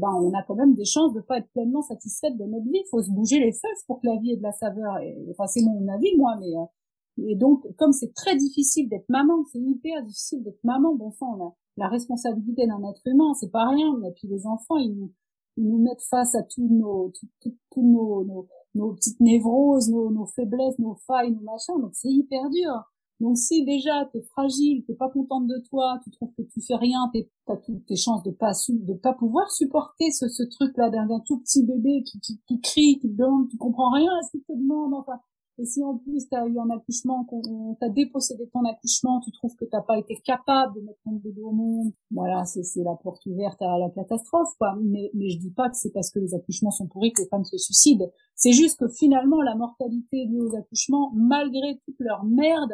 ben 0.00 0.12
on 0.12 0.32
a 0.32 0.42
quand 0.42 0.54
même 0.54 0.74
des 0.74 0.84
chances 0.84 1.12
de 1.12 1.20
pas 1.20 1.38
être 1.38 1.50
pleinement 1.50 1.82
satisfaite 1.82 2.36
de 2.36 2.44
notre 2.44 2.64
vie. 2.64 2.82
Il 2.84 2.88
faut 2.90 3.02
se 3.02 3.10
bouger 3.10 3.38
les 3.38 3.52
fesses 3.52 3.84
pour 3.86 4.00
que 4.00 4.06
la 4.06 4.16
vie 4.16 4.32
ait 4.32 4.36
de 4.36 4.42
la 4.42 4.52
saveur. 4.52 4.98
Et, 4.98 5.16
enfin 5.30 5.46
c'est 5.46 5.62
mon 5.62 5.86
avis 5.88 6.16
moi, 6.16 6.36
mais 6.40 6.56
euh, 6.56 7.28
et 7.28 7.36
donc 7.36 7.64
comme 7.76 7.92
c'est 7.92 8.14
très 8.14 8.36
difficile 8.36 8.88
d'être 8.88 9.08
maman, 9.08 9.44
c'est 9.52 9.60
hyper 9.60 10.02
difficile 10.04 10.42
d'être 10.42 10.62
maman. 10.64 10.94
Bon 10.94 11.10
sang, 11.10 11.54
la 11.76 11.88
responsabilité 11.88 12.66
d'un 12.66 12.82
être 12.88 13.02
humain, 13.06 13.34
c'est 13.34 13.50
pas 13.50 13.68
rien. 13.68 13.94
Et 14.04 14.12
puis 14.12 14.28
les 14.28 14.46
enfants, 14.46 14.76
ils 14.76 14.94
nous, 14.94 15.12
ils 15.56 15.68
nous 15.68 15.78
mettent 15.78 16.02
face 16.02 16.34
à 16.34 16.42
tous 16.42 16.68
nos, 16.68 17.12
tous 17.40 17.82
nos, 17.82 18.24
nos, 18.24 18.48
nos, 18.74 18.94
petites 18.94 19.20
névroses, 19.20 19.90
nos, 19.90 20.10
nos 20.10 20.26
faiblesses, 20.26 20.78
nos 20.78 20.96
failles, 21.06 21.32
nos 21.32 21.42
machins. 21.42 21.80
Donc 21.80 21.92
c'est 21.94 22.10
hyper 22.10 22.48
dur. 22.50 22.89
Donc 23.20 23.36
si 23.36 23.64
déjà 23.64 24.06
t'es 24.12 24.22
fragile, 24.22 24.82
t'es 24.86 24.94
pas 24.94 25.10
contente 25.10 25.46
de 25.46 25.62
toi, 25.68 26.00
tu 26.02 26.10
trouves 26.10 26.32
que 26.36 26.42
tu 26.42 26.60
fais 26.60 26.76
rien, 26.76 27.10
t'as 27.46 27.56
toutes 27.56 27.84
tes 27.86 27.96
chances 27.96 28.22
de 28.22 28.30
pas 28.30 28.52
de 28.68 28.94
pas 28.94 29.12
pouvoir 29.12 29.50
supporter 29.50 30.10
ce, 30.10 30.28
ce 30.28 30.42
truc 30.42 30.76
là 30.76 30.90
d'un 30.90 31.20
tout 31.20 31.38
petit 31.38 31.64
bébé 31.64 32.02
qui, 32.04 32.18
qui, 32.20 32.40
qui 32.46 32.60
crie, 32.60 32.98
qui 32.98 33.08
demande, 33.08 33.48
tu 33.48 33.58
comprends 33.58 33.92
rien 33.92 34.10
à 34.10 34.22
ce 34.22 34.30
qu'il 34.32 34.42
te 34.42 34.52
demande, 34.52 34.94
enfin 34.94 35.20
et 35.60 35.66
si 35.66 35.84
en 35.84 35.98
plus 35.98 36.26
tu 36.26 36.34
as 36.34 36.46
eu 36.46 36.58
un 36.58 36.70
accouchement, 36.70 37.24
qu'on 37.24 37.74
t'a 37.78 37.90
dépossédé 37.90 38.48
ton 38.50 38.64
accouchement, 38.64 39.20
tu 39.20 39.30
trouves 39.30 39.54
que 39.56 39.66
t'as 39.66 39.82
pas 39.82 39.98
été 39.98 40.16
capable 40.24 40.74
de 40.74 40.80
mettre 40.80 41.00
ton 41.04 41.12
bébé 41.12 41.42
au 41.42 41.52
monde, 41.52 41.92
voilà, 42.10 42.46
c'est 42.46 42.62
la 42.82 42.94
porte 42.94 43.26
ouverte 43.26 43.60
à 43.60 43.76
la 43.78 43.90
catastrophe, 43.90 44.54
quoi. 44.58 44.74
Mais, 44.82 45.10
mais 45.12 45.28
je 45.28 45.38
dis 45.38 45.50
pas 45.50 45.68
que 45.68 45.76
c'est 45.76 45.92
parce 45.92 46.10
que 46.10 46.18
les 46.18 46.34
accouchements 46.34 46.70
sont 46.70 46.86
pourris 46.86 47.12
que 47.12 47.20
les 47.20 47.28
femmes 47.28 47.44
se 47.44 47.58
suicident. 47.58 48.06
C'est 48.36 48.52
juste 48.52 48.80
que 48.80 48.88
finalement, 48.88 49.42
la 49.42 49.54
mortalité 49.54 50.24
liée 50.24 50.40
aux 50.40 50.56
accouchements, 50.56 51.12
malgré 51.14 51.78
toute 51.84 51.96
leur 51.98 52.24
merde, 52.24 52.72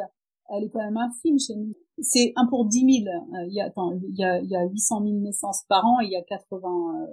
elle 0.49 0.63
est 0.63 0.69
quand 0.69 0.79
même 0.79 0.97
infime 0.97 1.39
chez 1.39 1.55
nous. 1.55 1.73
c'est 1.99 2.33
un 2.35 2.45
pour 2.47 2.65
10 2.65 3.03
000. 3.03 3.15
Il 3.47 3.53
y 3.53 3.61
a, 3.61 3.65
attends, 3.65 3.91
il 3.91 4.17
y 4.17 4.23
a, 4.23 4.39
il 4.39 4.49
y 4.49 4.55
a 4.55 4.65
800 4.65 5.03
000 5.03 5.15
naissances 5.19 5.63
par 5.67 5.85
an 5.85 5.99
et 6.01 6.05
il 6.05 6.11
y 6.11 6.15
a 6.15 6.23
80, 6.23 6.69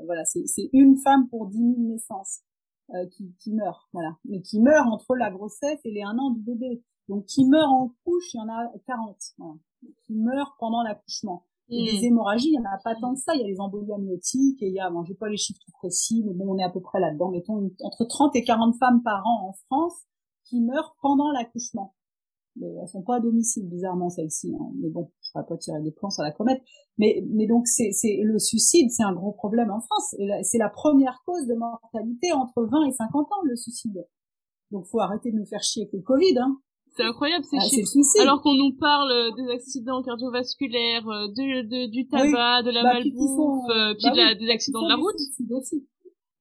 voilà, 0.07 0.25
c'est, 0.25 0.47
c'est 0.47 0.71
une 0.73 0.97
femme 0.99 1.29
pour 1.29 1.47
10 1.47 1.59
000 1.59 1.73
naissances 1.79 2.41
euh, 2.91 3.07
qui, 3.07 3.35
qui 3.41 3.53
meurt, 3.55 3.89
voilà. 3.93 4.17
Mais 4.25 4.43
qui 4.43 4.61
meurt 4.61 4.87
entre 4.89 5.17
la 5.17 5.31
grossesse 5.31 5.81
et 5.85 5.91
les 5.91 6.03
un 6.03 6.19
an 6.19 6.31
du 6.31 6.41
bébé. 6.41 6.83
Donc, 7.09 7.25
qui 7.27 7.45
meurt 7.47 7.71
en 7.71 7.93
couche, 8.05 8.35
il 8.35 8.39
y 8.39 8.41
en 8.41 8.49
a 8.49 8.71
40, 8.87 9.17
voilà. 9.39 9.55
Qui 10.07 10.15
meurt 10.15 10.53
pendant 10.59 10.83
l'accouchement. 10.83 11.47
Et 11.71 11.83
des 11.83 12.03
hmm. 12.03 12.05
hémorragies, 12.05 12.49
il 12.49 12.55
y 12.55 12.59
en 12.59 12.65
a 12.65 12.79
pas 12.85 12.95
tant 12.95 13.15
que 13.15 13.21
ça. 13.21 13.35
Il 13.35 13.41
y 13.41 13.45
a 13.45 13.47
les 13.47 13.59
embolies 13.59 13.93
amniotiques 13.93 14.63
et 14.63 14.69
il 14.69 14.75
y 14.75 14.81
a, 14.81 14.91
bon, 14.91 15.03
j'ai 15.05 15.15
pas 15.15 15.31
les 15.31 15.39
chiffres 15.39 15.61
tout 15.65 15.73
précis, 15.73 16.23
mais 16.27 16.35
bon, 16.35 16.55
on 16.55 16.59
est 16.59 16.63
à 16.63 16.69
peu 16.69 16.81
près 16.81 17.01
là-dedans. 17.01 17.31
Mettons 17.31 17.71
entre 17.83 18.05
30 18.05 18.37
et 18.37 18.45
40 18.45 18.77
femmes 18.77 19.03
par 19.03 19.27
an 19.27 19.49
en 19.49 19.53
France 19.67 20.05
qui 20.45 20.61
meurent 20.61 20.95
pendant 21.01 21.31
l'accouchement 21.33 21.95
mais 22.57 22.69
elles 22.81 22.89
sont 22.89 23.03
pas 23.03 23.17
à 23.17 23.21
domicile 23.21 23.69
bizarrement 23.69 24.11
celles-ci. 24.11 24.55
Hein. 24.59 24.71
Mais 24.81 24.89
bon, 24.89 25.11
je 25.21 25.39
vais 25.39 25.45
pas 25.47 25.57
tirer 25.57 25.81
des 25.83 25.91
plans 25.91 26.11
sur 26.11 26.23
la 26.23 26.33
comète. 26.33 26.63
Mais 26.99 27.25
mais 27.31 27.47
donc 27.47 27.67
c'est 27.67 27.91
c'est 27.93 28.21
le 28.23 28.39
suicide, 28.39 28.91
c'est 28.91 29.03
un 29.03 29.13
gros 29.13 29.33
problème 29.33 29.71
en 29.71 29.81
France. 29.81 30.15
Et 30.19 30.29
c'est 30.43 30.59
la 30.59 30.69
première 30.69 31.23
cause 31.27 31.47
de 31.47 31.55
mortalité 31.55 32.33
entre 32.33 32.63
20 32.65 32.87
et 32.87 32.93
50 32.93 33.27
ans 33.27 33.43
le 33.45 33.57
suicide. 33.57 34.07
Donc 34.71 34.87
faut 34.87 35.01
arrêter 35.01 35.33
de 35.33 35.37
nous 35.37 35.47
faire 35.47 35.63
chier 35.63 35.83
avec 35.83 35.93
le 35.93 36.01
Covid. 36.01 36.39
Hein. 36.39 36.59
C'est 36.97 37.03
incroyable 37.03 37.45
ces 37.45 37.57
ah, 37.59 37.69
chiffres. 37.69 38.21
Alors 38.21 38.41
qu'on 38.41 38.55
nous 38.55 38.73
parle 38.73 39.11
euh, 39.11 39.31
des 39.33 39.51
accidents 39.51 40.01
cardiovasculaires, 40.03 41.09
euh, 41.09 41.27
de, 41.27 41.91
du 41.91 42.07
tabac, 42.07 42.63
de 42.63 42.71
la 42.71 42.83
bah, 42.85 42.93
malbouffe, 42.95 43.71
euh, 43.71 43.95
puis, 43.99 44.11
bah 44.15 44.35
des 44.35 44.49
accidents 44.49 44.83
de 44.83 44.89
la 44.89 44.97
route. 44.97 45.15
Aussi. 45.51 45.87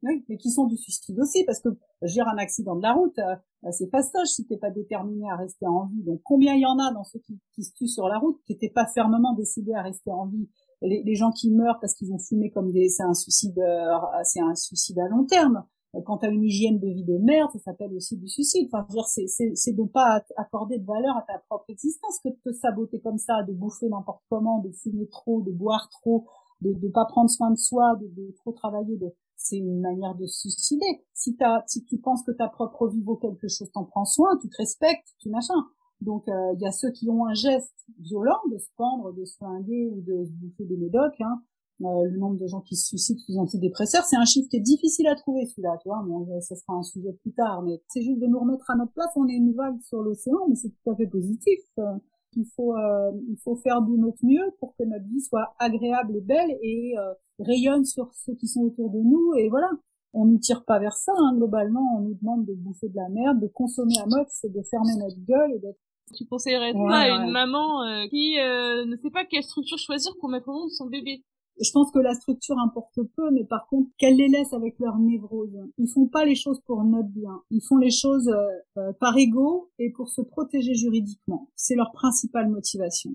Oui, 0.03 0.25
mais 0.27 0.37
qui 0.37 0.51
sont 0.51 0.67
du 0.67 0.75
suicide 0.75 1.17
aussi, 1.17 1.45
parce 1.45 1.61
que 1.61 1.69
gérer 2.01 2.29
un 2.29 2.37
accident 2.37 2.75
de 2.75 2.81
la 2.81 2.91
route, 2.91 3.17
euh, 3.19 3.71
c'est 3.71 3.89
fastoche 3.89 4.27
si 4.27 4.45
t'es 4.45 4.57
pas 4.57 4.69
déterminé 4.69 5.29
à 5.31 5.37
rester 5.37 5.65
en 5.65 5.85
vie. 5.85 6.03
Donc 6.03 6.19
combien 6.25 6.55
il 6.55 6.61
y 6.61 6.65
en 6.65 6.77
a 6.77 6.91
dans 6.91 7.05
ceux 7.05 7.19
qui, 7.19 7.39
qui 7.55 7.63
se 7.63 7.73
tuent 7.73 7.87
sur 7.87 8.09
la 8.09 8.17
route, 8.19 8.37
qui 8.45 8.51
n'étaient 8.51 8.69
pas 8.69 8.85
fermement 8.85 9.33
décidés 9.33 9.73
à 9.73 9.81
rester 9.81 10.11
en 10.11 10.25
vie? 10.25 10.49
Les, 10.81 11.01
les 11.03 11.15
gens 11.15 11.31
qui 11.31 11.49
meurent 11.51 11.79
parce 11.79 11.93
qu'ils 11.95 12.11
ont 12.11 12.19
fumé 12.19 12.51
comme 12.51 12.73
des, 12.73 12.89
c'est 12.89 13.03
un 13.03 13.13
suicide, 13.13 13.57
euh, 13.57 13.95
c'est 14.25 14.41
un 14.41 14.55
suicide 14.55 14.99
à 14.99 15.07
long 15.07 15.23
terme. 15.23 15.63
Euh, 15.95 16.01
quand 16.05 16.17
t'as 16.17 16.29
une 16.29 16.43
hygiène 16.43 16.79
de 16.79 16.87
vie 16.87 17.05
de 17.05 17.17
merde, 17.17 17.49
ça 17.53 17.59
s'appelle 17.59 17.93
aussi 17.93 18.17
du 18.17 18.27
suicide. 18.27 18.67
Enfin, 18.73 18.85
dire, 18.89 19.05
c'est, 19.05 19.27
c'est, 19.27 19.55
c'est 19.55 19.73
de 19.73 19.83
pas 19.83 20.21
accorder 20.35 20.79
de 20.79 20.85
valeur 20.85 21.15
à 21.15 21.21
ta 21.21 21.39
propre 21.47 21.69
existence 21.69 22.19
que 22.21 22.27
de 22.27 22.37
te 22.43 22.51
saboter 22.51 22.99
comme 22.99 23.17
ça, 23.17 23.43
de 23.43 23.53
bouffer 23.53 23.87
n'importe 23.87 24.23
comment, 24.29 24.59
de 24.59 24.71
fumer 24.73 25.07
trop, 25.07 25.41
de 25.41 25.51
boire 25.51 25.87
trop, 25.89 26.25
de 26.59 26.73
ne 26.73 26.91
pas 26.91 27.05
prendre 27.05 27.29
soin 27.29 27.51
de 27.51 27.57
soi, 27.57 27.95
de, 28.01 28.07
de 28.07 28.33
trop 28.35 28.51
travailler, 28.51 28.97
de, 28.97 29.13
c'est 29.43 29.57
une 29.57 29.79
manière 29.79 30.15
de 30.15 30.25
se 30.25 30.49
suicider. 30.49 31.05
Si 31.13 31.37
si 31.67 31.83
tu 31.85 31.97
penses 31.99 32.23
que 32.23 32.31
ta 32.31 32.47
propre 32.47 32.87
vie 32.87 33.01
vaut 33.01 33.17
quelque 33.17 33.47
chose, 33.47 33.69
t'en 33.71 33.83
prends 33.83 34.05
soin, 34.05 34.37
tu 34.41 34.49
te 34.49 34.57
respectes, 34.57 35.09
tu 35.19 35.29
machin. 35.29 35.53
Donc 36.01 36.23
il 36.27 36.33
euh, 36.33 36.55
y 36.59 36.65
a 36.65 36.71
ceux 36.71 36.91
qui 36.91 37.09
ont 37.09 37.25
un 37.25 37.33
geste 37.33 37.73
violent 37.99 38.39
de 38.51 38.57
se 38.57 38.69
pendre, 38.75 39.13
de 39.13 39.23
se 39.25 39.37
flinguer 39.37 39.89
ou 39.91 40.01
de 40.01 40.25
se 40.25 40.31
bouffer 40.31 40.65
des 40.65 40.77
médocs. 40.77 41.21
Hein. 41.21 41.41
Euh, 41.81 42.05
le 42.05 42.17
nombre 42.17 42.37
de 42.37 42.47
gens 42.47 42.61
qui 42.61 42.75
se 42.75 42.87
suicident 42.87 43.19
sous 43.19 43.37
antidépresseurs, 43.37 44.05
c'est 44.05 44.15
un 44.15 44.25
chiffre 44.25 44.47
qui 44.49 44.57
est 44.57 44.61
difficile 44.61 45.07
à 45.07 45.15
trouver 45.15 45.45
celui-là, 45.45 45.77
tu 45.81 45.89
vois. 45.89 46.01
Bon, 46.05 46.25
ça 46.39 46.55
sera 46.55 46.73
un 46.73 46.83
sujet 46.83 47.11
plus 47.21 47.33
tard, 47.33 47.61
mais 47.63 47.81
c'est 47.87 48.01
juste 48.01 48.19
de 48.19 48.27
nous 48.27 48.39
remettre 48.39 48.69
à 48.69 48.75
notre 48.75 48.93
place. 48.93 49.09
On 49.15 49.27
est 49.27 49.33
une 49.33 49.53
vague 49.53 49.81
sur 49.81 50.01
l'océan, 50.01 50.47
mais 50.47 50.55
c'est 50.55 50.69
tout 50.69 50.91
à 50.91 50.95
fait 50.95 51.07
positif. 51.07 51.59
Euh, 51.79 51.95
il 52.35 52.45
faut 52.55 52.75
euh, 52.75 53.11
il 53.29 53.37
faut 53.43 53.55
faire 53.55 53.81
de 53.81 53.95
notre 53.95 54.23
mieux 54.23 54.51
pour 54.59 54.75
que 54.75 54.83
notre 54.83 55.05
vie 55.05 55.21
soit 55.21 55.55
agréable 55.59 56.15
et 56.17 56.21
belle 56.21 56.57
et 56.61 56.95
euh, 56.97 57.13
rayonne 57.39 57.85
sur 57.85 58.13
ceux 58.13 58.35
qui 58.35 58.47
sont 58.47 58.61
autour 58.61 58.89
de 58.89 58.99
nous. 58.99 59.33
Et 59.35 59.49
voilà 59.49 59.69
on 60.15 60.25
ne 60.25 60.37
tire 60.37 60.63
pas 60.63 60.77
vers 60.77 60.93
ça 60.93 61.11
hein, 61.17 61.33
globalement 61.35 61.97
on 61.97 62.01
nous 62.01 62.13
demande 62.13 62.45
de 62.45 62.53
bouffer 62.53 62.87
de 62.87 62.95
la 62.95 63.09
merde 63.09 63.39
de 63.39 63.47
consommer 63.47 63.97
à 63.99 64.05
mode 64.05 64.27
c'est 64.29 64.53
de 64.53 64.61
fermer 64.61 64.95
notre 64.99 65.19
gueule 65.25 65.53
et 65.55 65.59
d'être 65.59 65.79
tu 66.15 66.25
conseillerais 66.25 66.73
ouais, 66.73 66.93
à 66.93 67.09
une 67.09 67.31
maman 67.31 67.81
euh, 67.83 68.05
qui 68.07 68.35
ne 68.35 68.95
sait 68.97 69.09
pas 69.09 69.25
quelle 69.25 69.41
structure 69.41 69.79
choisir 69.79 70.11
pour 70.19 70.29
mettre 70.29 70.49
au 70.49 70.53
monde 70.53 70.69
son 70.69 70.85
bébé? 70.85 71.23
Je 71.61 71.71
pense 71.71 71.91
que 71.91 71.99
la 71.99 72.13
structure 72.13 72.57
importe 72.57 72.99
peu, 73.15 73.31
mais 73.31 73.43
par 73.43 73.67
contre, 73.67 73.89
qu'elle 73.97 74.15
les 74.15 74.27
laisse 74.27 74.53
avec 74.53 74.79
leur 74.79 74.97
névrose. 74.97 75.57
Ils 75.77 75.89
font 75.89 76.07
pas 76.07 76.25
les 76.25 76.35
choses 76.35 76.61
pour 76.65 76.83
notre 76.83 77.09
bien. 77.09 77.41
Ils 77.51 77.61
font 77.67 77.77
les 77.77 77.91
choses 77.91 78.27
euh, 78.27 78.47
euh, 78.77 78.93
par 78.99 79.17
ego 79.17 79.69
et 79.79 79.91
pour 79.91 80.09
se 80.09 80.21
protéger 80.21 80.73
juridiquement. 80.73 81.49
C'est 81.55 81.75
leur 81.75 81.91
principale 81.91 82.49
motivation. 82.49 83.11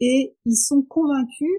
Et 0.00 0.36
ils 0.44 0.56
sont 0.56 0.82
convaincus, 0.82 1.50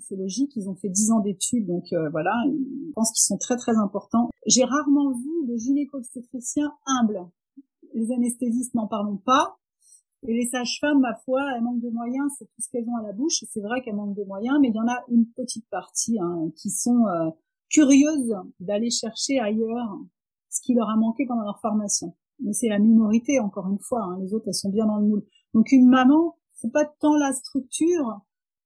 c'est 0.00 0.16
logique, 0.16 0.52
ils 0.56 0.68
ont 0.68 0.74
fait 0.74 0.88
dix 0.88 1.10
ans 1.10 1.20
d'études, 1.20 1.66
donc 1.66 1.92
euh, 1.92 2.10
voilà, 2.10 2.34
je 2.46 2.92
pense 2.94 3.12
qu'ils 3.12 3.24
sont 3.24 3.38
très 3.38 3.56
très 3.56 3.76
importants. 3.76 4.28
J'ai 4.46 4.64
rarement 4.64 5.12
vu 5.12 5.46
de 5.46 5.56
gynéco-obstétriciens 5.56 6.72
humbles. 6.86 7.26
Les 7.94 8.12
anesthésistes 8.12 8.74
n'en 8.74 8.86
parlons 8.86 9.16
pas, 9.16 9.56
et 10.22 10.32
les 10.32 10.46
sages-femmes, 10.46 11.00
ma 11.00 11.14
foi, 11.24 11.42
elles 11.54 11.62
manquent 11.62 11.82
de 11.82 11.90
moyens, 11.90 12.32
c'est 12.38 12.46
tout 12.46 12.60
ce 12.60 12.68
qu'elles 12.70 12.88
ont 12.88 12.96
à 12.96 13.02
la 13.02 13.12
bouche. 13.12 13.44
C'est 13.48 13.60
vrai 13.60 13.82
qu'elles 13.82 13.94
manquent 13.94 14.16
de 14.16 14.24
moyens, 14.24 14.58
mais 14.60 14.68
il 14.68 14.74
y 14.74 14.80
en 14.80 14.88
a 14.88 14.98
une 15.08 15.26
petite 15.26 15.68
partie 15.68 16.18
hein, 16.18 16.50
qui 16.56 16.70
sont 16.70 17.06
euh, 17.06 17.30
curieuses 17.70 18.34
d'aller 18.60 18.90
chercher 18.90 19.38
ailleurs 19.38 19.98
ce 20.50 20.60
qui 20.62 20.74
leur 20.74 20.88
a 20.88 20.96
manqué 20.96 21.26
pendant 21.26 21.42
leur 21.42 21.60
formation. 21.60 22.14
Mais 22.40 22.52
c'est 22.52 22.68
la 22.68 22.78
minorité, 22.78 23.40
encore 23.40 23.68
une 23.68 23.78
fois. 23.78 24.02
Hein, 24.02 24.18
les 24.20 24.34
autres, 24.34 24.48
elles 24.48 24.54
sont 24.54 24.70
bien 24.70 24.86
dans 24.86 24.98
le 24.98 25.06
moule. 25.06 25.24
Donc 25.54 25.70
une 25.70 25.88
maman, 25.88 26.36
c'est 26.54 26.72
pas 26.72 26.84
tant 26.84 27.16
la 27.16 27.32
structure 27.32 28.20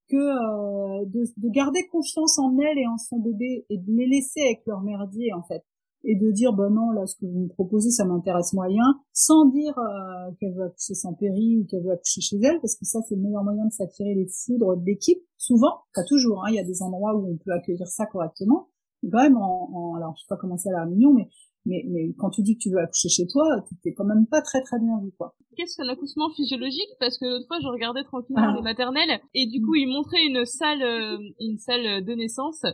que 0.08 0.16
euh, 0.16 1.04
de, 1.06 1.24
de, 1.36 1.48
garder 1.50 1.86
confiance 1.88 2.38
en 2.38 2.58
elle 2.58 2.78
et 2.78 2.86
en 2.86 2.96
son 2.98 3.18
bébé 3.18 3.64
et 3.68 3.78
de 3.78 3.92
les 3.92 4.08
laisser 4.08 4.40
avec 4.40 4.62
leur 4.66 4.80
merdier 4.80 5.32
en 5.32 5.42
fait 5.42 5.64
et 6.04 6.16
de 6.16 6.30
dire 6.30 6.52
bah 6.52 6.68
non 6.70 6.90
là 6.90 7.06
ce 7.06 7.16
que 7.16 7.26
vous 7.26 7.40
me 7.40 7.48
proposez 7.48 7.90
ça 7.90 8.04
m'intéresse 8.04 8.52
moyen 8.52 8.84
sans 9.12 9.46
dire 9.46 9.78
euh, 9.78 10.30
qu'elle 10.38 10.54
veut 10.54 10.64
accoucher 10.64 10.94
sans 10.94 11.14
péri 11.14 11.58
ou 11.58 11.66
qu'elle 11.66 11.82
veut 11.82 11.92
accoucher 11.92 12.20
chez 12.20 12.36
elle 12.42 12.60
parce 12.60 12.76
que 12.76 12.84
ça 12.84 13.00
c'est 13.08 13.16
le 13.16 13.22
meilleur 13.22 13.44
moyen 13.44 13.66
de 13.66 13.72
s'attirer 13.72 14.14
les 14.14 14.26
foudres 14.28 14.76
de 14.76 14.84
l'équipe. 14.84 15.22
Souvent 15.36 15.82
pas 15.94 16.04
toujours 16.04 16.44
hein, 16.44 16.48
il 16.50 16.54
y 16.54 16.60
a 16.60 16.64
des 16.64 16.82
endroits 16.82 17.16
où 17.16 17.32
on 17.32 17.36
peut 17.36 17.52
accueillir 17.52 17.86
ça 17.86 18.06
correctement. 18.06 18.68
Quand 19.10 19.22
même 19.22 19.36
en, 19.36 19.70
en 19.72 19.94
alors 19.94 20.14
je 20.16 20.22
sais 20.22 20.28
pas 20.28 20.36
comment 20.36 20.56
c'est 20.56 20.70
à 20.70 20.72
la 20.72 20.84
Réunion 20.84 21.12
mais 21.12 21.28
mais, 21.66 21.84
mais 21.88 22.12
quand 22.18 22.30
tu 22.30 22.42
dis 22.42 22.56
que 22.56 22.62
tu 22.62 22.70
veux 22.70 22.78
accoucher 22.78 23.08
chez 23.08 23.26
toi, 23.26 23.44
t'es 23.82 23.92
quand 23.92 24.04
même 24.04 24.26
pas 24.26 24.40
très 24.40 24.62
très 24.62 24.78
bien 24.78 24.98
vu, 25.02 25.12
quoi. 25.16 25.34
Qu'est-ce 25.56 25.76
qu'un 25.76 25.88
accouchement 25.88 26.30
physiologique 26.30 26.88
Parce 27.00 27.18
que 27.18 27.26
l'autre 27.26 27.46
fois, 27.46 27.58
je 27.60 27.66
regardais 27.66 28.04
tranquillement 28.04 28.52
ah. 28.52 28.56
les 28.56 28.62
maternelles 28.62 29.20
et 29.34 29.46
du 29.46 29.60
coup, 29.60 29.74
ils 29.74 29.88
montraient 29.88 30.24
une 30.24 30.44
salle, 30.46 30.82
euh, 30.82 31.18
une 31.40 31.58
salle 31.58 32.04
de 32.04 32.12
naissance. 32.14 32.64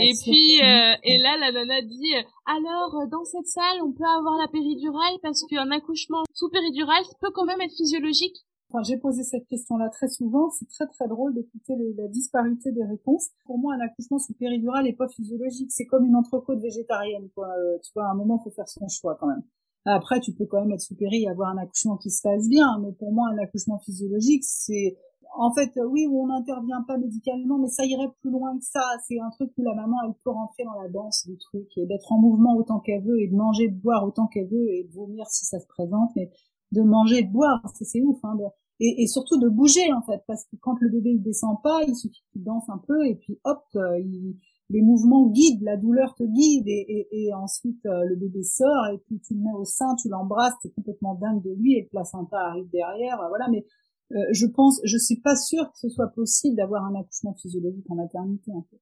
Et 0.00 0.12
puis, 0.22 0.62
euh, 0.62 0.94
et 1.02 1.18
là, 1.18 1.36
la 1.38 1.52
nana 1.52 1.82
dit 1.82 2.14
alors 2.46 3.06
dans 3.10 3.24
cette 3.24 3.46
salle, 3.46 3.82
on 3.84 3.92
peut 3.92 4.08
avoir 4.18 4.38
la 4.38 4.48
péridurale 4.48 5.18
parce 5.22 5.44
qu'un 5.48 5.70
accouchement 5.70 6.22
sous 6.32 6.48
péridurale 6.50 7.04
peut 7.20 7.30
quand 7.34 7.44
même 7.44 7.60
être 7.60 7.76
physiologique. 7.76 8.36
Enfin, 8.72 8.84
j'ai 8.84 8.98
posé 8.98 9.24
cette 9.24 9.48
question-là 9.48 9.88
très 9.88 10.06
souvent. 10.06 10.48
C'est 10.50 10.68
très 10.68 10.86
très 10.86 11.08
drôle 11.08 11.34
d'écouter 11.34 11.74
la 11.96 12.06
disparité 12.06 12.70
des 12.70 12.84
réponses. 12.84 13.30
Pour 13.44 13.58
moi, 13.58 13.74
un 13.74 13.80
accouchement 13.80 14.18
sous 14.18 14.32
péridurale 14.34 14.84
n'est 14.84 14.92
pas 14.92 15.08
physiologique. 15.08 15.72
C'est 15.72 15.86
comme 15.86 16.04
une 16.04 16.14
entrecôte 16.14 16.60
végétarienne. 16.60 17.28
Quoi. 17.34 17.48
Euh, 17.48 17.78
tu 17.82 17.90
vois, 17.94 18.06
à 18.06 18.10
un 18.12 18.14
moment, 18.14 18.38
faut 18.38 18.50
faire 18.50 18.68
son 18.68 18.86
choix 18.86 19.16
quand 19.18 19.26
même. 19.26 19.42
Après, 19.86 20.20
tu 20.20 20.32
peux 20.32 20.46
quand 20.46 20.60
même 20.60 20.70
être 20.70 20.82
sous 20.82 20.94
et 21.00 21.28
avoir 21.28 21.50
un 21.50 21.58
accouchement 21.58 21.96
qui 21.96 22.10
se 22.10 22.22
passe 22.22 22.48
bien. 22.48 22.78
Mais 22.80 22.92
pour 22.92 23.12
moi, 23.12 23.28
un 23.32 23.38
accouchement 23.38 23.78
physiologique, 23.80 24.44
c'est 24.44 24.96
en 25.36 25.52
fait, 25.52 25.72
oui, 25.84 26.06
où 26.06 26.22
on 26.22 26.26
n'intervient 26.28 26.82
pas 26.82 26.96
médicalement, 26.96 27.58
mais 27.58 27.68
ça 27.68 27.84
irait 27.84 28.10
plus 28.20 28.30
loin 28.30 28.56
que 28.56 28.64
ça. 28.64 28.82
C'est 29.06 29.18
un 29.18 29.30
truc 29.30 29.50
où 29.56 29.62
la 29.62 29.74
maman, 29.74 29.96
elle 30.06 30.14
peut 30.22 30.30
rentrer 30.30 30.64
dans 30.64 30.80
la 30.80 30.88
danse 30.88 31.26
du 31.26 31.38
truc 31.38 31.66
et 31.76 31.86
d'être 31.86 32.12
en 32.12 32.18
mouvement 32.18 32.54
autant 32.56 32.78
qu'elle 32.78 33.02
veut 33.02 33.20
et 33.20 33.28
de 33.28 33.34
manger, 33.34 33.68
de 33.68 33.80
boire 33.80 34.04
autant 34.04 34.26
qu'elle 34.28 34.48
veut 34.48 34.68
et 34.68 34.84
de 34.84 34.92
vomir 34.92 35.26
si 35.28 35.44
ça 35.44 35.58
se 35.58 35.66
présente. 35.66 36.10
Mais 36.14 36.30
de 36.72 36.82
manger 36.82 37.18
et 37.18 37.22
de 37.24 37.32
boire, 37.32 37.62
c'est 37.74 38.00
ouf, 38.02 38.18
hein, 38.24 38.36
et, 38.80 39.02
et, 39.02 39.06
surtout 39.06 39.38
de 39.38 39.48
bouger 39.48 39.92
en 39.92 40.02
fait, 40.02 40.22
parce 40.26 40.44
que 40.44 40.56
quand 40.60 40.76
le 40.80 40.90
bébé 40.90 41.10
il 41.10 41.22
descend 41.22 41.56
pas, 41.62 41.82
il 41.86 41.94
suffit 41.94 42.22
qu'il 42.32 42.42
danse 42.42 42.68
un 42.68 42.80
peu 42.86 43.06
et 43.06 43.14
puis 43.14 43.38
hop, 43.44 43.62
euh, 43.76 43.98
il, 44.00 44.36
les 44.70 44.82
mouvements 44.82 45.26
guident, 45.26 45.62
la 45.62 45.76
douleur 45.76 46.14
te 46.14 46.22
guide 46.22 46.66
et, 46.66 46.86
et, 46.88 47.24
et 47.24 47.34
ensuite 47.34 47.84
euh, 47.86 48.04
le 48.06 48.16
bébé 48.16 48.42
sort 48.42 48.86
et 48.92 48.98
puis 48.98 49.20
tu 49.20 49.34
le 49.34 49.40
mets 49.40 49.54
au 49.56 49.64
sein, 49.64 49.94
tu 49.96 50.08
l'embrasses, 50.08 50.54
t'es 50.62 50.70
complètement 50.70 51.14
dingue 51.14 51.42
de 51.42 51.50
lui 51.50 51.74
et 51.74 51.82
le 51.82 51.88
placenta 51.88 52.38
arrive 52.38 52.68
derrière, 52.70 53.18
voilà. 53.28 53.48
Mais 53.50 53.66
euh, 54.12 54.24
je 54.32 54.46
pense, 54.46 54.80
je 54.84 54.96
suis 54.96 55.20
pas 55.20 55.36
sûre 55.36 55.70
que 55.72 55.78
ce 55.78 55.88
soit 55.88 56.08
possible 56.08 56.56
d'avoir 56.56 56.84
un 56.84 56.98
accouchement 56.98 57.34
physiologique 57.34 57.84
en 57.90 57.96
maternité 57.96 58.52
en 58.52 58.64
fait. 58.70 58.80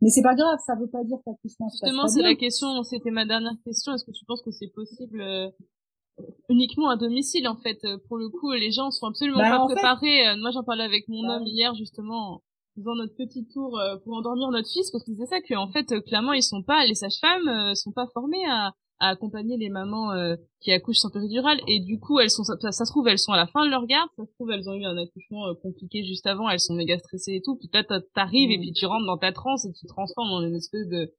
Mais 0.00 0.08
c'est 0.08 0.22
pas 0.22 0.34
grave, 0.34 0.58
ça 0.66 0.74
veut 0.74 0.88
pas 0.88 1.04
dire 1.04 1.18
que 1.18 1.30
l'accouchement 1.30 1.68
Justement, 1.68 2.08
c'est 2.08 2.22
la 2.22 2.34
question, 2.34 2.82
c'était 2.82 3.12
ma 3.12 3.24
dernière 3.24 3.54
question. 3.64 3.94
Est-ce 3.94 4.04
que 4.04 4.10
tu 4.10 4.24
penses 4.24 4.42
que 4.42 4.50
c'est 4.50 4.72
possible 4.74 5.22
uniquement 6.48 6.90
à 6.90 6.96
domicile 6.96 7.48
en 7.48 7.56
fait. 7.56 7.78
Pour 8.08 8.16
le 8.16 8.28
coup, 8.28 8.52
les 8.52 8.70
gens 8.70 8.90
sont 8.90 9.06
absolument 9.06 9.38
bah, 9.38 9.58
pas 9.58 9.66
préparés. 9.66 10.28
Euh, 10.28 10.36
moi, 10.38 10.50
j'en 10.52 10.62
parlais 10.62 10.84
avec 10.84 11.08
mon 11.08 11.22
bah 11.26 11.36
homme 11.36 11.46
hier 11.46 11.74
justement, 11.74 12.42
faisant 12.76 12.94
notre 12.94 13.14
petit 13.16 13.46
tour 13.52 13.78
euh, 13.78 13.96
pour 14.04 14.14
endormir 14.14 14.50
notre 14.50 14.68
fils, 14.68 14.90
parce 14.90 15.04
que 15.04 15.12
c'est 15.14 15.26
ça 15.26 15.40
que 15.40 15.54
en 15.54 15.68
fait, 15.68 15.92
euh, 15.92 16.00
clairement, 16.00 16.32
ils 16.32 16.42
sont 16.42 16.62
pas, 16.62 16.84
les 16.86 16.94
sages-femmes 16.94 17.74
sont 17.74 17.92
pas 17.92 18.06
formées 18.12 18.44
à, 18.48 18.72
à 19.00 19.08
accompagner 19.08 19.56
les 19.56 19.70
mamans 19.70 20.12
qui 20.60 20.70
accouchent 20.70 20.98
sans 20.98 21.10
péridurale 21.10 21.58
et 21.66 21.80
du 21.80 21.98
coup 21.98 22.20
elles 22.20 22.30
sont 22.30 22.44
ça, 22.44 22.56
se 22.70 22.90
trouve 22.92 23.08
elles 23.08 23.18
sont 23.18 23.32
à 23.32 23.36
la 23.36 23.48
fin 23.48 23.66
de 23.66 23.70
leur 23.70 23.86
garde 23.86 24.08
ça 24.16 24.24
se 24.24 24.32
trouve 24.34 24.52
elles 24.52 24.68
ont 24.70 24.74
eu 24.74 24.84
un 24.84 24.96
accouchement 24.96 25.52
compliqué 25.60 26.04
juste 26.04 26.26
avant 26.28 26.48
elles 26.48 26.60
sont 26.60 26.74
méga 26.74 26.96
stressées 26.98 27.34
et 27.34 27.42
tout 27.42 27.56
puis 27.56 27.68
là 27.74 27.82
t'arrives 28.14 28.52
et 28.52 28.56
mmh. 28.56 28.60
puis 28.60 28.72
tu 28.72 28.86
rentres 28.86 29.04
dans 29.04 29.18
ta 29.18 29.32
transe 29.32 29.64
et 29.66 29.72
tu 29.72 29.86
te 29.86 29.88
transformes 29.88 30.30
en 30.30 30.42
une 30.42 30.54
espèce 30.54 30.86
de 30.86 31.12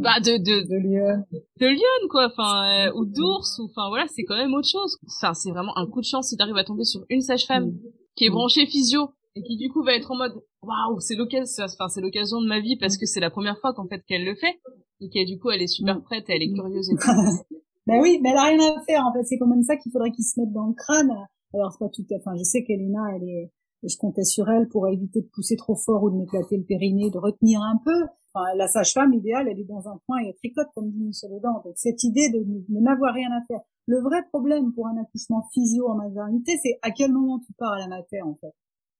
bah 0.00 0.20
de 0.20 0.38
de 0.38 2.08
quoi 2.08 2.26
enfin 2.26 2.88
euh, 2.88 2.92
ou 2.94 3.04
d'ours 3.04 3.58
ou 3.58 3.64
enfin 3.64 3.88
voilà 3.88 4.06
c'est 4.08 4.24
quand 4.24 4.36
même 4.36 4.54
autre 4.54 4.68
chose. 4.68 4.96
Enfin 5.06 5.34
c'est 5.34 5.50
vraiment 5.50 5.76
un 5.76 5.86
coup 5.86 6.00
de 6.00 6.06
chance 6.06 6.28
si 6.28 6.36
t'arrives 6.36 6.56
à 6.56 6.64
tomber 6.64 6.84
sur 6.84 7.04
une 7.08 7.20
sage-femme 7.20 7.66
mm. 7.66 7.78
qui 8.14 8.24
est 8.26 8.30
mm. 8.30 8.32
branchée 8.32 8.66
physio 8.66 9.10
et 9.34 9.42
qui 9.42 9.56
du 9.56 9.68
coup 9.70 9.82
va 9.82 9.94
être 9.94 10.10
en 10.10 10.16
mode 10.16 10.34
waouh 10.62 11.00
c'est 11.00 11.16
l'occasion 11.16 11.64
enfin 11.64 11.88
c'est 11.88 12.00
l'occasion 12.00 12.40
de 12.40 12.46
ma 12.46 12.60
vie 12.60 12.76
parce 12.76 12.96
que 12.96 13.06
c'est 13.06 13.20
la 13.20 13.30
première 13.30 13.58
fois 13.58 13.74
qu'en 13.74 13.86
fait 13.86 14.02
qu'elle 14.06 14.24
le 14.24 14.34
fait 14.34 14.60
et 15.00 15.08
qui 15.08 15.24
du 15.24 15.38
coup 15.38 15.50
elle 15.50 15.62
est 15.62 15.66
super 15.66 15.98
mm. 15.98 16.02
prête 16.02 16.24
elle 16.28 16.42
est 16.42 16.52
curieuse 16.52 16.90
et 16.90 16.96
tout. 17.00 17.56
Ben 17.86 18.00
oui 18.00 18.18
mais 18.22 18.30
elle 18.30 18.36
a 18.36 18.44
rien 18.44 18.58
à 18.58 18.82
faire 18.84 19.04
en 19.06 19.12
fait. 19.12 19.24
C'est 19.24 19.38
quand 19.38 19.46
même 19.46 19.62
ça 19.62 19.76
qu'il 19.76 19.92
faudrait 19.92 20.10
qu'il 20.10 20.24
se 20.24 20.40
mette 20.40 20.52
dans 20.52 20.66
le 20.66 20.74
crâne. 20.74 21.12
Alors 21.54 21.72
c'est 21.72 21.78
pas 21.78 21.90
tout 21.92 22.04
à 22.10 22.16
enfin 22.16 22.36
je 22.36 22.42
sais 22.42 22.64
qu'Elena 22.64 23.00
elle 23.16 23.28
est 23.28 23.52
je 23.88 23.96
comptais 23.96 24.24
sur 24.24 24.48
elle 24.48 24.68
pour 24.68 24.88
éviter 24.88 25.20
de 25.20 25.28
pousser 25.28 25.56
trop 25.56 25.76
fort 25.76 26.02
ou 26.02 26.10
de 26.10 26.16
m'éclater 26.16 26.56
le 26.56 26.64
périnée, 26.64 27.10
de 27.10 27.18
retenir 27.18 27.60
un 27.60 27.80
peu. 27.84 28.06
Enfin, 28.34 28.44
la 28.56 28.68
sage-femme 28.68 29.14
idéale, 29.14 29.48
elle 29.48 29.60
est 29.60 29.64
dans 29.64 29.88
un 29.88 29.98
coin 30.06 30.18
et 30.22 30.28
elle 30.28 30.34
tricote 30.34 30.68
comme 30.74 30.90
dit 30.90 31.02
Michel 31.02 31.32
Audin. 31.32 31.52
Donc 31.64 31.74
cette 31.76 32.02
idée 32.02 32.28
de, 32.30 32.44
n'avoir 32.68 33.14
rien 33.14 33.30
à 33.30 33.44
faire. 33.46 33.60
Le 33.86 34.00
vrai 34.00 34.22
problème 34.30 34.72
pour 34.72 34.86
un 34.86 34.96
accouchement 35.00 35.44
physio 35.52 35.88
en 35.88 35.94
maternité, 35.94 36.52
c'est 36.62 36.78
à 36.82 36.90
quel 36.90 37.12
moment 37.12 37.38
tu 37.38 37.52
pars 37.54 37.72
à 37.72 37.78
la 37.78 37.88
mater 37.88 38.20
en 38.22 38.34
fait. 38.34 38.52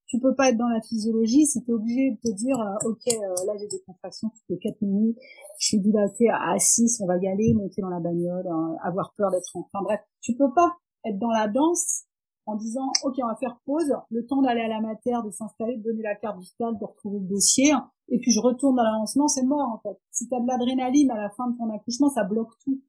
Tu 0.07 0.20
peux 0.20 0.37
pas 0.37 0.51
être 0.51 0.57
dans 0.57 0.68
la 0.68 0.80
physiologie 0.80 1.47
si 1.47 1.64
tu 1.64 1.70
es 1.70 1.74
obligé 1.74 2.12
de 2.12 2.16
te 2.16 2.32
dire 2.37 2.61
euh, 2.61 2.89
ok 2.91 3.09
euh, 3.09 3.45
là 3.45 3.55
j'ai 3.59 3.66
des 3.66 3.82
contractions 3.84 4.28
toutes 4.28 4.49
les 4.49 4.59
4 4.59 4.80
minutes, 4.82 5.18
je 5.59 5.66
suis 5.66 5.80
dilatée 5.80 6.28
à 6.30 6.57
6, 6.57 7.01
on 7.03 7.07
va 7.07 7.16
y 7.16 7.26
aller, 7.26 7.53
monter 7.55 7.82
dans 7.82 7.89
la 7.89 7.99
bagnole, 7.99 8.47
hein, 8.47 8.76
avoir 8.84 9.12
peur 9.16 9.32
d'être 9.32 9.51
enfin 9.57 9.82
bref, 9.82 9.99
tu 10.20 10.37
peux 10.37 10.55
pas 10.55 10.76
être 11.05 11.18
dans 11.18 11.32
la 11.32 11.49
danse 11.49 12.05
en 12.47 12.57
disant 12.57 12.90
ok 13.05 13.14
on 13.22 13.26
va 13.26 13.36
faire 13.36 13.59
pause, 13.66 13.94
le 14.11 14.26
temps 14.26 14.42
d'aller 14.42 14.62
à 14.62 14.68
la 14.68 14.80
matière, 14.80 15.22
de 15.22 15.30
s'installer, 15.30 15.76
de 15.76 15.82
donner 15.82 16.03
la 16.03 16.14
carte 16.14 16.38
vitale, 16.38 16.78
de 16.78 16.84
retrouver 16.84 17.18
le 17.18 17.26
dossier, 17.26 17.72
et 18.09 18.18
puis 18.18 18.30
je 18.30 18.40
retourne 18.40 18.76
dans 18.76 18.82
l'avancement, 18.82 19.28
c'est 19.28 19.44
mort 19.44 19.68
en 19.68 19.78
fait. 19.78 19.99
Si 20.11 20.28
t'as 20.28 20.40
de 20.40 20.47
l'adrénaline 20.47 21.11
à 21.11 21.16
la 21.16 21.30
fin 21.30 21.49
de 21.51 21.57
ton 21.59 21.68
accouchement, 21.74 22.09
ça 22.09 22.24
bloque 22.24 22.53
tout. 22.64 22.80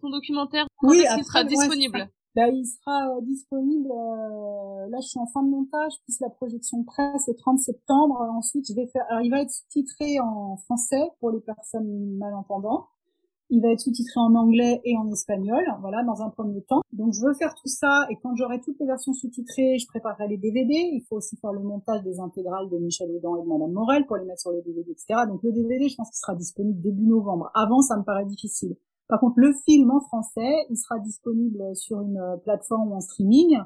Ton 0.00 0.10
documentaire, 0.10 0.66
oui, 0.82 1.04
qu'il 1.14 1.24
sera 1.24 1.44
disponible 1.44 2.08
bah, 2.34 2.48
il 2.48 2.64
sera 2.64 3.10
euh, 3.10 3.20
disponible. 3.22 3.90
Euh, 3.90 4.88
là, 4.88 4.98
je 5.02 5.08
suis 5.08 5.18
en 5.18 5.26
fin 5.26 5.42
de 5.42 5.50
montage, 5.50 5.92
plus 6.04 6.18
la 6.20 6.30
projection 6.30 6.82
presse 6.84 7.26
le 7.28 7.34
30 7.34 7.58
septembre. 7.58 8.20
ensuite, 8.34 8.66
je 8.68 8.74
vais 8.74 8.86
faire. 8.86 9.04
Alors, 9.10 9.22
il 9.22 9.30
va 9.30 9.42
être 9.42 9.50
sous-titré 9.50 10.18
en 10.20 10.56
français 10.56 11.10
pour 11.20 11.30
les 11.30 11.40
personnes 11.40 12.16
malentendantes. 12.16 12.86
Il 13.54 13.60
va 13.60 13.68
être 13.68 13.80
sous-titré 13.80 14.18
en 14.18 14.34
anglais 14.34 14.80
et 14.82 14.96
en 14.96 15.12
espagnol, 15.12 15.62
voilà, 15.82 16.02
dans 16.04 16.22
un 16.22 16.30
premier 16.30 16.62
temps. 16.62 16.80
Donc 16.94 17.12
je 17.12 17.20
veux 17.20 17.34
faire 17.34 17.54
tout 17.54 17.68
ça 17.68 18.06
et 18.08 18.16
quand 18.16 18.34
j'aurai 18.34 18.62
toutes 18.62 18.80
les 18.80 18.86
versions 18.86 19.12
sous-titrées, 19.12 19.76
je 19.78 19.86
préparerai 19.86 20.26
les 20.26 20.38
DVD. 20.38 20.72
Il 20.72 21.04
faut 21.06 21.16
aussi 21.16 21.36
faire 21.36 21.52
le 21.52 21.60
montage 21.60 22.02
des 22.02 22.18
intégrales 22.18 22.70
de 22.70 22.78
Michel 22.78 23.10
Audin 23.10 23.36
et 23.36 23.42
de 23.42 23.48
Madame 23.48 23.72
Morel 23.72 24.06
pour 24.06 24.16
les 24.16 24.24
mettre 24.24 24.40
sur 24.40 24.52
les 24.52 24.62
DVD, 24.62 24.90
etc. 24.92 25.24
Donc 25.28 25.42
le 25.42 25.52
DVD, 25.52 25.86
je 25.86 25.96
pense 25.96 26.08
qu'il 26.08 26.16
sera 26.16 26.34
disponible 26.34 26.80
début 26.80 27.06
novembre. 27.06 27.50
Avant, 27.52 27.82
ça 27.82 27.98
me 27.98 28.04
paraît 28.04 28.24
difficile. 28.24 28.74
Par 29.06 29.20
contre, 29.20 29.34
le 29.36 29.52
film 29.66 29.90
en 29.90 30.00
français, 30.00 30.64
il 30.70 30.78
sera 30.78 30.98
disponible 31.00 31.76
sur 31.76 32.00
une 32.00 32.40
plateforme 32.44 32.94
en 32.94 33.00
streaming, 33.00 33.58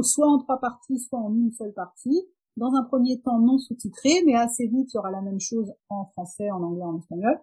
soit 0.00 0.28
en 0.28 0.38
trois 0.38 0.60
parties, 0.60 0.98
soit 0.98 1.18
en 1.18 1.34
une 1.34 1.50
seule 1.50 1.74
partie. 1.74 2.22
Dans 2.56 2.72
un 2.72 2.84
premier 2.84 3.20
temps 3.20 3.38
non 3.38 3.58
sous-titré, 3.58 4.22
mais 4.24 4.34
assez 4.34 4.66
vite, 4.66 4.94
il 4.94 4.96
y 4.96 4.98
aura 4.98 5.10
la 5.10 5.20
même 5.20 5.40
chose 5.40 5.74
en 5.90 6.06
français, 6.06 6.50
en 6.50 6.62
anglais, 6.62 6.84
en 6.84 6.96
espagnol. 6.96 7.38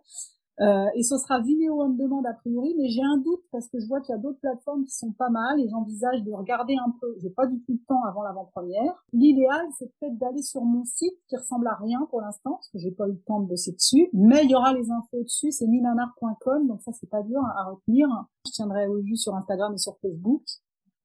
Euh, 0.59 0.87
et 0.95 1.03
ce 1.03 1.17
sera 1.17 1.39
vidéo 1.39 1.83
on 1.83 1.89
demande 1.89 2.25
a 2.25 2.33
priori, 2.33 2.73
mais 2.77 2.89
j'ai 2.89 3.03
un 3.03 3.17
doute 3.17 3.43
parce 3.51 3.67
que 3.67 3.79
je 3.79 3.87
vois 3.87 4.01
qu'il 4.01 4.13
y 4.13 4.17
a 4.17 4.21
d'autres 4.21 4.39
plateformes 4.39 4.85
qui 4.85 4.95
sont 4.95 5.11
pas 5.11 5.29
mal 5.29 5.59
et 5.59 5.69
j'envisage 5.69 6.23
de 6.23 6.31
regarder 6.31 6.75
un 6.75 6.91
peu. 6.99 7.15
J'ai 7.21 7.29
pas 7.29 7.45
du 7.45 7.59
tout 7.61 7.73
le 7.73 7.85
temps 7.87 8.03
avant 8.03 8.23
l'avant-première. 8.23 9.03
L'idéal, 9.13 9.67
c'est 9.77 9.91
peut-être 9.99 10.17
d'aller 10.17 10.41
sur 10.41 10.63
mon 10.63 10.83
site 10.83 11.13
qui 11.27 11.35
ressemble 11.35 11.67
à 11.67 11.75
rien 11.75 12.07
pour 12.09 12.21
l'instant 12.21 12.53
parce 12.53 12.69
que 12.69 12.79
j'ai 12.79 12.91
pas 12.91 13.07
eu 13.07 13.11
le 13.11 13.21
temps 13.21 13.39
de 13.39 13.47
bosser 13.47 13.73
dessus. 13.73 14.09
Mais 14.13 14.43
il 14.43 14.49
y 14.49 14.55
aura 14.55 14.73
les 14.73 14.89
infos 14.91 15.23
dessus, 15.23 15.51
c'est 15.51 15.67
minanar.com, 15.67 16.67
donc 16.67 16.81
ça 16.81 16.91
c'est 16.91 17.09
pas 17.09 17.21
dur 17.21 17.41
à 17.55 17.65
retenir. 17.65 18.07
Je 18.45 18.51
tiendrai 18.51 18.87
au 18.87 19.01
jus 19.01 19.17
sur 19.17 19.35
Instagram 19.35 19.73
et 19.73 19.77
sur 19.77 19.97
Facebook. 20.01 20.41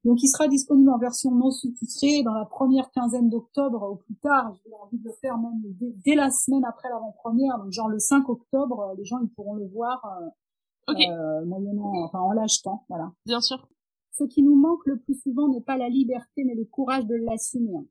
Donc 0.05 0.23
il 0.23 0.29
sera 0.29 0.49
disponible 0.49 0.91
en 0.91 0.99
version 0.99 1.31
non 1.31 1.51
sous-titrée 1.51 2.23
dans 2.25 2.35
la 2.35 2.45
première 2.45 2.91
quinzaine 2.91 3.31
d'octobre 3.31 3.83
au 3.83 3.97
plus 3.97 4.17
tard. 4.17 4.57
J'ai 4.67 4.75
envie 4.75 4.99
de 4.99 5.05
le 5.05 5.15
faire 5.21 5.39
même 5.39 5.61
dès, 6.05 6.15
la 6.17 6.31
semaine 6.31 6.65
après 6.65 6.89
l'avant-première, 6.89 7.59
donc 7.59 7.71
genre 7.71 7.89
le 7.89 8.01
5 8.01 8.29
octobre, 8.29 8.81
euh, 8.81 8.95
les 8.97 9.05
gens 9.05 9.21
ils 9.23 9.31
pourront 9.31 9.55
le 9.55 9.67
voir 9.67 10.05
euh, 10.21 10.95
euh, 10.95 11.45
moyennant, 11.45 11.93
enfin 12.05 12.19
en 12.19 12.33
l'achetant, 12.33 12.85
voilà. 12.89 13.13
Bien 13.27 13.41
sûr. 13.41 13.69
Ce 14.11 14.25
qui 14.25 14.43
nous 14.43 14.57
manque 14.57 14.85
le 14.87 14.99
plus 14.99 15.15
souvent 15.15 15.49
n'est 15.49 15.63
pas 15.63 15.77
la 15.77 15.89
liberté, 15.89 16.45
mais 16.45 16.55
le 16.55 16.65
courage 16.65 17.07
de 17.07 17.15
l'assumer. 17.15 17.89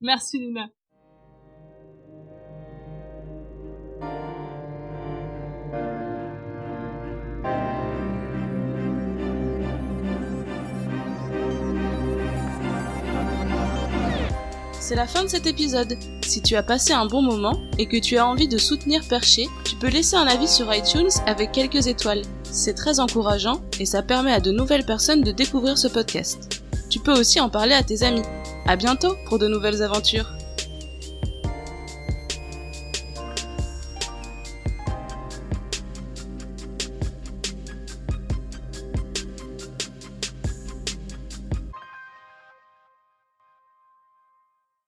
Merci 0.00 0.38
Luna. 0.38 0.68
C'est 14.86 14.96
la 14.96 15.06
fin 15.06 15.22
de 15.24 15.28
cet 15.28 15.46
épisode. 15.46 15.96
Si 16.20 16.42
tu 16.42 16.56
as 16.56 16.62
passé 16.62 16.92
un 16.92 17.06
bon 17.06 17.22
moment 17.22 17.58
et 17.78 17.86
que 17.86 17.96
tu 17.96 18.18
as 18.18 18.26
envie 18.26 18.48
de 18.48 18.58
soutenir 18.58 19.00
Perché, 19.08 19.48
tu 19.64 19.76
peux 19.76 19.88
laisser 19.88 20.14
un 20.14 20.26
avis 20.26 20.46
sur 20.46 20.74
iTunes 20.74 21.08
avec 21.26 21.52
quelques 21.52 21.86
étoiles. 21.86 22.20
C'est 22.42 22.74
très 22.74 23.00
encourageant 23.00 23.62
et 23.80 23.86
ça 23.86 24.02
permet 24.02 24.32
à 24.32 24.40
de 24.40 24.52
nouvelles 24.52 24.84
personnes 24.84 25.22
de 25.22 25.32
découvrir 25.32 25.78
ce 25.78 25.88
podcast. 25.88 26.62
Tu 26.90 27.00
peux 27.00 27.18
aussi 27.18 27.40
en 27.40 27.48
parler 27.48 27.72
à 27.72 27.82
tes 27.82 28.02
amis. 28.02 28.20
À 28.66 28.76
bientôt 28.76 29.16
pour 29.26 29.38
de 29.38 29.48
nouvelles 29.48 29.82
aventures. 29.82 30.33